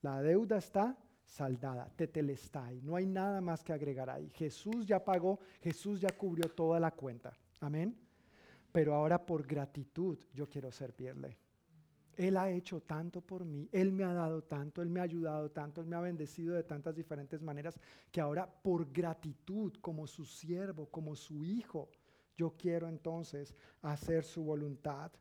la 0.03 0.23
deuda 0.23 0.59
está 0.59 0.97
saldada, 1.25 1.91
tetelestai, 1.97 2.81
no 2.83 2.95
hay 2.95 3.07
nada 3.07 3.41
más 3.41 3.65
que 3.65 3.73
agregar 3.73 4.09
ahí. 4.09 4.31
Jesús 4.35 4.87
ya 4.87 5.03
pagó, 5.03 5.41
Jesús 5.63 6.01
ya 6.01 6.11
cubrió 6.11 6.49
toda 6.51 6.79
la 6.79 6.93
cuenta. 6.93 7.37
Amén. 7.61 7.97
Pero 8.71 8.95
ahora 8.95 9.25
por 9.25 9.47
gratitud 9.47 10.19
yo 10.33 10.49
quiero 10.49 10.71
servirle. 10.71 11.39
Él 12.17 12.37
ha 12.37 12.51
hecho 12.51 12.81
tanto 12.81 13.21
por 13.21 13.45
mí, 13.45 13.69
Él 13.73 13.93
me 13.93 14.05
ha 14.05 14.13
dado 14.13 14.43
tanto, 14.43 14.83
Él 14.83 14.89
me 14.89 15.01
ha 15.01 15.05
ayudado 15.05 15.51
tanto, 15.51 15.81
Él 15.81 15.87
me 15.87 15.97
ha 15.97 16.01
bendecido 16.01 16.55
de 16.55 16.63
tantas 16.63 16.95
diferentes 16.95 17.43
maneras, 17.43 17.79
que 18.11 18.21
ahora 18.21 18.47
por 18.47 18.93
gratitud, 18.93 19.73
como 19.81 20.07
su 20.07 20.25
siervo, 20.25 20.87
como 20.87 21.17
su 21.17 21.45
hijo, 21.45 21.89
yo 22.37 22.55
quiero 22.57 22.89
entonces 22.89 23.55
hacer 23.83 24.25
su 24.25 24.43
voluntad. 24.43 25.13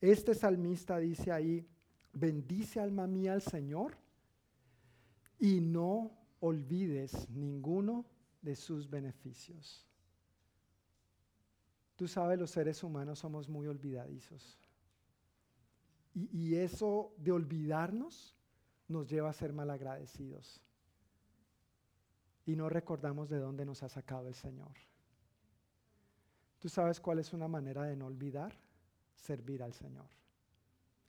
Este 0.00 0.34
salmista 0.34 0.98
dice 0.98 1.32
ahí, 1.32 1.66
bendice 2.12 2.80
alma 2.80 3.06
mía 3.06 3.32
al 3.32 3.42
Señor 3.42 3.96
y 5.38 5.60
no 5.60 6.10
olvides 6.40 7.28
ninguno 7.30 8.04
de 8.40 8.56
sus 8.56 8.88
beneficios. 8.88 9.86
Tú 11.96 12.08
sabes, 12.08 12.38
los 12.38 12.50
seres 12.50 12.82
humanos 12.82 13.20
somos 13.20 13.48
muy 13.48 13.66
olvidadizos. 13.66 14.58
Y, 16.14 16.56
eso 16.56 17.14
de 17.16 17.32
olvidarnos 17.32 18.36
nos 18.88 19.08
lleva 19.08 19.30
a 19.30 19.32
ser 19.32 19.52
malagradecidos. 19.52 20.60
Y 22.44 22.54
no 22.54 22.68
recordamos 22.68 23.28
de 23.30 23.38
dónde 23.38 23.64
nos 23.64 23.82
ha 23.82 23.88
sacado 23.88 24.28
el 24.28 24.34
Señor. 24.34 24.72
¿Tú 26.58 26.68
sabes 26.68 27.00
cuál 27.00 27.18
es 27.18 27.32
una 27.32 27.48
manera 27.48 27.84
de 27.84 27.96
no 27.96 28.06
olvidar? 28.06 28.58
Servir 29.14 29.62
al 29.62 29.72
Señor 29.72 30.08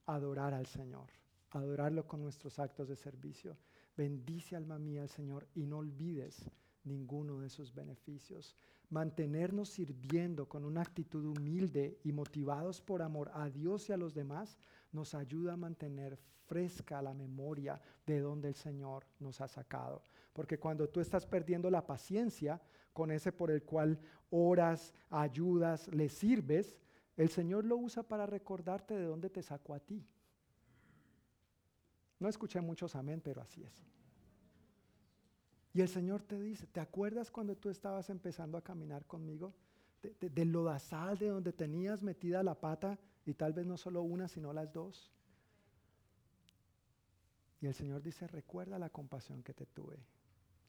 adorar 0.05 0.53
al 0.53 0.65
Señor, 0.65 1.09
adorarlo 1.51 2.07
con 2.07 2.21
nuestros 2.21 2.59
actos 2.59 2.87
de 2.87 2.95
servicio. 2.95 3.57
Bendice 3.95 4.55
alma 4.55 4.79
mía 4.79 5.03
al 5.03 5.09
Señor 5.09 5.47
y 5.53 5.65
no 5.65 5.79
olvides 5.79 6.49
ninguno 6.83 7.39
de 7.39 7.49
sus 7.49 7.73
beneficios. 7.73 8.55
Mantenernos 8.89 9.69
sirviendo 9.69 10.47
con 10.47 10.65
una 10.65 10.81
actitud 10.81 11.25
humilde 11.25 11.99
y 12.03 12.11
motivados 12.11 12.81
por 12.81 13.01
amor 13.01 13.31
a 13.33 13.49
Dios 13.49 13.89
y 13.89 13.93
a 13.93 13.97
los 13.97 14.13
demás 14.13 14.57
nos 14.93 15.13
ayuda 15.13 15.53
a 15.53 15.57
mantener 15.57 16.17
fresca 16.45 17.01
la 17.01 17.13
memoria 17.13 17.79
de 18.05 18.19
donde 18.19 18.49
el 18.49 18.55
Señor 18.55 19.05
nos 19.19 19.41
ha 19.41 19.47
sacado. 19.47 20.03
Porque 20.33 20.59
cuando 20.59 20.87
tú 20.87 20.99
estás 20.99 21.25
perdiendo 21.25 21.69
la 21.69 21.85
paciencia 21.85 22.61
con 22.93 23.11
ese 23.11 23.31
por 23.31 23.51
el 23.51 23.63
cual 23.63 23.99
oras, 24.29 24.93
ayudas, 25.09 25.87
le 25.89 26.09
sirves, 26.09 26.77
el 27.17 27.29
Señor 27.29 27.65
lo 27.65 27.77
usa 27.77 28.03
para 28.03 28.25
recordarte 28.25 28.95
de 28.95 29.05
dónde 29.05 29.29
te 29.29 29.41
sacó 29.41 29.73
a 29.73 29.79
ti. 29.79 30.05
No 32.19 32.29
escuché 32.29 32.61
muchos 32.61 32.95
amén, 32.95 33.21
pero 33.21 33.41
así 33.41 33.63
es. 33.63 33.83
Y 35.73 35.81
el 35.81 35.89
Señor 35.89 36.21
te 36.21 36.39
dice, 36.39 36.67
¿te 36.67 36.79
acuerdas 36.79 37.31
cuando 37.31 37.57
tú 37.57 37.69
estabas 37.69 38.09
empezando 38.09 38.57
a 38.57 38.63
caminar 38.63 39.05
conmigo? 39.05 39.53
De, 40.01 40.29
del 40.29 40.51
lodazal 40.51 41.17
de 41.17 41.29
donde 41.29 41.51
tenías 41.51 42.03
metida 42.03 42.43
la 42.43 42.59
pata 42.59 42.99
y 43.25 43.33
tal 43.33 43.53
vez 43.53 43.65
no 43.65 43.77
solo 43.77 44.01
una, 44.01 44.27
sino 44.27 44.53
las 44.53 44.73
dos. 44.73 45.11
Y 47.61 47.67
el 47.67 47.73
Señor 47.73 48.01
dice, 48.01 48.27
recuerda 48.27 48.77
la 48.77 48.89
compasión 48.89 49.41
que 49.41 49.53
te 49.53 49.65
tuve. 49.65 49.97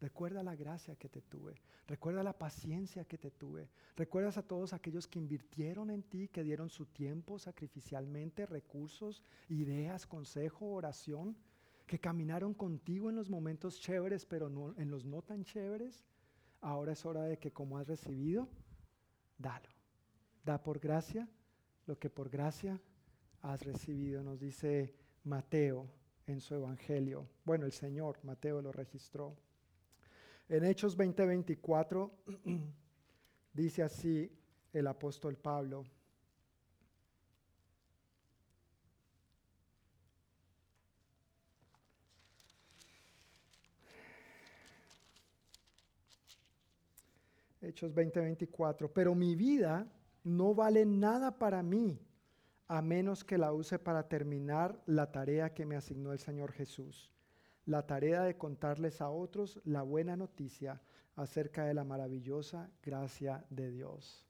Recuerda 0.01 0.43
la 0.43 0.55
gracia 0.55 0.97
que 0.97 1.09
te 1.09 1.22
tuve. 1.22 1.55
Recuerda 1.86 2.22
la 2.22 2.39
paciencia 2.39 3.05
que 3.05 3.18
te 3.18 3.31
tuve. 3.31 3.68
Recuerdas 3.97 4.36
a 4.36 4.43
todos 4.43 4.72
aquellos 4.72 5.06
que 5.06 5.18
invirtieron 5.18 5.90
en 5.90 6.02
ti, 6.02 6.28
que 6.28 6.44
dieron 6.44 6.68
su 6.68 6.86
tiempo 6.86 7.39
sacrificialmente, 7.39 8.47
recursos, 8.47 9.22
ideas, 9.48 10.06
consejo, 10.06 10.66
oración, 10.72 11.36
que 11.86 11.98
caminaron 11.98 12.55
contigo 12.55 13.10
en 13.10 13.16
los 13.16 13.31
momentos 13.31 13.81
chéveres, 13.81 14.24
pero 14.24 14.48
no, 14.48 14.74
en 14.78 14.90
los 14.90 15.05
no 15.05 15.22
tan 15.22 15.44
chéveres. 15.44 16.05
Ahora 16.60 16.93
es 16.93 17.05
hora 17.05 17.22
de 17.24 17.39
que 17.39 17.52
como 17.52 17.78
has 17.78 17.89
recibido, 17.89 18.48
dalo. 19.39 19.68
Da 20.44 20.62
por 20.62 20.78
gracia 20.78 21.28
lo 21.86 21.98
que 21.98 22.11
por 22.11 22.31
gracia 22.31 22.81
has 23.43 23.62
recibido, 23.62 24.23
nos 24.23 24.40
dice 24.40 24.94
Mateo 25.24 25.86
en 26.27 26.40
su 26.40 26.55
Evangelio. 26.55 27.28
Bueno, 27.44 27.66
el 27.66 27.73
Señor, 27.73 28.19
Mateo 28.23 28.62
lo 28.62 28.73
registró. 28.73 29.36
En 30.48 30.65
Hechos 30.65 30.97
20:24 30.97 32.11
dice 33.52 33.82
así 33.82 34.31
el 34.73 34.86
apóstol 34.86 35.36
Pablo. 35.36 35.85
Hechos 47.61 47.94
20:24, 47.94 48.90
pero 48.93 49.15
mi 49.15 49.35
vida 49.35 49.86
no 50.24 50.55
vale 50.55 50.84
nada 50.86 51.38
para 51.38 51.62
mí 51.62 52.01
a 52.66 52.80
menos 52.80 53.24
que 53.24 53.38
la 53.38 53.52
use 53.52 53.78
para 53.78 54.09
terminar 54.09 54.82
la 54.86 55.12
tarea 55.12 55.52
que 55.52 55.66
me 55.66 55.76
asignó 55.76 56.12
el 56.12 56.18
Señor 56.18 56.52
Jesús, 56.52 57.12
la 57.66 57.86
tarea 57.86 58.22
de 58.22 58.36
contarles 58.36 59.01
a 59.01 59.10
otros 59.10 59.60
la 59.64 59.82
buena 59.82 60.16
noticia 60.16 60.80
acerca 61.14 61.64
de 61.64 61.74
la 61.74 61.84
maravillosa 61.84 62.70
gracia 62.82 63.44
de 63.51 63.70
Dios. 63.70 64.26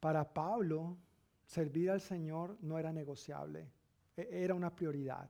Para 0.00 0.32
Pablo, 0.32 0.96
servir 1.44 1.90
al 1.90 2.00
Señor 2.00 2.56
no 2.60 2.78
era 2.78 2.92
negociable, 2.92 3.70
e-, 4.16 4.28
era 4.30 4.54
una 4.54 4.74
prioridad. 4.74 5.28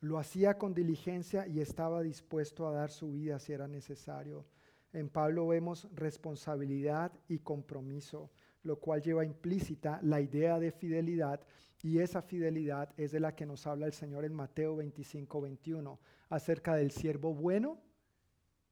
Lo 0.00 0.18
hacía 0.18 0.56
con 0.56 0.74
diligencia 0.74 1.46
y 1.46 1.60
estaba 1.60 2.02
dispuesto 2.02 2.66
a 2.66 2.72
dar 2.72 2.90
su 2.90 3.10
vida 3.10 3.38
si 3.38 3.52
era 3.52 3.66
necesario. 3.66 4.46
En 4.92 5.08
Pablo 5.08 5.46
vemos 5.46 5.88
responsabilidad 5.94 7.12
y 7.28 7.38
compromiso 7.38 8.30
lo 8.62 8.78
cual 8.78 9.02
lleva 9.02 9.24
implícita 9.24 10.00
la 10.02 10.20
idea 10.20 10.58
de 10.58 10.72
fidelidad 10.72 11.40
y 11.82 12.00
esa 12.00 12.22
fidelidad 12.22 12.92
es 12.96 13.12
de 13.12 13.20
la 13.20 13.34
que 13.34 13.46
nos 13.46 13.66
habla 13.66 13.86
el 13.86 13.92
Señor 13.92 14.24
en 14.24 14.34
Mateo 14.34 14.76
25, 14.76 15.40
21, 15.40 15.98
acerca 16.28 16.74
del 16.74 16.90
siervo 16.90 17.32
bueno 17.32 17.78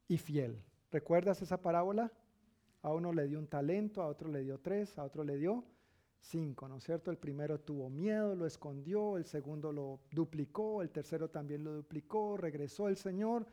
y 0.09 0.19
fiel. 0.19 0.63
¿Recuerdas 0.91 1.41
esa 1.41 1.63
parábola? 1.63 2.13
A 2.83 2.93
uno 2.93 3.13
le 3.13 3.27
dio 3.27 3.39
un 3.39 3.47
talento, 3.47 4.03
a 4.03 4.09
otro 4.09 4.29
le 4.29 4.43
dio 4.43 4.59
tres, 4.59 4.99
a 4.99 5.05
otro 5.05 5.25
le 5.25 5.39
dio 5.39 5.65
cinco, 6.19 6.69
¿no 6.69 6.79
es 6.79 6.85
cierto? 6.85 7.11
El 7.11 7.19
primero 7.19 7.61
tuvo 7.61 7.89
miedo, 7.89 8.35
lo 8.35 8.47
escondió, 8.47 9.17
el 9.17 9.25
segundo 9.25 9.73
lo 9.73 10.01
duplicó, 10.11 10.83
el 10.83 10.91
tercero 10.91 11.31
también 11.31 11.63
lo 11.65 11.73
duplicó, 11.73 12.37
regresó 12.37 12.89
el 12.89 12.97
Señor 12.97 13.47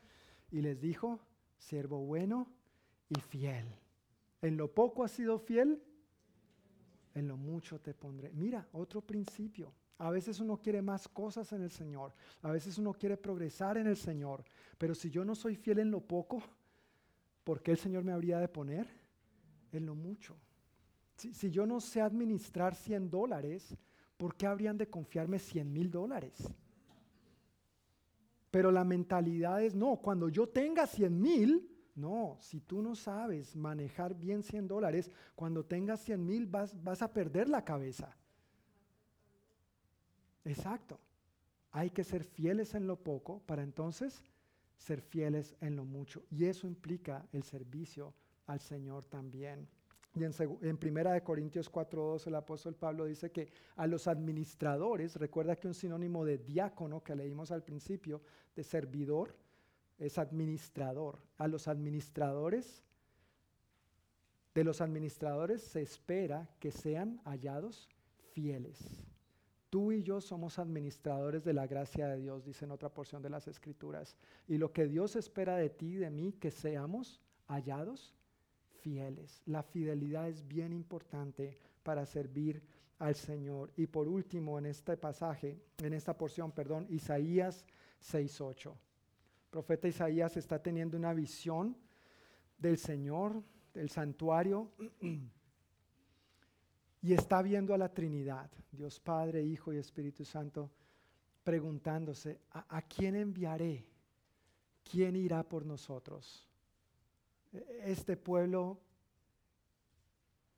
y 0.52 0.62
les 0.62 0.82
dijo, 0.82 1.20
siervo 1.64 2.00
bueno 2.00 2.52
y 3.10 3.20
fiel. 3.20 3.66
En 4.42 4.58
lo 4.58 4.74
poco 4.74 5.04
has 5.04 5.12
sido 5.12 5.40
fiel, 5.40 5.82
en 7.16 7.28
lo 7.28 7.38
mucho 7.38 7.80
te 7.80 7.94
pondré. 7.94 8.32
Mira, 8.34 8.68
otro 8.74 9.02
principio. 9.02 9.74
A 10.00 10.10
veces 10.10 10.40
uno 10.40 10.58
quiere 10.58 10.82
más 10.82 11.08
cosas 11.08 11.54
en 11.54 11.62
el 11.62 11.72
Señor, 11.72 12.14
a 12.42 12.52
veces 12.52 12.78
uno 12.78 12.94
quiere 12.94 13.16
progresar 13.16 13.78
en 13.78 13.88
el 13.88 13.96
Señor, 13.96 14.44
pero 14.78 14.94
si 14.96 15.10
yo 15.10 15.24
no 15.24 15.36
soy 15.36 15.56
fiel 15.56 15.80
en 15.80 15.92
lo 15.92 16.02
poco, 16.02 16.42
¿por 17.44 17.62
qué 17.62 17.72
el 17.72 17.78
Señor 17.78 18.04
me 18.04 18.12
habría 18.12 18.40
de 18.40 18.48
poner 18.48 18.88
en 19.72 19.86
lo 19.86 19.96
mucho? 19.96 20.36
Si, 21.16 21.52
yo 21.52 21.66
no 21.66 21.80
sé 21.80 22.02
administrar 22.02 22.76
100 22.76 23.10
dólares, 23.10 23.78
¿por 24.18 24.36
qué 24.36 24.48
habrían 24.48 24.78
de 24.78 24.90
confiarme 24.90 25.40
100 25.40 25.72
mil 25.72 25.90
dólares? 25.90 26.50
Pero 28.54 28.72
la 28.72 28.84
mentalidad 28.84 29.64
es, 29.64 29.74
no, 29.74 29.96
cuando 29.96 30.30
yo 30.30 30.48
tenga 30.48 30.86
100 30.86 31.20
mil, 31.20 31.68
no, 31.96 32.38
si 32.40 32.60
tú 32.60 32.84
no 32.84 32.94
sabes 32.94 33.56
manejar 33.56 34.14
bien 34.14 34.44
100 34.44 34.68
dólares, 34.68 35.10
cuando 35.34 35.66
tengas 35.66 36.02
100 36.02 36.24
mil 36.24 36.46
vas, 36.46 36.84
vas 36.84 37.02
a 37.02 37.12
perder 37.12 37.50
la 37.50 37.66
cabeza. 37.66 38.16
Exacto. 40.46 41.00
Hay 41.72 41.90
que 41.90 42.04
ser 42.04 42.24
fieles 42.24 42.76
en 42.76 42.86
lo 42.86 42.96
poco 42.96 43.40
para 43.40 43.64
entonces 43.64 44.22
ser 44.78 45.02
fieles 45.02 45.56
en 45.60 45.76
lo 45.76 45.84
mucho. 45.84 46.22
Y 46.30 46.46
eso 46.46 46.68
implica 46.68 47.26
el 47.32 47.42
servicio 47.42 48.14
al 48.46 48.60
Señor 48.60 49.04
también. 49.06 49.68
Y 50.16 50.24
en, 50.24 50.34
en 50.62 50.78
Primera 50.78 51.14
de 51.14 51.24
Corintios 51.24 51.72
4.2 51.72 52.28
el 52.28 52.36
apóstol 52.36 52.76
Pablo 52.76 53.06
dice 53.06 53.32
que 53.32 53.50
a 53.76 53.88
los 53.88 54.08
administradores, 54.08 55.16
recuerda 55.16 55.56
que 55.56 55.68
un 55.68 55.74
sinónimo 55.74 56.24
de 56.24 56.38
diácono 56.38 57.04
que 57.04 57.16
leímos 57.16 57.52
al 57.52 57.64
principio, 57.64 58.22
de 58.56 58.64
servidor, 58.64 59.36
es 59.98 60.18
administrador. 60.18 61.20
A 61.38 61.48
los 61.48 61.68
administradores, 61.68 62.84
de 64.54 64.64
los 64.64 64.82
administradores 64.82 65.64
se 65.64 65.82
espera 65.82 66.48
que 66.60 66.72
sean 66.72 67.20
hallados 67.26 67.90
fieles. 68.34 69.04
Tú 69.72 69.92
y 69.92 70.04
yo 70.04 70.22
somos 70.22 70.60
administradores 70.60 71.44
de 71.44 71.54
la 71.54 71.66
gracia 71.66 72.08
de 72.08 72.20
Dios, 72.20 72.46
dice 72.46 72.66
en 72.66 72.72
otra 72.72 72.90
porción 72.90 73.24
de 73.24 73.32
las 73.32 73.48
Escrituras. 73.48 74.16
Y 74.48 74.60
lo 74.60 74.72
que 74.72 74.86
Dios 74.86 75.16
espera 75.16 75.58
de 75.58 75.72
ti 75.72 75.94
y 75.94 75.96
de 75.96 76.12
mí, 76.12 76.34
que 76.34 76.52
seamos 76.52 77.20
hallados 77.48 78.14
fieles. 78.84 79.42
La 79.46 79.64
fidelidad 79.64 80.28
es 80.28 80.48
bien 80.48 80.74
importante 80.74 81.58
para 81.84 82.06
servir 82.06 82.62
al 83.00 83.16
Señor. 83.16 83.72
Y 83.76 83.88
por 83.88 84.08
último, 84.08 84.60
en 84.60 84.68
este 84.68 84.98
pasaje, 84.98 85.58
en 85.80 85.94
esta 85.94 86.16
porción, 86.16 86.52
perdón, 86.52 86.86
Isaías 86.90 87.66
6.8 88.02 88.74
profeta 89.54 89.88
Isaías 89.88 90.36
está 90.36 90.58
teniendo 90.58 90.98
una 90.98 91.14
visión 91.14 91.78
del 92.58 92.80
Señor, 92.80 93.44
del 93.72 93.88
santuario, 93.88 94.72
y 97.04 97.14
está 97.14 97.44
viendo 97.44 97.76
a 97.76 97.78
la 97.78 97.94
Trinidad, 97.94 98.50
Dios 98.72 99.00
Padre, 99.00 99.44
Hijo 99.44 99.72
y 99.72 99.78
Espíritu 99.78 100.26
Santo, 100.26 100.72
preguntándose, 101.44 102.40
¿a, 102.50 102.82
quién 102.82 103.16
enviaré? 103.16 103.86
¿Quién 104.90 105.16
irá 105.16 105.44
por 105.44 105.68
nosotros? 105.68 106.50
Este 107.84 108.18
pueblo 108.18 108.80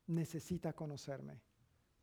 necesita 0.08 0.74
conocerme. 0.74 1.42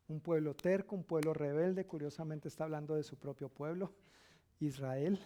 Un 0.08 0.20
pueblo 0.20 0.54
terco, 0.54 0.94
un 0.94 1.04
pueblo 1.04 1.32
rebelde, 1.32 1.86
curiosamente 1.86 2.48
está 2.48 2.64
hablando 2.64 2.94
de 2.94 3.02
su 3.02 3.16
propio 3.18 3.48
pueblo, 3.48 3.94
Israel. 4.60 5.18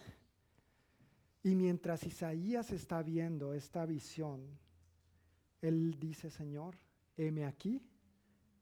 Y 1.43 1.55
mientras 1.55 2.03
Isaías 2.05 2.71
está 2.71 3.01
viendo 3.03 3.53
esta 3.53 3.85
visión, 3.85 4.57
él 5.61 5.99
dice, 5.99 6.29
Señor, 6.29 6.77
heme 7.17 7.45
aquí, 7.45 7.81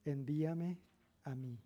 envíame 0.06 0.80
a 1.24 1.36
mí. 1.36 1.60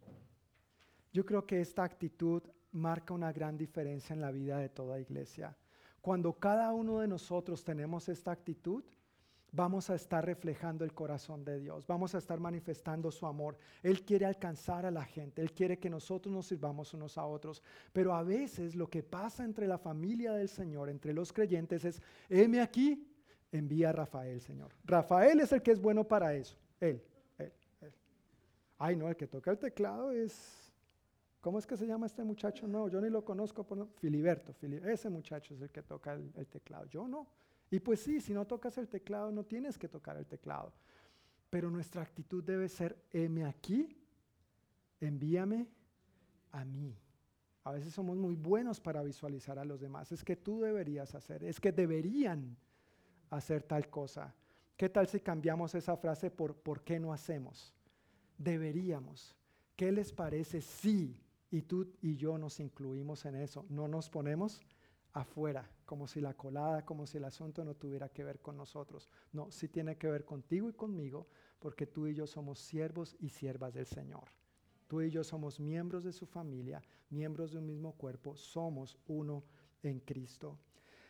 Yo 1.14 1.26
creo 1.26 1.46
que 1.46 1.62
esta 1.62 1.84
actitud 1.84 2.44
marca 2.72 3.14
una 3.14 3.32
gran 3.32 3.58
diferencia 3.58 4.14
en 4.14 4.22
la 4.22 4.32
vida 4.32 4.58
de 4.58 4.70
toda 4.70 5.00
iglesia. 5.00 5.56
Cuando 6.02 6.34
cada 6.34 6.72
uno 6.74 7.00
de 7.00 7.08
nosotros 7.08 7.64
tenemos 7.64 8.10
esta 8.10 8.32
actitud, 8.32 8.84
vamos 9.52 9.90
a 9.90 9.96
estar 9.96 10.26
reflejando 10.26 10.84
el 10.84 10.94
corazón 10.94 11.44
de 11.44 11.60
Dios, 11.60 11.86
vamos 11.88 12.16
a 12.16 12.18
estar 12.18 12.40
manifestando 12.40 13.12
su 13.12 13.26
amor. 13.26 13.58
Él 13.82 14.04
quiere 14.04 14.26
alcanzar 14.26 14.86
a 14.86 14.92
la 14.92 15.04
gente, 15.04 15.42
Él 15.42 15.54
quiere 15.54 15.80
que 15.80 15.90
nosotros 15.90 16.34
nos 16.34 16.48
sirvamos 16.48 16.94
unos 16.94 17.18
a 17.18 17.26
otros. 17.26 17.64
Pero 17.94 18.14
a 18.14 18.24
veces 18.24 18.76
lo 18.76 18.90
que 18.90 19.04
pasa 19.04 19.44
entre 19.44 19.68
la 19.68 19.78
familia 19.78 20.34
del 20.34 20.50
Señor, 20.50 20.90
entre 20.90 21.14
los 21.14 21.34
creyentes, 21.34 21.86
es, 21.86 22.02
heme 22.30 22.62
aquí, 22.62 23.08
envía 23.52 23.90
a 23.90 23.94
Rafael, 23.94 24.42
Señor. 24.42 24.72
Rafael 24.84 25.40
es 25.40 25.52
el 25.52 25.62
que 25.62 25.72
es 25.72 25.80
bueno 25.80 26.08
para 26.08 26.34
eso, 26.34 26.58
Él, 26.80 27.02
Él, 27.38 27.52
Él. 27.82 27.94
Ay, 28.78 28.96
no, 28.96 29.10
el 29.10 29.16
que 29.16 29.28
toca 29.28 29.52
el 29.52 29.58
teclado 29.58 30.12
es... 30.12 30.66
¿Cómo 31.42 31.58
es 31.58 31.66
que 31.66 31.78
se 31.78 31.88
llama 31.88 32.06
este 32.06 32.22
muchacho? 32.22 32.68
No, 32.68 32.90
yo 32.90 33.00
ni 33.00 33.10
lo 33.10 33.24
conozco. 33.24 33.64
Por 33.64 33.88
Filiberto, 33.96 34.54
ese 34.86 35.10
muchacho 35.10 35.54
es 35.54 35.62
el 35.62 35.70
que 35.70 35.82
toca 35.82 36.14
el 36.14 36.48
teclado. 36.48 36.86
Yo 36.88 37.08
no. 37.08 37.28
Y 37.72 37.80
pues 37.80 38.00
sí, 38.00 38.20
si 38.20 38.34
no 38.34 38.46
tocas 38.46 38.78
el 38.78 38.88
teclado, 38.88 39.32
no 39.32 39.44
tienes 39.44 39.78
que 39.78 39.88
tocar 39.88 40.18
el 40.18 40.26
teclado. 40.26 40.74
Pero 41.50 41.70
nuestra 41.70 42.02
actitud 42.02 42.44
debe 42.44 42.68
ser, 42.70 43.04
heme 43.12 43.46
aquí, 43.46 43.96
envíame 45.00 45.68
a 46.52 46.66
mí. 46.66 46.98
A 47.64 47.72
veces 47.72 47.94
somos 47.94 48.18
muy 48.18 48.36
buenos 48.36 48.80
para 48.80 49.04
visualizar 49.04 49.60
a 49.60 49.66
los 49.66 49.80
demás. 49.80 50.12
Es 50.12 50.24
que 50.24 50.36
tú 50.36 50.62
deberías 50.62 51.14
hacer, 51.14 51.44
es 51.44 51.60
que 51.60 51.72
deberían 51.72 52.58
hacer 53.30 53.64
tal 53.64 53.90
cosa. 53.90 54.34
¿Qué 54.76 54.90
tal 54.90 55.08
si 55.08 55.20
cambiamos 55.20 55.76
esa 55.76 55.98
frase 55.98 56.32
por 56.32 56.56
¿por 56.56 56.84
qué 56.84 57.00
no 57.00 57.14
hacemos? 57.14 57.74
Deberíamos. 58.38 59.36
¿Qué 59.76 59.92
les 59.92 60.12
parece 60.12 60.62
si 60.62 61.16
y 61.52 61.62
tú 61.64 61.94
y 62.02 62.16
yo 62.16 62.38
nos 62.38 62.60
incluimos 62.60 63.26
en 63.26 63.36
eso? 63.36 63.66
No 63.70 63.88
nos 63.88 64.10
ponemos 64.10 64.62
afuera, 65.14 65.70
como 65.86 66.08
si 66.08 66.22
la 66.22 66.34
colada, 66.34 66.86
como 66.86 67.06
si 67.06 67.18
el 67.18 67.26
asunto 67.26 67.64
no 67.66 67.76
tuviera 67.76 68.10
que 68.10 68.24
ver 68.24 68.40
con 68.40 68.58
nosotros. 68.58 69.10
No, 69.32 69.52
sí 69.52 69.68
tiene 69.68 69.98
que 69.98 70.10
ver 70.10 70.26
contigo 70.26 70.70
y 70.70 70.74
conmigo, 70.74 71.28
porque 71.60 71.88
tú 71.88 72.08
y 72.08 72.14
yo 72.14 72.28
somos 72.28 72.60
siervos 72.60 73.16
y 73.20 73.30
siervas 73.30 73.74
del 73.74 73.86
Señor. 73.86 74.30
Tú 74.88 75.02
y 75.02 75.10
yo 75.10 75.24
somos 75.24 75.60
miembros 75.60 76.04
de 76.04 76.12
su 76.12 76.26
familia, 76.26 76.82
miembros 77.10 77.52
de 77.52 77.60
un 77.60 77.66
mismo 77.66 77.94
cuerpo, 77.94 78.36
somos 78.36 78.98
uno 79.08 79.44
en 79.84 80.00
Cristo. 80.00 80.58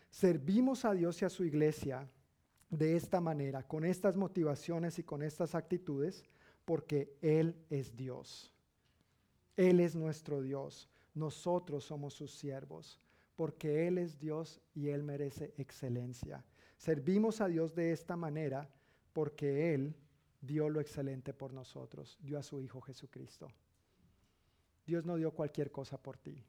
Servimos 0.10 0.86
a 0.86 0.94
Dios 0.94 1.22
y 1.22 1.26
a 1.26 1.30
su 1.30 1.46
iglesia 1.46 2.10
de 2.70 2.96
esta 2.96 3.22
manera, 3.22 3.64
con 3.68 3.86
estas 3.86 4.16
motivaciones 4.16 5.00
y 5.00 5.04
con 5.04 5.24
estas 5.24 5.56
actitudes, 5.56 6.24
porque 6.66 7.18
Él 7.22 7.56
es 7.70 7.96
Dios. 7.96 8.54
Él 9.56 9.80
es 9.80 9.96
nuestro 9.96 10.42
Dios. 10.42 10.90
Nosotros 11.14 11.84
somos 11.84 12.14
sus 12.14 12.32
siervos, 12.32 13.00
porque 13.40 13.88
Él 13.88 14.00
es 14.00 14.20
Dios 14.20 14.60
y 14.76 14.90
Él 14.90 15.02
merece 15.02 15.54
excelencia. 15.56 16.44
Servimos 16.76 17.40
a 17.40 17.48
Dios 17.48 17.74
de 17.74 17.94
esta 17.94 18.18
manera 18.18 18.70
porque 19.14 19.74
Él 19.74 19.96
dio 20.42 20.68
lo 20.68 20.82
excelente 20.82 21.34
por 21.34 21.54
nosotros, 21.54 22.18
dio 22.20 22.38
a 22.38 22.44
su 22.44 22.60
Hijo 22.60 22.82
Jesucristo. 22.82 23.48
Dios 24.86 25.06
no 25.06 25.16
dio 25.16 25.32
cualquier 25.32 25.72
cosa 25.72 25.98
por 25.98 26.18
ti. 26.18 26.44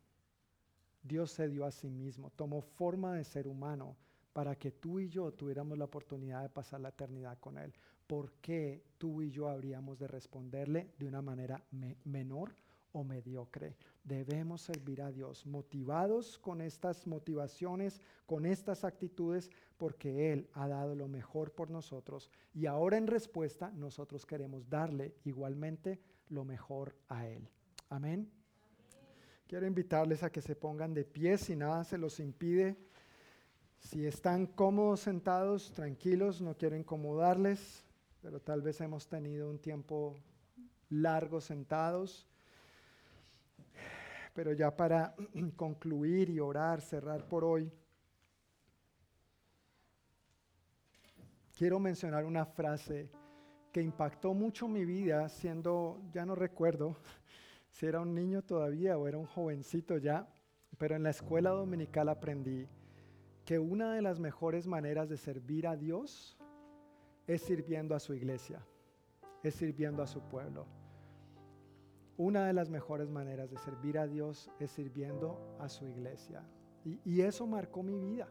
Dios 1.00 1.30
se 1.30 1.48
dio 1.48 1.64
a 1.64 1.70
sí 1.70 1.88
mismo, 1.88 2.30
tomó 2.30 2.60
forma 2.60 3.14
de 3.14 3.22
ser 3.22 3.46
humano 3.46 3.96
para 4.32 4.56
que 4.56 4.72
tú 4.72 4.98
y 4.98 5.08
yo 5.08 5.30
tuviéramos 5.32 5.78
la 5.78 5.84
oportunidad 5.84 6.42
de 6.42 6.48
pasar 6.48 6.80
la 6.80 6.88
eternidad 6.88 7.38
con 7.38 7.56
Él. 7.56 7.72
¿Por 8.08 8.32
qué 8.40 8.82
tú 8.98 9.22
y 9.22 9.30
yo 9.30 9.48
habríamos 9.48 10.00
de 10.00 10.08
responderle 10.08 10.90
de 10.98 11.06
una 11.06 11.22
manera 11.22 11.62
menor 12.02 12.52
o 12.90 13.04
mediocre? 13.04 13.76
Debemos 14.10 14.62
servir 14.62 15.02
a 15.02 15.12
Dios 15.12 15.46
motivados 15.46 16.36
con 16.36 16.60
estas 16.60 17.06
motivaciones, 17.06 18.00
con 18.26 18.44
estas 18.44 18.82
actitudes, 18.82 19.52
porque 19.76 20.32
Él 20.32 20.50
ha 20.54 20.66
dado 20.66 20.96
lo 20.96 21.06
mejor 21.06 21.52
por 21.52 21.70
nosotros 21.70 22.28
y 22.52 22.66
ahora 22.66 22.96
en 22.96 23.06
respuesta 23.06 23.70
nosotros 23.70 24.26
queremos 24.26 24.68
darle 24.68 25.14
igualmente 25.22 26.00
lo 26.28 26.44
mejor 26.44 26.96
a 27.08 27.28
Él. 27.28 27.48
Amén. 27.88 28.28
Quiero 29.46 29.64
invitarles 29.64 30.24
a 30.24 30.32
que 30.32 30.42
se 30.42 30.56
pongan 30.56 30.92
de 30.92 31.04
pie 31.04 31.38
si 31.38 31.54
nada 31.54 31.84
se 31.84 31.96
los 31.96 32.18
impide. 32.18 32.76
Si 33.78 34.04
están 34.04 34.46
cómodos 34.46 34.98
sentados, 34.98 35.70
tranquilos, 35.70 36.42
no 36.42 36.56
quiero 36.56 36.74
incomodarles, 36.74 37.84
pero 38.20 38.40
tal 38.40 38.60
vez 38.60 38.80
hemos 38.80 39.06
tenido 39.06 39.48
un 39.48 39.60
tiempo 39.60 40.16
largo 40.88 41.40
sentados. 41.40 42.26
Pero 44.40 44.54
ya 44.54 44.74
para 44.74 45.14
concluir 45.54 46.30
y 46.30 46.40
orar, 46.40 46.80
cerrar 46.80 47.28
por 47.28 47.44
hoy, 47.44 47.70
quiero 51.54 51.78
mencionar 51.78 52.24
una 52.24 52.46
frase 52.46 53.10
que 53.70 53.82
impactó 53.82 54.32
mucho 54.32 54.66
mi 54.66 54.86
vida 54.86 55.28
siendo, 55.28 56.00
ya 56.10 56.24
no 56.24 56.34
recuerdo, 56.34 56.96
si 57.70 57.84
era 57.84 58.00
un 58.00 58.14
niño 58.14 58.40
todavía 58.40 58.96
o 58.96 59.06
era 59.06 59.18
un 59.18 59.26
jovencito 59.26 59.98
ya, 59.98 60.26
pero 60.78 60.96
en 60.96 61.02
la 61.02 61.10
escuela 61.10 61.50
dominical 61.50 62.08
aprendí 62.08 62.66
que 63.44 63.58
una 63.58 63.92
de 63.92 64.00
las 64.00 64.20
mejores 64.20 64.66
maneras 64.66 65.10
de 65.10 65.18
servir 65.18 65.66
a 65.66 65.76
Dios 65.76 66.38
es 67.26 67.42
sirviendo 67.42 67.94
a 67.94 68.00
su 68.00 68.14
iglesia, 68.14 68.64
es 69.42 69.54
sirviendo 69.54 70.02
a 70.02 70.06
su 70.06 70.22
pueblo. 70.22 70.79
Una 72.20 72.44
de 72.44 72.52
las 72.52 72.68
mejores 72.68 73.08
maneras 73.08 73.50
de 73.50 73.56
servir 73.56 73.96
a 73.98 74.06
Dios 74.06 74.50
es 74.58 74.72
sirviendo 74.72 75.56
a 75.58 75.70
su 75.70 75.86
iglesia. 75.86 76.42
Y, 76.84 77.22
eso 77.22 77.46
marcó 77.46 77.82
mi 77.82 77.98
vida. 77.98 78.28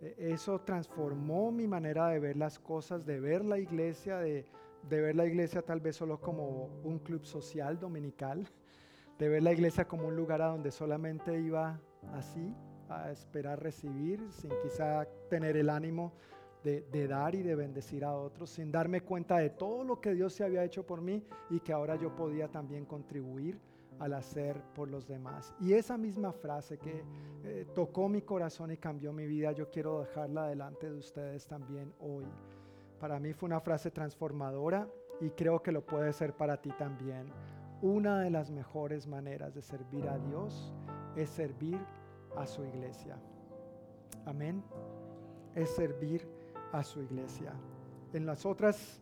E, 0.00 0.14
eso 0.32 0.60
transformó 0.60 1.50
mi 1.50 1.66
manera 1.66 2.06
de 2.06 2.20
ver 2.20 2.36
las 2.36 2.60
cosas, 2.60 3.04
de 3.04 3.18
ver 3.18 3.44
la 3.44 3.58
iglesia, 3.58 4.18
de, 4.18 4.46
de 4.88 5.00
ver 5.00 5.16
la 5.16 5.26
iglesia 5.26 5.62
tal 5.62 5.80
vez 5.80 5.96
solo 5.96 6.20
como 6.20 6.66
un 6.84 7.00
club 7.00 7.24
social 7.24 7.80
dominical, 7.80 8.46
de 9.18 9.28
ver 9.30 9.42
la 9.42 9.52
iglesia 9.52 9.88
como 9.88 10.06
un 10.06 10.14
lugar 10.14 10.40
a 10.40 10.46
donde 10.46 10.70
solamente 10.70 11.40
iba 11.40 11.80
así, 12.12 12.54
a 12.88 13.10
esperar 13.10 13.60
recibir, 13.60 14.30
sin 14.30 14.52
quizá 14.62 15.08
tener 15.28 15.56
el 15.56 15.70
ánimo 15.70 16.12
de, 16.66 17.06
dar 17.06 17.34
y 17.34 17.42
de 17.42 17.54
bendecir 17.54 18.04
a 18.04 18.16
otros, 18.16 18.50
sin 18.50 18.72
darme 18.72 19.00
cuenta 19.02 19.38
de 19.38 19.50
todo 19.50 19.84
lo 19.84 20.00
que 20.00 20.14
Dios 20.14 20.32
se 20.32 20.44
había 20.44 20.64
hecho 20.64 20.84
por 20.84 21.00
mí 21.00 21.22
y 21.48 21.60
que 21.60 21.72
ahora 21.72 21.94
yo 21.96 22.14
podía 22.14 22.48
también 22.48 22.84
contribuir 22.84 23.60
al 24.00 24.12
hacer 24.14 24.60
por 24.74 24.88
los 24.90 25.06
demás. 25.06 25.54
Y 25.60 25.72
esa 25.72 25.96
misma 25.96 26.32
frase 26.32 26.78
que 26.78 27.04
eh, 27.44 27.66
tocó 27.74 28.08
mi 28.08 28.22
corazón 28.22 28.72
y 28.72 28.76
cambió 28.76 29.12
mi 29.12 29.26
vida, 29.26 29.52
yo 29.52 29.70
quiero 29.70 30.00
dejarla 30.00 30.48
delante 30.48 30.90
de 30.90 30.98
ustedes 30.98 31.46
también 31.46 31.94
hoy. 32.00 32.26
Para 32.98 33.20
mí 33.20 33.32
fue 33.32 33.46
una 33.46 33.60
frase 33.60 33.90
transformadora 33.90 34.88
y 35.20 35.30
creo 35.30 35.62
que 35.62 35.72
lo 35.72 35.86
puede 35.86 36.12
ser 36.12 36.34
para 36.34 36.60
ti 36.60 36.70
también. 36.78 37.28
Una 37.80 38.20
de 38.20 38.30
las 38.30 38.50
mejores 38.50 39.06
maneras 39.06 39.54
de 39.54 39.62
servir 39.62 40.08
a 40.08 40.18
Dios 40.18 40.74
es 41.14 41.30
servir 41.30 41.78
a 42.36 42.46
su 42.46 42.64
iglesia. 42.64 43.18
Amén. 44.26 44.62
Es 45.54 45.70
servir 45.70 46.35
a 46.78 46.84
su 46.84 47.00
iglesia. 47.00 47.52
En 48.12 48.26
las 48.26 48.44
otras 48.44 49.00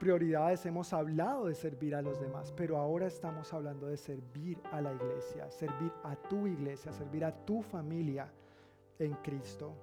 prioridades 0.00 0.64
hemos 0.66 0.92
hablado 0.92 1.46
de 1.46 1.54
servir 1.54 1.94
a 1.94 2.02
los 2.02 2.20
demás, 2.20 2.52
pero 2.56 2.76
ahora 2.76 3.06
estamos 3.06 3.52
hablando 3.52 3.86
de 3.86 3.96
servir 3.96 4.58
a 4.72 4.80
la 4.80 4.92
iglesia, 4.92 5.50
servir 5.50 5.92
a 6.02 6.16
tu 6.16 6.46
iglesia, 6.46 6.90
servir 6.92 7.24
a 7.24 7.32
tu 7.44 7.62
familia 7.62 8.32
en 8.98 9.12
Cristo. 9.22 9.74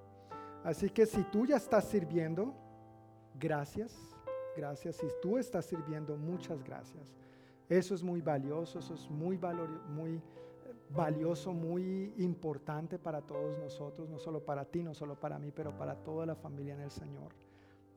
Así 0.63 0.89
que 0.89 1.05
si 1.05 1.23
tú 1.25 1.45
ya 1.45 1.57
estás 1.57 1.85
sirviendo, 1.85 2.53
gracias, 3.39 3.95
gracias. 4.57 4.97
Si 4.97 5.07
tú 5.21 5.37
estás 5.37 5.65
sirviendo, 5.65 6.17
muchas 6.17 6.61
gracias. 6.63 7.03
Eso 7.69 7.93
es 7.93 8.03
muy 8.03 8.19
valioso, 8.19 8.79
eso 8.79 8.95
es 8.95 9.09
muy, 9.09 9.39
muy 9.89 10.15
eh, 10.15 10.21
valioso, 10.89 11.53
muy 11.53 12.13
importante 12.17 12.97
para 12.97 13.21
todos 13.21 13.57
nosotros, 13.59 14.09
no 14.09 14.17
solo 14.17 14.43
para 14.43 14.65
ti, 14.65 14.83
no 14.83 14.93
solo 14.93 15.19
para 15.19 15.37
mí, 15.37 15.51
pero 15.51 15.77
para 15.77 15.95
toda 15.95 16.25
la 16.25 16.35
familia 16.35 16.73
en 16.73 16.81
el 16.81 16.91
Señor. 16.91 17.33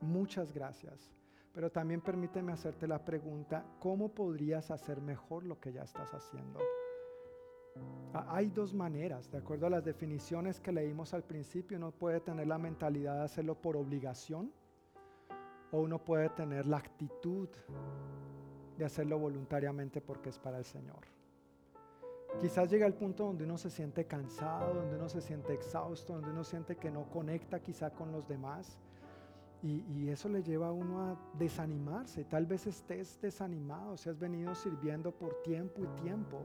Muchas 0.01 0.53
gracias. 0.53 1.11
Pero 1.53 1.71
también 1.71 2.01
permíteme 2.01 2.53
hacerte 2.53 2.87
la 2.87 3.05
pregunta, 3.05 3.65
¿cómo 3.79 4.09
podrías 4.09 4.71
hacer 4.71 5.01
mejor 5.01 5.45
lo 5.45 5.61
que 5.61 5.73
ya 5.73 5.83
estás 5.83 6.13
haciendo? 6.15 6.61
Hay 8.13 8.51
dos 8.51 8.75
maneras, 8.75 9.31
de 9.31 9.39
acuerdo 9.39 9.67
a 9.67 9.71
las 9.71 9.85
definiciones 9.85 10.61
que 10.61 10.73
leímos 10.73 11.15
al 11.15 11.25
principio, 11.25 11.77
uno 11.79 11.91
puede 11.91 12.21
tener 12.21 12.47
la 12.47 12.59
mentalidad 12.59 13.17
de 13.17 13.25
hacerlo 13.25 13.55
por 13.55 13.77
obligación 13.77 14.53
o 15.71 15.81
uno 15.81 15.99
puede 15.99 16.29
tener 16.31 16.67
la 16.67 16.79
actitud 16.79 17.49
de 18.77 18.85
hacerlo 18.85 19.19
voluntariamente 19.19 20.01
porque 20.01 20.29
es 20.29 20.39
para 20.39 20.59
el 20.59 20.65
Señor. 20.65 21.22
Quizás 22.41 22.71
llega 22.71 22.87
el 22.87 22.95
punto 22.95 23.25
donde 23.25 23.45
uno 23.45 23.57
se 23.57 23.71
siente 23.71 24.07
cansado, 24.07 24.75
donde 24.75 24.97
uno 24.97 25.09
se 25.09 25.21
siente 25.21 25.53
exhausto, 25.53 26.15
donde 26.15 26.31
uno 26.31 26.45
siente 26.45 26.77
que 26.77 26.91
no 26.91 27.09
conecta 27.11 27.61
quizá 27.61 27.91
con 27.91 28.11
los 28.11 28.27
demás. 28.27 28.79
Y, 29.63 30.09
eso 30.09 30.29
le 30.29 30.43
lleva 30.43 30.69
a 30.69 30.73
uno 30.73 31.07
a 31.07 31.17
desanimarse. 31.39 32.25
Tal 32.25 32.47
vez 32.47 32.67
estés 32.67 33.21
desanimado, 33.21 33.97
si 33.97 34.11
has 34.11 34.19
venido 34.19 34.53
sirviendo 34.57 35.13
por 35.13 35.41
tiempo 35.43 35.85
y 35.85 36.03
tiempo. 36.03 36.43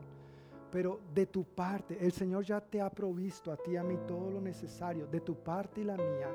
Pero 0.72 0.99
de 1.15 1.26
tu 1.26 1.43
parte, 1.43 1.97
el 1.99 2.11
Señor 2.11 2.43
ya 2.43 2.61
te 2.61 2.80
ha 2.80 2.91
provisto 2.91 3.51
a 3.51 3.57
ti 3.57 3.72
y 3.72 3.77
a 3.77 3.84
mí 3.84 3.97
todo 4.07 4.30
lo 4.30 4.39
necesario. 4.39 5.07
De 5.07 5.19
tu 5.19 5.35
parte 5.35 5.81
y 5.81 5.85
la 5.85 5.97
mía, 5.97 6.30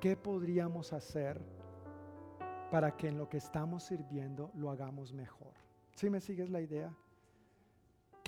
¿qué 0.00 0.16
podríamos 0.16 0.92
hacer 0.92 1.40
para 2.70 2.96
que 2.96 3.08
en 3.08 3.18
lo 3.18 3.28
que 3.28 3.38
estamos 3.38 3.84
sirviendo 3.84 4.50
lo 4.54 4.70
hagamos 4.70 5.12
mejor. 5.12 5.52
¿Sí 5.94 6.10
me 6.10 6.20
sigues 6.20 6.50
la 6.50 6.60
idea? 6.60 6.94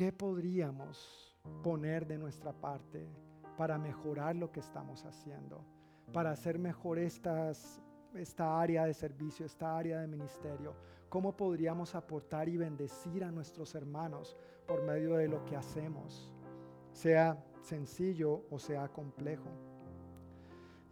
¿Qué 0.01 0.13
podríamos 0.13 1.37
poner 1.63 2.07
de 2.07 2.17
nuestra 2.17 2.55
parte 2.55 3.07
para 3.59 3.77
mejorar 3.77 4.35
lo 4.35 4.51
que 4.51 4.61
estamos 4.61 5.05
haciendo? 5.05 5.63
Para 6.11 6.31
hacer 6.31 6.59
mejor 6.59 6.99
esta 6.99 7.53
área 8.59 8.87
de 8.87 8.95
servicio, 8.95 9.45
esta 9.45 9.77
área 9.77 10.01
de 10.01 10.07
ministerio. 10.07 10.75
¿Cómo 11.11 11.37
podríamos 11.37 11.95
aportar 11.95 12.49
y 12.49 12.57
bendecir 12.57 13.23
a 13.25 13.31
nuestros 13.31 13.75
hermanos 13.75 14.39
por 14.67 14.83
medio 14.85 15.17
de 15.17 15.29
lo 15.29 15.45
que 15.45 15.55
hacemos? 15.55 16.33
Sea 16.95 17.37
sencillo 17.61 18.47
o 18.51 18.59
sea 18.59 18.89
complejo. 18.89 19.51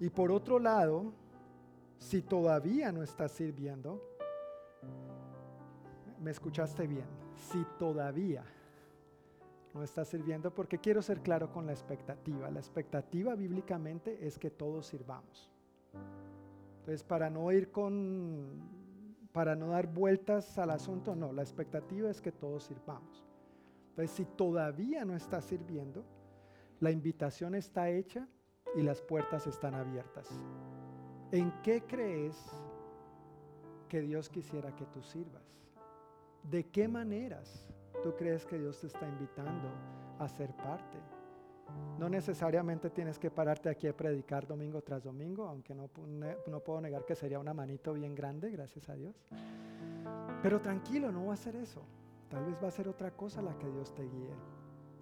Y 0.00 0.10
por 0.10 0.30
otro 0.30 0.58
lado, 0.58 1.14
si 1.96 2.20
todavía 2.20 2.92
no 2.92 3.02
estás 3.02 3.32
sirviendo, 3.32 4.02
me 6.20 6.30
escuchaste 6.30 6.86
bien, 6.86 7.06
si 7.34 7.64
todavía 7.78 8.44
no 9.78 9.84
estás 9.84 10.08
sirviendo, 10.08 10.52
porque 10.52 10.78
quiero 10.78 11.00
ser 11.00 11.20
claro 11.20 11.50
con 11.52 11.64
la 11.64 11.72
expectativa. 11.72 12.50
La 12.50 12.58
expectativa 12.58 13.34
bíblicamente 13.34 14.26
es 14.26 14.38
que 14.38 14.50
todos 14.50 14.86
sirvamos. 14.86 15.50
Entonces, 16.80 17.04
para 17.04 17.30
no 17.30 17.50
ir 17.52 17.70
con, 17.70 18.60
para 19.32 19.54
no 19.54 19.68
dar 19.68 19.86
vueltas 19.86 20.58
al 20.58 20.70
asunto, 20.70 21.14
no, 21.14 21.32
la 21.32 21.42
expectativa 21.42 22.10
es 22.10 22.20
que 22.20 22.32
todos 22.32 22.64
sirvamos. 22.64 23.24
Entonces, 23.90 24.10
si 24.16 24.24
todavía 24.24 25.04
no 25.04 25.14
estás 25.14 25.44
sirviendo, 25.44 26.04
la 26.80 26.90
invitación 26.90 27.54
está 27.54 27.88
hecha 27.88 28.28
y 28.74 28.82
las 28.82 29.00
puertas 29.00 29.46
están 29.46 29.74
abiertas. 29.74 30.28
¿En 31.30 31.52
qué 31.62 31.82
crees 31.82 32.36
que 33.88 34.00
Dios 34.00 34.28
quisiera 34.28 34.74
que 34.74 34.86
tú 34.86 35.02
sirvas? 35.02 35.42
¿De 36.42 36.64
qué 36.66 36.88
maneras 36.88 37.68
tú 38.02 38.14
crees 38.16 38.46
que 38.46 38.58
Dios 38.58 38.80
te 38.80 38.86
está 38.86 39.06
invitando 39.06 39.68
a 40.18 40.28
ser 40.28 40.54
parte? 40.54 40.98
No 41.98 42.08
necesariamente 42.08 42.90
tienes 42.90 43.18
que 43.18 43.30
pararte 43.30 43.68
aquí 43.68 43.86
a 43.88 43.96
predicar 43.96 44.46
domingo 44.46 44.80
tras 44.82 45.02
domingo, 45.02 45.46
aunque 45.46 45.74
no, 45.74 45.90
no 46.46 46.60
puedo 46.60 46.80
negar 46.80 47.04
que 47.04 47.14
sería 47.14 47.38
una 47.38 47.52
manito 47.52 47.92
bien 47.92 48.14
grande, 48.14 48.50
gracias 48.50 48.88
a 48.88 48.94
Dios. 48.94 49.14
Pero 50.42 50.60
tranquilo, 50.60 51.10
no 51.10 51.26
va 51.26 51.34
a 51.34 51.36
ser 51.36 51.56
eso. 51.56 51.82
Tal 52.28 52.44
vez 52.44 52.56
va 52.62 52.68
a 52.68 52.70
ser 52.70 52.88
otra 52.88 53.10
cosa 53.10 53.42
la 53.42 53.56
que 53.58 53.68
Dios 53.70 53.94
te 53.94 54.02
guíe. 54.02 54.34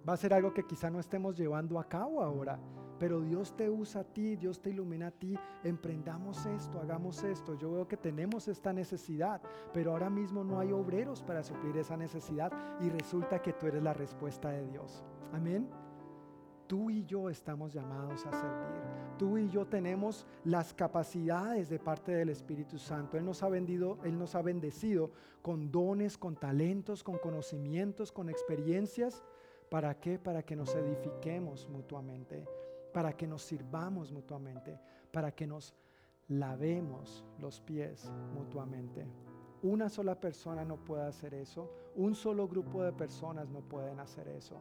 Va 0.07 0.13
a 0.13 0.17
ser 0.17 0.33
algo 0.33 0.53
que 0.53 0.63
quizá 0.63 0.89
no 0.89 0.99
estemos 0.99 1.37
llevando 1.37 1.79
a 1.79 1.83
cabo 1.83 2.23
ahora, 2.23 2.59
pero 2.99 3.21
Dios 3.21 3.55
te 3.55 3.69
usa 3.69 4.01
a 4.01 4.03
ti, 4.03 4.35
Dios 4.35 4.61
te 4.61 4.71
ilumina 4.71 5.07
a 5.07 5.11
ti. 5.11 5.37
Emprendamos 5.63 6.45
esto, 6.45 6.79
hagamos 6.79 7.23
esto. 7.23 7.55
Yo 7.55 7.71
veo 7.71 7.87
que 7.87 7.97
tenemos 7.97 8.47
esta 8.47 8.73
necesidad, 8.73 9.41
pero 9.73 9.91
ahora 9.91 10.09
mismo 10.09 10.43
no 10.43 10.59
hay 10.59 10.71
obreros 10.71 11.21
para 11.21 11.43
suplir 11.43 11.77
esa 11.77 11.97
necesidad 11.97 12.51
y 12.81 12.89
resulta 12.89 13.41
que 13.41 13.53
tú 13.53 13.67
eres 13.67 13.83
la 13.83 13.93
respuesta 13.93 14.49
de 14.49 14.65
Dios. 14.65 15.03
Amén. 15.33 15.69
Tú 16.67 16.89
y 16.89 17.05
yo 17.05 17.29
estamos 17.29 17.73
llamados 17.73 18.25
a 18.25 18.31
servir. 18.31 18.81
Tú 19.17 19.37
y 19.37 19.49
yo 19.49 19.65
tenemos 19.65 20.27
las 20.43 20.73
capacidades 20.73 21.69
de 21.69 21.79
parte 21.79 22.11
del 22.11 22.29
Espíritu 22.29 22.77
Santo. 22.77 23.17
Él 23.17 23.23
nos 23.23 23.41
ha 23.41 23.47
él 23.47 24.19
nos 24.19 24.35
ha 24.35 24.41
bendecido 24.41 25.11
con 25.41 25.71
dones, 25.71 26.17
con 26.17 26.35
talentos, 26.35 27.03
con 27.03 27.19
conocimientos, 27.19 28.11
con 28.11 28.29
experiencias. 28.29 29.23
¿Para 29.69 29.97
qué? 29.99 30.19
Para 30.19 30.43
que 30.43 30.57
nos 30.57 30.75
edifiquemos 30.75 31.69
mutuamente, 31.69 32.45
para 32.97 33.13
que 33.13 33.27
nos 33.27 33.43
sirvamos 33.43 34.11
mutuamente, 34.11 34.79
para 35.11 35.29
que 35.29 35.45
nos 35.45 35.71
lavemos 36.29 37.23
los 37.37 37.61
pies 37.61 38.11
mutuamente. 38.33 39.05
Una 39.61 39.87
sola 39.87 40.19
persona 40.19 40.65
no 40.65 40.83
puede 40.83 41.03
hacer 41.03 41.35
eso. 41.35 41.71
Un 41.95 42.15
solo 42.15 42.47
grupo 42.47 42.81
de 42.81 42.91
personas 42.91 43.51
no 43.51 43.61
pueden 43.61 43.99
hacer 43.99 44.27
eso. 44.29 44.57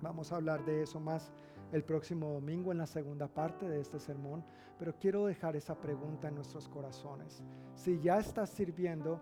Vamos 0.00 0.30
a 0.30 0.36
hablar 0.36 0.64
de 0.64 0.84
eso 0.84 1.00
más 1.00 1.32
el 1.72 1.82
próximo 1.82 2.28
domingo 2.28 2.70
en 2.70 2.78
la 2.78 2.86
segunda 2.86 3.26
parte 3.26 3.68
de 3.68 3.80
este 3.80 3.98
sermón, 3.98 4.44
pero 4.78 4.94
quiero 4.96 5.26
dejar 5.26 5.56
esa 5.56 5.74
pregunta 5.74 6.28
en 6.28 6.36
nuestros 6.36 6.68
corazones. 6.68 7.42
Si 7.74 7.98
ya 7.98 8.20
estás 8.20 8.50
sirviendo, 8.50 9.20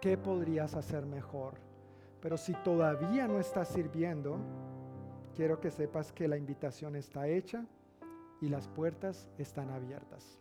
¿qué 0.00 0.16
podrías 0.16 0.74
hacer 0.76 1.04
mejor? 1.04 1.60
Pero 2.22 2.38
si 2.38 2.54
todavía 2.64 3.28
no 3.28 3.38
estás 3.38 3.68
sirviendo, 3.68 4.38
quiero 5.34 5.60
que 5.60 5.70
sepas 5.70 6.10
que 6.10 6.26
la 6.26 6.38
invitación 6.38 6.96
está 6.96 7.28
hecha 7.28 7.66
y 8.42 8.48
las 8.48 8.68
puertas 8.68 9.30
están 9.38 9.70
abiertas. 9.70 10.38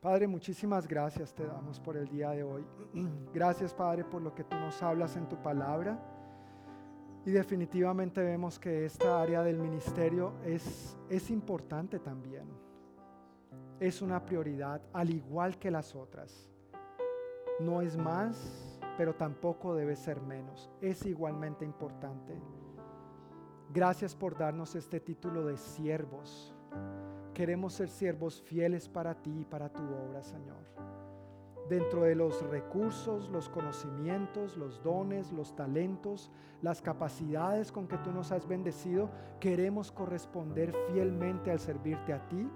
Padre, 0.00 0.26
muchísimas 0.26 0.86
gracias 0.86 1.32
te 1.32 1.46
damos 1.46 1.80
por 1.80 1.96
el 1.96 2.08
día 2.08 2.30
de 2.30 2.42
hoy. 2.42 2.66
Gracias, 3.32 3.72
Padre, 3.72 4.04
por 4.04 4.20
lo 4.20 4.34
que 4.34 4.44
tú 4.44 4.54
nos 4.56 4.82
hablas 4.82 5.16
en 5.16 5.26
tu 5.28 5.40
palabra. 5.40 5.98
Y 7.24 7.30
definitivamente 7.30 8.20
vemos 8.22 8.58
que 8.58 8.84
esta 8.84 9.22
área 9.22 9.42
del 9.42 9.58
ministerio 9.58 10.34
es, 10.44 10.98
es 11.08 11.30
importante 11.30 12.00
también. 12.00 12.46
Es 13.80 14.02
una 14.02 14.22
prioridad, 14.22 14.82
al 14.92 15.08
igual 15.08 15.58
que 15.58 15.70
las 15.70 15.94
otras. 15.94 16.50
No 17.60 17.80
es 17.80 17.96
más, 17.96 18.78
pero 18.98 19.14
tampoco 19.14 19.74
debe 19.74 19.96
ser 19.96 20.20
menos. 20.20 20.70
Es 20.82 21.06
igualmente 21.06 21.64
importante. 21.64 22.38
Gracias 23.72 24.14
por 24.14 24.36
darnos 24.36 24.74
este 24.74 25.00
título 25.00 25.46
de 25.46 25.56
siervos. 25.56 26.53
Queremos 27.32 27.72
ser 27.72 27.88
siervos 27.88 28.40
fieles 28.42 28.88
para 28.88 29.14
ti 29.14 29.40
y 29.40 29.44
para 29.44 29.68
tu 29.68 29.82
obra, 29.82 30.22
Señor 30.22 30.74
dentro 31.68 32.02
de 32.02 32.14
los 32.14 32.42
recursos, 32.48 33.30
los 33.30 33.48
conocimientos, 33.48 34.56
los 34.56 34.82
dones, 34.82 35.32
los 35.32 35.56
talentos, 35.56 36.30
las 36.62 36.82
capacidades 36.82 37.72
con 37.72 37.88
que 37.88 37.98
tú 37.98 38.12
nos 38.12 38.32
has 38.32 38.46
bendecido, 38.46 39.10
queremos 39.40 39.90
corresponder 39.90 40.74
fielmente 40.92 41.50
al 41.50 41.58
servirte 41.58 42.12
a 42.12 42.28
ti 42.28 42.48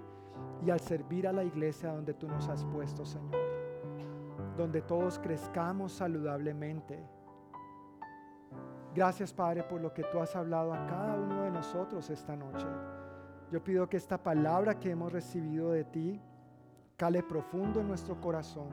y 0.65 0.69
al 0.69 0.79
servir 0.79 1.27
a 1.27 1.33
la 1.33 1.43
iglesia 1.43 1.91
donde 1.91 2.13
tú 2.13 2.27
nos 2.27 2.47
has 2.49 2.63
puesto, 2.65 3.05
Señor. 3.05 3.37
Donde 4.57 4.81
todos 4.81 5.17
crezcamos 5.19 5.93
saludablemente. 5.93 7.03
Gracias, 8.93 9.33
Padre, 9.33 9.63
por 9.63 9.79
lo 9.81 9.93
que 9.93 10.03
tú 10.03 10.19
has 10.19 10.35
hablado 10.35 10.73
a 10.73 10.85
cada 10.85 11.15
uno 11.15 11.43
de 11.43 11.51
nosotros 11.51 12.09
esta 12.09 12.35
noche. 12.35 12.67
Yo 13.51 13.63
pido 13.63 13.89
que 13.89 13.97
esta 13.97 14.21
palabra 14.21 14.79
que 14.79 14.91
hemos 14.91 15.11
recibido 15.11 15.71
de 15.71 15.83
ti 15.83 16.21
cale 16.95 17.23
profundo 17.23 17.81
en 17.81 17.87
nuestro 17.87 18.19
corazón 18.21 18.69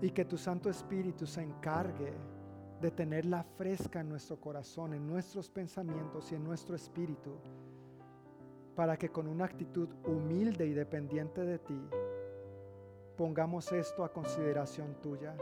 y 0.00 0.10
que 0.10 0.24
tu 0.24 0.36
Santo 0.36 0.68
Espíritu 0.68 1.26
se 1.26 1.42
encargue 1.42 2.12
de 2.80 2.90
tenerla 2.90 3.44
fresca 3.44 4.00
en 4.00 4.08
nuestro 4.08 4.40
corazón, 4.40 4.94
en 4.94 5.06
nuestros 5.06 5.50
pensamientos 5.50 6.32
y 6.32 6.34
en 6.34 6.42
nuestro 6.42 6.74
espíritu, 6.74 7.36
para 8.74 8.96
que 8.96 9.10
con 9.10 9.28
una 9.28 9.44
actitud 9.44 9.88
humilde 10.06 10.66
y 10.66 10.72
dependiente 10.72 11.42
de 11.44 11.58
ti, 11.58 11.78
pongamos 13.18 13.70
esto 13.72 14.02
a 14.02 14.12
consideración 14.12 14.94
tuya. 15.02 15.36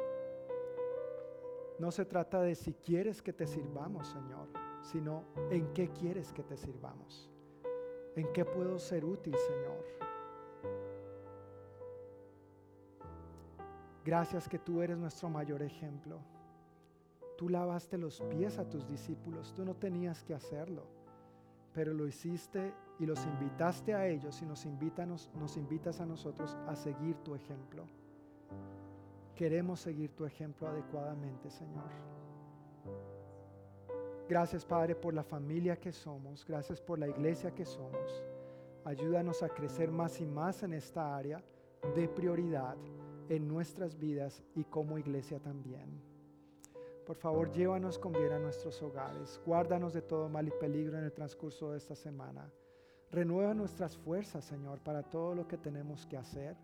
No 1.79 1.93
se 1.93 2.05
trata 2.05 2.43
de 2.43 2.57
si 2.57 2.75
quieres 2.75 3.23
que 3.23 3.33
te 3.33 3.47
sirvamos, 3.47 4.09
Señor, 4.09 4.49
sino 4.83 5.23
en 5.51 5.73
qué 5.73 5.91
quieres 5.91 6.33
que 6.33 6.43
te 6.43 6.57
sirvamos. 6.57 7.31
¿En 8.19 8.33
qué 8.33 8.45
puedo 8.45 8.81
ser 8.81 9.05
útil, 9.05 9.33
Señor? 9.37 9.85
Gracias 14.05 14.49
que 14.49 14.59
tú 14.59 14.83
eres 14.83 14.99
nuestro 14.99 15.29
mayor 15.29 15.63
ejemplo. 15.63 16.19
Tú 17.37 17.49
lavaste 17.49 17.97
los 17.97 18.21
pies 18.23 18.59
a 18.59 18.69
tus 18.69 18.89
discípulos, 18.89 19.55
tú 19.55 19.65
no 19.65 19.77
tenías 19.77 20.25
que 20.25 20.35
hacerlo, 20.35 20.83
pero 21.73 21.95
lo 21.95 22.09
hiciste 22.09 22.75
y 22.99 23.07
los 23.07 23.25
invitaste 23.25 23.95
a 23.95 24.09
ellos 24.09 24.43
y 24.43 24.47
nos, 24.47 24.67
nos 24.67 25.57
invitas 25.57 26.01
a 26.01 26.07
nosotros 26.07 26.57
a 26.67 26.75
seguir 26.75 27.15
tu 27.19 27.37
ejemplo. 27.37 27.85
Queremos 29.37 29.79
seguir 29.79 30.11
tu 30.17 30.25
ejemplo 30.25 30.67
adecuadamente, 30.67 31.51
Señor. 31.51 31.89
Gracias, 34.29 34.65
Padre, 34.65 34.95
por 34.95 35.15
la 35.15 35.25
familia 35.25 35.77
que 35.77 35.91
somos. 35.91 36.45
Gracias 36.45 36.83
por 36.83 36.99
la 36.99 37.09
iglesia 37.09 37.55
que 37.55 37.65
somos. 37.65 38.23
Ayúdanos 38.85 39.43
a 39.43 39.49
crecer 39.49 39.91
más 39.91 40.21
y 40.21 40.27
más 40.27 40.63
en 40.63 40.75
esta 40.75 41.17
área 41.17 41.43
de 41.95 42.09
prioridad 42.09 42.77
en 43.31 43.49
nuestras 43.49 43.99
vidas 43.99 44.43
y 44.55 44.65
como 44.65 44.99
iglesia 44.99 45.41
también. 45.41 46.03
Por 47.07 47.17
favor, 47.17 47.51
llévanos 47.51 47.99
con 47.99 48.13
bien 48.13 48.33
a 48.33 48.39
nuestros 48.39 48.83
hogares. 48.83 49.41
Guárdanos 49.47 49.95
de 49.95 50.03
todo 50.03 50.29
mal 50.29 50.47
y 50.47 50.53
peligro 50.53 50.99
en 50.99 51.05
el 51.05 51.13
transcurso 51.13 51.73
de 51.73 51.79
esta 51.79 51.95
semana. 51.95 52.53
Renueva 53.11 53.55
nuestras 53.55 53.97
fuerzas, 53.97 54.45
Señor, 54.45 54.81
para 54.81 55.03
todo 55.03 55.35
lo 55.35 55.49
que 55.49 55.57
tenemos 55.57 56.05
que 56.05 56.19
hacer. 56.19 56.55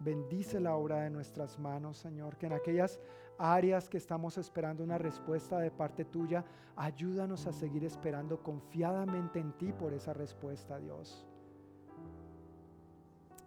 Bendice 0.00 0.60
la 0.60 0.76
obra 0.76 1.02
de 1.02 1.10
nuestras 1.10 1.58
manos, 1.58 1.96
Señor, 1.96 2.36
que 2.36 2.46
en 2.46 2.52
aquellas 2.52 3.00
áreas 3.38 3.88
que 3.88 3.96
estamos 3.96 4.38
esperando 4.38 4.84
una 4.84 4.98
respuesta 4.98 5.58
de 5.58 5.70
parte 5.70 6.04
tuya, 6.04 6.44
ayúdanos 6.76 7.46
a 7.46 7.52
seguir 7.52 7.84
esperando 7.84 8.42
confiadamente 8.42 9.38
en 9.38 9.52
ti 9.52 9.72
por 9.72 9.92
esa 9.92 10.12
respuesta, 10.12 10.78
Dios 10.78 11.26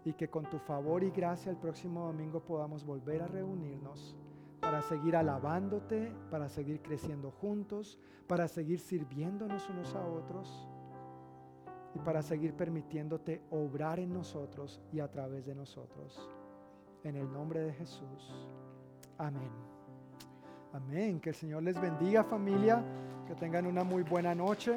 y 0.08 0.14
que 0.14 0.30
con 0.30 0.50
tu 0.50 0.58
favor 0.58 1.04
y 1.04 1.12
gracia 1.12 1.50
el 1.50 1.58
próximo 1.58 2.06
domingo 2.06 2.40
podamos 2.40 2.86
volver 2.86 3.22
a 3.22 3.28
reunirnos 3.28 4.16
para 4.62 4.82
seguir 4.82 5.18
alabándote, 5.18 6.14
para 6.32 6.48
seguir 6.48 6.82
creciendo 6.82 7.30
juntos, 7.30 8.00
para 8.26 8.48
seguir 8.48 8.80
sirviéndonos 8.80 9.70
unos 9.70 9.94
a 9.96 10.08
otros 10.08 10.66
y 11.94 12.00
para 12.00 12.22
seguir 12.22 12.54
permitiéndote 12.54 13.44
obrar 13.52 14.00
en 14.00 14.14
nosotros 14.14 14.82
y 14.94 15.02
a 15.02 15.12
través 15.12 15.46
de 15.46 15.56
nosotros. 15.56 16.37
En 17.04 17.16
el 17.16 17.32
nombre 17.32 17.62
de 17.62 17.74
Jesús. 17.74 18.48
Amén. 19.18 19.52
Amén. 20.74 21.20
Que 21.20 21.30
el 21.30 21.36
Señor 21.36 21.64
les 21.64 21.80
bendiga 21.80 22.24
familia, 22.24 22.84
que 23.28 23.36
tengan 23.36 23.66
una 23.66 23.84
muy 23.84 24.04
buena 24.04 24.36
noche. 24.36 24.76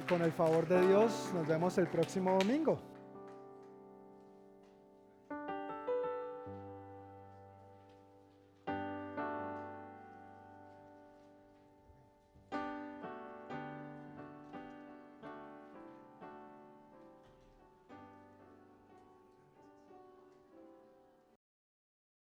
Y 0.00 0.08
con 0.08 0.22
el 0.22 0.32
favor 0.32 0.66
de 0.66 0.86
Dios 0.86 1.30
nos 1.34 1.46
vemos 1.46 1.76
el 1.78 1.86
próximo 1.86 2.38
domingo. 2.38 2.91